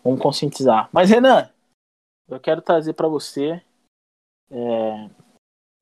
Vamos 0.03 0.21
conscientizar. 0.21 0.89
Mas, 0.91 1.09
Renan, 1.09 1.49
eu 2.27 2.39
quero 2.39 2.61
trazer 2.61 2.93
para 2.93 3.07
você 3.07 3.61
é, 4.49 5.09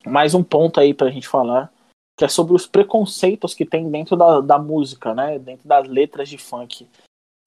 mais 0.06 0.34
um 0.34 0.42
ponto 0.42 0.80
aí 0.80 0.94
para 0.94 1.08
a 1.08 1.10
gente 1.10 1.28
falar, 1.28 1.72
que 2.18 2.24
é 2.24 2.28
sobre 2.28 2.54
os 2.54 2.66
preconceitos 2.66 3.54
que 3.54 3.64
tem 3.64 3.90
dentro 3.90 4.16
da, 4.16 4.40
da 4.40 4.58
música, 4.58 5.14
né? 5.14 5.38
Dentro 5.38 5.66
das 5.68 5.86
letras 5.88 6.28
de 6.28 6.38
funk. 6.38 6.88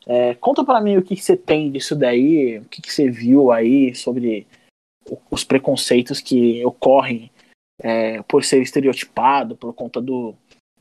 É, 0.05 0.35
conta 0.35 0.63
para 0.63 0.79
mim 0.81 0.97
o 0.97 1.03
que, 1.03 1.15
que, 1.15 1.21
você 1.21 1.35
tem 1.35 1.71
disso 1.71 1.95
daí, 1.95 2.59
o 2.59 2.65
que, 2.65 2.81
que 2.81 2.91
você 2.91 3.09
viu 3.09 3.51
aí 3.51 3.95
sobre 3.95 4.47
os 5.31 5.43
preconceitos 5.43 6.19
que 6.19 6.63
ocorrem 6.65 7.31
é, 7.79 8.21
por 8.23 8.43
ser 8.43 8.61
estereotipado, 8.61 9.55
por 9.55 9.73
conta 9.73 9.99
do, 9.99 10.35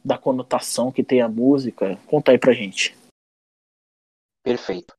da 0.04 0.18
conotação 0.18 0.92
que 0.92 1.02
tem 1.02 1.20
a 1.22 1.28
música. 1.28 1.96
Conta 2.06 2.32
aí 2.32 2.38
pra 2.38 2.52
gente. 2.52 2.94
Perfeito. 4.42 4.94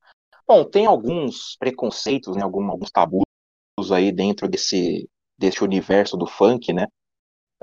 Bom, 0.48 0.64
tem 0.64 0.86
alguns 0.86 1.56
preconceitos, 1.58 2.36
né, 2.36 2.44
alguns, 2.44 2.70
alguns 2.70 2.92
tabus 2.92 3.24
aí 3.92 4.12
dentro 4.12 4.48
desse, 4.48 5.10
desse 5.38 5.64
universo 5.64 6.16
do 6.18 6.28
funk, 6.28 6.72
né? 6.72 6.88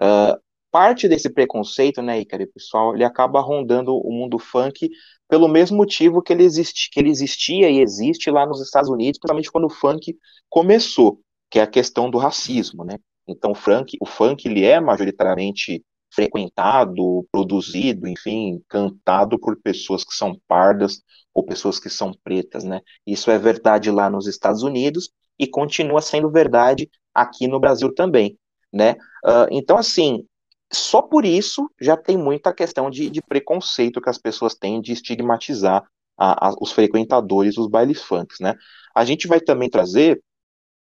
Uh, 0.01 0.41
parte 0.71 1.09
desse 1.09 1.31
preconceito, 1.33 2.03
né, 2.03 2.21
Icari, 2.21 2.47
pessoal, 2.47 2.95
ele 2.95 3.05
acaba 3.05 3.41
rondando 3.41 3.95
o 3.95 4.13
mundo 4.13 4.39
funk 4.39 4.89
pelo 5.29 5.49
mesmo 5.49 5.77
motivo 5.77 6.23
que 6.23 6.33
ele, 6.33 6.45
existe, 6.45 6.91
que 6.91 6.99
ele 6.99 7.11
existia 7.11 7.71
e 7.71 7.81
existe 7.81 8.31
lá 8.31 8.47
nos 8.47 8.61
Estados 8.61 8.91
Unidos, 8.91 9.19
principalmente 9.19 9.53
quando 9.53 9.67
o 9.67 9.71
funk 9.71 10.17
começou, 10.49 11.21
que 11.51 11.59
é 11.59 11.63
a 11.63 11.67
questão 11.67 12.11
do 12.11 12.19
racismo, 12.19 12.85
né? 12.85 12.99
Então, 13.29 13.53
o 13.53 13.55
funk, 13.55 13.97
o 14.01 14.07
funk 14.07 14.49
ele 14.49 14.65
é 14.65 14.81
majoritariamente 14.81 15.85
frequentado, 16.15 17.27
produzido, 17.33 18.07
enfim, 18.07 18.63
cantado 18.69 19.39
por 19.39 19.57
pessoas 19.61 20.05
que 20.05 20.15
são 20.15 20.39
pardas 20.47 21.03
ou 21.35 21.45
pessoas 21.45 21.79
que 21.79 21.89
são 21.89 22.13
pretas, 22.23 22.65
né? 22.65 22.81
Isso 23.07 23.31
é 23.31 23.39
verdade 23.39 23.91
lá 23.91 24.11
nos 24.11 24.27
Estados 24.27 24.63
Unidos 24.63 25.11
e 25.39 25.47
continua 25.47 26.03
sendo 26.03 26.31
verdade 26.31 26.91
aqui 27.15 27.49
no 27.49 27.59
Brasil 27.59 27.95
também, 27.95 28.39
né? 28.73 28.93
Uh, 29.25 29.49
então, 29.51 29.79
assim, 29.79 30.25
só 30.73 31.03
por 31.03 31.25
isso 31.25 31.71
já 31.81 31.97
tem 31.97 32.17
muita 32.17 32.53
questão 32.53 32.91
de, 32.91 33.11
de 33.11 33.23
preconceito 33.23 34.01
que 34.01 34.11
as 34.11 34.19
pessoas 34.19 34.55
têm 34.55 34.81
de 34.81 34.93
estigmatizar 34.93 35.85
a, 36.17 36.49
a, 36.49 36.55
os 36.61 36.73
frequentadores 36.73 37.55
dos 37.55 37.69
bailes 37.69 38.03
funks, 38.03 38.39
né? 38.41 38.55
A 38.95 39.05
gente 39.05 39.27
vai 39.27 39.41
também 39.41 39.71
trazer 39.71 40.23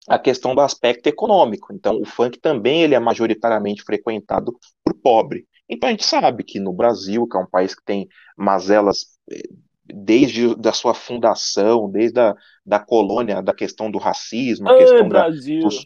a 0.09 0.19
questão 0.19 0.55
do 0.55 0.61
aspecto 0.61 1.07
econômico. 1.07 1.73
Então, 1.73 2.01
o 2.01 2.05
funk 2.05 2.39
também 2.39 2.83
ele 2.83 2.95
é 2.95 3.01
majoritariamente 3.01 3.83
frequentado 3.83 4.59
por 4.85 4.95
pobre. 4.95 5.47
Então, 5.69 5.89
a 5.89 5.93
gente 5.93 6.05
sabe 6.05 6.43
que 6.45 6.61
no 6.61 6.73
Brasil, 6.73 7.27
que 7.27 7.37
é 7.37 7.41
um 7.41 7.47
país 7.47 7.75
que 7.75 7.85
tem 7.85 8.09
mazelas 8.37 9.19
eh, 9.31 9.49
desde 9.85 10.55
da 10.57 10.73
sua 10.73 10.95
fundação, 10.95 11.91
desde 11.91 12.21
a 12.21 12.35
da 12.65 12.79
colônia, 12.79 13.43
da 13.43 13.55
questão 13.55 13.91
do 13.91 13.99
racismo, 13.99 14.69
a 14.69 14.77
questão 14.77 15.09
Brasil. 15.09 15.61
da, 15.61 15.69
dos... 15.69 15.85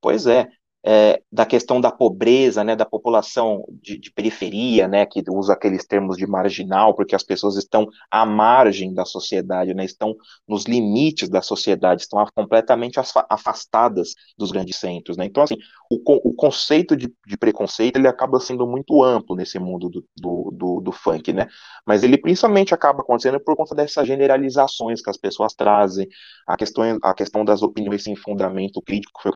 Pois 0.00 0.26
é. 0.26 0.48
É, 0.86 1.22
da 1.32 1.46
questão 1.46 1.80
da 1.80 1.90
pobreza, 1.90 2.62
né, 2.62 2.76
da 2.76 2.84
população 2.84 3.64
de, 3.82 3.98
de, 3.98 4.12
periferia, 4.12 4.86
né, 4.86 5.06
que 5.06 5.24
usa 5.30 5.54
aqueles 5.54 5.86
termos 5.86 6.18
de 6.18 6.26
marginal, 6.26 6.94
porque 6.94 7.14
as 7.14 7.22
pessoas 7.22 7.56
estão 7.56 7.88
à 8.10 8.26
margem 8.26 8.92
da 8.92 9.06
sociedade, 9.06 9.72
né, 9.72 9.82
estão 9.86 10.14
nos 10.46 10.64
limites 10.64 11.30
da 11.30 11.40
sociedade, 11.40 12.02
estão 12.02 12.22
completamente 12.34 13.00
afastadas 13.30 14.10
dos 14.36 14.52
grandes 14.52 14.76
centros, 14.76 15.16
né. 15.16 15.24
Então, 15.24 15.42
assim, 15.42 15.56
o, 15.90 16.28
o 16.28 16.34
conceito 16.34 16.94
de, 16.94 17.10
de, 17.26 17.36
preconceito 17.38 17.96
ele 17.96 18.08
acaba 18.08 18.38
sendo 18.38 18.66
muito 18.66 19.02
amplo 19.02 19.34
nesse 19.34 19.58
mundo 19.58 19.88
do, 19.88 20.04
do, 20.14 20.50
do, 20.52 20.80
do 20.82 20.92
funk, 20.92 21.32
né, 21.32 21.46
mas 21.86 22.02
ele 22.02 22.18
principalmente 22.18 22.74
acaba 22.74 23.00
acontecendo 23.00 23.40
por 23.40 23.56
conta 23.56 23.74
dessas 23.74 24.06
generalizações 24.06 25.00
que 25.00 25.08
as 25.08 25.16
pessoas 25.16 25.54
trazem, 25.54 26.06
a 26.46 26.58
questão, 26.58 26.98
a 27.02 27.14
questão 27.14 27.42
das 27.42 27.62
opiniões 27.62 28.02
sem 28.04 28.14
fundamento 28.14 28.82
crítico, 28.82 29.22
foi 29.22 29.32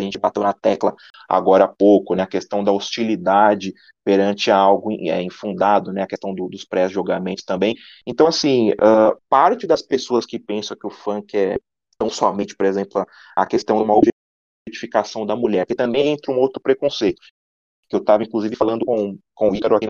a 0.00 0.02
gente 0.02 0.18
bateu 0.18 0.42
na 0.42 0.52
tecla 0.52 0.94
agora 1.28 1.64
há 1.64 1.68
pouco, 1.68 2.14
né, 2.14 2.22
a 2.22 2.26
questão 2.26 2.64
da 2.64 2.72
hostilidade 2.72 3.72
perante 4.04 4.50
algo 4.50 4.90
é, 4.92 5.22
infundado, 5.22 5.92
né, 5.92 6.02
a 6.02 6.06
questão 6.06 6.34
do, 6.34 6.48
dos 6.48 6.64
pré-julgamentos 6.64 7.44
também. 7.44 7.76
Então, 8.06 8.26
assim, 8.26 8.70
uh, 8.72 9.16
parte 9.28 9.66
das 9.66 9.82
pessoas 9.82 10.26
que 10.26 10.38
pensam 10.38 10.76
que 10.76 10.86
o 10.86 10.90
funk 10.90 11.36
é 11.36 11.56
tão 11.98 12.10
somente, 12.10 12.56
por 12.56 12.66
exemplo, 12.66 13.06
a, 13.36 13.46
questão 13.46 13.76
de 13.76 13.84
uma 13.84 13.94
objetificação 14.66 15.26
da 15.26 15.36
mulher, 15.36 15.66
que 15.66 15.74
também 15.74 16.08
entra 16.08 16.32
um 16.32 16.38
outro 16.38 16.60
preconceito, 16.60 17.20
que 17.88 17.94
eu 17.96 18.00
estava, 18.00 18.22
inclusive, 18.22 18.56
falando 18.56 18.84
com, 18.84 19.18
com 19.34 19.50
o 19.50 19.54
Ícaro 19.54 19.76
aqui 19.76 19.86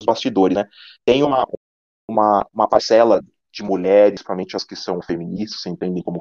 nos 0.00 0.06
bastidores, 0.06 0.56
né, 0.56 0.64
tem 1.04 1.22
uma, 1.22 1.46
uma, 2.08 2.46
uma 2.52 2.68
parcela 2.68 3.20
de 3.52 3.62
mulheres, 3.62 4.12
principalmente 4.12 4.56
as 4.56 4.64
que 4.64 4.76
são 4.76 5.02
feministas, 5.02 5.62
se 5.62 5.68
entendem 5.68 6.02
como 6.02 6.20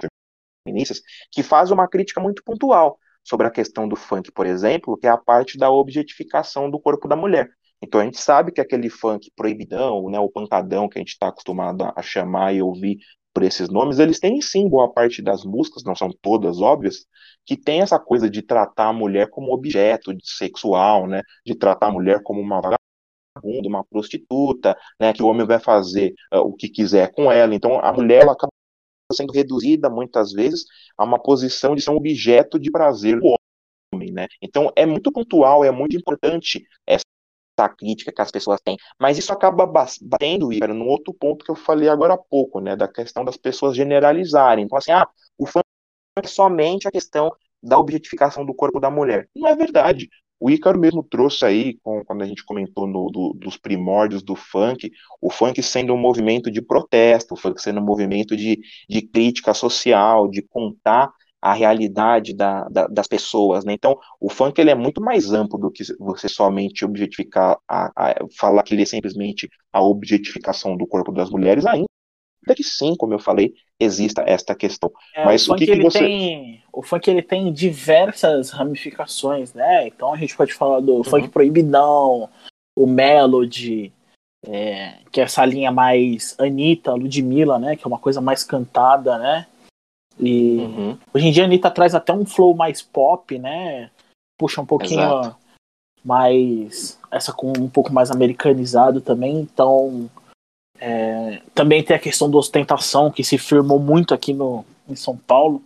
feministas, 0.67 1.01
que 1.31 1.43
faz 1.43 1.71
uma 1.71 1.87
crítica 1.87 2.19
muito 2.19 2.43
pontual 2.43 2.97
sobre 3.27 3.45
a 3.45 3.51
questão 3.51 3.87
do 3.87 3.95
funk, 3.95 4.31
por 4.31 4.45
exemplo, 4.45 4.97
que 4.97 5.05
é 5.05 5.09
a 5.09 5.17
parte 5.17 5.57
da 5.57 5.69
objetificação 5.69 6.69
do 6.69 6.79
corpo 6.79 7.07
da 7.07 7.15
mulher. 7.15 7.49
Então 7.81 7.99
a 7.99 8.05
gente 8.05 8.19
sabe 8.19 8.51
que 8.51 8.61
aquele 8.61 8.89
funk 8.89 9.29
proibidão, 9.35 10.09
né, 10.09 10.17
o 10.19 10.29
pancadão 10.29 10.87
que 10.87 10.97
a 10.97 11.01
gente 11.01 11.09
está 11.09 11.27
acostumado 11.27 11.91
a 11.95 12.01
chamar 12.01 12.53
e 12.53 12.61
ouvir 12.61 12.97
por 13.33 13.43
esses 13.43 13.69
nomes, 13.69 13.99
eles 13.99 14.19
têm 14.19 14.41
sim 14.41 14.67
boa 14.67 14.91
parte 14.91 15.21
das 15.21 15.43
músicas, 15.43 15.83
não 15.83 15.95
são 15.95 16.09
todas 16.21 16.59
óbvias, 16.59 17.05
que 17.45 17.55
tem 17.55 17.81
essa 17.81 17.99
coisa 17.99 18.29
de 18.29 18.41
tratar 18.41 18.87
a 18.87 18.93
mulher 18.93 19.29
como 19.29 19.53
objeto 19.53 20.11
sexual, 20.23 21.05
né, 21.05 21.21
de 21.45 21.53
tratar 21.53 21.87
a 21.87 21.91
mulher 21.91 22.23
como 22.23 22.41
uma 22.41 22.61
vagabunda, 22.61 23.67
uma 23.67 23.83
prostituta, 23.83 24.75
né, 24.99 25.13
que 25.13 25.21
o 25.21 25.27
homem 25.27 25.45
vai 25.45 25.59
fazer 25.59 26.13
uh, 26.33 26.39
o 26.39 26.55
que 26.55 26.69
quiser 26.69 27.11
com 27.11 27.31
ela. 27.31 27.53
Então 27.53 27.79
a 27.79 27.91
mulher 27.93 28.23
ela 28.23 28.31
acaba 28.31 28.51
sendo 29.13 29.31
reduzida 29.31 29.89
muitas 29.89 30.31
vezes 30.31 30.65
a 30.97 31.03
uma 31.03 31.21
posição 31.21 31.75
de 31.75 31.81
ser 31.81 31.91
um 31.91 31.95
objeto 31.95 32.59
de 32.59 32.69
prazer 32.71 33.19
do 33.19 33.35
homem, 33.93 34.11
né? 34.11 34.27
Então 34.41 34.71
é 34.75 34.85
muito 34.85 35.11
pontual, 35.11 35.63
é 35.63 35.71
muito 35.71 35.95
importante 35.95 36.65
essa 36.85 37.03
crítica 37.77 38.11
que 38.11 38.21
as 38.21 38.29
pessoas 38.31 38.61
têm, 38.61 38.77
mas 38.99 39.17
isso 39.17 39.33
acaba 39.33 39.65
batendo, 39.65 40.49
num 40.49 40.87
outro 40.87 41.13
ponto 41.13 41.43
que 41.43 41.49
eu 41.49 41.55
falei 41.55 41.89
agora 41.89 42.13
há 42.13 42.17
pouco, 42.17 42.59
né, 42.59 42.75
da 42.75 42.87
questão 42.87 43.25
das 43.25 43.35
pessoas 43.35 43.75
generalizarem. 43.75 44.65
Então 44.65 44.77
assim, 44.77 44.91
ah, 44.91 45.07
o 45.37 45.45
fã 45.45 45.61
é 46.17 46.27
somente 46.27 46.87
a 46.87 46.91
questão 46.91 47.31
da 47.63 47.79
objetificação 47.79 48.45
do 48.45 48.53
corpo 48.53 48.79
da 48.79 48.91
mulher. 48.91 49.27
Não 49.35 49.47
é 49.47 49.55
verdade. 49.55 50.09
O 50.39 50.49
Ícaro 50.49 50.79
mesmo 50.79 51.03
trouxe 51.03 51.45
aí, 51.45 51.77
com, 51.81 52.03
quando 52.05 52.21
a 52.21 52.25
gente 52.25 52.45
comentou 52.45 52.85
no, 52.85 53.09
do, 53.09 53.33
dos 53.33 53.57
primórdios 53.57 54.21
do 54.21 54.35
funk, 54.35 54.91
o 55.21 55.31
funk 55.31 55.61
sendo 55.63 55.93
um 55.93 55.97
movimento 55.97 56.51
de 56.51 56.61
protesto, 56.61 57.33
o 57.33 57.37
funk 57.37 57.61
sendo 57.61 57.79
um 57.79 57.85
movimento 57.85 58.35
de, 58.35 58.59
de 58.87 59.01
crítica 59.01 59.53
social, 59.53 60.27
de 60.27 60.41
contar 60.43 61.11
a 61.41 61.53
realidade 61.53 62.35
da, 62.35 62.67
da, 62.69 62.87
das 62.87 63.07
pessoas, 63.07 63.63
né? 63.63 63.73
Então, 63.73 63.97
o 64.19 64.29
funk 64.29 64.59
ele 64.59 64.71
é 64.71 64.75
muito 64.75 65.01
mais 65.01 65.31
amplo 65.31 65.57
do 65.57 65.71
que 65.71 65.83
você 65.99 66.27
somente 66.27 66.83
objetificar, 66.83 67.57
a, 67.67 67.91
a, 67.95 68.15
falar 68.37 68.63
que 68.63 68.73
ele 68.73 68.81
é 68.83 68.85
simplesmente 68.85 69.49
a 69.71 69.81
objetificação 69.81 70.75
do 70.75 70.87
corpo 70.87 71.11
das 71.11 71.29
mulheres, 71.29 71.65
ainda 71.65 71.87
que 72.55 72.63
sim, 72.63 72.95
como 72.97 73.13
eu 73.13 73.19
falei, 73.19 73.53
exista 73.79 74.23
esta 74.25 74.55
questão. 74.55 74.91
É, 75.15 75.25
Mas 75.25 75.47
o, 75.47 75.53
o 75.53 75.55
que, 75.55 75.65
que 75.65 75.81
você. 75.81 75.99
Tem, 75.99 76.63
o 76.77 76.83
funk 76.83 77.09
ele 77.09 77.23
tem 77.23 77.51
diversas 77.51 78.51
ramificações, 78.51 79.51
né? 79.51 79.87
Então 79.87 80.13
a 80.13 80.17
gente 80.17 80.37
pode 80.37 80.53
falar 80.53 80.79
do 80.79 80.97
uhum. 80.97 81.03
funk 81.03 81.27
proibidão, 81.29 82.29
o 82.77 82.85
melody, 82.85 83.91
é, 84.45 84.99
que 85.11 85.19
é 85.19 85.23
essa 85.23 85.43
linha 85.43 85.71
mais 85.71 86.35
Anitta, 86.37 86.93
Ludmilla, 86.93 87.57
né? 87.57 87.75
Que 87.75 87.83
é 87.83 87.87
uma 87.87 87.97
coisa 87.97 88.21
mais 88.21 88.43
cantada, 88.43 89.17
né? 89.17 89.47
E 90.19 90.57
uhum. 90.59 90.97
hoje 91.11 91.25
em 91.25 91.31
dia 91.31 91.43
a 91.43 91.45
Anitta 91.47 91.71
traz 91.71 91.95
até 91.95 92.13
um 92.13 92.27
flow 92.27 92.53
mais 92.53 92.83
pop, 92.83 93.39
né? 93.39 93.89
Puxa 94.37 94.61
um 94.61 94.65
pouquinho 94.65 95.01
Exato. 95.01 95.35
mais. 96.05 96.99
Essa 97.09 97.33
com 97.33 97.53
um 97.57 97.67
pouco 97.67 97.91
mais 97.91 98.11
americanizado 98.11 99.01
também, 99.01 99.39
então 99.39 100.07
é, 100.79 101.41
também 101.55 101.81
tem 101.81 101.95
a 101.95 101.99
questão 101.99 102.29
da 102.29 102.37
ostentação, 102.37 103.09
que 103.09 103.23
se 103.23 103.39
firmou 103.39 103.79
muito 103.79 104.13
aqui 104.13 104.31
no, 104.31 104.63
em 104.87 104.95
São 104.95 105.17
Paulo. 105.17 105.63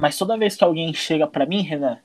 Mas 0.00 0.16
toda 0.16 0.38
vez 0.38 0.56
que 0.56 0.64
alguém 0.64 0.94
chega 0.94 1.26
para 1.26 1.44
mim, 1.44 1.60
Renan, 1.60 2.00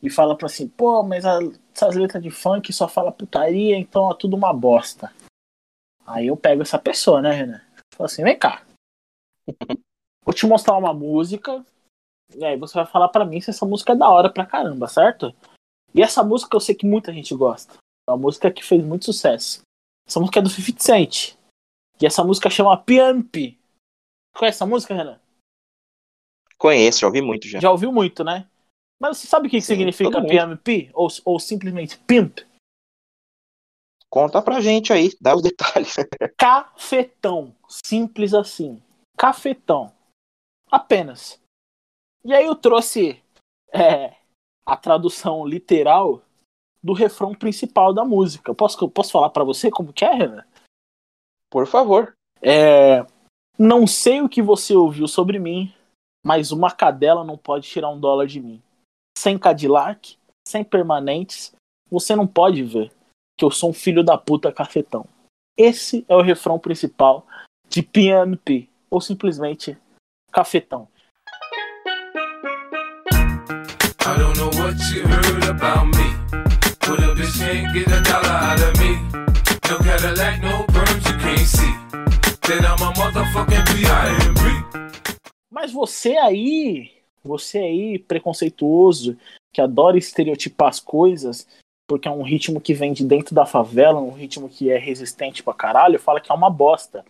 e 0.00 0.08
fala 0.08 0.36
pra 0.36 0.46
assim, 0.46 0.68
pô, 0.68 1.02
mas 1.02 1.24
a, 1.24 1.38
essas 1.74 1.96
letras 1.96 2.22
de 2.22 2.30
funk 2.30 2.72
só 2.72 2.86
fala 2.86 3.10
putaria, 3.10 3.76
então 3.76 4.10
é 4.10 4.14
tudo 4.14 4.36
uma 4.36 4.52
bosta. 4.52 5.12
Aí 6.06 6.28
eu 6.28 6.36
pego 6.36 6.62
essa 6.62 6.78
pessoa, 6.78 7.20
né, 7.20 7.32
Renan? 7.32 7.60
Falo 7.92 8.06
assim, 8.06 8.22
vem 8.22 8.38
cá. 8.38 8.64
Vou 10.24 10.32
te 10.32 10.46
mostrar 10.46 10.76
uma 10.76 10.94
música, 10.94 11.64
e 12.36 12.44
aí 12.44 12.56
você 12.56 12.74
vai 12.74 12.86
falar 12.86 13.08
para 13.08 13.24
mim 13.24 13.40
se 13.40 13.50
essa 13.50 13.66
música 13.66 13.92
é 13.92 13.96
da 13.96 14.08
hora 14.08 14.30
pra 14.30 14.46
caramba, 14.46 14.86
certo? 14.86 15.34
E 15.92 16.02
essa 16.02 16.22
música 16.22 16.56
eu 16.56 16.60
sei 16.60 16.74
que 16.74 16.86
muita 16.86 17.12
gente 17.12 17.34
gosta. 17.34 17.74
É 18.08 18.12
uma 18.12 18.16
música 18.18 18.50
que 18.50 18.64
fez 18.64 18.84
muito 18.84 19.06
sucesso. 19.06 19.62
Essa 20.06 20.20
música 20.20 20.38
é 20.38 20.42
do 20.42 20.48
50 20.48 20.82
Cent. 20.82 21.36
E 22.00 22.06
essa 22.06 22.22
música 22.22 22.50
chama 22.50 22.76
PMP. 22.76 23.56
Conhece 24.36 24.58
essa 24.58 24.66
música, 24.66 24.94
Renan? 24.94 25.18
Conheço, 26.64 27.00
já 27.00 27.06
ouvi 27.08 27.20
muito 27.20 27.46
já. 27.46 27.60
Já 27.60 27.70
ouviu 27.70 27.92
muito, 27.92 28.24
né? 28.24 28.48
Mas 28.98 29.18
você 29.18 29.26
sabe 29.26 29.48
o 29.48 29.50
que, 29.50 29.60
Sim, 29.60 29.74
significa 29.74 30.22
PMP? 30.22 30.88
Ou, 30.94 31.08
ou 31.22 31.38
simplesmente 31.38 31.98
Pimp? 31.98 32.38
Conta 34.08 34.40
pra 34.40 34.62
gente 34.62 34.90
aí, 34.90 35.10
dá 35.20 35.36
os 35.36 35.42
detalhes. 35.44 35.94
Cafetão. 36.38 37.54
Simples 37.68 38.32
assim. 38.32 38.82
Cafetão. 39.14 39.92
Apenas. 40.70 41.38
E 42.24 42.32
aí 42.32 42.46
eu 42.46 42.54
trouxe 42.54 43.22
é, 43.70 44.16
a 44.64 44.74
tradução 44.74 45.46
literal 45.46 46.22
do 46.82 46.94
refrão 46.94 47.34
principal 47.34 47.92
da 47.92 48.06
música. 48.06 48.54
Posso, 48.54 48.88
posso 48.88 49.12
falar 49.12 49.28
para 49.28 49.44
você 49.44 49.70
como 49.70 49.92
que 49.92 50.02
é, 50.02 50.14
Renan? 50.14 50.46
Por 51.50 51.66
favor. 51.66 52.16
É, 52.40 53.04
não 53.58 53.86
sei 53.86 54.22
o 54.22 54.30
que 54.30 54.40
você 54.40 54.74
ouviu 54.74 55.06
sobre 55.06 55.38
mim, 55.38 55.70
mas 56.24 56.50
uma 56.50 56.70
cadela 56.70 57.22
não 57.22 57.36
pode 57.36 57.68
tirar 57.68 57.90
um 57.90 58.00
dólar 58.00 58.26
de 58.26 58.40
mim. 58.40 58.62
Sem 59.16 59.38
Cadillac, 59.38 60.16
sem 60.48 60.64
permanentes, 60.64 61.54
você 61.90 62.16
não 62.16 62.26
pode 62.26 62.62
ver 62.62 62.90
que 63.38 63.44
eu 63.44 63.50
sou 63.50 63.70
um 63.70 63.74
filho 63.74 64.02
da 64.02 64.16
puta 64.16 64.50
cafetão. 64.50 65.06
Esse 65.56 66.04
é 66.08 66.16
o 66.16 66.22
refrão 66.22 66.58
principal 66.58 67.26
de 67.68 67.82
PNP, 67.82 68.68
ou 68.90 69.00
simplesmente 69.00 69.76
Cafetão. 70.32 70.88
I 74.06 74.18
don't 74.18 74.36
know 74.36 74.50
what 74.60 74.76
you 74.92 75.02
heard 75.06 75.44
about 75.48 75.86
me. 75.86 76.14
But 76.80 77.00
a 77.00 77.14
bitch 77.14 77.38
can't 77.38 77.72
get 77.72 77.88
a 77.88 78.00
dollar 78.02 78.28
out 78.28 78.60
of 78.60 78.78
me. 78.80 78.98
No 79.70 79.78
Cadillac, 79.78 80.42
no 80.42 80.64
perms, 80.66 81.06
you 81.06 81.18
can't 81.18 81.46
see. 81.46 81.74
Then 82.42 82.66
I'm 82.66 82.82
a 82.82 82.92
motherfucking 82.92 83.64
B.I.M.B. 83.72 84.83
Mas 85.54 85.70
você 85.70 86.16
aí, 86.16 86.90
você 87.22 87.58
aí, 87.58 87.96
preconceituoso, 87.96 89.16
que 89.52 89.60
adora 89.60 89.96
estereotipar 89.96 90.66
as 90.66 90.80
coisas, 90.80 91.46
porque 91.86 92.08
é 92.08 92.10
um 92.10 92.24
ritmo 92.24 92.60
que 92.60 92.74
vem 92.74 92.92
de 92.92 93.04
dentro 93.04 93.36
da 93.36 93.46
favela, 93.46 94.00
um 94.00 94.10
ritmo 94.10 94.48
que 94.48 94.68
é 94.68 94.76
resistente 94.76 95.44
pra 95.44 95.54
caralho, 95.54 96.00
fala 96.00 96.20
que 96.20 96.32
é 96.32 96.34
uma 96.34 96.50
bosta. 96.50 97.04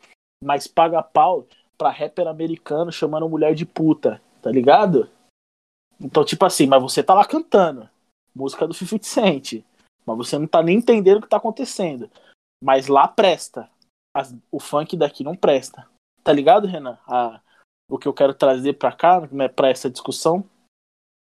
Mas 0.45 0.67
paga 0.67 1.03
pau 1.03 1.47
pra 1.79 1.89
rapper 1.89 2.29
americano 2.29 2.93
chamando 2.93 3.27
mulher 3.31 3.55
de 3.55 3.65
puta, 3.65 4.21
tá 4.43 4.51
ligado? 4.51 5.09
Então, 5.99 6.23
tipo 6.23 6.45
assim, 6.45 6.67
mas 6.67 6.83
você 6.83 7.03
tá 7.03 7.15
lá 7.15 7.25
cantando 7.25 7.89
música 8.35 8.69
do 8.69 8.75
50 8.75 9.07
Cent. 9.07 9.65
Mas 10.05 10.19
você 10.19 10.39
não 10.39 10.47
tá 10.47 10.63
nem 10.63 10.77
entendendo 10.77 11.17
o 11.17 11.23
que 11.23 11.29
tá 11.29 11.39
acontecendo. 11.39 12.11
Mas 12.63 12.89
lá 12.89 13.09
presta. 13.09 13.71
As, 14.13 14.37
o 14.53 14.61
funk 14.61 14.99
daqui 14.99 15.25
não 15.25 15.35
presta. 15.35 15.89
Tá 16.23 16.31
ligado, 16.31 16.67
Renan? 16.67 16.99
A, 17.07 17.41
o 17.89 17.99
que 17.99 18.09
eu 18.09 18.13
quero 18.13 18.35
trazer 18.35 18.75
pra 18.75 18.93
cá, 18.93 19.29
né, 19.31 19.49
pra 19.49 19.69
essa 19.69 19.91
discussão. 19.91 20.45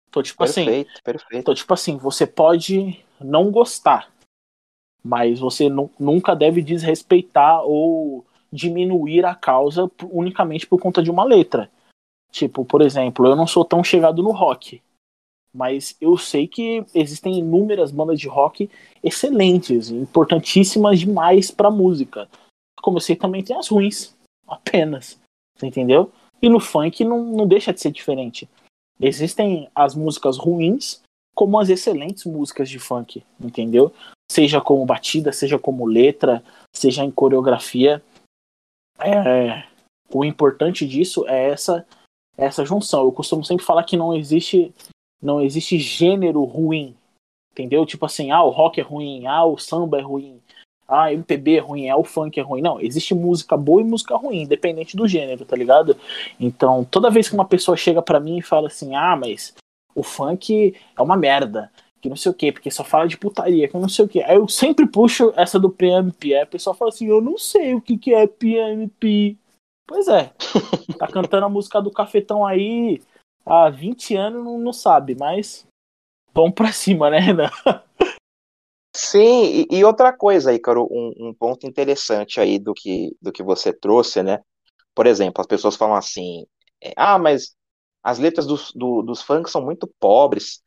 Então, 0.08 0.22
tipo 0.22 0.42
assim, 0.42 0.64
perfeito, 0.64 0.90
assim. 0.90 1.02
Perfeito. 1.04 1.36
Então, 1.36 1.54
tipo 1.54 1.74
assim, 1.74 1.96
você 1.96 2.26
pode 2.26 3.04
não 3.20 3.50
gostar. 3.50 4.12
Mas 5.02 5.38
você 5.38 5.68
nunca 5.68 6.34
deve 6.34 6.62
desrespeitar 6.62 7.62
ou 7.62 8.26
diminuir 8.52 9.24
a 9.24 9.34
causa 9.34 9.90
unicamente 10.10 10.66
por 10.66 10.80
conta 10.80 11.02
de 11.02 11.10
uma 11.10 11.24
letra. 11.24 11.70
Tipo, 12.30 12.64
por 12.64 12.82
exemplo, 12.82 13.26
eu 13.26 13.36
não 13.36 13.46
sou 13.46 13.64
tão 13.64 13.82
chegado 13.82 14.22
no 14.22 14.32
rock 14.32 14.82
Mas 15.52 15.96
eu 16.00 16.18
sei 16.18 16.46
que 16.46 16.84
existem 16.94 17.38
inúmeras 17.38 17.90
bandas 17.90 18.20
de 18.20 18.28
rock 18.28 18.70
excelentes, 19.02 19.90
importantíssimas 19.90 21.00
demais 21.00 21.50
pra 21.50 21.70
música. 21.70 22.28
Como 22.82 22.98
eu 22.98 23.00
sei, 23.00 23.16
também 23.16 23.42
tem 23.42 23.56
as 23.56 23.68
ruins, 23.68 24.16
apenas. 24.46 25.18
Você 25.56 25.66
entendeu? 25.66 26.12
E 26.40 26.48
no 26.48 26.60
funk 26.60 27.04
não, 27.04 27.22
não 27.24 27.46
deixa 27.46 27.72
de 27.72 27.80
ser 27.80 27.90
diferente. 27.90 28.48
Existem 29.00 29.68
as 29.74 29.94
músicas 29.94 30.36
ruins, 30.36 31.00
como 31.34 31.58
as 31.58 31.68
excelentes 31.68 32.24
músicas 32.24 32.68
de 32.68 32.78
funk, 32.78 33.24
entendeu? 33.40 33.92
Seja 34.30 34.60
como 34.60 34.84
batida, 34.84 35.32
seja 35.32 35.58
como 35.58 35.86
letra, 35.86 36.42
seja 36.74 37.04
em 37.04 37.10
coreografia. 37.10 38.02
É, 39.00 39.64
o 40.12 40.24
importante 40.24 40.86
disso 40.86 41.26
é 41.28 41.50
essa 41.50 41.86
essa 42.36 42.64
junção. 42.64 43.04
Eu 43.04 43.12
costumo 43.12 43.44
sempre 43.44 43.64
falar 43.64 43.84
que 43.84 43.96
não 43.96 44.14
existe 44.14 44.72
não 45.20 45.40
existe 45.40 45.78
gênero 45.78 46.44
ruim, 46.44 46.94
entendeu? 47.52 47.84
Tipo 47.84 48.06
assim, 48.06 48.30
ah, 48.30 48.42
o 48.42 48.50
rock 48.50 48.80
é 48.80 48.82
ruim, 48.82 49.26
ah, 49.26 49.44
o 49.44 49.58
samba 49.58 49.98
é 49.98 50.02
ruim, 50.02 50.40
ah, 50.88 51.12
MPB 51.12 51.56
é 51.56 51.60
ruim, 51.60 51.90
ah, 51.90 51.96
o 51.98 52.04
funk 52.04 52.40
é 52.40 52.42
ruim. 52.42 52.62
Não, 52.62 52.80
existe 52.80 53.14
música 53.14 53.56
boa 53.56 53.82
e 53.82 53.84
música 53.84 54.16
ruim, 54.16 54.42
independente 54.42 54.96
do 54.96 55.06
gênero, 55.06 55.44
tá 55.44 55.54
ligado? 55.54 55.94
Então, 56.40 56.82
toda 56.84 57.10
vez 57.10 57.28
que 57.28 57.34
uma 57.34 57.44
pessoa 57.44 57.76
chega 57.76 58.00
para 58.00 58.18
mim 58.18 58.38
e 58.38 58.42
fala 58.42 58.68
assim, 58.68 58.96
ah, 58.96 59.14
mas 59.14 59.54
o 59.94 60.02
funk 60.02 60.74
é 60.96 61.02
uma 61.02 61.16
merda, 61.16 61.70
que 62.00 62.08
não 62.08 62.16
sei 62.16 62.32
o 62.32 62.34
que, 62.34 62.50
porque 62.50 62.70
só 62.70 62.82
fala 62.82 63.06
de 63.06 63.18
putaria, 63.18 63.68
que 63.68 63.76
não 63.76 63.88
sei 63.88 64.04
o 64.06 64.08
que. 64.08 64.22
Aí 64.22 64.36
eu 64.36 64.48
sempre 64.48 64.86
puxo 64.86 65.32
essa 65.36 65.58
do 65.58 65.68
PMP. 65.68 66.34
Aí 66.34 66.40
a 66.40 66.46
pessoa 66.46 66.74
fala 66.74 66.90
assim, 66.90 67.06
eu 67.06 67.20
não 67.20 67.36
sei 67.36 67.74
o 67.74 67.80
que, 67.82 67.98
que 67.98 68.14
é 68.14 68.26
PMP. 68.26 69.36
Pois 69.86 70.08
é, 70.08 70.32
tá 70.98 71.06
cantando 71.12 71.46
a 71.46 71.50
música 71.50 71.82
do 71.82 71.90
Cafetão 71.90 72.46
aí 72.46 73.02
há 73.44 73.68
20 73.68 74.16
anos, 74.16 74.44
não, 74.44 74.58
não 74.58 74.72
sabe, 74.72 75.14
mas 75.14 75.66
vamos 76.32 76.54
pra 76.54 76.72
cima, 76.72 77.10
né, 77.10 77.18
Renan? 77.18 77.50
Sim, 78.94 79.66
e, 79.70 79.78
e 79.78 79.84
outra 79.84 80.12
coisa, 80.12 80.52
Ícaro, 80.52 80.88
um, 80.90 81.28
um 81.28 81.34
ponto 81.34 81.66
interessante 81.66 82.40
aí 82.40 82.58
do 82.58 82.72
que, 82.74 83.16
do 83.20 83.30
que 83.30 83.42
você 83.42 83.72
trouxe, 83.72 84.22
né? 84.22 84.40
Por 84.94 85.06
exemplo, 85.06 85.40
as 85.40 85.46
pessoas 85.46 85.76
falam 85.76 85.94
assim, 85.94 86.44
é, 86.82 86.92
ah, 86.96 87.18
mas 87.18 87.54
as 88.02 88.18
letras 88.18 88.46
dos, 88.46 88.72
do, 88.74 89.02
dos 89.02 89.22
funk 89.22 89.50
são 89.50 89.62
muito 89.62 89.88
pobres, 90.00 90.60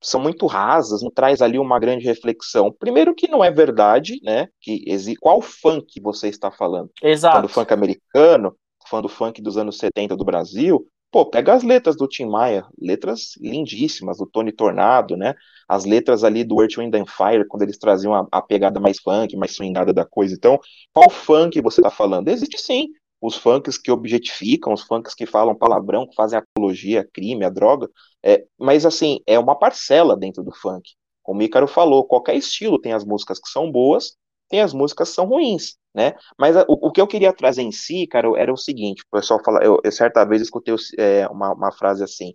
são 0.00 0.20
muito 0.20 0.46
rasas, 0.46 1.02
não 1.02 1.10
traz 1.10 1.42
ali 1.42 1.58
uma 1.58 1.78
grande 1.78 2.04
reflexão. 2.04 2.72
Primeiro 2.72 3.14
que 3.14 3.28
não 3.28 3.42
é 3.42 3.50
verdade, 3.50 4.20
né? 4.22 4.48
Que 4.60 4.84
qual 5.20 5.40
funk 5.40 6.00
você 6.00 6.28
está 6.28 6.50
falando? 6.50 6.90
Exato. 7.02 7.32
Falando 7.32 7.48
do 7.48 7.52
funk 7.52 7.72
americano, 7.72 8.56
falando 8.88 9.08
do 9.08 9.08
funk 9.08 9.42
dos 9.42 9.56
anos 9.56 9.78
70 9.78 10.16
do 10.16 10.24
Brasil, 10.24 10.86
pô, 11.10 11.26
pega 11.26 11.54
as 11.54 11.62
letras 11.62 11.96
do 11.96 12.06
Tim 12.06 12.26
Maia, 12.26 12.66
letras 12.78 13.34
lindíssimas, 13.40 14.18
do 14.18 14.26
Tony 14.26 14.52
Tornado, 14.52 15.16
né? 15.16 15.34
As 15.68 15.84
letras 15.84 16.24
ali 16.24 16.44
do 16.44 16.60
Earth, 16.60 16.76
Wind 16.76 16.94
and 16.94 17.06
Fire, 17.06 17.46
quando 17.46 17.62
eles 17.62 17.78
traziam 17.78 18.14
a, 18.14 18.26
a 18.30 18.42
pegada 18.42 18.80
mais 18.80 18.98
funk, 19.00 19.36
mais 19.36 19.54
swingada 19.54 19.92
da 19.92 20.04
coisa. 20.04 20.34
Então, 20.34 20.58
qual 20.92 21.10
funk 21.10 21.60
você 21.60 21.80
está 21.80 21.90
falando? 21.90 22.28
Existe 22.28 22.58
sim 22.58 22.88
os 23.20 23.36
funks 23.36 23.76
que 23.76 23.90
objetificam, 23.90 24.72
os 24.72 24.82
funks 24.82 25.14
que 25.14 25.26
falam 25.26 25.54
palavrão, 25.54 26.06
que 26.06 26.14
fazem 26.14 26.38
apologia, 26.38 27.08
crime, 27.12 27.44
a 27.44 27.50
droga, 27.50 27.90
é, 28.22 28.44
mas 28.58 28.86
assim, 28.86 29.20
é 29.26 29.38
uma 29.38 29.58
parcela 29.58 30.16
dentro 30.16 30.42
do 30.42 30.52
funk. 30.54 30.90
Como 31.22 31.40
o 31.40 31.42
Ícaro 31.42 31.66
falou, 31.66 32.06
qualquer 32.06 32.36
estilo 32.36 32.80
tem 32.80 32.92
as 32.92 33.04
músicas 33.04 33.38
que 33.38 33.48
são 33.48 33.70
boas, 33.70 34.16
tem 34.48 34.60
as 34.60 34.72
músicas 34.72 35.10
que 35.10 35.14
são 35.14 35.26
ruins, 35.26 35.76
né? 35.98 36.14
Mas 36.38 36.56
a, 36.56 36.64
o, 36.68 36.86
o, 36.86 36.92
que 36.92 37.00
eu 37.00 37.08
queria 37.08 37.32
trazer 37.32 37.62
em 37.62 37.72
si, 37.72 38.06
cara, 38.06 38.28
era 38.36 38.52
o 38.52 38.56
seguinte, 38.56 39.02
o 39.02 39.16
pessoal 39.16 39.42
fala, 39.44 39.64
eu, 39.64 39.80
eu 39.82 39.90
certa 39.90 40.24
vez 40.24 40.40
escutei 40.40 40.72
é, 40.96 41.26
uma, 41.26 41.52
uma 41.52 41.72
frase 41.72 42.04
assim, 42.04 42.34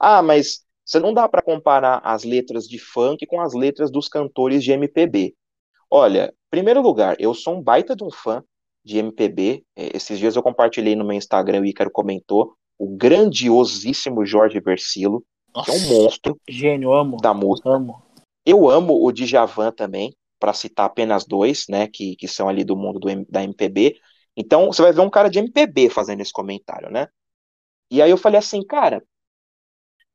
ah, 0.00 0.22
mas 0.22 0.64
você 0.82 0.98
não 0.98 1.12
dá 1.12 1.28
para 1.28 1.42
comparar 1.42 2.00
as 2.02 2.24
letras 2.24 2.66
de 2.66 2.78
funk 2.78 3.26
com 3.26 3.42
as 3.42 3.52
letras 3.52 3.90
dos 3.90 4.08
cantores 4.08 4.64
de 4.64 4.72
MPB. 4.72 5.34
Olha, 5.90 6.32
em 6.32 6.50
primeiro 6.50 6.80
lugar, 6.80 7.14
eu 7.18 7.34
sou 7.34 7.58
um 7.58 7.62
baita 7.62 7.94
de 7.94 8.02
um 8.02 8.10
fã 8.10 8.42
de 8.82 8.96
MPB. 8.96 9.62
É, 9.76 9.94
esses 9.94 10.18
dias 10.18 10.34
eu 10.34 10.42
compartilhei 10.42 10.96
no 10.96 11.04
meu 11.04 11.16
Instagram, 11.16 11.60
o 11.60 11.66
Ícaro 11.66 11.90
comentou, 11.90 12.54
o 12.78 12.88
grandiosíssimo 12.96 14.24
Jorge 14.24 14.60
Versilo, 14.60 15.22
Nossa, 15.54 15.70
que 15.70 15.76
é 15.76 15.80
um 15.80 15.88
monstro. 16.02 16.40
Gênio, 16.48 16.94
amo. 16.94 17.18
Da 17.18 17.34
música. 17.34 17.68
Amo. 17.68 18.02
Eu 18.46 18.68
amo 18.68 19.04
o 19.04 19.12
Djavan 19.12 19.72
também, 19.72 20.14
para 20.38 20.52
citar 20.52 20.86
apenas 20.86 21.24
dois, 21.26 21.66
né, 21.68 21.86
que, 21.88 22.16
que 22.16 22.28
são 22.28 22.48
ali 22.48 22.64
do 22.64 22.76
mundo 22.76 22.98
do, 23.00 23.08
da 23.28 23.42
MPB. 23.42 23.96
Então, 24.36 24.66
você 24.66 24.82
vai 24.82 24.92
ver 24.92 25.00
um 25.00 25.10
cara 25.10 25.28
de 25.30 25.38
MPB 25.38 25.90
fazendo 25.90 26.20
esse 26.20 26.32
comentário, 26.32 26.90
né? 26.90 27.08
E 27.90 28.02
aí 28.02 28.10
eu 28.10 28.18
falei 28.18 28.38
assim, 28.38 28.64
cara, 28.66 29.02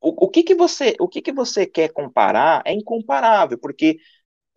o, 0.01 0.25
o 0.25 0.29
que 0.29 0.43
que 0.43 0.55
você, 0.55 0.95
o 0.99 1.07
que 1.07 1.21
que 1.21 1.31
você 1.31 1.65
quer 1.65 1.89
comparar 1.91 2.61
é 2.65 2.73
incomparável, 2.73 3.57
porque 3.57 3.97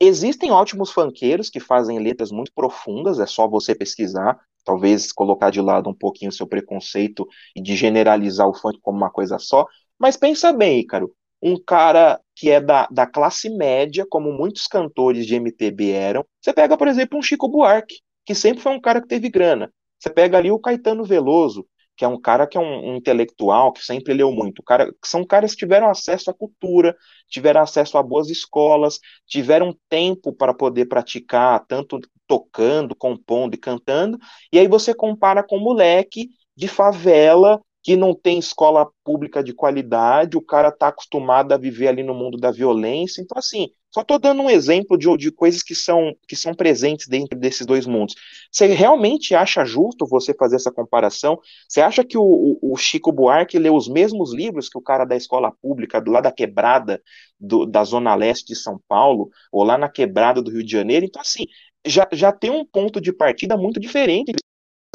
Existem 0.00 0.52
ótimos 0.52 0.92
funkeiros 0.92 1.50
que 1.50 1.60
fazem 1.60 1.98
letras 1.98 2.30
muito 2.30 2.52
profundas, 2.54 3.18
é 3.18 3.26
só 3.26 3.48
você 3.48 3.74
pesquisar, 3.74 4.38
talvez 4.64 5.12
colocar 5.12 5.50
de 5.50 5.60
lado 5.60 5.90
um 5.90 5.94
pouquinho 5.94 6.30
o 6.30 6.34
seu 6.34 6.46
preconceito 6.46 7.26
e 7.56 7.62
de 7.62 7.76
generalizar 7.76 8.48
o 8.48 8.54
funk 8.54 8.78
como 8.82 8.98
uma 8.98 9.10
coisa 9.10 9.38
só. 9.38 9.66
Mas 9.98 10.16
pensa 10.16 10.52
bem, 10.52 10.80
Ícaro, 10.80 11.12
um 11.42 11.56
cara 11.62 12.20
que 12.36 12.50
é 12.50 12.60
da, 12.60 12.86
da 12.90 13.06
classe 13.06 13.50
média, 13.50 14.06
como 14.08 14.32
muitos 14.32 14.66
cantores 14.66 15.26
de 15.26 15.34
MPB 15.34 15.90
eram. 15.90 16.24
Você 16.40 16.52
pega, 16.52 16.76
por 16.76 16.88
exemplo, 16.88 17.18
um 17.18 17.22
Chico 17.22 17.48
Buarque, 17.48 17.96
que 18.24 18.34
sempre 18.34 18.62
foi 18.62 18.72
um 18.72 18.80
cara 18.80 19.00
que 19.00 19.08
teve 19.08 19.28
grana. 19.28 19.72
Você 19.98 20.10
pega 20.10 20.38
ali 20.38 20.50
o 20.50 20.58
Caetano 20.58 21.04
Veloso, 21.04 21.66
que 21.96 22.04
é 22.04 22.08
um 22.08 22.20
cara 22.20 22.46
que 22.46 22.56
é 22.56 22.60
um, 22.60 22.92
um, 22.92 22.96
intelectual, 22.96 23.72
que 23.72 23.84
sempre 23.84 24.14
leu 24.14 24.32
muito. 24.32 24.62
Cara, 24.62 24.92
são 25.04 25.24
caras 25.24 25.52
que 25.52 25.58
tiveram 25.58 25.88
acesso 25.88 26.30
à 26.30 26.34
cultura, 26.34 26.96
tiveram 27.28 27.60
acesso 27.60 27.98
a 27.98 28.02
boas 28.02 28.30
escolas, 28.30 28.98
tiveram 29.26 29.76
tempo 29.88 30.32
para 30.32 30.54
poder 30.54 30.86
praticar, 30.86 31.64
tanto 31.66 32.00
tocando, 32.26 32.94
compondo 32.96 33.54
e 33.54 33.58
cantando, 33.58 34.18
e 34.52 34.58
aí 34.58 34.66
você 34.66 34.94
compara 34.94 35.42
com 35.42 35.58
um 35.58 35.62
moleque 35.62 36.30
de 36.56 36.66
favela 36.66 37.60
que 37.82 37.96
não 37.96 38.14
tem 38.14 38.38
escola 38.38 38.88
pública 39.04 39.42
de 39.42 39.52
qualidade, 39.52 40.36
o 40.36 40.42
cara 40.42 40.68
está 40.68 40.88
acostumado 40.88 41.52
a 41.52 41.56
viver 41.56 41.88
ali 41.88 42.02
no 42.02 42.14
mundo 42.14 42.38
da 42.38 42.52
violência. 42.52 43.20
Então, 43.20 43.36
assim, 43.36 43.70
só 43.90 44.02
estou 44.02 44.18
dando 44.18 44.40
um 44.40 44.48
exemplo 44.48 44.96
de, 44.96 45.14
de 45.16 45.32
coisas 45.32 45.62
que 45.62 45.74
são, 45.74 46.14
que 46.28 46.36
são 46.36 46.54
presentes 46.54 47.08
dentro 47.08 47.36
desses 47.36 47.66
dois 47.66 47.84
mundos. 47.84 48.14
Você 48.50 48.66
realmente 48.66 49.34
acha 49.34 49.64
justo 49.64 50.06
você 50.06 50.32
fazer 50.32 50.56
essa 50.56 50.70
comparação? 50.70 51.38
Você 51.68 51.80
acha 51.80 52.04
que 52.04 52.16
o, 52.16 52.22
o, 52.22 52.72
o 52.72 52.76
Chico 52.76 53.10
Buarque 53.10 53.58
lê 53.58 53.68
os 53.68 53.88
mesmos 53.88 54.32
livros 54.32 54.68
que 54.68 54.78
o 54.78 54.82
cara 54.82 55.04
da 55.04 55.16
escola 55.16 55.50
pública, 55.50 56.00
do 56.00 56.12
lado 56.12 56.24
da 56.24 56.32
quebrada 56.32 57.02
do, 57.38 57.66
da 57.66 57.82
Zona 57.82 58.14
Leste 58.14 58.46
de 58.46 58.56
São 58.56 58.80
Paulo, 58.88 59.28
ou 59.50 59.64
lá 59.64 59.76
na 59.76 59.88
quebrada 59.88 60.40
do 60.40 60.52
Rio 60.52 60.64
de 60.64 60.70
Janeiro? 60.70 61.04
Então, 61.04 61.20
assim, 61.20 61.46
já, 61.84 62.08
já 62.12 62.30
tem 62.30 62.50
um 62.50 62.64
ponto 62.64 63.00
de 63.00 63.12
partida 63.12 63.56
muito 63.56 63.80
diferente 63.80 64.32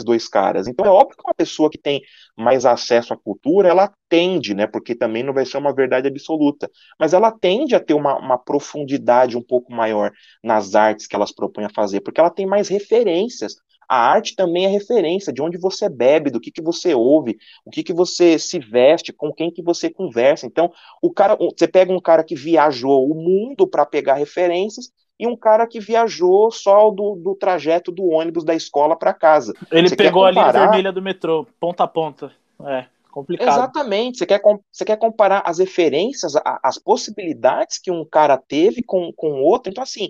dois 0.06 0.28
caras. 0.28 0.68
Então 0.68 0.86
é 0.86 0.90
óbvio 0.90 1.18
que 1.18 1.24
uma 1.26 1.34
pessoa 1.34 1.70
que 1.70 1.78
tem 1.78 2.02
mais 2.36 2.66
acesso 2.66 3.14
à 3.14 3.18
cultura, 3.18 3.70
ela 3.70 3.92
tende, 4.10 4.54
né, 4.54 4.68
porque 4.68 4.96
também 4.96 5.24
não 5.24 5.34
vai 5.34 5.46
ser 5.46 5.58
uma 5.58 5.74
verdade 5.74 6.08
absoluta, 6.08 6.70
mas 7.00 7.14
ela 7.14 7.32
tende 7.32 7.76
a 7.76 7.80
ter 7.80 7.94
uma, 7.94 8.18
uma 8.18 8.38
profundidade 8.38 9.38
um 9.38 9.42
pouco 9.42 9.74
maior 9.74 10.12
nas 10.44 10.76
artes 10.76 11.08
que 11.08 11.16
elas 11.16 11.32
propõem 11.32 11.66
a 11.66 11.74
fazer, 11.74 12.02
porque 12.02 12.20
ela 12.20 12.30
tem 12.30 12.46
mais 12.46 12.68
referências. 12.68 13.56
A 13.90 13.98
arte 13.98 14.36
também 14.36 14.66
é 14.66 14.68
referência 14.68 15.32
de 15.32 15.42
onde 15.42 15.58
você 15.58 15.88
bebe, 15.88 16.30
do 16.30 16.42
que, 16.42 16.52
que 16.52 16.62
você 16.62 16.94
ouve, 16.94 17.38
o 17.66 17.72
que, 17.72 17.82
que 17.84 17.94
você 17.94 18.38
se 18.38 18.60
veste, 18.60 19.14
com 19.14 19.32
quem 19.34 19.50
que 19.50 19.64
você 19.64 19.90
conversa. 19.90 20.46
Então, 20.46 20.70
o 21.02 21.10
cara, 21.10 21.38
você 21.38 21.68
pega 21.70 21.94
um 21.94 22.02
cara 22.02 22.22
que 22.22 22.36
viajou 22.36 23.10
o 23.10 23.16
mundo 23.16 23.66
para 23.66 23.86
pegar 23.86 24.16
referências 24.16 24.92
e 25.20 25.28
um 25.28 25.36
cara 25.36 25.66
que 25.66 25.80
viajou 25.80 26.52
só 26.52 26.90
do, 26.92 27.16
do 27.16 27.36
trajeto 27.36 27.92
do 27.92 28.06
ônibus 28.06 28.44
da 28.44 28.54
escola 28.54 28.96
para 28.96 29.14
casa. 29.14 29.54
Ele 29.72 29.90
Você 29.90 29.96
pegou 29.96 30.26
a 30.26 30.32
linha 30.32 30.52
vermelha 30.52 30.92
do 30.92 31.02
metrô, 31.02 31.46
ponta 31.60 31.84
a 31.84 31.88
ponta. 31.88 32.32
É 32.66 32.86
complicado. 33.18 33.48
Exatamente. 33.48 34.18
Você 34.20 34.26
quer, 34.26 34.42
você 34.72 34.86
quer 34.86 34.98
comparar 34.98 35.42
as 35.46 35.60
referências, 35.60 36.34
as 36.64 36.78
possibilidades 36.78 37.80
que 37.80 37.92
um 37.92 38.06
cara 38.06 38.38
teve 38.38 38.84
com 38.84 39.12
o 39.18 39.44
outro. 39.44 39.72
Então, 39.72 39.84
assim, 39.84 40.10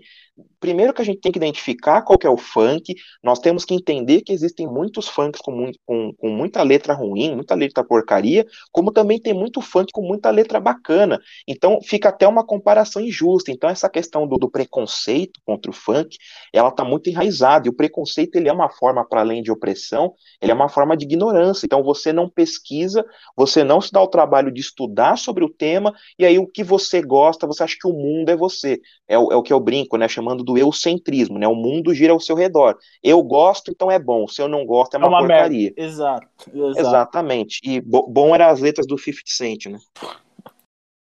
primeiro 0.60 0.94
que 0.94 1.02
a 1.02 1.06
gente 1.06 1.22
tem 1.22 1.32
que 1.32 1.38
identificar 1.38 2.02
qual 2.02 2.18
que 2.18 2.28
é 2.28 2.30
o 2.30 2.38
funk, 2.38 2.96
nós 3.24 3.40
temos 3.40 3.64
que 3.64 3.74
entender 3.74 4.22
que 4.22 4.34
existem 4.34 4.68
muitos 4.68 5.08
funks 5.08 5.42
com, 5.42 5.52
muito, 5.52 5.80
com, 5.86 6.14
com 6.18 6.30
muita 6.30 6.64
letra 6.64 6.94
ruim, 6.94 7.36
muita 7.36 7.56
letra 7.56 7.84
porcaria, 7.84 8.46
como 8.72 8.92
também 8.92 9.20
tem 9.20 9.34
muito 9.34 9.62
funk 9.62 9.92
com 9.92 10.02
muita 10.02 10.30
letra 10.30 10.60
bacana. 10.60 11.20
Então, 11.48 11.80
fica 11.82 12.10
até 12.10 12.28
uma 12.28 12.46
comparação 12.46 13.02
injusta. 13.02 13.52
Então, 13.52 13.70
essa 13.70 13.90
questão 13.90 14.28
do, 14.28 14.38
do 14.38 14.50
preconceito 14.50 15.40
contra 15.46 15.72
o 15.72 15.74
funk, 15.74 16.18
ela 16.54 16.70
está 16.70 16.84
muito 16.84 17.10
enraizada. 17.10 17.68
E 17.68 17.70
o 17.70 17.76
preconceito, 17.76 18.36
ele 18.36 18.50
é 18.50 18.54
uma 18.54 18.70
forma, 18.70 19.08
para 19.08 19.22
além 19.22 19.42
de 19.42 19.52
opressão, 19.52 20.14
ele 20.42 20.52
é 20.52 20.56
uma 20.56 20.70
forma 20.70 20.96
de 20.96 21.06
ignorância. 21.06 21.66
Então, 21.66 21.84
você 21.84 22.12
não 22.12 22.30
pesquisa 22.30 22.97
pesquisa, 22.98 23.06
você 23.36 23.64
não 23.64 23.80
se 23.82 23.92
dá 23.92 24.02
o 24.02 24.08
trabalho 24.08 24.52
de 24.52 24.62
estudar 24.62 25.18
sobre 25.18 25.44
o 25.44 25.50
tema, 25.50 25.94
e 26.18 26.26
aí 26.26 26.40
o 26.40 26.48
que 26.48 26.64
você 26.64 27.02
gosta, 27.02 27.48
você 27.48 27.64
acha 27.64 27.78
que 27.80 27.88
o 27.88 27.94
mundo 27.94 28.30
é 28.30 28.36
você. 28.36 28.82
É 29.08 29.18
o, 29.18 29.32
é 29.32 29.36
o 29.36 29.44
que 29.44 29.54
eu 29.54 29.60
brinco, 29.60 29.98
né? 29.98 30.08
Chamando 30.08 30.44
do 30.44 30.58
eucentrismo, 30.58 31.38
né? 31.38 31.48
O 31.48 31.56
mundo 31.56 31.94
gira 31.94 32.14
ao 32.14 32.20
seu 32.20 32.36
redor. 32.36 32.78
Eu 33.04 33.22
gosto, 33.24 33.72
então 33.72 33.92
é 33.92 34.00
bom. 34.00 34.28
Se 34.28 34.42
eu 34.42 34.48
não 34.48 34.66
gosto, 34.66 34.96
é 34.96 34.98
uma, 34.98 35.08
é 35.08 35.10
uma 35.10 35.20
porcaria. 35.20 35.74
Exato, 35.76 36.28
exato, 36.54 36.80
Exatamente. 36.80 37.60
E 37.64 37.80
bo 37.82 38.08
bom 38.08 38.34
eram 38.34 38.48
as 38.48 38.60
letras 38.60 38.88
do 38.88 38.98
50 38.98 39.22
Cent, 39.26 39.66
né? 39.68 39.80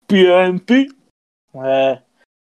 Piamp. 0.06 0.70
É, 1.54 2.00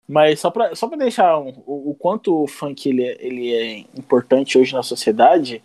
mas 0.07 0.39
só 0.39 0.51
pra, 0.51 0.75
só 0.75 0.87
pra 0.87 0.97
deixar 0.97 1.39
um, 1.39 1.53
o, 1.65 1.91
o 1.91 1.95
quanto 1.95 2.43
o 2.43 2.47
funk 2.47 2.87
ele, 2.87 3.03
é- 3.03 3.17
ele 3.19 3.53
é 3.53 3.77
importante 3.97 4.57
hoje 4.57 4.73
na 4.73 4.83
sociedade, 4.83 5.63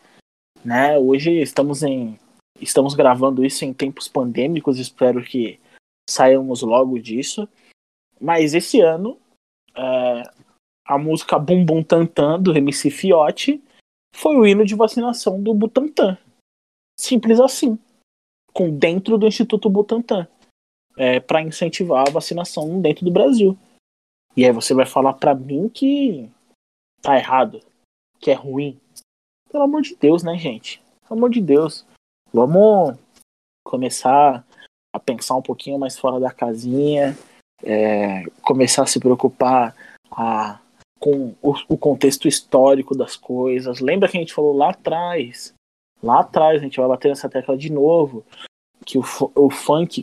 né? 0.64 0.98
Hoje 0.98 1.32
estamos 1.32 1.82
em 1.82 2.18
estamos 2.60 2.94
gravando 2.94 3.44
isso 3.44 3.64
em 3.64 3.72
tempos 3.72 4.08
pandêmicos, 4.08 4.78
espero 4.78 5.22
que 5.22 5.60
saiamos 6.08 6.62
logo 6.62 6.98
disso. 6.98 7.48
Mas 8.20 8.54
esse 8.54 8.80
ano 8.80 9.18
é, 9.74 10.22
a 10.86 10.96
música 10.96 11.38
Bum 11.38 11.64
Bum 11.64 11.82
Tantan 11.82 12.40
do 12.40 12.56
MC 12.56 12.90
Fiote 12.90 13.62
foi 14.14 14.36
o 14.36 14.46
hino 14.46 14.64
de 14.64 14.74
vacinação 14.74 15.42
do 15.42 15.52
Butantan. 15.52 16.16
Simples 16.98 17.38
assim. 17.38 17.78
Com 18.52 18.70
dentro 18.70 19.18
do 19.18 19.26
Instituto 19.26 19.68
Butantan. 19.68 20.26
É, 20.96 21.20
para 21.20 21.42
incentivar 21.42 22.08
a 22.08 22.10
vacinação 22.10 22.80
dentro 22.80 23.04
do 23.04 23.10
Brasil. 23.10 23.58
E 24.34 24.46
aí 24.46 24.52
você 24.52 24.72
vai 24.72 24.86
falar 24.86 25.12
pra 25.14 25.34
mim 25.34 25.68
que 25.68 26.30
tá 27.02 27.16
errado, 27.16 27.60
que 28.18 28.30
é 28.30 28.34
ruim. 28.34 28.80
Pelo 29.50 29.64
amor 29.64 29.82
de 29.82 29.94
Deus, 29.96 30.22
né, 30.22 30.38
gente? 30.38 30.82
Pelo 31.06 31.18
amor 31.18 31.30
de 31.30 31.40
Deus. 31.42 31.84
Vamos 32.32 32.96
começar 33.64 34.44
a 34.94 34.98
pensar 34.98 35.36
um 35.36 35.42
pouquinho 35.42 35.78
mais 35.78 35.98
fora 35.98 36.20
da 36.20 36.30
casinha, 36.30 37.16
é, 37.62 38.24
começar 38.42 38.82
a 38.82 38.86
se 38.86 38.98
preocupar 38.98 39.74
a- 40.10 40.60
com 40.98 41.34
o, 41.42 41.54
o 41.68 41.76
contexto 41.76 42.26
histórico 42.26 42.96
das 42.96 43.16
coisas. 43.16 43.80
Lembra 43.80 44.08
que 44.08 44.16
a 44.16 44.20
gente 44.20 44.32
falou 44.32 44.56
lá 44.56 44.70
atrás? 44.70 45.52
Lá 46.02 46.20
atrás, 46.20 46.60
a 46.60 46.64
gente 46.64 46.78
vai 46.78 46.88
bater 46.88 47.08
nessa 47.08 47.28
tecla 47.28 47.56
de 47.56 47.70
novo. 47.70 48.24
Que 48.84 48.98
o, 48.98 49.02
o 49.34 49.50
funk, 49.50 50.02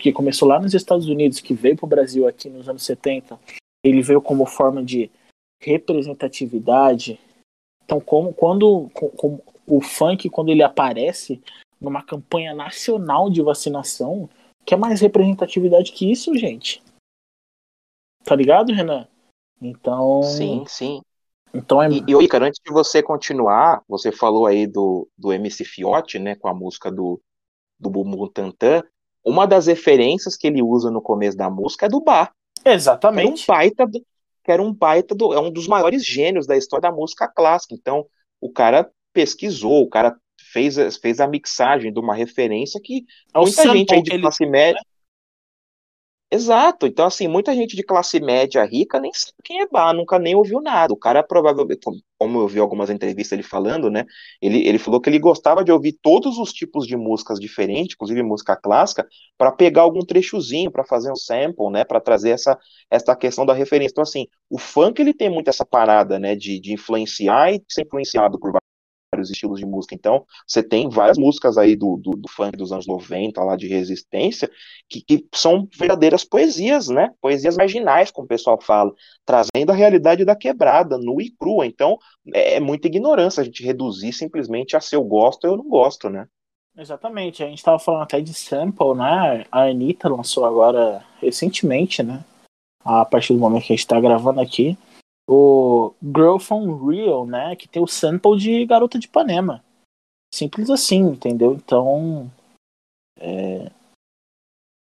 que 0.00 0.12
começou 0.12 0.48
lá 0.48 0.58
nos 0.58 0.74
Estados 0.74 1.08
Unidos, 1.08 1.40
que 1.40 1.54
veio 1.54 1.76
pro 1.76 1.86
Brasil 1.86 2.26
aqui 2.26 2.48
nos 2.48 2.68
anos 2.68 2.82
70, 2.84 3.38
ele 3.84 4.02
veio 4.02 4.20
como 4.20 4.44
forma 4.44 4.82
de 4.82 5.10
representatividade. 5.62 7.18
Então, 7.84 8.00
como 8.00 8.32
quando 8.32 8.90
o 9.66 9.80
funk, 9.80 10.28
quando 10.30 10.50
ele 10.50 10.62
aparece 10.62 11.40
numa 11.84 12.02
campanha 12.02 12.54
nacional 12.54 13.30
de 13.30 13.42
vacinação, 13.42 14.28
que 14.64 14.74
é 14.74 14.76
mais 14.76 15.00
representatividade 15.00 15.92
que 15.92 16.10
isso, 16.10 16.34
gente? 16.36 16.82
Tá 18.24 18.34
ligado, 18.34 18.72
Renan? 18.72 19.06
Então, 19.60 20.22
Sim, 20.22 20.64
sim. 20.66 21.00
então 21.52 21.82
é 21.82 21.90
E, 21.90 22.02
e 22.08 22.14
ô, 22.14 22.22
Ícaro, 22.22 22.44
antes 22.46 22.60
de 22.64 22.72
você 22.72 23.02
continuar, 23.02 23.82
você 23.86 24.10
falou 24.10 24.46
aí 24.46 24.66
do, 24.66 25.08
do 25.16 25.32
MC 25.32 25.64
Fiote, 25.64 26.18
né, 26.18 26.34
com 26.34 26.48
a 26.48 26.54
música 26.54 26.90
do, 26.90 27.20
do 27.78 27.90
Bumbum 27.90 28.26
Tantan. 28.28 28.82
Uma 29.24 29.46
das 29.46 29.66
referências 29.66 30.36
que 30.36 30.46
ele 30.46 30.62
usa 30.62 30.90
no 30.90 31.00
começo 31.00 31.36
da 31.36 31.48
música 31.48 31.86
é 31.86 31.88
do 31.88 32.00
Bar. 32.00 32.32
Que 32.62 32.68
era 32.68 32.74
um 32.74 32.74
exatamente. 32.74 33.46
baita, 33.46 33.86
do- 33.86 34.04
que 34.42 34.50
era 34.52 34.62
um 34.62 34.72
baita 34.72 35.14
do, 35.14 35.32
é 35.32 35.40
um 35.40 35.50
dos 35.50 35.66
maiores 35.66 36.04
gênios 36.04 36.46
da 36.46 36.56
história 36.56 36.90
da 36.90 36.92
música 36.94 37.28
clássica. 37.28 37.74
Então, 37.74 38.06
o 38.40 38.50
cara 38.50 38.90
pesquisou, 39.12 39.82
o 39.82 39.88
cara 39.88 40.18
fez, 40.54 40.78
a- 40.78 40.90
fez 40.92 41.20
a 41.20 41.28
mixagem 41.28 41.92
de 41.92 42.00
uma 42.00 42.14
referência 42.16 42.80
que 42.82 43.04
É 43.34 43.38
muita 43.40 43.68
gente 43.68 43.92
aí 43.94 44.02
de 44.02 44.12
classe 44.20 44.46
média. 44.46 44.80
Exato, 46.30 46.86
então 46.86 47.06
assim, 47.06 47.28
muita 47.28 47.54
gente 47.54 47.76
de 47.76 47.84
classe 47.84 48.18
média 48.18 48.64
rica 48.64 48.98
nem 48.98 49.12
sabe 49.14 49.34
quem 49.44 49.60
é 49.60 49.68
Bach, 49.68 49.94
nunca 49.94 50.18
nem 50.18 50.34
ouviu 50.34 50.60
nada. 50.60 50.92
O 50.92 50.96
cara 50.96 51.22
provavelmente, 51.22 51.80
como- 51.84 52.00
como 52.18 52.40
eu 52.40 52.48
vi 52.48 52.58
algumas 52.58 52.90
entrevistas 52.90 53.32
ele 53.32 53.44
falando, 53.44 53.88
né? 53.88 54.04
Ele, 54.42 54.66
ele 54.66 54.78
falou 54.78 55.00
que 55.00 55.08
ele 55.08 55.20
gostava 55.20 55.62
de 55.62 55.70
ouvir 55.70 55.92
todos 56.02 56.36
os 56.38 56.52
tipos 56.52 56.88
de 56.88 56.96
músicas 56.96 57.38
diferentes, 57.38 57.94
inclusive 57.94 58.20
música 58.24 58.56
clássica, 58.56 59.06
para 59.38 59.52
pegar 59.52 59.82
algum 59.82 60.00
trechozinho, 60.04 60.72
para 60.72 60.84
fazer 60.84 61.12
um 61.12 61.16
sample, 61.16 61.70
né? 61.70 61.84
Para 61.84 62.00
trazer 62.00 62.30
essa, 62.30 62.58
essa 62.90 63.14
questão 63.14 63.46
da 63.46 63.54
referência. 63.54 63.92
Então, 63.92 64.02
assim, 64.02 64.26
o 64.50 64.58
funk 64.58 65.00
ele 65.00 65.14
tem 65.14 65.30
muito 65.30 65.48
essa 65.48 65.64
parada, 65.64 66.18
né? 66.18 66.34
De, 66.34 66.58
de 66.58 66.72
influenciar 66.72 67.52
e 67.54 67.62
ser 67.68 67.82
influenciado 67.86 68.40
por 68.40 68.50
vários 69.14 69.30
estilos 69.30 69.60
de 69.60 69.66
música. 69.66 69.94
Então, 69.94 70.24
você 70.46 70.62
tem 70.62 70.88
várias 70.88 71.16
músicas 71.16 71.56
aí 71.56 71.76
do, 71.76 71.96
do, 71.96 72.10
do 72.12 72.28
funk 72.28 72.56
dos 72.56 72.72
anos 72.72 72.86
90, 72.86 73.42
lá 73.42 73.56
de 73.56 73.68
resistência, 73.68 74.50
que, 74.88 75.00
que 75.00 75.26
são 75.32 75.68
verdadeiras 75.78 76.24
poesias, 76.24 76.88
né? 76.88 77.10
Poesias 77.20 77.56
marginais, 77.56 78.10
como 78.10 78.24
o 78.24 78.28
pessoal 78.28 78.60
fala, 78.60 78.92
trazendo 79.24 79.70
a 79.70 79.74
realidade 79.74 80.24
da 80.24 80.34
quebrada, 80.34 80.98
nua 80.98 81.22
e 81.22 81.30
crua. 81.30 81.66
Então, 81.66 81.96
é, 82.34 82.54
é 82.54 82.60
muita 82.60 82.88
ignorância 82.88 83.40
a 83.40 83.44
gente 83.44 83.64
reduzir 83.64 84.12
simplesmente 84.12 84.76
a 84.76 84.80
se 84.80 84.96
eu 84.96 85.04
gosto 85.04 85.44
ou 85.44 85.52
eu 85.52 85.56
não 85.56 85.68
gosto, 85.68 86.10
né? 86.10 86.26
Exatamente, 86.76 87.42
a 87.42 87.46
gente 87.46 87.62
tava 87.62 87.78
falando 87.78 88.02
até 88.02 88.20
de 88.20 88.34
sample, 88.34 88.96
né? 88.96 89.44
A 89.50 89.62
Anitta 89.62 90.08
lançou 90.08 90.44
agora 90.44 91.04
recentemente, 91.20 92.02
né? 92.02 92.24
A 92.84 93.04
partir 93.04 93.32
do 93.32 93.38
momento 93.38 93.64
que 93.64 93.72
a 93.72 93.76
gente 93.76 93.86
tá 93.86 94.00
gravando 94.00 94.40
aqui, 94.40 94.76
o 95.28 95.94
Girl 96.02 96.38
from 96.38 96.86
Real, 96.86 97.26
né? 97.26 97.56
Que 97.56 97.68
tem 97.68 97.82
o 97.82 97.86
sample 97.86 98.38
de 98.38 98.64
Garota 98.66 98.98
de 98.98 99.06
Ipanema. 99.06 99.64
Simples 100.32 100.68
assim, 100.68 101.00
entendeu? 101.00 101.54
Então, 101.54 102.30
é, 103.18 103.70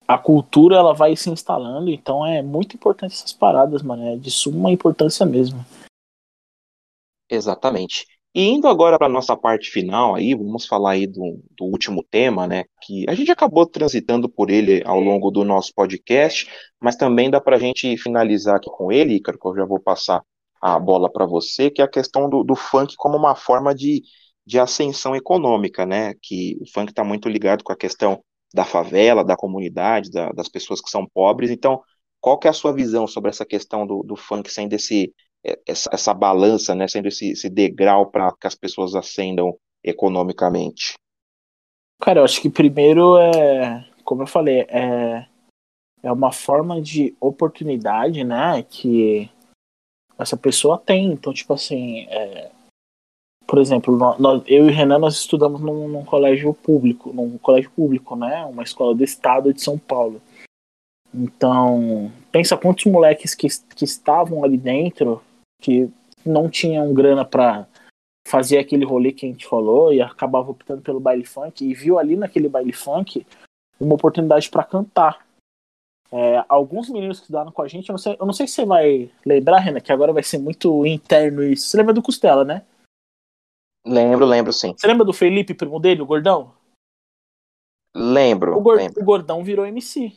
a 0.07 0.17
cultura 0.17 0.77
ela 0.77 0.93
vai 0.93 1.15
se 1.15 1.29
instalando, 1.29 1.89
então 1.89 2.25
é 2.25 2.41
muito 2.41 2.75
importante 2.75 3.13
essas 3.13 3.33
paradas, 3.33 3.81
mano. 3.81 4.03
É 4.03 4.15
de 4.15 4.31
suma 4.31 4.71
importância 4.71 5.25
mesmo. 5.25 5.59
Exatamente. 7.29 8.05
E 8.35 8.43
indo 8.43 8.67
agora 8.67 8.97
para 8.97 9.07
a 9.07 9.09
nossa 9.09 9.35
parte 9.37 9.71
final 9.71 10.13
aí, 10.13 10.35
vamos 10.35 10.65
falar 10.65 10.91
aí 10.91 11.07
do, 11.07 11.41
do 11.57 11.63
último 11.65 12.03
tema, 12.03 12.45
né? 12.45 12.65
Que 12.81 13.05
a 13.09 13.15
gente 13.15 13.31
acabou 13.31 13.65
transitando 13.65 14.27
por 14.27 14.49
ele 14.49 14.83
ao 14.85 14.99
longo 14.99 15.31
do 15.31 15.45
nosso 15.45 15.71
podcast, 15.73 16.49
mas 16.81 16.97
também 16.97 17.29
dá 17.29 17.39
para 17.39 17.55
a 17.55 17.59
gente 17.59 17.95
finalizar 17.97 18.57
aqui 18.57 18.69
com 18.69 18.91
ele, 18.91 19.15
Ícaro, 19.15 19.39
que 19.39 19.47
eu 19.47 19.55
já 19.55 19.65
vou 19.65 19.79
passar 19.79 20.21
a 20.61 20.77
bola 20.77 21.09
para 21.09 21.25
você, 21.25 21.71
que 21.71 21.81
é 21.81 21.85
a 21.85 21.87
questão 21.87 22.29
do, 22.29 22.43
do 22.43 22.55
funk 22.55 22.95
como 22.97 23.15
uma 23.17 23.35
forma 23.35 23.73
de, 23.73 24.01
de 24.45 24.59
ascensão 24.59 25.15
econômica, 25.15 25.85
né? 25.85 26.13
Que 26.21 26.57
o 26.59 26.69
funk 26.69 26.91
está 26.91 27.05
muito 27.05 27.29
ligado 27.29 27.63
com 27.63 27.71
a 27.71 27.77
questão 27.77 28.21
da 28.53 28.65
favela, 28.65 29.23
da 29.23 29.37
comunidade, 29.37 30.11
da- 30.11 30.31
das 30.31 30.49
pessoas 30.49 30.81
que 30.81 30.89
são 30.89 31.07
pobres. 31.13 31.51
Então, 31.51 31.81
qual 32.19 32.37
que 32.37 32.47
é 32.47 32.49
a 32.49 32.53
sua 32.53 32.73
visão 32.73 33.07
sobre 33.07 33.29
essa 33.29 33.45
questão 33.45 33.87
do, 33.87 34.03
do 34.03 34.15
funk 34.17 34.51
sendo 34.51 34.73
esse 34.73 35.13
essa, 35.65 35.89
essa 35.93 36.13
balança, 36.13 36.73
né, 36.73 36.87
sendo 36.87 37.07
esse, 37.07 37.31
esse 37.31 37.49
degrau 37.49 38.07
para 38.07 38.31
que 38.33 38.47
as 38.47 38.55
pessoas 38.55 38.95
ascendam 38.95 39.55
economicamente. 39.83 40.93
Cara, 42.01 42.19
eu 42.19 42.23
acho 42.25 42.41
que 42.41 42.49
primeiro 42.49 43.17
é, 43.17 43.87
como 44.03 44.21
eu 44.23 44.27
falei, 44.27 44.61
é, 44.69 45.25
é 46.03 46.11
uma 46.11 46.31
forma 46.31 46.81
de 46.81 47.15
oportunidade, 47.19 48.23
né, 48.23 48.63
que 48.63 49.29
essa 50.17 50.37
pessoa 50.37 50.77
tem. 50.77 51.11
Então, 51.11 51.33
tipo 51.33 51.53
assim, 51.53 52.01
é, 52.09 52.51
por 53.47 53.59
exemplo, 53.59 53.97
nó- 53.97 54.17
nós- 54.19 54.43
eu 54.47 54.69
e 54.69 54.71
Renan, 54.71 54.99
nós 54.99 55.15
estudamos 55.15 55.61
num, 55.61 55.87
num 55.87 56.05
colégio 56.05 56.53
público, 56.53 57.11
num 57.11 57.37
colégio 57.37 57.71
público, 57.71 58.15
né, 58.15 58.45
uma 58.45 58.63
escola 58.63 58.93
do 58.93 59.03
estado 59.03 59.53
de 59.53 59.61
São 59.61 59.77
Paulo. 59.77 60.21
Então, 61.13 62.11
pensa 62.31 62.57
quantos 62.57 62.85
moleques 62.85 63.33
que, 63.33 63.47
que 63.75 63.85
estavam 63.85 64.43
ali 64.43 64.57
dentro, 64.57 65.23
que 65.61 65.89
não 66.25 66.49
tinham 66.49 66.93
grana 66.93 67.23
pra 67.25 67.67
fazer 68.27 68.57
aquele 68.57 68.83
rolê 68.85 69.11
que 69.11 69.25
a 69.25 69.29
gente 69.29 69.45
falou 69.45 69.93
e 69.93 70.01
acabava 70.01 70.49
optando 70.51 70.81
pelo 70.81 70.99
baile 70.99 71.23
funk 71.25 71.63
e 71.63 71.73
viu 71.73 71.99
ali 71.99 72.15
naquele 72.15 72.49
baile 72.49 72.73
funk 72.73 73.25
uma 73.79 73.93
oportunidade 73.95 74.49
pra 74.49 74.63
cantar. 74.63 75.25
É, 76.11 76.43
alguns 76.47 76.89
meninos 76.89 77.17
que 77.19 77.23
estudaram 77.25 77.51
com 77.51 77.61
a 77.61 77.67
gente, 77.67 77.89
eu 77.89 77.93
não, 77.93 77.97
sei, 77.99 78.15
eu 78.19 78.25
não 78.25 78.33
sei 78.33 78.47
se 78.47 78.53
você 78.53 78.65
vai 78.65 79.11
lembrar, 79.25 79.59
Renan, 79.59 79.79
que 79.81 79.91
agora 79.91 80.13
vai 80.13 80.23
ser 80.23 80.37
muito 80.37 80.85
interno 80.85 81.43
isso. 81.43 81.67
Você 81.67 81.77
lembra 81.77 81.93
do 81.93 82.01
Costela, 82.01 82.43
né? 82.45 82.65
Lembro, 83.85 84.25
lembro 84.25 84.51
sim. 84.53 84.73
Você 84.77 84.87
lembra 84.87 85.05
do 85.05 85.13
Felipe, 85.13 85.53
primo 85.53 85.79
dele, 85.79 86.01
o 86.01 86.05
gordão? 86.05 86.53
Lembro, 87.95 88.57
O, 88.57 88.61
gor- 88.61 88.77
lembro. 88.77 89.01
o 89.01 89.05
gordão 89.05 89.43
virou 89.43 89.65
MC. 89.65 90.11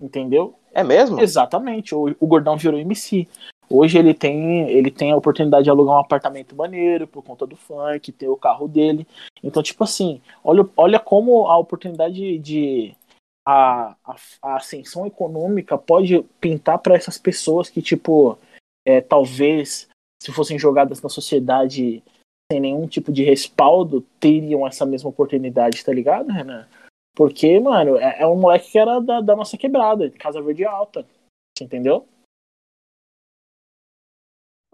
Entendeu? 0.00 0.58
É 0.72 0.82
mesmo? 0.82 1.20
Exatamente, 1.20 1.94
o, 1.94 2.16
o 2.18 2.26
Gordão 2.26 2.56
virou 2.56 2.78
MC. 2.80 3.28
Hoje 3.74 3.96
ele 3.96 4.12
tem, 4.12 4.68
ele 4.68 4.90
tem 4.90 5.12
a 5.12 5.16
oportunidade 5.16 5.64
de 5.64 5.70
alugar 5.70 5.96
um 5.96 6.00
apartamento 6.00 6.54
maneiro 6.54 7.06
por 7.06 7.22
conta 7.22 7.46
do 7.46 7.56
funk, 7.56 8.12
ter 8.12 8.28
o 8.28 8.36
carro 8.36 8.68
dele. 8.68 9.06
Então, 9.42 9.62
tipo 9.62 9.82
assim, 9.82 10.20
olha, 10.44 10.68
olha 10.76 11.00
como 11.00 11.46
a 11.46 11.56
oportunidade 11.56 12.38
de. 12.38 12.94
A, 13.48 13.96
a, 14.04 14.16
a 14.42 14.56
ascensão 14.56 15.06
econômica 15.06 15.76
pode 15.78 16.22
pintar 16.38 16.78
para 16.78 16.94
essas 16.94 17.16
pessoas 17.16 17.70
que, 17.70 17.80
tipo, 17.80 18.38
é, 18.86 19.00
talvez 19.00 19.88
se 20.22 20.30
fossem 20.30 20.58
jogadas 20.58 21.00
na 21.00 21.08
sociedade 21.08 22.02
sem 22.52 22.60
nenhum 22.60 22.86
tipo 22.86 23.10
de 23.10 23.24
respaldo, 23.24 24.04
teriam 24.20 24.66
essa 24.66 24.84
mesma 24.84 25.08
oportunidade, 25.08 25.82
tá 25.82 25.92
ligado, 25.92 26.30
Renan? 26.30 26.68
Porque, 27.16 27.58
mano, 27.58 27.96
é, 27.96 28.20
é 28.20 28.26
um 28.26 28.36
moleque 28.36 28.70
que 28.70 28.78
era 28.78 29.00
da, 29.00 29.22
da 29.22 29.34
nossa 29.34 29.56
quebrada, 29.56 30.10
Casa 30.10 30.42
Verde 30.42 30.66
Alta. 30.66 31.06
Entendeu? 31.60 32.06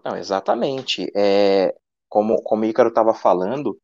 Não, 0.03 0.15
exatamente. 0.15 1.11
É, 1.15 1.75
como, 2.07 2.41
como 2.43 2.63
o 2.63 2.65
Ícaro 2.65 2.89
estava 2.89 3.13
falando, 3.13 3.77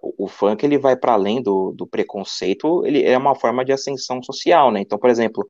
o, 0.00 0.24
o 0.24 0.28
funk 0.28 0.64
ele 0.64 0.78
vai 0.78 0.96
para 0.96 1.12
além 1.12 1.42
do, 1.42 1.72
do 1.72 1.86
preconceito, 1.86 2.84
ele 2.86 3.02
é 3.04 3.16
uma 3.16 3.34
forma 3.34 3.64
de 3.64 3.72
ascensão 3.72 4.22
social, 4.22 4.70
né? 4.70 4.80
Então, 4.80 4.98
por 4.98 5.10
exemplo, 5.10 5.48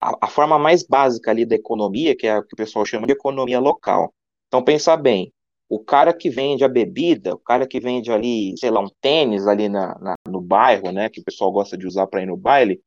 a, 0.00 0.26
a 0.26 0.28
forma 0.28 0.58
mais 0.58 0.82
básica 0.86 1.30
ali 1.30 1.46
da 1.46 1.56
economia, 1.56 2.16
que 2.16 2.26
é 2.26 2.38
o 2.38 2.42
que 2.44 2.54
o 2.54 2.56
pessoal 2.56 2.84
chama 2.84 3.06
de 3.06 3.12
economia 3.12 3.60
local. 3.60 4.12
Então, 4.48 4.62
pensa 4.62 4.96
bem, 4.96 5.32
o 5.68 5.82
cara 5.82 6.12
que 6.12 6.30
vende 6.30 6.64
a 6.64 6.68
bebida, 6.68 7.34
o 7.34 7.38
cara 7.38 7.66
que 7.66 7.80
vende 7.80 8.12
ali, 8.12 8.54
sei 8.58 8.70
lá, 8.70 8.80
um 8.80 8.90
tênis 9.00 9.46
ali 9.46 9.68
na, 9.68 9.98
na 9.98 10.14
no 10.28 10.40
bairro, 10.40 10.92
né, 10.92 11.08
que 11.08 11.20
o 11.20 11.24
pessoal 11.24 11.50
gosta 11.50 11.76
de 11.76 11.86
usar 11.86 12.06
para 12.06 12.22
ir 12.22 12.26
no 12.26 12.36
baile, 12.36 12.80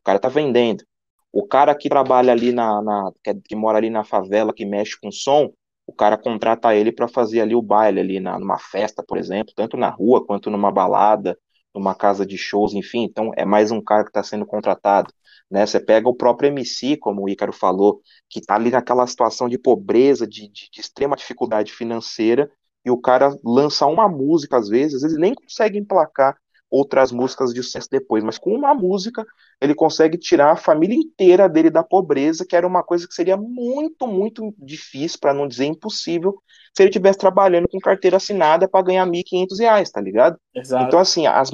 o 0.00 0.02
cara 0.04 0.18
tá 0.18 0.28
vendendo. 0.28 0.84
O 1.32 1.46
cara 1.46 1.74
que 1.74 1.88
trabalha 1.88 2.32
ali 2.32 2.52
na, 2.52 2.82
na 2.82 3.12
que, 3.22 3.34
que, 3.34 3.56
mora 3.56 3.78
ali 3.78 3.90
na 3.90 4.04
favela, 4.04 4.54
que 4.54 4.64
mexe 4.64 4.98
com 5.00 5.12
som, 5.12 5.52
o 5.86 5.92
cara 5.92 6.18
contrata 6.18 6.74
ele 6.74 6.90
para 6.92 7.08
fazer 7.08 7.40
ali 7.40 7.54
o 7.54 7.62
baile 7.62 8.00
ali 8.00 8.20
na, 8.20 8.38
numa 8.38 8.58
festa, 8.58 9.02
por 9.06 9.16
exemplo, 9.18 9.52
tanto 9.54 9.76
na 9.76 9.88
rua 9.88 10.24
quanto 10.24 10.50
numa 10.50 10.72
balada, 10.72 11.38
numa 11.74 11.94
casa 11.94 12.26
de 12.26 12.36
shows, 12.36 12.74
enfim. 12.74 13.04
Então 13.04 13.32
é 13.36 13.44
mais 13.44 13.70
um 13.70 13.80
cara 13.80 14.02
que 14.02 14.10
está 14.10 14.22
sendo 14.22 14.46
contratado. 14.46 15.12
Né? 15.50 15.64
Você 15.64 15.78
pega 15.78 16.08
o 16.08 16.14
próprio 16.14 16.48
MC, 16.48 16.96
como 16.96 17.22
o 17.22 17.28
Ícaro 17.28 17.52
falou, 17.52 18.00
que 18.28 18.40
está 18.40 18.56
ali 18.56 18.70
naquela 18.70 19.06
situação 19.06 19.48
de 19.48 19.58
pobreza, 19.58 20.26
de, 20.26 20.48
de, 20.48 20.68
de, 20.70 20.80
extrema 20.80 21.16
dificuldade 21.16 21.72
financeira, 21.72 22.50
e 22.84 22.90
o 22.90 23.00
cara 23.00 23.36
lança 23.44 23.86
uma 23.86 24.08
música, 24.08 24.56
às 24.56 24.68
vezes, 24.68 24.96
às 24.96 25.02
vezes 25.02 25.18
nem 25.18 25.34
consegue 25.34 25.78
emplacar 25.78 26.36
outras 26.70 27.12
músicas 27.12 27.54
de 27.54 27.62
sucesso 27.62 27.88
depois, 27.90 28.24
mas 28.24 28.38
com 28.38 28.50
uma 28.50 28.74
música 28.74 29.24
ele 29.60 29.74
consegue 29.74 30.18
tirar 30.18 30.52
a 30.52 30.56
família 30.56 30.96
inteira 30.96 31.48
dele 31.48 31.70
da 31.70 31.82
pobreza, 31.82 32.44
que 32.46 32.56
era 32.56 32.66
uma 32.66 32.82
coisa 32.82 33.06
que 33.06 33.14
seria 33.14 33.36
muito, 33.36 34.06
muito 34.06 34.54
difícil, 34.58 35.18
para 35.20 35.32
não 35.32 35.46
dizer 35.46 35.66
impossível, 35.66 36.42
se 36.74 36.82
ele 36.82 36.90
estivesse 36.90 37.18
trabalhando 37.18 37.68
com 37.68 37.78
carteira 37.78 38.16
assinada 38.16 38.68
para 38.68 38.84
ganhar 38.84 39.04
R$ 39.04 39.10
1.500, 39.10 39.90
tá 39.90 40.00
ligado? 40.00 40.36
Exato. 40.54 40.84
Então, 40.84 40.98
assim, 40.98 41.26
as, 41.26 41.50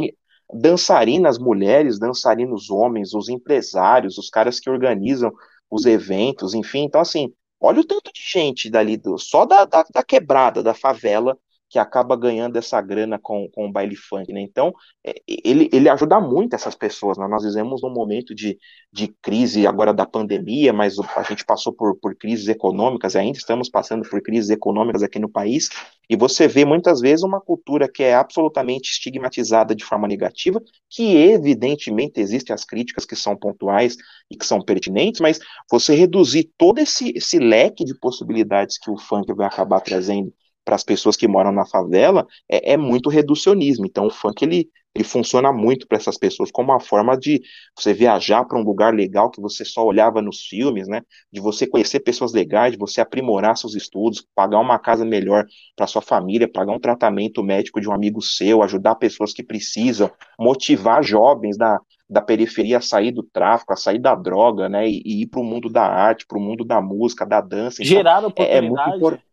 dançarinas 0.53 1.39
mulheres, 1.39 1.99
dançarinos 1.99 2.71
homens, 2.71 3.15
os 3.15 3.29
empresários, 3.29 4.19
os 4.19 4.29
caras 4.29 4.61
que 4.61 4.69
organizam 4.69 5.33
os 5.71 5.87
eventos, 5.87 6.53
enfim. 6.53 6.85
Então, 6.85 7.01
assim, 7.01 7.33
olha 7.59 7.81
o 7.81 7.85
tanto 7.85 8.13
de 8.13 8.21
gente 8.21 8.69
dali, 8.69 8.97
do, 8.97 9.17
só 9.19 9.47
da, 9.47 9.65
da, 9.65 9.85
da 9.93 10.03
quebrada, 10.03 10.63
da 10.63 10.75
favela, 10.75 11.39
que 11.73 11.79
acaba 11.79 12.15
ganhando 12.15 12.59
essa 12.59 12.79
grana 12.83 13.19
com, 13.19 13.49
com 13.51 13.67
o 13.67 13.73
baile 13.73 13.97
funk, 13.97 14.31
né? 14.31 14.43
Então, 14.43 14.75
é, 15.03 15.15
ele, 15.27 15.71
ele 15.73 15.89
ajuda 15.89 16.21
muito 16.21 16.55
essas 16.55 16.75
pessoas, 16.75 17.17
né? 17.17 17.27
Nós 17.27 17.45
vivemos 17.45 17.81
num 17.81 17.89
momento 17.89 18.35
de, 18.35 18.59
de 18.93 19.09
crise 19.23 19.67
agora 19.67 19.95
da 19.95 20.05
pandemia, 20.05 20.71
mas 20.71 20.99
a 20.99 21.23
gente 21.23 21.47
passou 21.47 21.73
por, 21.73 21.97
por 21.97 22.15
crises 22.15 22.47
econômicas, 22.47 23.17
ainda 23.17 23.39
estamos 23.39 23.71
passando 23.71 24.07
por 24.07 24.21
crises 24.21 24.51
econômicas 24.51 25.03
aqui 25.03 25.19
no 25.19 25.31
país, 25.31 25.71
e 26.11 26.15
você 26.15 26.47
vê 26.47 26.63
muitas 26.63 27.01
vezes 27.01 27.25
uma 27.25 27.41
cultura 27.41 27.89
que 27.91 28.03
é 28.03 28.15
absolutamente 28.15 28.91
estigmatizada 28.91 29.75
de 29.75 29.83
forma 29.83 30.07
negativa, 30.07 30.61
que 30.91 31.17
evidentemente 31.17 32.21
existem 32.21 32.53
as 32.53 32.67
críticas 32.67 33.07
que 33.07 33.17
são 33.17 33.35
pontuais 33.35 33.97
e 34.31 34.37
que 34.37 34.45
são 34.45 34.61
pertinentes, 34.61 35.23
mas 35.23 35.41
você 35.71 35.95
reduzir 35.95 36.51
todo 36.59 36.81
esse, 36.81 37.15
esse 37.17 37.39
leque 37.39 37.83
de 37.83 37.99
possibilidades 37.99 38.79
que 38.79 38.91
o 38.91 38.99
funk 38.99 39.33
vai 39.33 39.47
acabar 39.47 39.81
trazendo 39.81 40.31
para 40.65 40.77
as 40.77 40.85
pessoas 40.85 41.17
que 41.17 41.29
moram 41.29 41.53
na 41.53 41.67
favela 41.67 42.27
é, 42.49 42.73
é, 42.73 42.77
muito 42.77 43.09
reducionismo. 43.09 43.87
Então, 43.87 44.07
o 44.07 44.11
funk 44.11 44.45
ele, 44.45 44.69
ele 44.95 45.05
funciona 45.05 45.53
muito 45.53 45.87
para 45.87 45.99
essas 45.99 46.17
pessoas 46.17 46.51
como 46.51 46.71
uma 46.71 46.81
forma 46.81 47.17
de 47.17 47.43
você 47.77 47.93
viajar 47.93 48.45
para 48.45 48.59
um 48.59 48.63
lugar 48.63 48.95
legal 48.95 49.31
que 49.31 49.41
você 49.41 49.65
só 49.65 49.85
olhava 49.85 50.23
nos 50.23 50.41
filmes, 50.41 50.87
né? 50.87 51.03
De 51.33 51.41
você 51.41 51.67
conhecer 51.67 52.01
pessoas 52.01 52.33
legais, 52.33 52.73
de 52.73 52.79
você 52.79 53.01
aprimorar 53.01 53.57
seus 53.57 53.75
estudos, 53.75 54.25
pagar 54.35 54.61
uma 54.61 54.79
casa 54.79 55.05
melhor 55.05 55.45
para 55.75 55.87
sua 55.87 56.03
família, 56.03 56.51
pagar 56.51 56.73
um 56.73 56.81
tratamento 56.81 57.43
médico 57.43 57.81
de 57.81 57.89
um 57.89 57.93
amigo 57.93 58.23
seu, 58.23 58.63
ajudar 58.63 58.95
pessoas 58.97 59.33
que 59.33 59.43
precisam, 59.43 60.11
motivar 60.39 61.03
jovens 61.03 61.57
da, 61.57 61.81
da 62.09 62.21
periferia 62.21 62.79
a 62.79 62.83
sair 62.83 63.11
do 63.11 63.23
tráfico, 63.23 63.73
a 63.73 63.77
sair 63.77 63.99
da 63.99 64.15
droga, 64.15 64.69
né? 64.69 64.89
E, 64.89 65.03
e 65.05 65.23
ir 65.23 65.27
para 65.27 65.41
o 65.41 65.45
mundo 65.45 65.69
da 65.69 65.85
arte, 65.85 66.27
para 66.27 66.39
o 66.39 66.41
mundo 66.41 66.65
da 66.65 66.81
música, 66.81 67.27
da 67.27 67.41
dança. 67.41 67.83
Então, 67.83 67.97
Gerar 67.97 68.21
oportunidade. 68.29 68.55
É, 68.55 68.59
é 68.59 68.61
muito 68.61 68.97
importante 68.97 69.32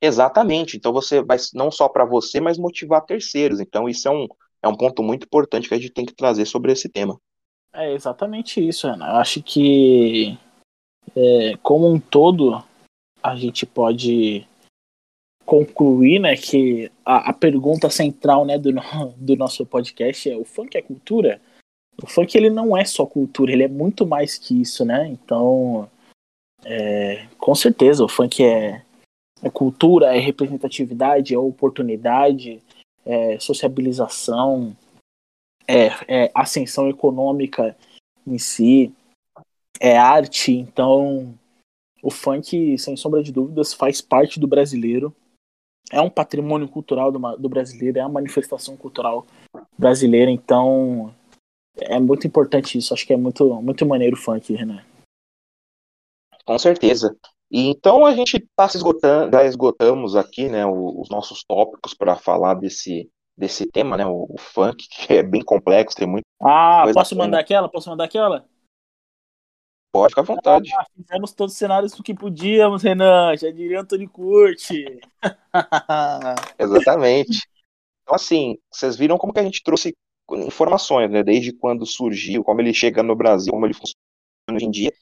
Exatamente. 0.00 0.76
Então 0.76 0.92
você 0.92 1.22
vai 1.22 1.36
não 1.54 1.70
só 1.70 1.88
para 1.88 2.04
você, 2.04 2.40
mas 2.40 2.58
motivar 2.58 3.04
terceiros. 3.04 3.60
Então 3.60 3.88
isso 3.88 4.08
é 4.08 4.10
um, 4.10 4.26
é 4.62 4.68
um 4.68 4.76
ponto 4.76 5.02
muito 5.02 5.24
importante 5.24 5.68
que 5.68 5.74
a 5.74 5.78
gente 5.78 5.92
tem 5.92 6.06
que 6.06 6.14
trazer 6.14 6.46
sobre 6.46 6.72
esse 6.72 6.88
tema. 6.88 7.20
É 7.72 7.92
exatamente 7.92 8.66
isso, 8.66 8.86
Ana. 8.88 9.10
Eu 9.10 9.16
acho 9.16 9.42
que 9.42 10.36
é, 11.14 11.56
como 11.62 11.88
um 11.88 12.00
todo 12.00 12.62
a 13.22 13.36
gente 13.36 13.66
pode 13.66 14.46
concluir, 15.44 16.20
né, 16.20 16.36
que 16.36 16.90
a, 17.04 17.30
a 17.30 17.32
pergunta 17.32 17.90
central, 17.90 18.44
né, 18.44 18.56
do, 18.56 18.72
do 19.16 19.36
nosso 19.36 19.66
podcast 19.66 20.30
é 20.30 20.36
o 20.36 20.44
funk 20.44 20.76
é 20.76 20.82
cultura? 20.82 21.40
O 22.02 22.06
funk 22.06 22.36
ele 22.36 22.48
não 22.48 22.76
é 22.76 22.84
só 22.84 23.04
cultura, 23.04 23.52
ele 23.52 23.64
é 23.64 23.68
muito 23.68 24.06
mais 24.06 24.38
que 24.38 24.60
isso, 24.60 24.84
né? 24.84 25.06
Então, 25.08 25.90
é, 26.64 27.26
com 27.36 27.54
certeza 27.54 28.04
o 28.04 28.08
funk 28.08 28.42
é 28.42 28.82
é 29.42 29.50
cultura, 29.50 30.14
é 30.14 30.18
representatividade, 30.18 31.34
é 31.34 31.38
oportunidade, 31.38 32.62
é 33.04 33.38
sociabilização, 33.38 34.76
é, 35.66 35.88
é 36.08 36.30
ascensão 36.34 36.88
econômica 36.88 37.76
em 38.26 38.38
si, 38.38 38.92
é 39.78 39.96
arte. 39.96 40.52
Então, 40.52 41.34
o 42.02 42.10
funk, 42.10 42.76
sem 42.78 42.96
sombra 42.96 43.22
de 43.22 43.32
dúvidas, 43.32 43.72
faz 43.72 44.00
parte 44.00 44.38
do 44.38 44.46
brasileiro. 44.46 45.14
É 45.90 46.00
um 46.00 46.10
patrimônio 46.10 46.68
cultural 46.68 47.10
do, 47.10 47.18
do 47.36 47.48
brasileiro, 47.48 47.98
é 47.98 48.02
uma 48.02 48.14
manifestação 48.14 48.76
cultural 48.76 49.26
brasileira. 49.76 50.30
Então, 50.30 51.14
é 51.78 51.98
muito 51.98 52.26
importante 52.26 52.78
isso. 52.78 52.92
Acho 52.92 53.06
que 53.06 53.12
é 53.12 53.16
muito, 53.16 53.44
muito 53.62 53.86
maneiro 53.86 54.16
o 54.16 54.20
funk, 54.20 54.52
Renan. 54.52 54.82
Com 56.44 56.58
certeza. 56.58 57.16
E 57.50 57.68
então 57.68 58.06
a 58.06 58.14
gente 58.14 58.36
está 58.36 58.68
se 58.68 58.76
esgotando, 58.76 59.32
já 59.32 59.44
esgotamos 59.44 60.14
aqui, 60.14 60.48
né, 60.48 60.64
os 60.64 61.08
nossos 61.10 61.42
tópicos 61.42 61.94
para 61.94 62.14
falar 62.14 62.54
desse, 62.54 63.10
desse 63.36 63.66
tema, 63.66 63.96
né, 63.96 64.06
o, 64.06 64.26
o, 64.30 64.36
funk, 64.38 64.86
que 64.88 65.14
é 65.14 65.22
bem 65.22 65.42
complexo, 65.42 65.96
tem 65.96 66.06
muito. 66.06 66.24
Ah, 66.40 66.84
posso 66.94 67.16
mandar 67.16 67.40
aquela? 67.40 67.68
Posso 67.68 67.90
mandar 67.90 68.04
aquela? 68.04 68.46
Pode 69.92 70.10
ficar 70.10 70.22
à 70.22 70.24
vontade. 70.24 70.70
Ah, 70.72 70.86
fizemos 70.94 71.32
todos 71.32 71.52
os 71.52 71.58
cenários 71.58 71.92
do 71.92 72.02
que 72.02 72.14
podíamos, 72.14 72.84
Renan. 72.84 73.36
Já 73.36 73.50
diria 73.50 73.80
Antônio 73.80 74.08
Curti. 74.08 75.00
Exatamente. 76.58 77.40
Então, 78.02 78.14
assim, 78.14 78.56
vocês 78.72 78.96
viram 78.96 79.18
como 79.18 79.32
que 79.32 79.40
a 79.40 79.42
gente 79.42 79.62
trouxe 79.64 79.92
informações, 80.30 81.10
né? 81.10 81.24
Desde 81.24 81.52
quando 81.52 81.84
surgiu, 81.84 82.44
como 82.44 82.60
ele 82.60 82.72
chega 82.72 83.02
no 83.02 83.16
Brasil, 83.16 83.52
como 83.52 83.66
ele 83.66 83.74
funciona 83.74 83.96
hoje 84.52 84.64
em 84.64 84.70
dia. 84.70 84.92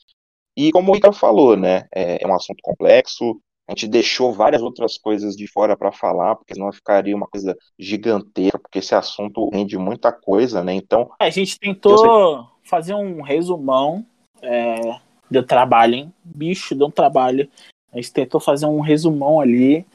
E 0.58 0.72
como 0.72 0.92
o 0.92 0.96
Icaro 0.96 1.14
falou, 1.14 1.56
né, 1.56 1.86
é, 1.94 2.20
é, 2.20 2.26
um 2.26 2.34
assunto 2.34 2.58
complexo, 2.64 3.40
a 3.68 3.70
gente 3.70 3.86
deixou 3.86 4.32
várias 4.32 4.60
outras 4.60 4.98
coisas 4.98 5.36
de 5.36 5.46
fora 5.46 5.76
para 5.76 5.92
falar, 5.92 6.34
porque 6.34 6.52
senão 6.52 6.72
ficaria 6.72 7.14
uma 7.14 7.28
coisa 7.28 7.56
gigantesca, 7.78 8.58
porque 8.58 8.80
esse 8.80 8.92
assunto 8.92 9.48
rende 9.50 9.78
muita 9.78 10.10
coisa, 10.10 10.64
né, 10.64 10.74
então... 10.74 11.12
É, 11.20 11.26
a 11.26 11.30
gente 11.30 11.56
tentou 11.56 12.44
fazer 12.64 12.92
um 12.92 13.22
resumão, 13.22 14.04
é, 14.42 14.98
deu 15.30 15.46
trabalho, 15.46 15.94
hein, 15.94 16.12
bicho, 16.24 16.74
deu 16.74 16.88
um 16.88 16.90
trabalho, 16.90 17.48
a 17.92 17.96
gente 17.96 18.12
tentou 18.12 18.40
fazer 18.40 18.66
um 18.66 18.80
resumão 18.80 19.40
ali, 19.40 19.86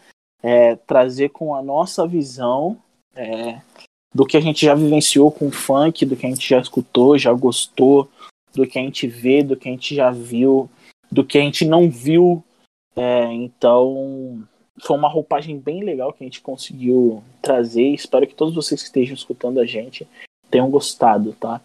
é, 0.42 0.78
trazer 0.78 1.28
com 1.30 1.54
a 1.54 1.62
nossa 1.62 2.08
visão 2.08 2.78
é, 3.14 3.60
do 4.16 4.26
que 4.26 4.38
a 4.38 4.42
gente 4.42 4.66
já 4.66 4.74
vivenciou 4.76 5.30
com 5.30 5.48
o 5.48 5.52
funk, 5.52 6.06
do 6.06 6.16
que 6.16 6.26
a 6.26 6.30
gente 6.30 6.48
já 6.48 6.60
escutou, 6.62 7.18
já 7.18 7.34
gostou, 7.34 8.10
do 8.54 8.68
que 8.68 8.78
a 8.78 8.82
gente 8.82 9.08
vê, 9.08 9.44
do 9.44 9.56
que 9.56 9.68
a 9.68 9.72
gente 9.72 9.96
já 9.96 10.12
viu, 10.12 10.70
do 11.12 11.26
que 11.26 11.38
a 11.38 11.42
gente 11.42 11.66
não 11.66 11.90
viu. 11.90 12.44
É, 12.96 13.26
então, 13.34 14.44
foi 14.82 14.98
uma 14.98 15.10
roupagem 15.10 15.58
bem 15.58 15.84
legal 15.84 16.14
que 16.14 16.24
a 16.24 16.28
gente 16.28 16.42
conseguiu 16.42 17.24
trazer. 17.42 17.90
Espero 17.90 18.28
que 18.28 18.36
todos 18.36 18.54
vocês 18.54 18.82
que 18.82 18.88
estejam 18.88 19.14
escutando 19.14 19.60
a 19.60 19.66
gente 19.66 20.08
tenham 20.50 20.70
gostado, 20.70 21.34
tá? 21.34 21.62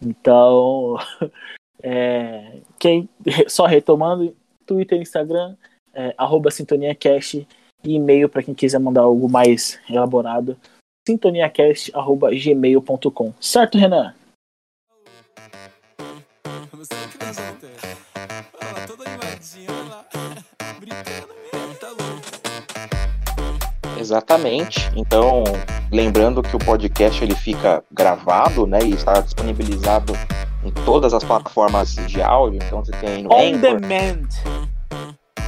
Então, 0.00 0.96
é, 1.82 2.58
quem, 2.78 3.08
só 3.48 3.66
retomando, 3.66 4.32
Twitter, 4.64 5.00
Instagram, 5.00 5.56
é, 5.94 6.14
arroba 6.16 6.50
sintoniacast 6.50 7.46
e 7.84 7.94
e-mail 7.94 8.28
para 8.28 8.42
quem 8.42 8.54
quiser 8.54 8.78
mandar 8.78 9.02
algo 9.02 9.28
mais 9.28 9.78
elaborado, 9.88 10.56
sintoniacast.gmail.com. 11.06 13.32
Certo, 13.40 13.78
Renan? 13.78 14.14
Tá 21.80 21.88
louco. 21.88 22.36
Exatamente. 23.98 24.90
Então, 24.96 25.44
lembrando 25.90 26.42
que 26.42 26.54
o 26.54 26.58
podcast 26.58 27.22
ele 27.22 27.34
fica 27.34 27.82
gravado, 27.90 28.66
né, 28.66 28.78
e 28.84 28.92
está 28.92 29.20
disponibilizado 29.20 30.12
em 30.66 30.70
todas 30.84 31.14
as 31.14 31.22
plataformas 31.22 31.94
de 31.94 32.20
áudio. 32.20 32.60
Então, 32.62 32.84
você 32.84 32.92
tem 32.92 33.22
no 33.22 33.32
On 33.32 33.54
Anchor, 33.54 33.80
demand. 33.80 34.28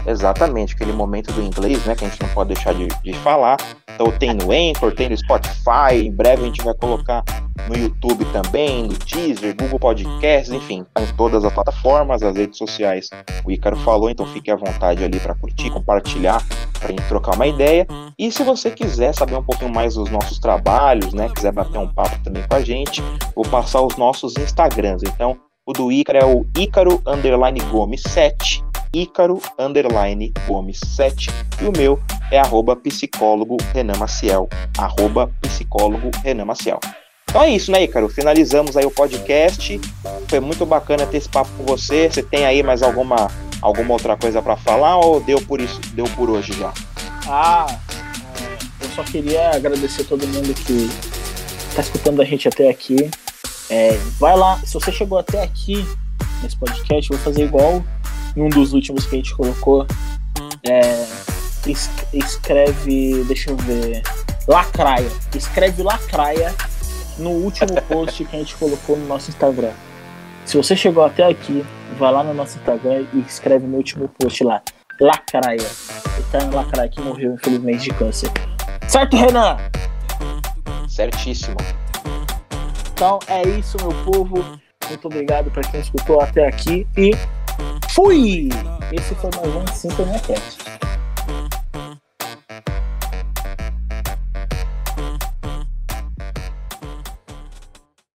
Exatamente, 0.07 0.74
aquele 0.74 0.93
momento 0.93 1.32
do 1.32 1.43
inglês, 1.43 1.85
né, 1.85 1.95
que 1.95 2.05
a 2.05 2.09
gente 2.09 2.23
não 2.23 2.28
pode 2.31 2.55
deixar 2.55 2.73
de, 2.73 2.86
de 2.86 3.12
falar. 3.19 3.59
Então 3.93 4.11
tem 4.12 4.32
no 4.32 4.51
Anchor, 4.53 4.95
tem 4.95 5.09
no 5.09 5.16
Spotify, 5.16 6.05
em 6.05 6.12
breve 6.12 6.45
a 6.45 6.47
gente 6.47 6.62
vai 6.62 6.73
colocar 6.74 7.23
no 7.69 7.77
YouTube 7.77 8.24
também, 8.27 8.85
no 8.85 8.95
Deezer, 8.95 9.55
Google 9.57 9.78
Podcasts, 9.78 10.51
enfim, 10.51 10.85
tá 10.95 11.03
em 11.03 11.16
todas 11.16 11.45
as 11.45 11.53
plataformas, 11.53 12.23
as 12.23 12.36
redes 12.36 12.59
sociais. 12.59 13.11
O 13.45 13.51
Ícaro 13.51 13.77
falou, 13.77 14.09
então 14.11 14.27
fique 14.27 14.51
à 14.51 14.57
vontade 14.57 15.05
ali 15.05 15.20
para 15.20 15.35
curtir, 15.35 15.70
compartilhar, 15.70 16.43
para 16.78 16.89
gente 16.89 17.07
trocar 17.09 17.35
uma 17.35 17.47
ideia. 17.47 17.86
E 18.19 18.32
se 18.32 18.43
você 18.43 18.70
quiser 18.70 19.15
saber 19.15 19.36
um 19.36 19.43
pouquinho 19.43 19.73
mais 19.73 19.95
dos 19.95 20.11
nossos 20.11 20.39
trabalhos, 20.39 21.12
né, 21.12 21.31
quiser 21.35 21.53
bater 21.53 21.78
um 21.78 21.89
papo 21.89 22.19
também 22.24 22.43
com 22.49 22.57
a 22.57 22.61
gente, 22.61 23.03
vou 23.35 23.45
passar 23.45 23.82
os 23.82 23.97
nossos 23.97 24.36
Instagrams. 24.36 25.03
Então, 25.03 25.36
o 25.66 25.73
do 25.73 25.93
Ícaro 25.93 26.19
é 26.19 26.24
o 26.24 26.47
Ícaro 26.57 27.03
underline 27.07 27.61
Gomes 27.70 28.03
7 28.03 28.65
Ícaro 28.93 29.40
underline 29.59 30.32
Gomes 30.47 30.81
7 30.97 31.28
e 31.61 31.66
o 31.66 31.73
meu 31.77 31.99
é 32.31 32.39
arroba 32.39 32.74
psicólogo 32.74 33.57
Renan 33.74 33.99
Maciel, 33.99 34.49
arroba 34.78 35.31
psicólogo 35.43 36.11
Renan 36.24 36.47
Maciel. 36.47 36.81
Então 37.28 37.42
é 37.42 37.50
isso, 37.50 37.70
né, 37.70 37.84
Ícaro? 37.84 38.09
Finalizamos 38.09 38.76
aí 38.76 38.84
o 38.86 38.90
podcast. 38.90 39.80
Foi 40.28 40.40
muito 40.40 40.64
bacana 40.64 41.06
ter 41.06 41.18
esse 41.18 41.28
papo 41.28 41.50
com 41.59 41.64
você. 41.64 42.09
Você 42.10 42.22
tem 42.22 42.46
aí 42.46 42.62
mais 42.62 42.82
alguma, 42.82 43.30
alguma 43.60 43.92
outra 43.92 44.16
coisa 44.16 44.40
para 44.40 44.56
falar 44.56 44.96
ou 44.98 45.20
deu 45.20 45.40
por 45.42 45.60
isso, 45.60 45.78
deu 45.92 46.05
por 46.16 46.30
hoje 46.30 46.52
já? 46.55 46.72
Ah, 47.26 47.66
é, 48.40 48.84
eu 48.84 48.90
só 48.90 49.02
queria 49.05 49.50
agradecer 49.50 50.05
todo 50.05 50.26
mundo 50.26 50.55
que 50.55 50.88
tá 51.74 51.82
escutando 51.82 52.22
a 52.22 52.24
gente 52.24 52.48
até 52.48 52.70
aqui. 52.70 53.10
É, 53.70 53.98
vai 54.18 54.34
lá, 54.34 54.59
se 54.64 54.72
você 54.72 54.90
chegou 54.90 55.18
até 55.18 55.42
aqui 55.42 55.86
nesse 56.42 56.56
podcast, 56.56 57.10
eu 57.10 57.18
vou 57.18 57.24
fazer 57.24 57.44
igual 57.44 57.84
um 58.34 58.48
dos 58.48 58.72
últimos 58.72 59.05
que 59.05 59.16
a 59.16 59.18
gente 59.18 59.34
colocou. 59.34 59.86
É, 60.66 61.06
es- 61.66 61.90
escreve, 62.14 63.22
deixa 63.24 63.50
eu 63.50 63.56
ver, 63.59 64.02
lacraia. 64.46 65.10
Escreve 65.34 65.82
lacraia 65.82 66.55
no 67.19 67.31
último 67.31 67.81
post 67.82 68.24
que 68.24 68.36
a 68.36 68.39
gente 68.39 68.57
colocou 68.57 68.97
no 68.97 69.07
nosso 69.07 69.31
Instagram. 69.31 69.73
Se 70.45 70.57
você 70.57 70.74
chegou 70.74 71.05
até 71.05 71.24
aqui, 71.24 71.65
vai 71.99 72.12
lá 72.12 72.24
no 72.24 72.32
nosso 72.32 72.57
Instagram 72.59 73.05
e 73.12 73.20
escreve 73.20 73.66
no 73.66 73.77
último 73.77 74.09
post 74.09 74.43
lá. 74.45 74.62
Lacraia. 75.01 75.66
Eterno 76.19 76.57
Lacraia 76.57 76.89
que 76.89 77.01
morreu, 77.01 77.35
infelizmente, 77.35 77.85
de 77.85 77.90
câncer. 77.90 78.31
Certo, 78.89 79.16
Renan? 79.16 79.57
Certíssimo. 80.89 81.57
Então 82.93 83.19
é 83.28 83.43
isso, 83.47 83.77
meu 83.81 83.93
povo. 84.05 84.59
Muito 84.89 85.07
obrigado 85.07 85.51
para 85.51 85.62
quem 85.62 85.81
escutou 85.81 86.20
até 86.20 86.49
aqui 86.49 86.86
e 86.97 87.12
fui! 87.90 88.49
Esse 88.90 89.15
foi 89.15 89.31
mais 89.36 89.55
um 89.55 89.66
Sintonia 89.74 90.19
Cast. 90.20 90.59